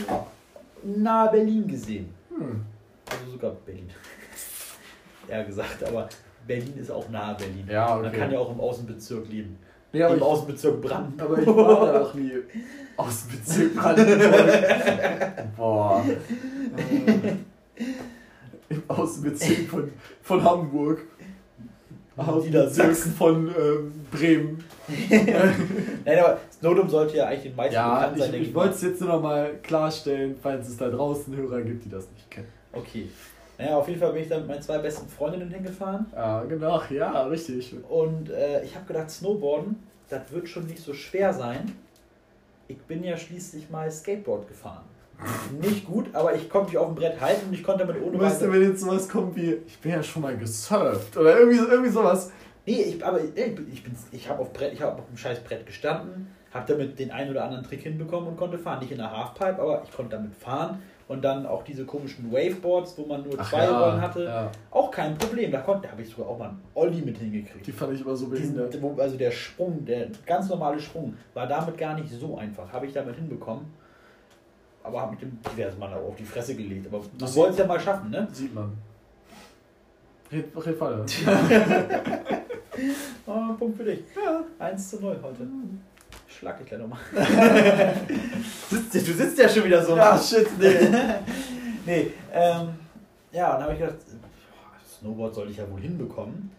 nahe 0.84 1.32
Berlin 1.32 1.68
gesehen. 1.68 2.14
Hm. 2.30 2.62
Also 3.10 3.32
sogar 3.32 3.52
Berlin. 3.66 3.90
ja 5.30 5.44
gesagt, 5.44 5.84
aber 5.84 6.10
Berlin 6.46 6.78
ist 6.78 6.92
auch 6.92 7.10
nahe 7.10 7.36
Berlin. 7.36 7.68
Ja, 7.70 7.96
Man 7.96 8.08
okay. 8.08 8.18
kann 8.18 8.32
ja 8.32 8.40
auch 8.40 8.52
im 8.52 8.60
Außenbezirk 8.60 9.28
leben. 9.30 9.58
Aber 9.94 10.10
Im 10.10 10.18
ich, 10.18 10.22
Außenbezirk 10.22 10.82
Brandenburg. 10.82 11.30
aber 11.32 11.42
ich 11.42 11.48
war 11.48 11.94
da 11.94 12.02
auch 12.02 12.14
nie 12.14 12.32
aus 12.98 13.28
dem 13.28 13.40
Bezirk 13.40 13.76
Brandenburg. 13.76 15.54
Boah. 15.56 16.04
Äh, 16.78 17.84
Im 18.70 18.84
Außenbezirk 18.88 19.70
von, 19.70 19.92
von 20.22 20.44
Hamburg. 20.44 21.06
Außenbezirk 22.18 22.96
von 22.96 23.48
ähm, 23.48 23.94
Bremen. 24.12 24.64
Nein, 25.10 26.20
aber 26.20 26.40
Snowdome 26.52 26.90
sollte 26.90 27.18
ja 27.18 27.28
eigentlich 27.28 27.44
den 27.44 27.56
meisten 27.56 27.76
Ja, 27.76 28.00
bekannt 28.00 28.20
sein. 28.20 28.34
ich, 28.34 28.42
ich 28.50 28.56
wollte 28.56 28.74
es 28.74 28.82
jetzt 28.82 29.02
nur 29.02 29.10
noch 29.10 29.22
mal 29.22 29.52
klarstellen, 29.62 30.36
falls 30.42 30.68
es 30.68 30.78
da 30.78 30.90
draußen 30.90 31.36
Hörer 31.36 31.62
gibt, 31.62 31.86
die 31.86 31.90
das 31.90 32.10
nicht 32.12 32.30
kennen. 32.32 32.48
Okay. 32.74 33.08
Naja, 33.58 33.78
auf 33.78 33.88
jeden 33.88 34.00
Fall 34.00 34.14
bin 34.14 34.24
ich 34.24 34.30
da 34.30 34.38
mit 34.38 34.48
meinen 34.48 34.62
zwei 34.62 34.78
besten 34.78 35.08
Freundinnen 35.08 35.50
hingefahren. 35.50 36.06
Ja, 36.14 36.44
genau, 36.44 36.82
ja, 36.90 37.24
richtig. 37.26 37.76
Und 37.90 38.30
äh, 38.30 38.64
ich 38.64 38.76
habe 38.76 38.86
gedacht, 38.86 39.10
Snowboarden, 39.10 39.76
das 40.10 40.32
wird 40.32 40.48
schon 40.48 40.68
nicht 40.68 40.80
so 40.80 40.94
schwer 40.94 41.34
sein. 41.34 41.74
Ich 42.68 42.78
bin 42.80 43.04
ja 43.04 43.18
schließlich 43.18 43.70
mal 43.70 43.90
Skateboard 43.90 44.48
gefahren. 44.48 44.84
Nicht 45.60 45.86
gut, 45.88 46.14
aber 46.14 46.36
ich 46.36 46.50
konnte 46.50 46.70
mich 46.70 46.78
auf 46.78 46.88
dem 46.88 46.96
Brett 46.96 47.20
halten 47.20 47.48
und 47.48 47.54
ich 47.54 47.64
konnte 47.64 47.86
damit 47.86 48.02
ohne 48.04 48.20
Weißt 48.20 48.42
du, 48.42 48.52
wenn 48.52 48.62
jetzt 48.62 48.82
sowas 48.82 49.10
kommt 49.10 49.36
wie, 49.36 49.58
ich 49.66 49.80
bin 49.80 49.92
ja 49.92 50.04
schon 50.04 50.22
mal 50.22 50.38
gesurft 50.38 51.18
oder 51.18 51.40
irgendwie, 51.40 51.58
irgendwie 51.58 51.90
sowas. 51.90 52.32
Nee, 52.66 52.82
ich, 52.82 53.04
aber 53.06 53.20
ich, 53.24 53.34
bin, 53.84 53.96
ich 54.12 54.30
habe 54.30 54.42
auf, 54.42 54.54
Brett- 54.54 54.74
ich 54.74 54.82
hab 54.82 55.00
auf 55.00 55.06
dem 55.08 55.18
scheiß 55.18 55.40
Brett 55.40 55.66
gestanden, 55.66 56.28
habe 56.54 56.72
damit 56.74 57.00
den 57.00 57.12
einen 57.12 57.32
oder 57.32 57.46
anderen 57.46 57.64
Trick 57.64 57.82
hinbekommen 57.82 58.28
und 58.28 58.38
konnte 58.38 58.58
fahren. 58.58 58.80
Nicht 58.80 58.92
in 58.92 58.98
der 58.98 59.10
Halfpipe, 59.12 59.60
aber 59.62 59.84
ich 59.84 59.92
konnte 59.92 60.16
damit 60.18 60.36
fahren. 60.36 60.82
Und 61.08 61.24
dann 61.24 61.46
auch 61.46 61.64
diese 61.64 61.86
komischen 61.86 62.34
Waveboards, 62.34 62.98
wo 62.98 63.06
man 63.06 63.24
nur 63.24 63.42
zwei 63.42 63.66
Rollen 63.70 64.02
hatte. 64.02 64.26
Ja, 64.26 64.52
Auch 64.72 64.92
kein 64.92 65.18
Problem. 65.18 65.50
Da, 65.54 65.62
konnte- 65.62 65.84
da 65.88 65.92
habe 65.94 66.02
ich 66.02 66.10
sogar 66.10 66.28
auch 66.28 66.38
mal 66.38 66.50
einen 66.50 66.62
Olli 66.74 67.02
mit 67.02 67.18
hingekriegt. 67.18 67.66
die 67.66 67.72
fand 67.72 67.94
ich 67.94 68.02
immer 68.02 68.14
so 68.16 68.26
Diesen, 68.26 68.56
behindert. 68.56 68.82
wo, 68.82 68.94
also 69.02 69.16
der 69.16 69.32
Sprung, 69.32 69.86
der 69.86 70.08
ganz 70.26 70.50
normale 70.50 70.78
Sprung, 70.82 71.14
war 71.34 71.48
damit 71.48 71.78
gar 71.78 71.94
nicht 71.98 72.12
so 72.12 72.38
einfach. 72.38 72.72
Habe 72.74 72.86
ich 72.88 72.94
damit 72.94 73.16
hinbekommen. 73.16 73.66
Aber 74.88 75.02
habe 75.02 75.12
mit 75.12 75.22
dem 75.22 75.38
diversen 75.52 75.80
Mal 75.80 75.94
auch 75.94 76.08
auf 76.10 76.16
die 76.16 76.24
Fresse 76.24 76.56
gelegt. 76.56 76.88
Aber 76.88 77.00
man 77.00 77.10
Das 77.20 77.36
wollte 77.36 77.54
es 77.54 77.60
ja 77.60 77.66
mal 77.68 77.80
schaffen, 77.80 78.10
ne? 78.10 78.28
Sieht 78.32 78.54
man. 78.56 78.72
Red, 80.32 80.46
red 80.56 80.80
weiter. 80.80 81.06
Oh, 83.26 83.54
Punkt 83.58 83.78
für 83.78 83.84
dich. 83.84 84.02
ja. 84.16 84.44
1 84.60 84.90
zu 84.92 85.02
0 85.02 85.20
heute. 85.24 85.48
Schlag 86.28 86.60
dich 86.60 86.68
gleich 86.68 86.80
nochmal. 86.80 87.00
Du 88.70 88.78
sitzt 89.00 89.38
ja 89.40 89.50
schon 89.50 89.64
wieder 89.64 89.84
so. 89.84 89.98
ja, 89.98 90.18
shit, 90.18 90.48
nee. 90.60 90.76
nee, 91.86 92.12
ähm, 92.32 92.70
ja, 93.32 93.54
dann 93.54 93.64
habe 93.64 93.74
ich 93.74 93.80
gedacht, 93.80 93.96
Snowboard 95.00 95.34
sollte 95.34 95.52
ich 95.52 95.58
ja 95.58 95.70
wohl 95.72 95.82
hinbekommen. 95.82 96.52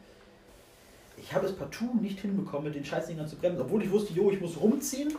Ich 1.16 1.32
habe 1.32 1.46
es 1.46 1.52
partout 1.54 1.94
nicht 2.00 2.20
hinbekommen, 2.20 2.64
mit 2.64 2.74
den 2.74 2.84
Scheißdingern 2.84 3.28
zu 3.28 3.36
bremsen, 3.36 3.60
obwohl 3.62 3.82
ich 3.82 3.90
wusste, 3.90 4.12
jo, 4.12 4.30
ich 4.30 4.40
muss 4.40 4.60
rumziehen. 4.60 5.14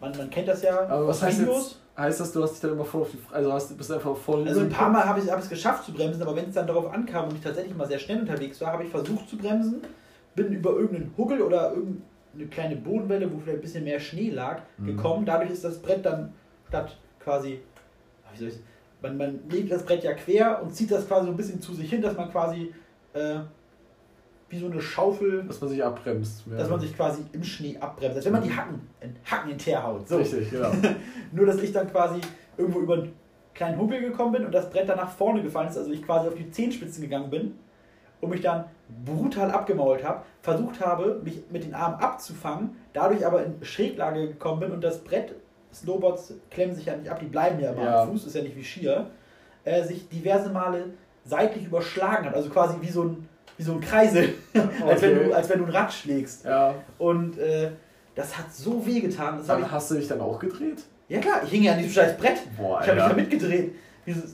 Man, 0.00 0.16
man 0.16 0.30
kennt 0.30 0.48
das 0.48 0.62
ja 0.62 0.80
Aber 0.88 1.08
was 1.08 1.22
heißt 1.22 1.40
Videos. 1.40 1.56
jetzt? 1.70 1.80
Heißt 1.98 2.20
das, 2.20 2.32
du 2.32 2.42
hast 2.42 2.52
dich 2.52 2.60
dann 2.60 2.72
immer 2.72 2.84
voll 2.84 3.02
auf 3.02 3.10
die 3.10 3.18
Also 3.32 3.52
hast, 3.52 3.76
bist 3.78 3.90
einfach 3.90 4.16
voll. 4.16 4.46
Also 4.46 4.60
ein 4.60 4.68
paar 4.68 4.90
Mal 4.90 5.04
habe 5.04 5.18
ich 5.18 5.26
es 5.26 5.48
geschafft 5.48 5.84
zu 5.84 5.92
bremsen, 5.92 6.20
aber 6.22 6.36
wenn 6.36 6.48
es 6.48 6.54
dann 6.54 6.66
darauf 6.66 6.92
ankam 6.92 7.28
und 7.28 7.36
ich 7.36 7.40
tatsächlich 7.40 7.74
mal 7.74 7.86
sehr 7.88 7.98
schnell 7.98 8.20
unterwegs 8.20 8.60
war, 8.60 8.72
habe 8.72 8.84
ich 8.84 8.90
versucht 8.90 9.28
zu 9.30 9.38
bremsen, 9.38 9.80
bin 10.34 10.52
über 10.52 10.70
irgendeinen 10.72 11.14
Huckel 11.16 11.40
oder 11.40 11.70
irgendeine 11.70 12.50
kleine 12.50 12.76
Bodenwelle, 12.76 13.32
wo 13.32 13.38
vielleicht 13.38 13.58
ein 13.58 13.62
bisschen 13.62 13.84
mehr 13.84 13.98
Schnee 13.98 14.28
lag, 14.30 14.60
Mhm. 14.76 14.86
gekommen. 14.88 15.24
Dadurch 15.24 15.50
ist 15.50 15.64
das 15.64 15.78
Brett 15.80 16.04
dann 16.04 16.34
statt 16.68 16.96
quasi, 17.20 17.60
wie 18.32 18.38
soll 18.38 18.48
ich 18.48 18.58
man, 19.02 19.16
man 19.18 19.40
legt 19.50 19.70
das 19.70 19.84
Brett 19.84 20.04
ja 20.04 20.14
quer 20.14 20.62
und 20.62 20.74
zieht 20.74 20.90
das 20.90 21.06
quasi 21.06 21.26
so 21.26 21.30
ein 21.32 21.36
bisschen 21.36 21.60
zu 21.60 21.74
sich 21.74 21.88
hin, 21.88 22.02
dass 22.02 22.16
man 22.16 22.30
quasi 22.30 22.74
äh, 23.14 23.36
wie 24.48 24.58
so 24.58 24.66
eine 24.66 24.80
Schaufel, 24.80 25.44
Dass 25.44 25.60
man 25.60 25.70
sich 25.70 25.82
abbremst. 25.82 26.44
Ja. 26.50 26.56
dass 26.58 26.70
man 26.70 26.78
sich 26.80 26.94
quasi 26.96 27.22
im 27.32 27.42
Schnee 27.42 27.76
abbremst, 27.80 28.16
als 28.16 28.24
wenn 28.26 28.32
man 28.32 28.42
die 28.42 28.52
Hacken, 28.56 28.80
in 29.00 29.14
Hacken 29.24 29.50
in 29.50 29.56
den 29.56 29.58
Teer 29.58 29.82
haut. 29.82 30.08
So. 30.08 30.18
Richtig, 30.18 30.50
genau. 30.50 30.70
Nur, 31.32 31.46
dass 31.46 31.60
ich 31.62 31.72
dann 31.72 31.90
quasi 31.90 32.20
irgendwo 32.56 32.80
über 32.80 32.94
einen 32.94 33.12
kleinen 33.54 33.78
Huckel 33.80 34.00
gekommen 34.00 34.32
bin 34.32 34.44
und 34.46 34.52
das 34.54 34.70
Brett 34.70 34.88
dann 34.88 34.98
nach 34.98 35.10
vorne 35.10 35.42
gefallen 35.42 35.68
ist, 35.68 35.76
also 35.78 35.90
ich 35.90 36.02
quasi 36.04 36.28
auf 36.28 36.34
die 36.34 36.50
Zehenspitzen 36.50 37.02
gegangen 37.02 37.30
bin 37.30 37.54
und 38.20 38.30
mich 38.30 38.40
dann 38.40 38.66
brutal 39.04 39.50
abgemault 39.50 40.04
habe, 40.04 40.22
versucht 40.42 40.80
habe, 40.80 41.20
mich 41.24 41.42
mit 41.50 41.64
den 41.64 41.74
Armen 41.74 41.96
abzufangen, 41.98 42.76
dadurch 42.92 43.26
aber 43.26 43.44
in 43.44 43.64
Schräglage 43.64 44.28
gekommen 44.28 44.60
bin 44.60 44.70
und 44.72 44.84
das 44.84 45.02
Brett, 45.02 45.34
Snowboards 45.74 46.34
klemmen 46.50 46.74
sich 46.74 46.86
ja 46.86 46.96
nicht 46.96 47.10
ab, 47.10 47.18
die 47.20 47.26
bleiben 47.26 47.58
ja 47.60 47.72
immer 47.72 47.82
Ja. 47.82 48.02
am 48.02 48.10
Fuß, 48.10 48.26
ist 48.26 48.36
ja 48.36 48.42
nicht 48.42 48.56
wie 48.56 48.62
Skier, 48.64 49.10
äh, 49.64 49.82
sich 49.82 50.08
diverse 50.08 50.50
Male 50.50 50.90
seitlich 51.24 51.64
überschlagen 51.66 52.26
hat, 52.26 52.34
also 52.34 52.48
quasi 52.50 52.76
wie 52.80 52.88
so 52.90 53.02
ein, 53.02 53.28
wie 53.56 53.62
so 53.62 53.72
ein 53.72 53.80
Kreisel, 53.80 54.34
als, 54.86 55.02
wenn 55.02 55.14
du, 55.14 55.32
als 55.34 55.48
wenn 55.48 55.58
du 55.60 55.64
ein 55.66 55.70
Rad 55.70 55.92
schlägst. 55.92 56.44
Ja. 56.44 56.74
Und 56.98 57.38
äh, 57.38 57.70
das 58.14 58.36
hat 58.36 58.52
so 58.52 58.84
weh 58.86 59.00
getan. 59.00 59.38
Das 59.38 59.46
Dann 59.46 59.70
hast 59.70 59.90
du 59.90 59.94
dich 59.96 60.08
dann 60.08 60.20
auch 60.20 60.38
gedreht? 60.38 60.82
ja 61.08 61.20
klar, 61.20 61.40
ich 61.44 61.50
hing 61.50 61.62
ja 61.62 61.72
an 61.72 61.78
diesem 61.78 61.92
scheiß 61.92 62.16
Brett. 62.16 62.38
Boah, 62.56 62.80
Ich 62.82 62.88
habe 62.88 62.96
mich 63.00 63.08
da 63.08 63.14
mitgedreht. 63.14 63.74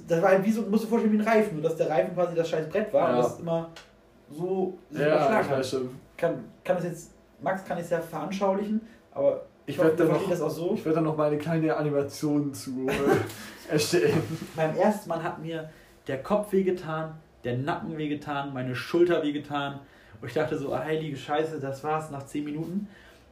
Das 0.08 0.20
war 0.22 0.30
halt 0.30 0.44
wie 0.44 0.50
so, 0.52 0.62
musst 0.62 0.84
du 0.84 0.88
vorstellen, 0.88 1.12
wie 1.14 1.18
ein 1.18 1.26
Reifen, 1.26 1.54
nur 1.54 1.62
dass 1.62 1.76
der 1.76 1.88
Reifen 1.90 2.14
quasi 2.14 2.34
das 2.34 2.48
scheiß 2.48 2.68
Brett 2.68 2.92
war 2.92 3.10
Ja. 3.10 3.16
und 3.16 3.22
das 3.24 3.40
immer 3.40 3.70
so 4.30 4.78
sich 4.90 5.00
Ja, 5.00 5.08
überschlagen 5.08 5.48
hat. 5.50 5.72
Kann, 6.16 6.44
kann 6.64 6.76
das 6.76 6.84
jetzt, 6.84 7.10
Max 7.42 7.64
kann 7.64 7.78
es 7.78 7.90
ja 7.90 8.00
veranschaulichen, 8.00 8.80
aber 9.12 9.42
Ich 9.66 9.74
ich 9.76 9.82
werd 9.82 9.98
du 9.98 10.04
dann 10.04 10.12
noch- 10.14 10.28
das 10.30 10.40
auch 10.40 10.50
so. 10.50 10.74
Ich 10.74 10.84
werde 10.84 10.96
dann 10.96 11.04
noch 11.04 11.16
mal 11.16 11.28
eine 11.28 11.38
kleine 11.38 11.76
Animation 11.76 12.52
zu 12.54 12.86
äh, 12.88 12.92
erstellen. 13.72 14.22
Beim 14.56 14.76
ersten 14.76 15.08
Mal 15.08 15.22
hat 15.22 15.40
mir 15.42 15.68
der 16.06 16.22
Kopf 16.22 16.52
wehgetan, 16.52 17.14
der 17.44 17.56
Nacken 17.58 17.96
wehgetan, 17.98 18.52
meine 18.52 18.74
Schulter 18.74 19.22
wehgetan. 19.22 19.80
Und 20.20 20.28
ich 20.28 20.34
dachte 20.34 20.56
so, 20.56 20.72
ah, 20.72 20.84
heilige 20.84 21.16
Scheiße, 21.16 21.58
das 21.60 21.82
war's 21.82 22.10
nach 22.10 22.24
10 22.24 22.44
Minuten. 22.44 22.88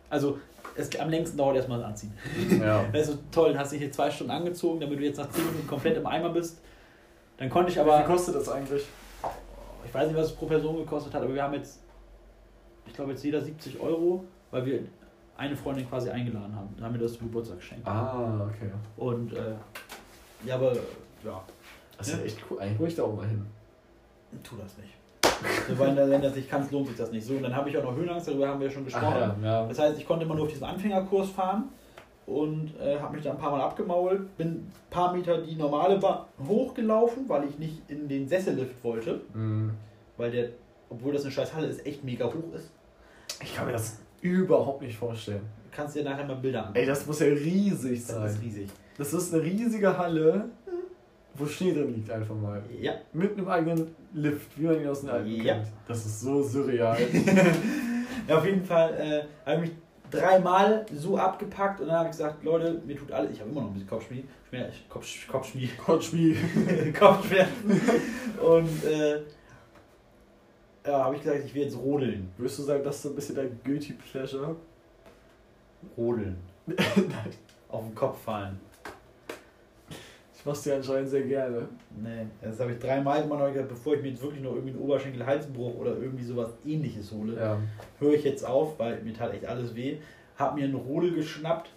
Also, 0.08 0.38
es, 0.76 0.94
am 0.98 1.08
längsten 1.10 1.36
dauert 1.38 1.56
erstmal 1.56 1.78
das 1.78 1.88
Anziehen. 1.88 2.12
Ja. 2.60 2.84
Also 2.92 3.18
toll, 3.30 3.50
dann 3.52 3.60
hast 3.60 3.70
du 3.72 3.76
dich 3.76 3.84
hier 3.84 3.92
zwei 3.92 4.10
Stunden 4.10 4.32
angezogen, 4.32 4.80
damit 4.80 4.98
du 4.98 5.04
jetzt 5.04 5.18
nach 5.18 5.30
10 5.30 5.44
Minuten 5.46 5.66
komplett 5.68 5.96
im 5.96 6.06
Eimer 6.06 6.30
bist. 6.30 6.60
Dann 7.38 7.48
konnte 7.48 7.70
ich 7.70 7.76
Wie 7.76 7.80
aber, 7.80 7.98
viel 7.98 8.06
kostet 8.06 8.34
das 8.34 8.48
eigentlich? 8.48 8.84
ich 9.86 9.94
weiß 9.94 10.08
nicht, 10.08 10.16
was 10.16 10.26
es 10.26 10.32
pro 10.32 10.46
Person 10.46 10.76
gekostet 10.76 11.14
hat, 11.14 11.22
aber 11.22 11.32
wir 11.34 11.42
haben 11.42 11.54
jetzt, 11.54 11.80
ich 12.86 12.92
glaube 12.92 13.12
jetzt 13.12 13.24
jeder 13.24 13.40
70 13.40 13.80
Euro, 13.80 14.24
weil 14.50 14.66
wir 14.66 14.80
eine 15.36 15.56
Freundin 15.56 15.88
quasi 15.88 16.10
eingeladen 16.10 16.54
haben. 16.54 16.68
Dann 16.76 16.84
haben 16.84 16.94
wir 16.94 17.00
das 17.00 17.14
zum 17.14 17.28
Geburtstag 17.28 17.58
geschenkt. 17.58 17.86
Ah, 17.88 18.46
okay. 18.46 18.70
Und 18.98 19.32
äh, 19.32 19.54
ja, 20.44 20.56
aber 20.56 20.74
ja, 21.24 21.42
Das 21.96 22.08
ist 22.08 22.18
Ja. 22.18 22.24
echt 22.24 22.38
cool. 22.50 22.60
Eigentlich 22.60 22.78
muss 22.78 22.88
ich 22.90 22.96
da 22.96 23.04
auch 23.04 23.16
mal 23.16 23.26
hin. 23.26 23.46
Tu 24.42 24.56
das 24.56 24.76
nicht. 24.78 24.94
So, 25.68 25.78
weil 25.78 25.96
wenn 25.96 26.20
das 26.22 26.34
nicht 26.36 26.50
kannst, 26.50 26.70
lohnt 26.70 26.88
sich 26.88 26.96
das 26.96 27.10
nicht. 27.12 27.26
So, 27.26 27.34
und 27.34 27.42
dann 27.42 27.54
habe 27.56 27.70
ich 27.70 27.76
auch 27.78 27.82
noch 27.84 27.94
Höhenangst, 27.96 28.28
darüber 28.28 28.48
haben 28.48 28.60
wir 28.60 28.66
ja 28.66 28.72
schon 28.72 28.84
gesprochen. 28.84 29.16
ja, 29.42 29.60
ja. 29.62 29.66
Das 29.66 29.78
heißt, 29.78 29.98
ich 29.98 30.06
konnte 30.06 30.24
immer 30.24 30.34
nur 30.34 30.44
auf 30.44 30.50
diesen 30.50 30.64
Anfängerkurs 30.64 31.30
fahren 31.30 31.64
und 32.26 32.70
äh, 32.80 32.98
habe 32.98 33.14
mich 33.16 33.24
da 33.24 33.30
ein 33.32 33.38
paar 33.38 33.50
Mal 33.52 33.60
abgemault, 33.62 34.36
bin 34.36 34.48
ein 34.48 34.72
paar 34.90 35.12
Meter 35.12 35.38
die 35.42 35.54
normale 35.56 35.98
Bahn 35.98 36.24
hochgelaufen, 36.46 37.28
weil 37.28 37.44
ich 37.48 37.58
nicht 37.58 37.82
in 37.88 38.08
den 38.08 38.28
Sessellift 38.28 38.82
wollte, 38.84 39.20
Mhm. 39.34 39.70
weil 40.16 40.30
der, 40.30 40.48
obwohl 40.90 41.12
das 41.12 41.22
eine 41.22 41.32
scheiß 41.32 41.54
Halle 41.54 41.66
ist, 41.68 41.84
echt 41.86 42.04
mega 42.04 42.26
hoch 42.26 42.54
ist. 42.54 42.70
Ich 43.42 43.54
kann 43.56 43.66
mir 43.66 43.72
das 43.72 43.98
überhaupt 44.20 44.82
nicht 44.82 44.96
vorstellen. 44.98 45.40
Du 45.70 45.76
kannst 45.76 45.96
dir 45.96 46.04
nachher 46.04 46.26
mal 46.26 46.36
Bilder 46.36 46.60
anschauen. 46.60 46.76
Ey, 46.76 46.86
das 46.86 47.06
muss 47.06 47.20
ja 47.20 47.26
riesig 47.28 48.06
das 48.06 48.16
sein. 48.16 48.26
ist 48.26 48.42
riesig. 48.42 48.68
Das 48.98 49.12
ist 49.14 49.32
eine 49.32 49.42
riesige 49.42 49.96
Halle, 49.96 50.50
wo 51.40 51.46
Schnee 51.46 51.72
drin 51.72 51.94
liegt 51.94 52.10
einfach 52.10 52.34
mal. 52.34 52.62
Ja. 52.80 52.92
Mit 53.12 53.32
einem 53.36 53.48
eigenen 53.48 53.94
Lift, 54.12 54.58
wie 54.58 54.64
man 54.66 54.80
ihn 54.80 54.86
aus 54.88 55.00
den 55.00 55.10
Alpen 55.10 55.30
Ja. 55.30 55.54
kennt. 55.54 55.66
Das 55.88 56.04
ist 56.06 56.20
so 56.20 56.42
surreal. 56.42 56.98
ja, 58.28 58.38
auf 58.38 58.44
jeden 58.44 58.64
Fall 58.64 58.94
äh, 58.94 59.48
habe 59.50 59.64
ich 59.64 59.70
mich 59.70 59.78
dreimal 60.10 60.84
so 60.92 61.16
abgepackt 61.16 61.80
und 61.80 61.86
dann 61.86 61.96
habe 61.96 62.06
ich 62.06 62.16
gesagt, 62.16 62.42
Leute, 62.44 62.80
mir 62.84 62.96
tut 62.96 63.10
alles, 63.12 63.32
ich 63.32 63.40
habe 63.40 63.50
immer 63.50 63.60
noch 63.62 63.68
ein 63.68 63.74
bisschen 63.74 63.88
Kopfschmied, 63.88 64.24
Schmerz, 64.48 64.74
Kopf, 64.88 65.06
Kopfschmied, 65.28 65.78
Kotschmi. 65.78 66.36
Kopfschmerzen 66.98 67.80
und 68.42 68.84
äh, 68.84 69.20
ja, 70.86 71.04
habe 71.04 71.14
ich 71.16 71.22
gesagt, 71.22 71.44
ich 71.44 71.54
will 71.54 71.62
jetzt 71.62 71.76
rodeln. 71.76 72.30
Würdest 72.38 72.58
du 72.58 72.62
sagen, 72.64 72.82
das 72.82 72.96
ist 72.96 73.02
so 73.02 73.08
ein 73.10 73.14
bisschen 73.14 73.36
dein 73.36 73.60
Guilty 73.64 73.92
Pleasure? 73.92 74.56
Rodeln. 75.96 76.36
Auf 77.68 77.84
den 77.84 77.94
Kopf 77.94 78.22
fallen. 78.22 78.58
Ich 80.40 80.46
mach's 80.46 80.62
dir 80.62 80.76
anscheinend 80.76 81.10
sehr 81.10 81.22
gerne. 81.24 81.68
Nee, 82.02 82.24
das 82.40 82.58
habe 82.60 82.72
ich 82.72 82.78
dreimal 82.78 83.22
immer 83.22 83.36
noch 83.36 83.48
gesagt, 83.52 83.68
bevor 83.68 83.94
ich 83.96 84.00
mir 84.02 84.08
jetzt 84.08 84.22
wirklich 84.22 84.42
noch 84.42 84.52
irgendwie 84.54 84.70
einen 84.72 84.80
Oberschenkel-Halsbruch 84.80 85.74
oder 85.74 85.98
irgendwie 85.98 86.24
sowas 86.24 86.48
ähnliches 86.64 87.12
hole, 87.12 87.36
Ja. 87.36 87.58
höre 87.98 88.14
ich 88.14 88.24
jetzt 88.24 88.46
auf, 88.46 88.78
weil 88.78 89.02
mir 89.02 89.12
tat 89.12 89.34
echt 89.34 89.44
alles 89.44 89.74
weh, 89.74 89.98
habe 90.36 90.58
mir 90.58 90.64
einen 90.64 90.76
Rodel 90.76 91.12
geschnappt 91.12 91.68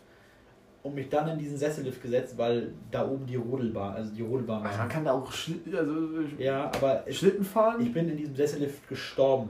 und 0.82 0.96
mich 0.96 1.10
dann 1.10 1.28
in 1.28 1.40
diesen 1.40 1.58
Sessellift 1.58 2.02
gesetzt, 2.02 2.38
weil 2.38 2.70
da 2.90 3.06
oben 3.06 3.26
die 3.26 3.36
Rodelbahn, 3.36 3.96
also 3.96 4.14
die 4.16 4.22
Rodelbahn 4.22 4.64
Man 4.64 4.88
kann 4.90 5.04
da 5.04 5.12
auch 5.12 5.30
Schli 5.30 5.60
also, 5.76 5.94
Ja, 6.38 6.72
aber 6.74 7.04
Schlitten 7.10 7.44
fahren. 7.44 7.82
ich 7.82 7.92
bin 7.92 8.08
in 8.08 8.16
diesem 8.16 8.34
Sessellift 8.36 8.88
gestorben. 8.88 9.50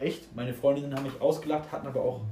Echt? 0.00 0.34
Meine 0.34 0.54
Freundinnen 0.54 0.94
haben 0.94 1.02
mich 1.02 1.20
ausgelacht, 1.20 1.70
hatten 1.70 1.86
aber 1.86 2.00
auch. 2.00 2.22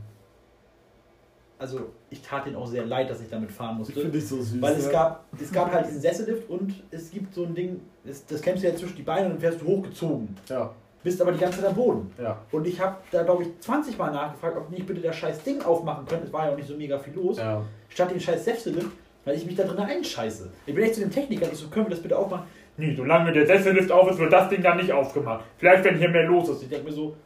Also, 1.58 1.80
ich 2.10 2.20
tat 2.20 2.44
denen 2.46 2.56
auch 2.56 2.66
sehr 2.66 2.84
leid, 2.84 3.08
dass 3.08 3.20
ich 3.22 3.30
damit 3.30 3.50
fahren 3.50 3.72
Ich 3.74 3.78
musste. 3.78 3.94
finde 3.94 4.10
dich 4.18 4.28
so 4.28 4.42
süß. 4.42 4.60
Weil 4.60 4.74
es 4.74 4.86
ja. 4.86 4.92
gab, 4.92 5.24
es 5.40 5.50
gab 5.50 5.72
halt 5.72 5.86
diesen 5.86 6.00
Sessellift 6.02 6.50
und 6.50 6.74
es 6.90 7.10
gibt 7.10 7.34
so 7.34 7.44
ein 7.44 7.54
Ding, 7.54 7.80
das, 8.04 8.26
das 8.26 8.42
klemmst 8.42 8.62
du 8.62 8.68
ja 8.68 8.76
zwischen 8.76 8.96
die 8.96 9.02
Beine 9.02 9.26
und 9.26 9.32
dann 9.32 9.40
fährst 9.40 9.62
du 9.62 9.66
hochgezogen. 9.66 10.36
Ja, 10.50 10.70
Bist 11.02 11.20
aber 11.22 11.32
die 11.32 11.38
ganze 11.38 11.60
Zeit 11.60 11.68
am 11.70 11.74
Boden. 11.74 12.10
ja. 12.20 12.38
Und 12.52 12.66
ich 12.66 12.78
habe 12.78 12.96
da, 13.10 13.22
glaube 13.22 13.44
ich, 13.44 13.60
20 13.60 13.96
Mal 13.96 14.10
nachgefragt, 14.12 14.56
ob 14.58 14.70
nicht 14.70 14.86
bitte 14.86 15.00
das 15.00 15.16
scheiß 15.16 15.42
Ding 15.44 15.62
aufmachen 15.62 16.04
könnte. 16.06 16.26
Es 16.26 16.32
war 16.32 16.46
ja 16.46 16.52
auch 16.52 16.56
nicht 16.56 16.68
so 16.68 16.76
mega 16.76 16.98
viel 16.98 17.14
los. 17.14 17.38
Ja. 17.38 17.62
Statt 17.88 18.10
den 18.10 18.20
scheiß 18.20 18.44
Sessellift, 18.44 18.90
weil 19.24 19.36
ich 19.36 19.46
mich 19.46 19.54
da 19.56 19.64
drin 19.64 19.78
einscheiße. 19.78 20.50
Ich 20.66 20.74
bin 20.74 20.84
echt 20.84 20.96
zu 20.96 21.00
dem 21.00 21.10
Techniker, 21.10 21.46
ich 21.50 21.56
so, 21.58 21.68
können 21.68 21.86
wir 21.86 21.90
das 21.90 22.02
bitte 22.02 22.18
aufmachen? 22.18 22.44
Nee, 22.76 22.94
solange 22.94 23.32
der 23.32 23.46
Sessellift 23.46 23.90
auf 23.90 24.10
ist, 24.10 24.18
wird 24.18 24.30
das 24.30 24.50
Ding 24.50 24.62
dann 24.62 24.76
nicht 24.76 24.92
aufgemacht. 24.92 25.42
Vielleicht, 25.56 25.84
wenn 25.84 25.96
hier 25.96 26.10
mehr 26.10 26.24
los 26.24 26.50
ist. 26.50 26.62
Ich 26.64 26.68
denke 26.68 26.84
mir 26.84 26.92
so, 26.92 27.16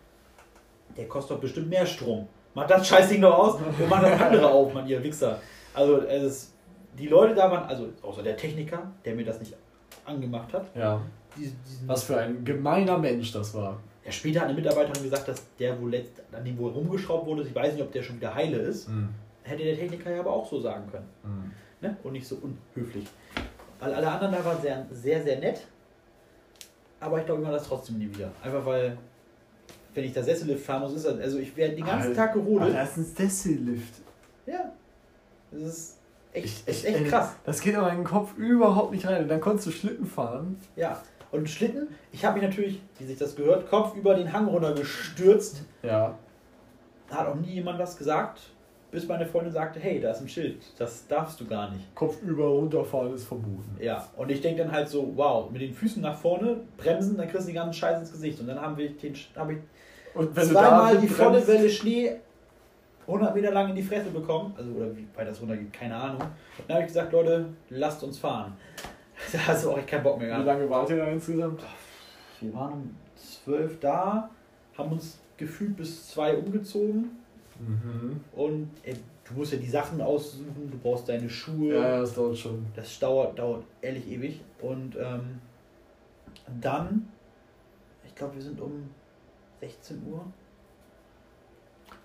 der 0.97 1.07
kostet 1.09 1.37
doch 1.37 1.41
bestimmt 1.41 1.69
mehr 1.69 1.85
Strom. 1.85 2.29
Mach 2.55 2.67
das 2.67 2.87
scheiß 2.87 3.09
Ding 3.09 3.21
doch 3.21 3.39
aus 3.39 3.55
und 3.57 3.89
mach 3.89 4.03
das 4.03 4.21
andere 4.21 4.49
auf, 4.49 4.75
Mann, 4.75 4.87
ihr 4.87 5.03
Wichser. 5.03 5.41
Also, 5.73 5.99
es 6.03 6.53
die 6.99 7.09
Leute 7.09 7.35
da 7.35 7.51
waren, 7.51 7.65
also 7.65 7.89
außer 8.03 8.23
der 8.23 8.37
Techniker, 8.37 8.91
der 9.05 9.15
mir 9.15 9.25
das 9.25 9.39
nicht 9.41 9.55
angemacht 10.05 10.53
hat. 10.53 10.67
Ja. 10.75 11.01
Diesen, 11.37 11.57
diesen, 11.65 11.89
Was 11.89 12.05
für 12.05 12.19
ein 12.19 12.45
gemeiner 12.45 12.99
Mensch 12.99 13.33
das 13.33 13.55
war. 13.55 13.81
ja, 14.05 14.11
später 14.11 14.41
hat 14.41 14.49
eine 14.49 14.57
Mitarbeiterin 14.57 15.03
gesagt, 15.03 15.29
dass 15.29 15.43
der 15.59 15.81
wohl 15.81 15.91
letzt, 15.91 16.21
an 16.33 16.45
dem 16.45 16.59
wohl 16.59 16.73
rumgeschraubt 16.73 17.27
wurde, 17.27 17.43
ich 17.43 17.55
weiß 17.55 17.75
nicht, 17.75 17.83
ob 17.83 17.93
der 17.93 18.03
schon 18.03 18.17
wieder 18.17 18.35
heile 18.35 18.59
ist. 18.59 18.89
Mhm. 18.89 19.11
Hätte 19.43 19.65
der 19.65 19.77
Techniker 19.77 20.11
ja 20.11 20.21
aber 20.21 20.33
auch 20.33 20.49
so 20.49 20.61
sagen 20.61 20.91
können. 20.91 21.09
Mhm. 21.23 21.53
Ne? 21.81 21.97
Und 22.03 22.13
nicht 22.13 22.27
so 22.27 22.37
unhöflich. 22.37 23.07
Weil 23.79 23.95
alle 23.95 24.11
anderen 24.11 24.35
da 24.35 24.45
waren 24.45 24.61
sehr, 24.61 24.87
sehr, 24.91 25.23
sehr 25.23 25.39
nett. 25.39 25.67
Aber 26.99 27.19
ich 27.19 27.25
glaube, 27.25 27.41
ich 27.41 27.47
mache 27.47 27.57
das 27.57 27.67
trotzdem 27.67 27.99
nie 27.99 28.13
wieder. 28.13 28.31
Einfach 28.43 28.67
weil, 28.67 28.99
wenn 29.95 30.05
ich 30.05 30.13
da 30.13 30.23
Sessellift 30.23 30.65
fahren 30.65 30.83
muss, 30.83 30.95
ist 30.95 31.07
das, 31.07 31.19
also 31.19 31.39
ich 31.39 31.57
werde 31.57 31.75
den 31.77 31.85
ganzen 31.85 32.09
Alter, 32.11 32.15
Tag 32.27 32.33
gerodelt. 32.35 32.75
das 32.75 32.97
ist 32.97 33.19
ein 33.21 33.29
Sessellift. 33.29 33.95
Ja. 34.47 34.73
Das 35.51 35.63
ist 35.63 35.97
echt, 36.33 36.45
Ich- 36.69 36.79
ich- 36.79 36.87
echt 36.87 36.97
ey, 36.99 37.05
krass. 37.05 37.33
Das 37.45 37.61
geht 37.61 37.75
aber 37.75 37.91
in 37.91 37.97
den 37.99 38.05
Kopf 38.05 38.37
überhaupt 38.37 38.93
nicht 38.93 39.07
rein. 39.07 39.23
Und 39.23 39.29
dann 39.29 39.41
konntest 39.41 39.67
du 39.67 39.71
Schlitten 39.73 40.07
fahren. 40.07 40.57
Ja. 40.77 41.01
Und 41.33 41.49
Schlitten, 41.49 41.89
ich 42.13 42.25
habe 42.25 42.39
mich 42.41 42.49
natürlich, 42.49 42.81
wie 42.99 43.05
sich 43.05 43.19
das 43.19 43.37
gehört, 43.37 43.69
Kopf 43.71 43.95
über 43.97 44.15
den 44.15 44.33
Hang 44.33 44.47
runter 44.49 44.75
gestürzt. 44.75 45.63
Ja. 45.83 46.17
Hat 47.11 47.27
auch 47.27 47.35
nie 47.37 47.55
jemand 47.55 47.79
was 47.79 47.97
gesagt, 47.97 48.41
bis 48.93 49.07
meine 49.07 49.27
Freundin 49.27 49.53
sagte, 49.53 49.79
hey, 49.81 50.01
da 50.01 50.11
ist 50.13 50.21
ein 50.21 50.29
Schild, 50.29 50.63
das 50.79 51.07
darfst 51.07 51.41
du 51.41 51.47
gar 51.47 51.71
nicht. 51.71 51.93
Kopf 51.95 52.21
über 52.23 52.47
runterfahren 52.49 53.15
ist 53.15 53.25
verboten. 53.25 53.77
Ja, 53.81 54.07
und 54.17 54.31
ich 54.31 54.41
denke 54.41 54.63
dann 54.65 54.73
halt 54.73 54.89
so, 54.89 55.13
wow, 55.17 55.49
mit 55.51 55.63
den 55.63 55.73
Füßen 55.73 56.03
nach 56.03 56.17
vorne, 56.19 56.57
bremsen, 56.77 57.17
dann 57.17 57.29
kriegst 57.29 57.45
du 57.47 57.53
den 57.53 57.55
ganzen 57.57 57.75
Scheiß 57.79 58.01
ins 58.01 58.11
Gesicht. 58.13 58.41
Und 58.41 58.49
dann 58.49 58.61
haben 58.61 58.77
wir 58.77 58.91
den, 58.91 59.15
habe 59.37 59.53
ich 59.55 59.59
Und 60.15 60.35
wenn 60.35 60.49
zweimal 60.49 60.95
du 60.95 61.01
die 61.03 61.09
volle 61.09 61.47
Welle 61.47 61.69
Schnee 61.69 62.17
100 63.07 63.35
Meter 63.35 63.51
lang 63.51 63.69
in 63.71 63.75
die 63.77 63.83
Fresse 63.83 64.11
bekommen. 64.11 64.55
Also, 64.57 64.71
oder 64.73 64.97
wie 64.97 65.07
weit 65.15 65.29
das 65.29 65.41
runtergeht, 65.41 65.73
keine 65.73 65.95
Ahnung. 65.97 66.21
Und 66.21 66.69
dann 66.69 66.77
habe 66.77 66.83
ich 66.83 66.89
gesagt, 66.89 67.13
Leute, 67.13 67.47
lasst 67.69 68.03
uns 68.03 68.19
fahren. 68.19 68.53
Da 69.33 69.39
hast 69.49 69.65
du 69.65 69.73
auch 69.73 69.77
echt 69.77 69.87
keinen 69.87 70.03
Bock 70.03 70.17
mehr 70.17 70.29
Wie 70.29 70.31
gehabt. 70.31 70.47
lange 70.47 70.71
wart 70.71 70.89
ihr 70.89 70.97
da 70.97 71.05
insgesamt? 71.09 71.63
Wir 72.41 72.55
waren 72.55 72.73
um 72.73 72.97
12 73.17 73.79
da, 73.79 74.31
haben 74.79 74.93
uns 74.93 75.19
gefühlt 75.37 75.77
bis 75.77 76.09
2 76.09 76.39
umgezogen. 76.39 77.11
Mhm. 77.59 78.21
Und 78.33 78.71
ey, 78.83 78.95
du 79.29 79.35
musst 79.35 79.53
ja 79.53 79.59
die 79.59 79.69
Sachen 79.69 80.01
aussuchen, 80.01 80.71
du 80.71 80.79
brauchst 80.79 81.07
deine 81.07 81.29
Schuhe. 81.29 81.75
Ja, 81.75 81.83
ja, 81.83 82.01
das 82.01 82.15
dauert 82.15 82.39
schon. 82.39 82.65
Das 82.75 82.99
dauert, 82.99 83.39
dauert 83.39 83.65
ehrlich 83.83 84.11
ewig. 84.11 84.41
Und 84.63 84.97
ähm, 84.97 85.39
dann, 86.63 87.09
ich 88.07 88.15
glaube, 88.15 88.37
wir 88.37 88.43
sind 88.43 88.59
um 88.59 88.89
16 89.61 90.03
Uhr. 90.11 90.25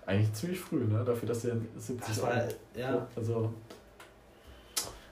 Eigentlich 0.04 0.32
ziemlich 0.34 0.60
früh, 0.60 0.84
ne? 0.84 1.02
Dafür, 1.04 1.28
dass 1.28 1.44
ihr 1.44 1.56
70 1.76 2.08
Das 2.08 2.22
war, 2.22 2.32
ja. 2.76 3.06
Also. 3.16 3.52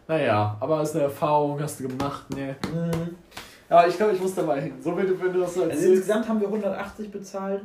Naja, 0.07 0.57
aber 0.61 0.83
ist 0.83 0.95
eine 0.95 1.05
Erfahrung, 1.05 1.61
hast 1.61 1.81
du 1.81 1.89
gemacht, 1.89 2.29
ne? 2.31 2.55
Mhm. 2.73 3.17
Ja, 3.71 3.87
ich 3.87 3.97
glaube, 3.97 4.13
ich 4.13 4.21
muss 4.21 4.35
da 4.35 4.43
mal 4.43 4.61
hin. 4.61 4.75
So, 4.81 4.97
wenn 4.97 5.07
du, 5.07 5.21
wenn 5.21 5.33
du 5.33 5.41
das 5.41 5.55
so 5.55 5.63
Also 5.65 5.89
insgesamt 5.93 6.29
haben 6.29 6.39
wir 6.41 6.47
180 6.49 7.11
bezahlt. 7.11 7.63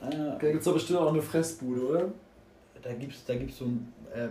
Da 0.00 0.08
Äh, 0.08 0.38
gibt 0.38 0.56
es 0.60 0.64
doch 0.64 0.72
bestimmt 0.72 0.98
auch 1.00 1.12
eine 1.12 1.22
Fressbude, 1.22 1.86
oder? 1.86 2.04
da 2.80 2.92
gibt 2.92 3.12
es 3.12 3.24
da 3.24 3.34
gibt's 3.34 3.58
so 3.58 3.64
ein 3.66 3.92
äh, 4.14 4.28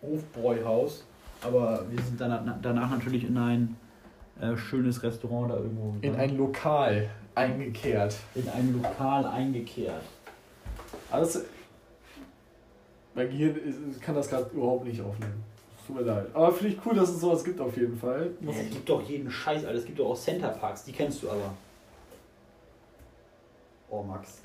Hofbräuhaus. 0.00 1.04
Aber 1.42 1.84
wir 1.90 2.02
sind 2.02 2.20
dann, 2.20 2.58
danach 2.62 2.90
natürlich 2.90 3.24
in 3.24 3.36
ein 3.36 3.76
äh, 4.40 4.56
schönes 4.56 5.02
Restaurant 5.02 5.50
da 5.52 5.56
irgendwo. 5.56 5.94
In 6.00 6.16
ein 6.16 6.36
Lokal 6.36 7.10
eingekehrt. 7.38 8.16
in 8.34 8.48
ein 8.48 8.72
Lokal 8.82 9.26
eingekehrt. 9.26 10.02
Alles. 11.10 11.44
Mein 13.14 13.28
Gehirn 13.30 13.56
kann 14.00 14.14
das 14.14 14.28
gerade 14.28 14.48
überhaupt 14.54 14.84
nicht 14.84 15.00
aufnehmen. 15.00 15.42
Tut 15.86 15.96
mir 15.96 16.02
leid. 16.02 16.26
Aber 16.34 16.52
finde 16.52 16.74
ich 16.74 16.86
cool, 16.86 16.94
dass 16.94 17.08
es 17.08 17.20
sowas 17.20 17.42
gibt 17.42 17.60
auf 17.60 17.76
jeden 17.76 17.96
Fall. 17.98 18.30
Ja, 18.40 18.50
es 18.50 18.70
gibt 18.70 18.88
doch 18.88 19.02
jeden 19.02 19.30
Scheiß, 19.30 19.64
Alter. 19.64 19.78
Es 19.78 19.84
gibt 19.86 19.98
doch 19.98 20.10
auch 20.10 20.16
Centerparks, 20.18 20.84
die 20.84 20.92
kennst 20.92 21.22
du 21.22 21.30
aber. 21.30 21.54
Oh, 23.90 24.02
Max. 24.02 24.38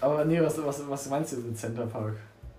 aber 0.00 0.24
nee, 0.24 0.40
was, 0.40 0.62
was, 0.64 0.88
was 0.88 1.10
meinst 1.10 1.32
du 1.34 1.36
mit 1.38 1.58
Center 1.58 1.86
Park? 1.86 2.16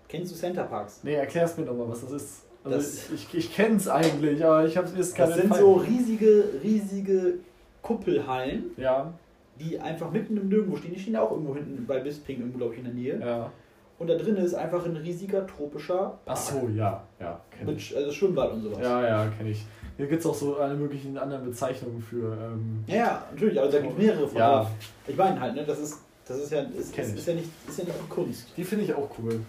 Kennst 0.07 0.31
du 0.31 0.35
Centerparks? 0.35 0.99
Nee, 1.03 1.15
erklär's 1.15 1.57
mir 1.57 1.65
doch 1.65 1.73
mal, 1.75 1.89
was 1.89 2.01
das 2.01 2.11
ist. 2.11 2.41
Also 2.63 2.77
Das- 2.77 3.09
ich, 3.11 3.13
ich, 3.13 3.33
ich 3.35 3.55
kenn's 3.55 3.87
eigentlich, 3.87 4.43
aber 4.45 4.65
ich 4.65 4.77
hab's 4.77 4.91
mir 4.91 4.99
jetzt 4.99 5.17
Das 5.17 5.29
keine 5.29 5.41
sind 5.41 5.49
Fall- 5.49 5.59
so 5.61 5.73
riesige, 5.73 6.49
riesige 6.63 7.33
Kuppelhallen, 7.81 8.65
Ja, 8.77 9.11
die 9.59 9.79
einfach 9.79 10.11
mitten 10.11 10.37
im 10.37 10.49
Nirgendwo 10.49 10.77
stehen. 10.77 10.93
Die 10.93 10.99
stehen 10.99 11.15
auch 11.15 11.31
irgendwo 11.31 11.55
hinten 11.55 11.85
bei 11.85 11.99
Bisping, 11.99 12.39
irgendwo, 12.39 12.57
glaube 12.57 12.73
ich, 12.73 12.79
in 12.79 12.85
der 12.85 12.93
Nähe. 12.93 13.19
ja. 13.19 13.51
Und 13.99 14.07
da 14.07 14.15
drin 14.15 14.37
ist 14.37 14.53
einfach 14.53 14.85
ein 14.85 14.95
riesiger 14.95 15.45
tropischer 15.45 16.17
Ach 16.25 16.37
so, 16.37 16.69
ja, 16.73 17.03
ja, 17.19 17.41
kenn 17.51 17.67
ich. 17.67 17.91
Mit, 17.91 17.97
also 17.97 18.11
Schwimmbad 18.13 18.53
und 18.53 18.61
sowas. 18.61 18.79
Ja, 18.81 19.05
ja, 19.05 19.27
kenne 19.37 19.49
ich. 19.49 19.65
Hier 19.97 20.07
gibt 20.07 20.21
es 20.21 20.25
auch 20.25 20.33
so 20.33 20.55
alle 20.55 20.73
möglichen 20.73 21.17
anderen 21.17 21.43
Bezeichnungen 21.43 22.01
für. 22.01 22.31
Ähm, 22.31 22.81
Ja, 22.87 22.95
ja, 22.95 23.27
natürlich, 23.31 23.59
also 23.59 23.73
da 23.73 23.81
gibt 23.81 23.91
es 23.91 23.99
mehrere 23.99 24.25
von. 24.25 24.37
Ja. 24.37 24.71
Ich 25.05 25.17
meine 25.17 25.37
halt, 25.37 25.53
ne, 25.55 25.65
das 25.65 25.79
ist, 25.79 25.99
das 26.25 26.37
ist 26.37 26.51
ja, 26.53 26.61
ist, 26.61 26.97
ist, 26.97 27.15
ist 27.15 27.27
ja 27.27 27.33
nicht, 27.33 27.49
ist 27.67 27.77
ja 27.77 27.83
nicht 27.83 28.09
Kunst. 28.09 28.47
die 28.55 28.63
finde 28.63 28.85
ich 28.85 28.93
auch 28.93 29.09
cool. 29.19 29.41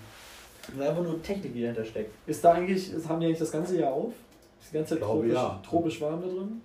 Das 0.67 0.75
ist 0.75 0.81
einfach 0.81 1.03
nur 1.05 1.23
Technik, 1.23 1.55
die 1.55 1.63
dahinter 1.63 1.85
steckt. 1.85 2.11
Ist 2.27 2.45
da 2.45 2.55
eigentlich, 2.55 2.93
ist, 2.93 3.09
haben 3.09 3.21
die 3.21 3.27
eigentlich 3.27 3.39
das 3.39 3.53
ganze 3.53 3.79
Jahr 3.79 3.93
auf? 3.93 4.13
Ist 4.61 4.73
die 4.73 4.77
ganze 4.79 4.91
Zeit 4.91 4.99
glaube, 4.99 5.21
tropisch, 5.21 5.35
ja. 5.35 5.61
tropisch 5.65 6.01
warm 6.01 6.23
da 6.23 6.27
drin? 6.27 6.61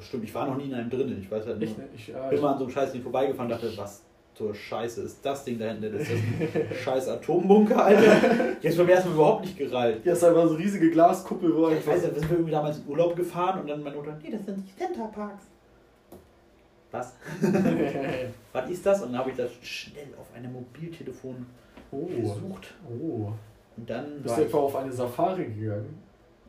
Bestimmt, 0.00 0.24
ich 0.24 0.34
war 0.34 0.46
noch 0.46 0.56
nie 0.56 0.64
in 0.64 0.74
einem 0.74 0.90
drinnen. 0.90 1.18
Ich 1.20 1.30
weiß 1.30 1.46
halt 1.46 1.58
nur. 1.58 1.68
Ich, 1.68 1.76
ich, 1.94 2.08
ja, 2.08 2.26
bin 2.28 2.36
ich, 2.36 2.42
mal 2.42 2.52
an 2.52 2.58
so 2.58 2.64
einem 2.64 2.72
scheiß 2.72 2.92
Ding 2.92 3.02
vorbeigefahren 3.02 3.52
und 3.52 3.60
dachte, 3.60 3.76
was 3.76 4.02
zur 4.34 4.54
Scheiße 4.54 5.02
ist 5.02 5.24
das 5.24 5.44
Ding 5.44 5.58
da 5.58 5.66
hinten? 5.66 5.92
Das 5.92 6.02
ist 6.02 6.10
ein 6.10 6.66
scheiß 6.84 7.08
Atombunker, 7.08 7.84
Alter. 7.84 8.56
Jetzt 8.62 8.78
beim 8.78 8.88
ersten 8.88 9.10
Mal 9.10 9.14
überhaupt 9.14 9.44
nicht 9.44 9.58
gereilt. 9.58 10.00
Hier 10.02 10.14
ist 10.14 10.24
einfach 10.24 10.44
so 10.44 10.54
eine 10.54 10.58
riesige 10.58 10.90
Glaskuppel, 10.90 11.54
wo 11.54 11.68
Ich 11.68 11.76
einfach. 11.76 11.92
weiß 11.92 12.04
ja, 12.04 12.14
wir 12.14 12.20
sind 12.20 12.30
irgendwie 12.30 12.50
damals 12.50 12.78
in 12.78 12.88
Urlaub 12.88 13.14
gefahren 13.14 13.60
und 13.60 13.68
dann 13.68 13.82
meine 13.82 13.96
Mutter, 13.96 14.18
nee, 14.22 14.30
das 14.30 14.44
sind 14.46 14.66
die 14.66 14.76
Centerparks. 14.76 15.44
Was? 16.90 17.14
Was 18.52 18.70
ist 18.70 18.84
das? 18.84 19.02
Und 19.02 19.12
dann 19.12 19.20
habe 19.20 19.30
ich 19.30 19.36
das 19.36 19.50
schnell 19.62 20.08
auf 20.18 20.26
einem 20.34 20.52
Mobiltelefon 20.52 21.46
oh. 21.92 22.06
gesucht. 22.06 22.74
Oh. 22.88 23.30
Und 23.76 23.88
dann 23.88 24.22
Bist 24.22 24.30
war 24.30 24.36
du 24.36 24.42
ich 24.42 24.48
etwa 24.48 24.58
auf 24.58 24.76
eine 24.76 24.92
Safari 24.92 25.44
gegangen? 25.44 25.98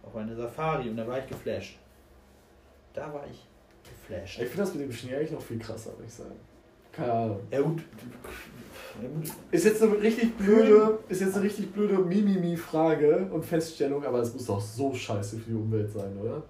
auf 0.03 0.15
eine 0.15 0.35
Safari 0.35 0.89
und 0.89 0.97
da 0.97 1.07
war 1.07 1.19
ich 1.19 1.27
geflasht. 1.27 1.77
Da 2.93 3.13
war 3.13 3.25
ich 3.29 3.47
geflasht. 3.83 4.39
Ich 4.41 4.47
finde 4.47 4.63
das 4.63 4.73
mit 4.73 4.83
dem 4.83 4.91
Schnee 4.91 5.15
eigentlich 5.15 5.31
noch 5.31 5.41
viel 5.41 5.59
krasser, 5.59 5.91
würde 5.91 6.05
ich 6.07 6.13
sagen. 6.13 6.35
Keine 6.91 7.11
Ahnung. 7.11 7.39
Ja 7.51 7.61
gut. 7.61 7.81
Ist 9.51 9.65
jetzt 9.65 9.81
eine 9.81 9.99
richtig 10.01 10.35
blöde, 10.37 10.99
ist 11.07 11.21
jetzt 11.21 11.35
eine 11.35 11.45
richtig 11.45 11.71
blöde 11.71 11.97
Mimimi-Frage 11.97 13.29
und 13.31 13.45
Feststellung, 13.45 14.03
aber 14.05 14.19
es 14.19 14.33
muss 14.33 14.45
doch 14.45 14.59
so 14.59 14.93
scheiße 14.93 15.37
für 15.37 15.51
die 15.51 15.55
Umwelt 15.55 15.91
sein, 15.91 16.17
oder? 16.21 16.43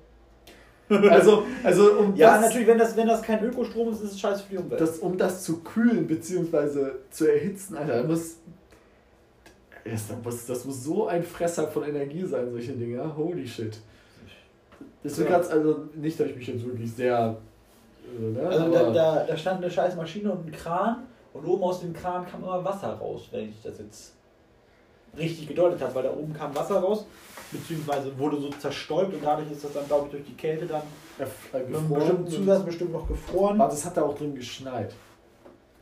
Also, 1.09 1.45
also 1.63 1.93
um, 1.93 2.15
Ja, 2.17 2.33
das, 2.33 2.47
natürlich, 2.47 2.67
wenn 2.67 2.77
das, 2.77 2.97
wenn 2.97 3.07
das 3.07 3.21
kein 3.21 3.41
Ökostrom 3.45 3.93
ist, 3.93 4.01
ist 4.01 4.13
es 4.13 4.19
scheiße 4.19 4.43
für 4.43 4.49
die 4.49 4.57
Umwelt. 4.57 4.81
das, 4.81 4.99
um 4.99 5.17
das 5.17 5.43
zu 5.43 5.59
kühlen 5.59 6.05
bzw. 6.05 6.91
zu 7.09 7.31
erhitzen, 7.31 7.77
Alter, 7.77 8.03
muss, 8.03 8.37
das, 9.85 10.09
muss, 10.21 10.45
das 10.47 10.65
muss 10.65 10.83
so 10.83 11.07
ein 11.07 11.23
Fresser 11.23 11.67
von 11.67 11.83
Energie 11.83 12.25
sein, 12.25 12.51
solche 12.51 12.73
Dinger. 12.73 13.15
Holy 13.15 13.47
shit. 13.47 13.79
Das 15.03 15.17
wird 15.17 15.29
Ja. 15.29 15.37
ganz, 15.37 15.49
also 15.49 15.85
nicht, 15.95 16.19
dass 16.19 16.27
ich 16.27 16.35
mich 16.35 16.47
jetzt 16.47 16.65
wirklich 16.65 16.91
sehr. 16.93 17.35
äh, 18.17 18.21
Ne, 18.21 18.41
also 18.47 18.71
da, 18.71 18.91
da, 18.91 19.23
da 19.23 19.37
stand 19.37 19.57
eine 19.63 19.71
scheiß 19.71 19.95
Maschine 19.95 20.31
und 20.31 20.45
ein 20.47 20.51
Kran 20.51 21.03
und 21.33 21.45
oben 21.45 21.63
aus 21.63 21.79
dem 21.81 21.93
Kran 21.93 22.25
kam 22.29 22.43
immer 22.43 22.63
Wasser 22.63 22.93
raus, 22.93 23.27
wenn 23.31 23.49
ich 23.49 23.61
das 23.63 23.79
jetzt 23.79 24.13
richtig 25.17 25.47
gedeutet 25.47 25.81
habe, 25.81 25.95
weil 25.95 26.03
da 26.03 26.11
oben 26.13 26.33
kam 26.33 26.53
Wasser 26.55 26.79
raus, 26.79 27.05
beziehungsweise 27.51 28.17
wurde 28.17 28.39
so 28.39 28.49
zerstäubt 28.49 29.13
und 29.13 29.23
dadurch 29.23 29.51
ist 29.51 29.63
das 29.63 29.73
dann, 29.73 29.85
glaube 29.87 30.05
ich, 30.07 30.11
durch 30.11 30.23
die 30.25 30.33
Kälte 30.35 30.65
dann 30.65 30.81
Ja, 31.19 31.25
äh, 31.57 31.63
mit 31.63 31.93
bestimmten 31.93 32.27
Zusatz 32.27 32.63
bestimmt 32.63 32.91
noch 32.93 33.07
gefroren. 33.07 33.59
Aber 33.61 33.69
das 33.69 33.85
hat 33.85 33.95
da 33.97 34.03
auch 34.03 34.17
drin 34.17 34.35
geschneit. 34.35 34.93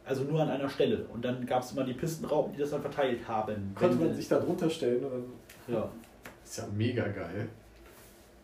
Also 0.05 0.23
nur 0.23 0.41
an 0.41 0.49
einer 0.49 0.69
Stelle. 0.69 1.05
Und 1.13 1.23
dann 1.23 1.45
gab 1.45 1.61
es 1.61 1.71
immer 1.71 1.83
die 1.83 1.93
Pistenraupen, 1.93 2.53
die 2.53 2.59
das 2.59 2.71
dann 2.71 2.81
verteilt 2.81 3.27
haben. 3.27 3.73
Konnte 3.75 3.95
man 3.97 4.13
sich 4.13 4.27
da 4.27 4.39
drunter 4.39 4.69
stellen 4.69 5.01
dann. 5.03 5.75
Ja. 5.75 5.87
Ist 6.43 6.57
ja 6.57 6.63
mega 6.75 7.03
geil. 7.07 7.47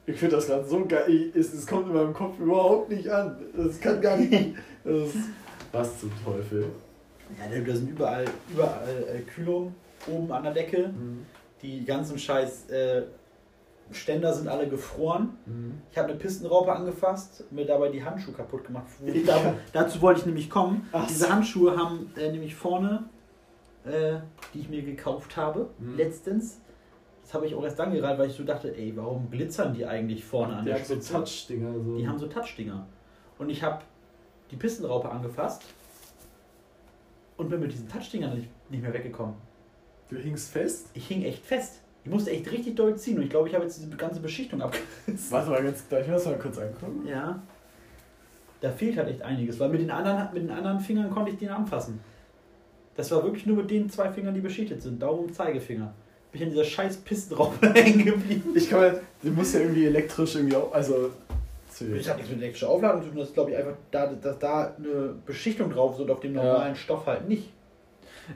Ich 0.08 0.18
finde 0.18 0.36
das 0.36 0.48
gerade 0.48 0.66
so 0.66 0.86
geil. 0.86 1.32
Es, 1.34 1.66
kommt 1.66 1.88
in 1.88 1.94
meinem 1.94 2.14
Kopf 2.14 2.40
überhaupt 2.40 2.90
nicht 2.90 3.10
an. 3.10 3.38
Das 3.56 3.80
kann 3.80 4.02
gar 4.02 4.18
nicht. 4.18 4.32
Ist, 4.84 5.16
was 5.72 6.00
zum 6.00 6.12
Teufel? 6.24 6.66
Ja, 7.40 7.60
da 7.60 7.76
sind 7.76 7.90
überall, 7.90 8.26
überall 8.54 9.06
äh, 9.16 9.22
Kühlung 9.22 9.74
oben 10.08 10.32
an 10.32 10.44
der 10.44 10.54
Decke. 10.54 10.90
Mhm. 10.90 11.26
Die 11.64 11.84
ganzen 11.84 12.20
scheiß 12.20 12.70
äh, 12.70 13.02
Ständer 13.92 14.32
sind 14.34 14.48
alle 14.48 14.68
gefroren. 14.68 15.38
Mhm. 15.48 15.82
Ich 15.92 15.98
habe 15.98 16.10
eine 16.10 16.18
Pistenraupe 16.18 16.72
angefasst, 16.72 17.44
mir 17.50 17.66
dabei 17.66 17.90
die 17.90 18.04
Handschuhe 18.04 18.34
kaputt 18.34 18.66
gemacht. 18.66 18.86
Ja. 19.06 19.24
Da, 19.24 19.54
dazu 19.74 20.02
wollte 20.04 20.20
ich 20.22 20.26
nämlich 20.28 20.50
kommen. 20.52 20.88
Ach 20.92 21.08
Diese. 21.08 21.30
Handschuhe 21.30 21.76
haben 21.76 22.12
äh, 22.16 22.32
nämlich 22.32 22.54
vorne, 22.54 23.06
äh, 23.86 24.18
die 24.54 24.60
ich 24.60 24.70
mir 24.70 24.84
gekauft 24.84 25.36
habe, 25.36 25.70
Mhm. 25.80 25.98
letztens. 25.98 26.60
Das 27.26 27.34
habe 27.34 27.48
ich 27.48 27.56
auch 27.56 27.64
erst 27.64 27.80
dann 27.80 27.92
gereiht, 27.92 28.20
weil 28.20 28.30
ich 28.30 28.36
so 28.36 28.44
dachte, 28.44 28.78
ey, 28.78 28.96
warum 28.96 29.32
glitzern 29.32 29.74
die 29.74 29.84
eigentlich 29.84 30.24
vorne 30.24 30.58
an 30.58 30.64
der 30.64 30.76
haben 30.76 30.86
so 30.86 30.94
Spitze? 30.94 31.14
Touch-Dinger. 31.14 31.74
So. 31.74 31.98
Die 31.98 32.08
haben 32.08 32.20
so 32.20 32.28
Touchdinger. 32.28 32.86
Und 33.40 33.50
ich 33.50 33.64
habe 33.64 33.82
die 34.52 34.56
Pistenraupe 34.56 35.10
angefasst 35.10 35.64
und 37.38 37.50
bin 37.50 37.60
mit 37.60 37.72
diesen 37.72 37.90
Touchdingern 37.90 38.36
nicht, 38.36 38.48
nicht 38.70 38.84
mehr 38.84 38.94
weggekommen. 38.94 39.34
du 40.10 40.18
hingst 40.18 40.52
fest? 40.52 40.92
Ich 40.94 41.08
hing 41.08 41.24
echt 41.24 41.44
fest. 41.44 41.82
Ich 42.04 42.12
musste 42.12 42.30
echt 42.30 42.52
richtig 42.52 42.76
doll 42.76 42.96
ziehen 42.96 43.18
und 43.18 43.24
ich 43.24 43.32
glaube, 43.32 43.48
ich 43.50 43.56
habe 43.56 43.64
jetzt 43.64 43.80
diese 43.80 43.90
ganze 43.98 44.20
Beschichtung 44.20 44.62
abgerissen. 44.62 45.32
Warte 45.32 45.50
mal 45.50 45.64
ganz 45.64 45.90
gleich, 45.90 46.08
lass 46.08 46.26
mal 46.26 46.38
kurz 46.38 46.60
angucken. 46.60 47.08
Ja. 47.08 47.42
Da 48.62 48.70
fehlt 48.70 48.98
halt 48.98 49.10
echt 49.10 49.24
einiges, 49.24 49.60
weil 49.60 49.70
mit 49.70 49.82
den 49.82 49.90
anderen, 49.90 50.32
mit 50.32 50.44
den 50.44 50.52
anderen 50.52 50.80
Fingern 50.80 51.10
konnte 51.10 51.32
ich 51.32 51.40
den 51.40 51.50
anfassen. 51.50 52.00
Das 52.96 53.10
war 53.10 53.24
wirklich 53.24 53.48
nur 53.48 53.58
mit 53.58 53.72
den 53.72 53.90
zwei 53.90 54.12
Fingern, 54.12 54.36
die 54.36 54.42
beschichtet 54.42 54.84
sind. 54.84 55.02
Daumen 55.02 55.26
und 55.26 55.34
Zeigefinger. 55.34 55.92
Bin 56.36 56.42
ich 56.42 56.48
an 56.48 56.50
dieser 56.52 56.66
scheiß 56.66 56.98
Pistenraupe 56.98 57.70
hängen 57.74 58.04
geblieben. 58.04 58.52
Ich 58.56 58.70
kann 58.70 58.80
mal, 58.82 59.02
du 59.24 59.30
musst 59.32 59.54
ja 59.54 59.62
irgendwie 59.62 59.86
elektrisch 59.86 60.36
irgendwie 60.36 60.58
auch, 60.58 60.74
also. 60.74 61.12
Das 61.70 62.10
hat 62.10 62.18
nichts 62.18 62.30
mit 62.32 62.42
elektrischer 62.42 62.70
Aufladung 62.70 63.04
zu 63.04 63.08
tun, 63.10 63.18
das 63.20 63.28
ist 63.30 63.34
glaube 63.36 63.52
ich 63.52 63.58
einfach, 63.58 63.76
da, 63.92 64.08
dass 64.08 64.40
da 64.40 64.76
eine 64.78 65.14
Beschichtung 65.26 65.70
drauf 65.72 65.94
ist 65.96 66.02
und 66.02 66.12
auf 66.12 66.20
dem 66.20 66.36
Ja. 66.36 66.44
normalen 66.44 66.76
Stoff 66.76 67.06
halt 67.06 67.30
nicht. 67.30 67.52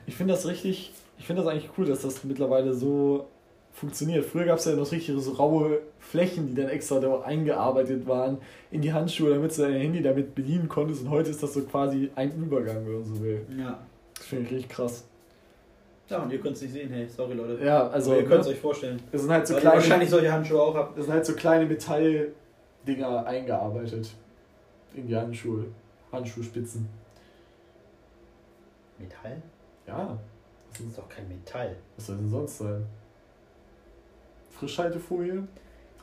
Ich 0.06 0.14
finde 0.14 0.32
das 0.32 0.46
richtig, 0.46 0.92
ich 1.18 1.26
finde 1.26 1.42
das 1.42 1.50
eigentlich 1.52 1.68
cool, 1.76 1.84
dass 1.84 2.00
das 2.00 2.24
mittlerweile 2.24 2.72
so 2.72 3.26
funktioniert. 3.72 4.24
Früher 4.24 4.46
gab 4.46 4.58
es 4.60 4.64
ja 4.64 4.72
noch 4.72 4.90
richtig 4.90 5.14
so 5.22 5.32
raue 5.32 5.80
Flächen, 5.98 6.46
die 6.48 6.54
dann 6.54 6.70
extra 6.70 7.00
da 7.00 7.20
eingearbeitet 7.20 8.06
waren 8.06 8.38
in 8.70 8.80
die 8.80 8.94
Handschuhe, 8.94 9.28
damit 9.30 9.56
du 9.56 9.62
dein 9.62 9.74
Handy 9.74 10.00
damit 10.02 10.34
bedienen 10.34 10.68
konntest. 10.70 11.02
Und 11.02 11.10
heute 11.10 11.28
ist 11.28 11.42
das 11.42 11.52
so 11.52 11.60
quasi 11.62 12.10
ein 12.16 12.32
Übergang, 12.34 12.86
wenn 12.86 12.94
man 12.94 13.04
so 13.04 13.22
will. 13.22 13.42
Ja. 13.58 13.78
Das 14.16 14.24
finde 14.26 14.46
ich 14.46 14.52
richtig 14.52 14.70
krass. 14.70 15.04
Ja, 16.10 16.18
und 16.18 16.32
ihr 16.32 16.40
könnt 16.40 16.56
es 16.56 16.62
nicht 16.62 16.72
sehen, 16.72 16.90
hey, 16.92 17.06
sorry 17.08 17.34
Leute. 17.34 17.64
Ja, 17.64 17.86
also 17.88 18.10
Aber 18.12 18.20
ihr 18.20 18.26
könnt 18.26 18.40
es 18.40 18.46
ne, 18.48 18.52
euch 18.54 18.60
vorstellen. 18.60 19.00
das 19.12 19.22
sind 19.22 19.30
halt 19.30 19.46
so 19.46 19.54
Weil 19.54 19.60
kleine, 19.60 19.76
wahrscheinlich 19.76 20.10
solche 20.10 20.32
Handschuhe 20.32 20.60
auch 20.60 20.74
habt. 20.74 20.98
das 20.98 21.04
sind 21.04 21.14
halt 21.14 21.24
so 21.24 21.34
kleine 21.34 21.66
Metalldinger 21.66 23.26
eingearbeitet 23.26 24.10
in 24.94 25.06
die 25.06 25.16
Handschuhe, 25.16 25.66
Handschuhspitzen. 26.10 26.88
Metall? 28.98 29.40
Ja, 29.86 30.18
Das 30.72 30.80
ist 30.80 30.98
doch 30.98 31.08
kein 31.08 31.28
Metall. 31.28 31.76
was 31.96 32.06
soll 32.06 32.16
denn 32.16 32.28
sonst 32.28 32.58
sein? 32.58 32.84
Frischhaltefolie? 34.50 35.44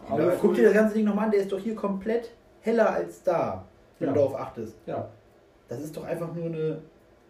Aber 0.09 0.31
guck 0.41 0.55
dir 0.55 0.65
das 0.65 0.73
ganze 0.73 0.95
Ding 0.95 1.05
nochmal 1.05 1.25
an, 1.25 1.31
der 1.31 1.41
ist 1.41 1.51
doch 1.51 1.59
hier 1.59 1.75
komplett 1.75 2.31
heller 2.61 2.89
als 2.91 3.23
da, 3.23 3.65
wenn 3.99 4.07
Ja. 4.07 4.13
du 4.13 4.19
darauf 4.19 4.35
achtest. 4.35 4.75
Ja. 4.85 5.09
Das 5.67 5.81
ist 5.81 5.95
doch 5.97 6.03
einfach 6.05 6.34
nur 6.34 6.45
eine 6.45 6.81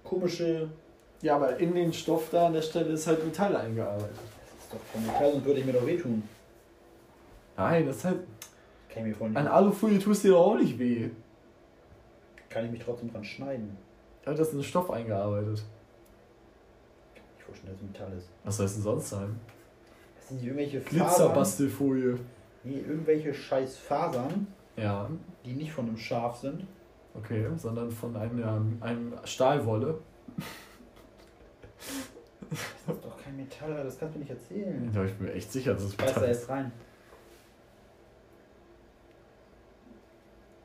komische. 0.03 0.69
Ja, 1.21 1.35
aber 1.35 1.57
in 1.57 1.73
den 1.73 1.91
Stoff 1.93 2.29
da 2.31 2.47
an 2.47 2.53
der 2.53 2.61
Stelle 2.61 2.89
ist 2.93 3.07
halt 3.07 3.23
Metall 3.25 3.55
eingearbeitet. 3.55 4.11
Das 4.15 4.65
ist 4.65 4.73
doch 4.73 4.93
kein 4.93 5.05
Metall, 5.05 5.31
sonst 5.31 5.45
würde 5.45 5.59
ich 5.59 5.65
mir 5.65 5.73
doch 5.73 5.85
wehtun. 5.85 6.23
Nein, 7.55 7.85
das 7.87 7.97
ist 7.97 8.05
halt. 8.05 8.19
Kann 8.89 9.03
ich 9.03 9.09
mir 9.09 9.15
vorstellen. 9.15 9.47
An 9.47 9.51
Alufolie 9.53 9.99
tust 9.99 10.23
dir 10.23 10.31
doch 10.31 10.45
auch 10.47 10.55
nicht 10.57 10.77
weh. 10.77 11.09
Kann 12.49 12.65
ich 12.65 12.71
mich 12.71 12.83
trotzdem 12.83 13.11
dran 13.11 13.23
schneiden. 13.23 13.77
Ja, 14.25 14.31
das 14.33 14.47
ist 14.47 14.53
in 14.53 14.59
den 14.59 14.63
Stoff 14.63 14.91
eingearbeitet. 14.91 15.63
Ich 17.37 17.43
vorstellen, 17.43 17.73
dass 17.73 17.81
es 17.81 17.87
Metall 17.87 18.17
ist. 18.17 18.29
Was 18.43 18.57
soll 18.57 18.65
es 18.67 18.73
denn 18.75 18.83
sonst 18.83 19.09
sein? 19.09 19.39
Das 20.19 20.29
sind 20.29 20.43
irgendwelche 20.43 20.81
Fasern. 20.81 20.97
Glitzerbastelfolie. 21.07 22.19
Nee, 22.63 22.79
irgendwelche 22.87 23.33
scheiß 23.33 23.77
Fasern, 23.77 24.47
Ja, 24.75 25.09
die 25.45 25.53
nicht 25.53 25.71
von 25.71 25.87
einem 25.87 25.97
Schaf 25.97 26.37
sind. 26.37 26.67
okay, 27.15 27.45
sondern 27.57 27.89
von 27.91 28.15
einem, 28.15 28.77
einem 28.81 29.13
Stahlwolle. 29.23 29.99
Das 32.49 32.95
ist 32.95 33.03
doch 33.05 33.21
kein 33.23 33.35
Metall, 33.35 33.83
das 33.83 33.99
kannst 33.99 34.15
du 34.15 34.19
nicht 34.19 34.29
erzählen. 34.29 34.89
Da 34.93 35.01
bin 35.01 35.09
ich 35.09 35.19
mir 35.19 35.33
echt 35.33 35.51
sicher, 35.51 35.73
dass 35.73 35.83
es 35.83 35.93
Ich 35.93 35.97
Metall 35.99 36.23
ist. 36.23 36.39
jetzt 36.39 36.49
rein. 36.49 36.71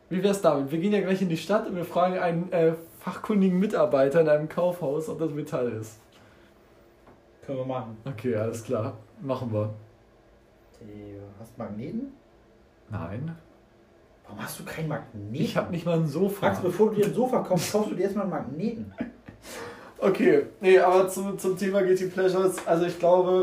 Wie 0.09 0.23
wär's 0.23 0.41
damit? 0.43 0.71
Wir 0.71 0.79
gehen 0.79 0.93
ja 0.93 1.01
gleich 1.01 1.23
in 1.23 1.29
die 1.29 1.37
Stadt 1.37 1.67
und 1.67 1.75
wir 1.75 1.85
fragen 1.85 2.19
einen 2.19 2.53
äh, 2.53 2.75
fachkundigen 3.01 3.59
Mitarbeiter 3.59 4.21
in 4.21 4.29
einem 4.29 4.49
Kaufhaus, 4.49 5.09
ob 5.09 5.19
das 5.19 5.31
Metall 5.31 5.73
ist. 5.73 5.99
Können 7.47 7.59
wir 7.59 7.65
machen. 7.65 7.97
Okay, 8.05 8.37
alles 8.37 8.63
klar. 8.63 8.97
Machen 9.21 9.53
wir. 9.53 9.73
Hast 11.41 11.53
du 11.57 11.63
Magneten? 11.63 12.13
Nein. 12.91 13.37
Warum 14.25 14.43
hast 14.43 14.61
du 14.61 14.65
keinen 14.65 14.89
Magneten? 14.89 15.35
Ich 15.35 15.57
habe 15.57 15.71
nicht 15.71 15.87
mal 15.87 15.97
ein 15.99 16.07
Sofa. 16.07 16.47
Max, 16.47 16.61
bevor 16.61 16.91
du 16.91 16.97
dir 16.97 17.07
ein 17.07 17.15
Sofa 17.15 17.41
kaufst, 17.43 17.73
kaufst 17.73 17.91
du 17.93 17.95
dir 17.95 18.05
erstmal 18.05 18.25
einen 18.25 18.33
Magneten. 18.33 18.93
Okay, 20.03 20.47
nee, 20.61 20.79
aber 20.81 21.09
zum, 21.09 21.39
zum 21.39 21.57
Thema 21.57 21.81
Guilty 21.83 22.07
Pleasures, 22.07 22.67
also 22.67 22.87
ich 22.87 22.99
glaube, 22.99 23.43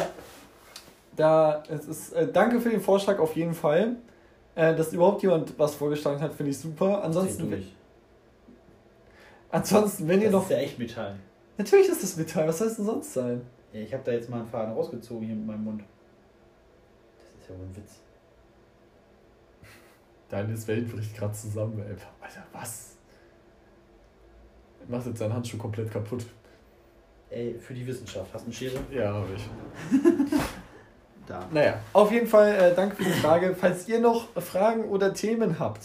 da 1.15 1.63
es 1.69 1.85
ist, 1.87 2.11
äh, 2.13 2.29
danke 2.29 2.59
für 2.59 2.69
den 2.69 2.81
Vorschlag 2.81 3.17
auf 3.19 3.33
jeden 3.35 3.53
Fall. 3.53 3.95
Äh, 4.55 4.75
dass 4.75 4.91
überhaupt 4.91 5.21
jemand 5.21 5.57
was 5.57 5.75
vorgeschlagen 5.75 6.19
hat, 6.19 6.33
finde 6.33 6.51
ich 6.51 6.57
super. 6.57 7.01
Ansonsten, 7.01 7.49
durch. 7.49 7.73
ansonsten, 9.51 10.05
wenn 10.09 10.19
ihr 10.19 10.25
Das 10.25 10.33
noch. 10.33 10.43
ist 10.43 10.51
ja 10.51 10.57
echt 10.57 10.77
Metall. 10.77 11.15
Natürlich 11.57 11.87
ist 11.87 12.03
das 12.03 12.17
Metall, 12.17 12.45
was 12.49 12.57
soll 12.57 12.67
es 12.67 12.75
denn 12.75 12.85
sonst 12.85 13.13
sein? 13.13 13.41
Ja, 13.71 13.79
ich 13.79 13.93
habe 13.93 14.03
da 14.03 14.11
jetzt 14.11 14.29
mal 14.29 14.39
einen 14.41 14.47
Faden 14.49 14.73
rausgezogen 14.73 15.25
hier 15.25 15.35
mit 15.35 15.45
meinem 15.45 15.63
Mund. 15.63 15.83
Das 17.17 17.41
ist 17.41 17.49
ja 17.49 17.55
wohl 17.57 17.67
ein 17.67 17.75
Witz. 17.77 17.91
Deine 20.27 20.67
Welt 20.67 20.91
bricht 20.91 21.15
gerade 21.15 21.33
zusammen, 21.33 21.79
ey. 21.79 21.95
Alter, 22.19 22.43
was? 22.51 22.97
Macht 24.89 25.05
jetzt 25.05 25.19
seinen 25.19 25.33
Handschuh 25.33 25.57
komplett 25.57 25.89
kaputt. 25.89 26.25
Ey, 27.31 27.55
für 27.59 27.73
die 27.73 27.85
Wissenschaft. 27.85 28.33
Hast 28.33 28.41
du 28.45 28.47
eine 28.47 28.53
Schere? 28.55 28.79
Ja, 28.91 29.13
habe 29.13 29.27
ich. 29.35 29.99
Da. 31.27 31.47
Naja, 31.53 31.75
auf 31.93 32.11
jeden 32.11 32.25
Fall 32.25 32.55
äh, 32.55 32.73
danke 32.75 32.95
für 32.95 33.03
die 33.03 33.11
Frage. 33.11 33.55
Falls 33.55 33.87
ihr 33.87 33.99
noch 33.99 34.29
Fragen 34.41 34.85
oder 34.85 35.13
Themen 35.13 35.59
habt, 35.59 35.81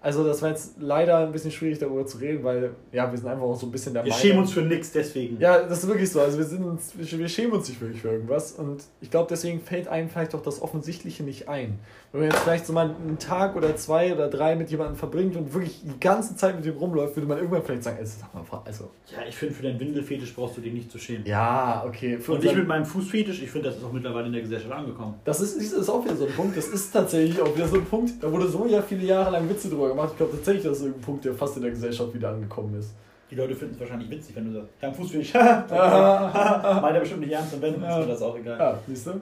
Also 0.00 0.22
das 0.24 0.40
war 0.40 0.50
jetzt 0.50 0.74
leider 0.78 1.18
ein 1.18 1.32
bisschen 1.32 1.50
schwierig 1.50 1.80
darüber 1.80 2.06
zu 2.06 2.18
reden, 2.18 2.44
weil 2.44 2.70
ja, 2.92 3.10
wir 3.10 3.18
sind 3.18 3.26
einfach 3.26 3.42
auch 3.42 3.56
so 3.58 3.66
ein 3.66 3.72
bisschen 3.72 3.92
der 3.94 4.04
Wir 4.04 4.10
Meinung- 4.10 4.22
schämen 4.22 4.38
uns 4.38 4.52
für 4.52 4.62
nichts, 4.62 4.92
deswegen. 4.92 5.40
Ja, 5.40 5.60
das 5.64 5.82
ist 5.82 5.88
wirklich 5.88 6.08
so. 6.12 6.20
Also 6.20 6.38
wir 6.38 6.44
sind 6.44 6.62
uns, 6.64 6.92
wir 6.96 7.28
schämen 7.28 7.54
uns 7.54 7.68
nicht 7.68 7.80
wirklich 7.80 8.00
für 8.00 8.10
irgendwas. 8.12 8.52
Und 8.52 8.84
ich 9.00 9.10
glaube, 9.10 9.26
deswegen 9.28 9.60
fällt 9.60 9.88
einem 9.88 10.08
vielleicht 10.08 10.32
auch 10.36 10.42
das 10.44 10.62
Offensichtliche 10.62 11.24
nicht 11.24 11.48
ein. 11.48 11.80
Wenn 12.10 12.22
man 12.22 12.30
jetzt 12.30 12.40
vielleicht 12.40 12.64
so 12.64 12.72
mal 12.72 12.88
einen 12.88 13.18
Tag 13.18 13.54
oder 13.54 13.76
zwei 13.76 14.14
oder 14.14 14.28
drei 14.28 14.56
mit 14.56 14.70
jemandem 14.70 14.96
verbringt 14.96 15.36
und 15.36 15.52
wirklich 15.52 15.82
die 15.82 16.00
ganze 16.00 16.34
Zeit 16.36 16.56
mit 16.56 16.64
dem 16.64 16.78
rumläuft, 16.78 17.14
würde 17.16 17.28
man 17.28 17.36
irgendwann 17.36 17.62
vielleicht 17.62 17.82
sagen, 17.82 17.98
also, 17.98 18.20
sag 18.20 18.32
mal, 18.34 18.62
also. 18.64 18.90
Ja, 19.12 19.18
ich 19.28 19.36
finde, 19.36 19.54
für 19.54 19.62
deinen 19.62 19.78
Windelfetisch 19.78 20.34
brauchst 20.34 20.56
du 20.56 20.62
dich 20.62 20.72
nicht 20.72 20.90
zu 20.90 20.98
schämen. 20.98 21.26
Ja, 21.26 21.84
okay. 21.86 22.16
Für 22.16 22.32
Und 22.32 22.44
ich 22.44 22.54
mit 22.54 22.66
meinem 22.66 22.86
Fußfetisch, 22.86 23.42
ich 23.42 23.50
finde, 23.50 23.68
das 23.68 23.76
ist 23.76 23.84
auch 23.84 23.92
mittlerweile 23.92 24.26
in 24.28 24.32
der 24.32 24.40
Gesellschaft 24.40 24.72
angekommen. 24.72 25.16
Das 25.26 25.42
ist, 25.42 25.58
das 25.58 25.72
ist 25.72 25.90
auch 25.90 26.02
wieder 26.02 26.16
so 26.16 26.24
ein 26.24 26.32
Punkt. 26.32 26.56
Das 26.56 26.68
ist 26.68 26.90
tatsächlich 26.90 27.42
auch 27.42 27.54
wieder 27.54 27.68
so 27.68 27.76
ein 27.76 27.84
Punkt. 27.84 28.22
Da 28.22 28.32
wurde 28.32 28.48
so 28.48 28.66
ja 28.66 28.80
viele 28.80 29.04
Jahre 29.04 29.30
lang 29.30 29.46
Witze 29.46 29.68
drüber 29.68 29.88
gemacht. 29.88 30.08
Ich 30.12 30.16
glaube 30.16 30.32
tatsächlich, 30.32 30.64
das 30.64 30.78
ist 30.78 30.86
ein 30.86 31.00
Punkt, 31.02 31.26
der 31.26 31.34
fast 31.34 31.56
in 31.56 31.62
der 31.62 31.72
Gesellschaft 31.72 32.14
wieder 32.14 32.30
angekommen 32.30 32.78
ist. 32.78 32.94
Die 33.30 33.34
Leute 33.34 33.54
finden 33.54 33.74
es 33.74 33.80
wahrscheinlich 33.80 34.08
witzig, 34.08 34.34
wenn 34.34 34.46
du 34.46 34.58
sagst, 34.58 34.70
ja, 34.80 34.90
Fußfetisch. 34.90 35.34
Ja, 35.34 36.78
Meint 36.82 36.94
er 36.94 37.00
bestimmt 37.00 37.20
nicht 37.20 37.32
ernst 37.32 37.52
und 37.52 37.60
wenn, 37.60 37.74
ist 37.74 37.80
mir 37.80 38.06
das 38.06 38.22
auch 38.22 38.38
egal. 38.38 38.58
ja 38.58 38.78
siehst 38.86 39.06
du? 39.08 39.20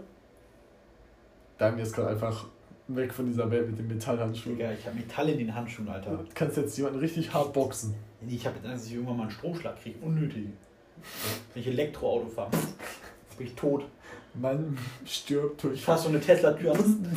Daniel 1.58 1.82
ist 1.82 1.92
gerade 1.92 2.10
einfach 2.10 2.46
weg 2.88 3.12
von 3.12 3.26
dieser 3.26 3.50
Welt 3.50 3.68
mit 3.68 3.78
dem 3.78 3.88
Metallhandschuh. 3.88 4.50
Digga, 4.50 4.72
ich 4.72 4.86
habe 4.86 4.96
Metall 4.96 5.28
in 5.28 5.38
den 5.38 5.54
Handschuhen, 5.54 5.88
Alter. 5.88 6.12
Du 6.12 6.24
kannst 6.34 6.56
jetzt 6.56 6.76
jemanden 6.76 7.00
richtig 7.00 7.32
hart 7.32 7.52
boxen. 7.52 7.94
Ich 8.26 8.46
habe 8.46 8.56
jetzt 8.56 8.66
Angst, 8.66 8.84
dass 8.84 8.90
ich 8.90 8.94
irgendwann 8.94 9.16
mal 9.16 9.22
einen 9.24 9.32
Stromschlag 9.32 9.80
kriege. 9.80 9.98
Unnötig. 10.02 10.46
Wenn 11.52 11.62
ich 11.62 11.68
Elektroauto 11.68 12.28
fahre, 12.28 12.50
bin 13.36 13.46
ich 13.46 13.54
tot. 13.54 13.84
Man 14.34 14.78
stirbt 15.04 15.64
durch 15.64 15.82
fasse 15.82 16.04
so 16.04 16.08
eine 16.10 16.20
Tesla-Tür 16.20 16.72
an. 16.72 17.06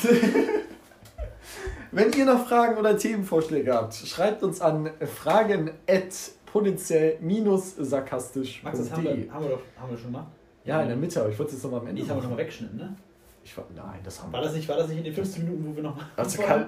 Wenn 1.91 2.13
ihr 2.13 2.25
noch 2.25 2.47
Fragen 2.47 2.77
oder 2.77 2.95
Themenvorschläge 2.95 3.73
habt, 3.73 3.95
schreibt 3.95 4.43
uns 4.43 4.61
an 4.61 4.91
fragen 5.15 5.71
potenziell-sarkastisch.de. 6.45 8.63
Max, 8.63 8.77
das 8.77 8.91
haben 8.91 9.03
wir, 9.03 9.11
haben 9.31 9.43
wir 9.43 9.49
doch 9.49 9.61
haben 9.79 9.89
wir 9.89 9.97
schon 9.97 10.11
gemacht. 10.11 10.27
Ja, 10.65 10.83
in 10.83 10.89
der 10.89 10.97
Mitte, 10.97 11.21
aber 11.21 11.31
ich 11.31 11.39
wollte 11.39 11.49
es 11.49 11.55
jetzt 11.57 11.63
nochmal 11.63 11.79
am 11.81 11.87
Ende 11.87 12.03
Die 12.03 12.09
haben 12.09 12.17
wir 12.17 12.23
nochmal 12.23 12.39
weggeschnitten, 12.39 12.77
ne? 12.77 12.95
Ich 13.43 13.55
war, 13.57 13.65
nein, 13.75 13.99
das 14.03 14.21
haben 14.21 14.31
War 14.31 14.41
das, 14.41 14.53
nicht, 14.53 14.67
war 14.69 14.77
das 14.77 14.87
nicht 14.87 14.97
in 14.97 15.03
den 15.03 15.13
15 15.13 15.43
Minuten, 15.43 15.69
wo 15.69 15.75
wir 15.75 15.83
noch. 15.83 15.97
Das 16.15 16.37
kann, 16.37 16.67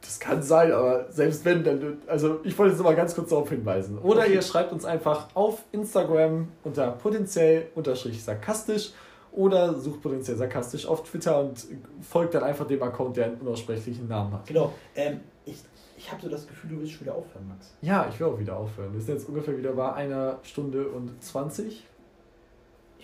das 0.00 0.18
kann 0.18 0.42
sein, 0.42 0.72
aber 0.72 1.10
selbst 1.10 1.44
wenn, 1.44 1.64
dann. 1.64 1.98
Also, 2.06 2.40
ich 2.44 2.56
wollte 2.58 2.74
jetzt 2.74 2.82
mal 2.82 2.94
ganz 2.94 3.14
kurz 3.14 3.30
darauf 3.30 3.48
hinweisen. 3.48 3.98
Oder 3.98 4.26
ihr 4.26 4.42
schreibt 4.42 4.72
uns 4.72 4.84
einfach 4.84 5.28
auf 5.34 5.62
Instagram 5.72 6.48
unter 6.64 6.92
potenziell-sarkastisch 6.92 8.92
oder 9.32 9.74
sucht 9.74 10.02
potenziell 10.02 10.36
sarkastisch 10.36 10.86
auf 10.86 11.04
Twitter 11.04 11.40
und 11.40 11.64
folgt 12.02 12.34
dann 12.34 12.42
einfach 12.42 12.66
dem 12.66 12.82
Account, 12.82 13.16
der 13.16 13.26
einen 13.26 13.36
unaussprechlichen 13.36 14.08
Namen 14.08 14.32
hat. 14.32 14.46
Genau. 14.46 14.72
Ähm, 14.94 15.20
ich 15.44 15.56
ich 16.02 16.10
habe 16.10 16.20
so 16.20 16.28
das 16.28 16.48
Gefühl, 16.48 16.70
du 16.70 16.80
willst 16.80 16.94
schon 16.94 17.02
wieder 17.02 17.14
aufhören, 17.14 17.46
Max. 17.46 17.72
Ja, 17.80 18.08
ich 18.10 18.18
will 18.18 18.26
auch 18.26 18.38
wieder 18.38 18.56
aufhören. 18.56 18.92
Wir 18.92 19.00
sind 19.00 19.14
jetzt 19.14 19.28
ungefähr 19.28 19.56
wieder 19.56 19.72
bei 19.72 19.92
einer 19.92 20.40
Stunde 20.42 20.88
und 20.88 21.22
20. 21.22 21.86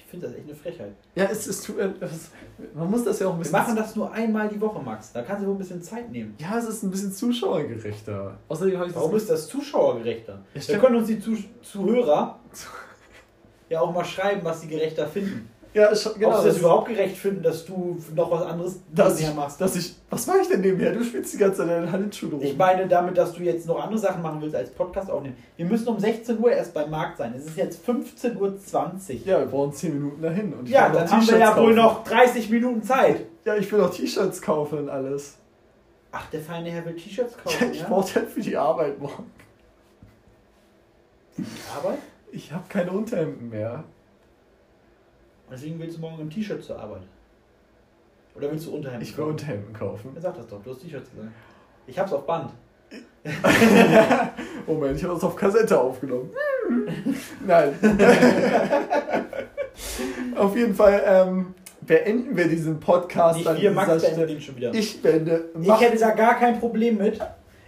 Ich 0.09 0.12
finde 0.12 0.26
das 0.26 0.36
echt 0.36 0.47
eine 0.47 0.55
Frechheit. 0.55 0.93
Ja, 1.16 1.24
es 1.30 1.47
ist. 1.47 1.68
Es, 2.01 2.30
man 2.72 2.90
muss 2.90 3.05
das 3.05 3.18
ja 3.20 3.26
auch 3.26 3.32
ein 3.32 3.36
Wir 3.36 3.43
bisschen. 3.43 3.52
machen 3.59 3.76
das 3.76 3.94
nur 3.94 4.10
einmal 4.10 4.48
die 4.48 4.59
Woche, 4.59 4.82
Max. 4.82 5.12
Da 5.12 5.20
kannst 5.20 5.43
du 5.43 5.48
wohl 5.48 5.55
ein 5.55 5.59
bisschen 5.59 5.82
Zeit 5.82 6.10
nehmen. 6.10 6.35
Ja, 6.39 6.56
es 6.56 6.64
ist 6.66 6.82
ein 6.82 6.90
bisschen 6.90 7.12
zuschauergerechter. 7.12 8.39
Außerdem 8.48 8.76
habe 8.78 8.86
ich 8.86 8.94
das. 8.94 9.02
Warum 9.02 9.14
ist 9.16 9.28
das 9.28 9.47
zuschauergerechter? 9.48 10.39
Ja, 10.55 10.66
Wir 10.66 10.78
können 10.78 10.97
uns 10.97 11.09
die 11.09 11.20
Zuh 11.20 11.36
Zuhörer 11.60 12.39
ja 13.68 13.82
auch 13.82 13.93
mal 13.93 14.02
schreiben, 14.02 14.40
was 14.44 14.62
sie 14.62 14.68
gerechter 14.68 15.06
finden. 15.06 15.51
Ja, 15.74 15.90
sch- 15.93 16.15
genau. 16.15 16.28
Ob 16.31 16.36
sie 16.39 16.45
das 16.47 16.55
das- 16.55 16.59
überhaupt 16.59 16.89
gerecht 16.89 17.16
finden, 17.16 17.43
dass 17.43 17.65
du 17.66 17.99
noch 18.15 18.31
was 18.31 18.43
anderes 18.43 18.81
dass 18.95 19.15
nebenher 19.16 19.35
machst. 19.35 19.61
dass 19.61 19.77
ich. 19.77 19.95
Was 20.11 20.27
mache 20.27 20.39
ich 20.43 20.49
denn 20.49 20.61
nebenher? 20.62 20.93
Du 20.93 21.05
spielst 21.05 21.32
die 21.35 21.39
ganze 21.39 21.59
Zeit 21.59 21.69
deine 21.69 21.90
Handschuhe 21.93 22.31
rum. 22.31 22.40
Ich 22.43 22.57
meine 22.57 22.86
damit, 22.89 23.16
dass 23.19 23.32
du 23.35 23.43
jetzt 23.43 23.66
noch 23.66 23.78
andere 23.82 23.99
Sachen 23.99 24.23
machen 24.23 24.40
willst 24.40 24.57
als 24.57 24.70
Podcast 24.70 25.11
aufnehmen. 25.11 25.36
Wir 25.57 25.66
müssen 25.66 25.89
um 25.89 25.99
16 25.99 26.39
Uhr 26.39 26.51
erst 26.51 26.73
beim 26.74 26.90
Markt 26.90 27.19
sein. 27.19 27.35
Es 27.36 27.45
ist 27.47 27.57
jetzt 27.57 27.85
15.20 27.86 28.36
Uhr. 28.40 29.27
Ja, 29.27 29.39
wir 29.40 29.47
brauchen 29.47 29.73
10 29.73 29.93
Minuten 29.95 30.23
dahin. 30.23 30.53
Und 30.55 30.69
Ja, 30.69 30.89
dann 30.89 31.11
haben 31.11 31.27
wir 31.28 31.39
ja 31.39 31.55
wohl 31.57 31.74
kaufen. 31.74 31.74
noch 31.77 32.05
30 32.05 32.49
Minuten 32.51 32.82
Zeit. 32.82 33.20
Ja, 33.45 33.55
ich 33.57 33.70
will 33.70 33.78
noch 33.81 33.90
T-Shirts 33.90 34.40
kaufen 34.43 34.78
und 34.78 34.89
alles. 34.89 35.36
Ach, 36.11 36.24
der 36.31 36.40
feine 36.40 36.70
Herr 36.70 36.85
will 36.86 36.97
T-Shirts 36.97 37.35
Ja, 37.36 37.43
kaufen, 37.45 37.73
ich 37.73 37.81
ja? 37.81 37.89
brauche 37.89 38.15
halt 38.15 38.28
für 38.31 38.40
die 38.40 38.57
Arbeit 38.57 38.99
morgen. 38.99 39.31
Arbeit? 41.77 41.99
Ich 42.32 42.53
habe 42.53 42.65
keine 42.69 42.90
Unterhemden 42.93 43.49
mehr. 43.51 43.85
Deswegen 45.50 45.78
willst 45.78 45.96
du 45.96 46.00
morgen 46.00 46.20
im 46.20 46.30
T-Shirt 46.30 46.62
zur 46.62 46.78
Arbeit. 46.78 47.02
Oder 48.36 48.50
willst 48.50 48.66
du 48.66 48.74
Unterhemden 48.74 49.02
Ich 49.02 49.16
will 49.16 49.24
kaufen? 49.24 49.30
Unterhemden 49.32 49.72
kaufen. 49.72 50.12
Ja, 50.14 50.20
sag 50.20 50.36
das 50.36 50.46
doch, 50.46 50.62
du 50.62 50.70
hast 50.70 50.80
T-Shirts 50.82 51.10
gesagt. 51.10 51.28
Ich 51.86 51.98
hab's 51.98 52.12
auf 52.12 52.26
Band. 52.26 52.50
Moment, 54.66 54.96
ich 54.96 55.04
habe 55.04 55.14
das 55.14 55.24
auf 55.24 55.36
Kassette 55.36 55.78
aufgenommen. 55.78 56.30
Nein. 57.46 57.74
auf 60.36 60.56
jeden 60.56 60.74
Fall 60.74 61.02
ähm, 61.04 61.54
beenden 61.82 62.36
wir 62.36 62.48
diesen 62.48 62.78
Podcast 62.80 63.38
Nicht 63.38 63.60
wir, 63.60 63.70
Max 63.72 64.04
Stelle. 64.06 64.26
den 64.26 64.40
schon 64.40 64.56
wieder. 64.56 64.72
Ich 64.74 65.02
beende. 65.02 65.50
Ich 65.60 65.66
Macht- 65.66 65.80
hätte 65.82 65.98
da 65.98 66.10
gar 66.10 66.38
kein 66.38 66.58
Problem 66.58 66.98
mit. 66.98 67.18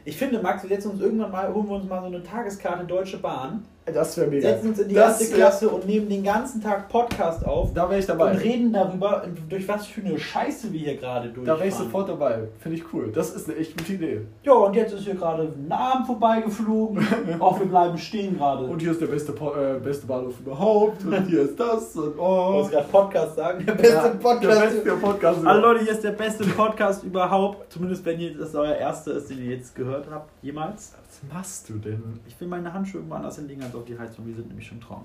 Ich 0.04 0.16
finde, 0.16 0.40
Max, 0.40 0.62
wir 0.62 0.70
setzen 0.70 0.92
uns 0.92 1.00
irgendwann 1.00 1.30
mal, 1.30 1.52
holen 1.52 1.68
wir 1.68 1.76
uns 1.76 1.86
mal 1.88 2.00
so 2.00 2.06
eine 2.06 2.22
Tageskarte 2.22 2.84
Deutsche 2.86 3.18
Bahn, 3.18 3.64
das 3.86 4.16
wäre 4.16 4.28
mega. 4.28 4.48
setzen 4.50 4.68
uns 4.68 4.78
in 4.78 4.88
die 4.88 4.94
Das 4.94 5.20
erste 5.20 5.34
Klasse 5.36 5.68
und 5.68 5.86
nehmen 5.86 6.08
den 6.08 6.22
ganzen 6.22 6.62
Tag 6.62 6.88
Podcast 6.88 7.44
auf 7.44 7.72
Da 7.74 7.88
wäre 7.90 7.98
ich 7.98 8.08
und 8.08 8.18
dabei. 8.18 8.32
reden 8.36 8.72
darüber, 8.72 9.24
durch 9.48 9.66
was 9.66 9.86
für 9.86 10.00
eine 10.02 10.18
Scheiße 10.18 10.72
wir 10.72 10.78
hier 10.80 10.96
gerade 10.96 11.32
Da 11.44 11.56
wäre 11.58 11.66
ich 11.68 11.74
sofort 11.74 12.08
dabei. 12.08 12.40
Finde 12.60 12.78
ich 12.78 12.84
cool. 12.92 13.10
Das 13.12 13.30
ist 13.34 13.48
eine 13.48 13.58
echt 13.58 13.76
gute 13.76 13.94
Idee. 13.94 14.20
Ja, 14.44 14.52
und 14.52 14.74
jetzt 14.76 14.92
ist 14.92 15.04
hier 15.04 15.14
gerade 15.14 15.42
ein 15.44 15.72
Arm 15.72 16.04
vorbeigeflogen. 16.06 17.04
Auch 17.40 17.58
wir 17.58 17.66
bleiben 17.66 17.98
stehen 17.98 18.36
gerade. 18.38 18.64
Und 18.66 18.80
hier 18.80 18.92
ist 18.92 19.00
der 19.00 19.06
beste, 19.06 19.32
Po- 19.32 19.54
äh, 19.54 19.78
beste 19.82 20.06
Bahnhof 20.06 20.38
überhaupt. 20.38 21.04
Und 21.04 21.26
hier 21.26 21.42
ist 21.42 21.58
das. 21.58 21.96
Und 21.96 22.14
Ich 22.14 22.20
oh. 22.20 22.50
muss 22.58 22.70
gerade 22.70 22.88
Podcast 22.88 23.36
sagen. 23.36 23.66
Der 23.66 23.72
beste 23.74 23.94
Ja, 23.94 24.08
Podcast. 24.08 24.44
Der 24.44 24.60
beste 24.66 24.90
Podcast. 24.96 25.38
Hallo 25.44 25.60
Leute, 25.72 25.84
hier 25.84 25.92
ist 25.92 26.04
der 26.04 26.12
beste 26.12 26.44
Podcast 26.44 27.02
überhaupt. 27.02 27.72
Zumindest 27.72 28.04
wenn 28.04 28.20
ihr 28.20 28.36
das 28.38 28.54
euer 28.54 28.74
erster 28.76 29.14
ist, 29.14 29.30
den 29.30 29.38
ihr 29.38 29.56
jetzt 29.56 29.74
gehört 29.74 30.06
habt, 30.10 30.30
jemals. 30.42 30.92
Was 31.22 31.32
machst 31.34 31.68
du 31.68 31.74
denn? 31.78 32.20
Ich 32.26 32.38
will 32.40 32.48
meine 32.48 32.72
Handschuhe 32.72 32.98
irgendwo 33.00 33.16
anders 33.16 33.36
hinlegen 33.36 33.62
als 33.62 33.74
auf 33.74 33.84
die 33.84 33.98
Heizung. 33.98 34.26
Wir 34.26 34.34
sind 34.34 34.48
nämlich 34.48 34.66
schon 34.66 34.80
traum. 34.80 35.04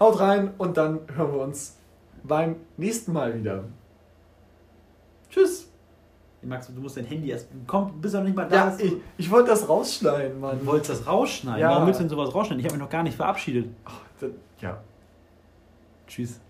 Haut 0.00 0.20
rein 0.20 0.52
und 0.58 0.76
dann 0.76 1.00
hören 1.14 1.32
wir 1.32 1.40
uns 1.40 1.76
beim 2.22 2.56
nächsten 2.76 3.12
Mal 3.12 3.34
wieder. 3.38 3.64
Tschüss. 5.30 5.68
Max, 6.42 6.68
du 6.72 6.80
musst 6.80 6.96
dein 6.96 7.04
Handy 7.04 7.30
erst. 7.30 7.48
Komm, 7.66 8.00
bist 8.00 8.14
du 8.14 8.18
noch 8.18 8.24
nicht 8.24 8.36
mal 8.36 8.48
da. 8.48 8.68
Ja, 8.68 8.76
ich, 8.78 8.94
ich 9.16 9.28
wollte 9.30 9.50
das 9.50 9.68
rausschneiden, 9.68 10.38
Mann. 10.38 10.60
Du 10.60 10.66
wolltest 10.66 10.90
das 10.90 11.06
rausschneiden. 11.06 11.60
Ja. 11.60 11.70
Warum 11.70 11.86
willst 11.86 11.98
du 11.98 12.04
denn 12.04 12.10
sowas 12.10 12.32
rausschneiden? 12.32 12.60
Ich 12.60 12.66
habe 12.66 12.76
mich 12.76 12.84
noch 12.84 12.90
gar 12.90 13.02
nicht 13.02 13.16
verabschiedet. 13.16 13.68
Ach, 13.84 14.00
das- 14.20 14.30
ja. 14.60 14.80
Tschüss. 16.06 16.40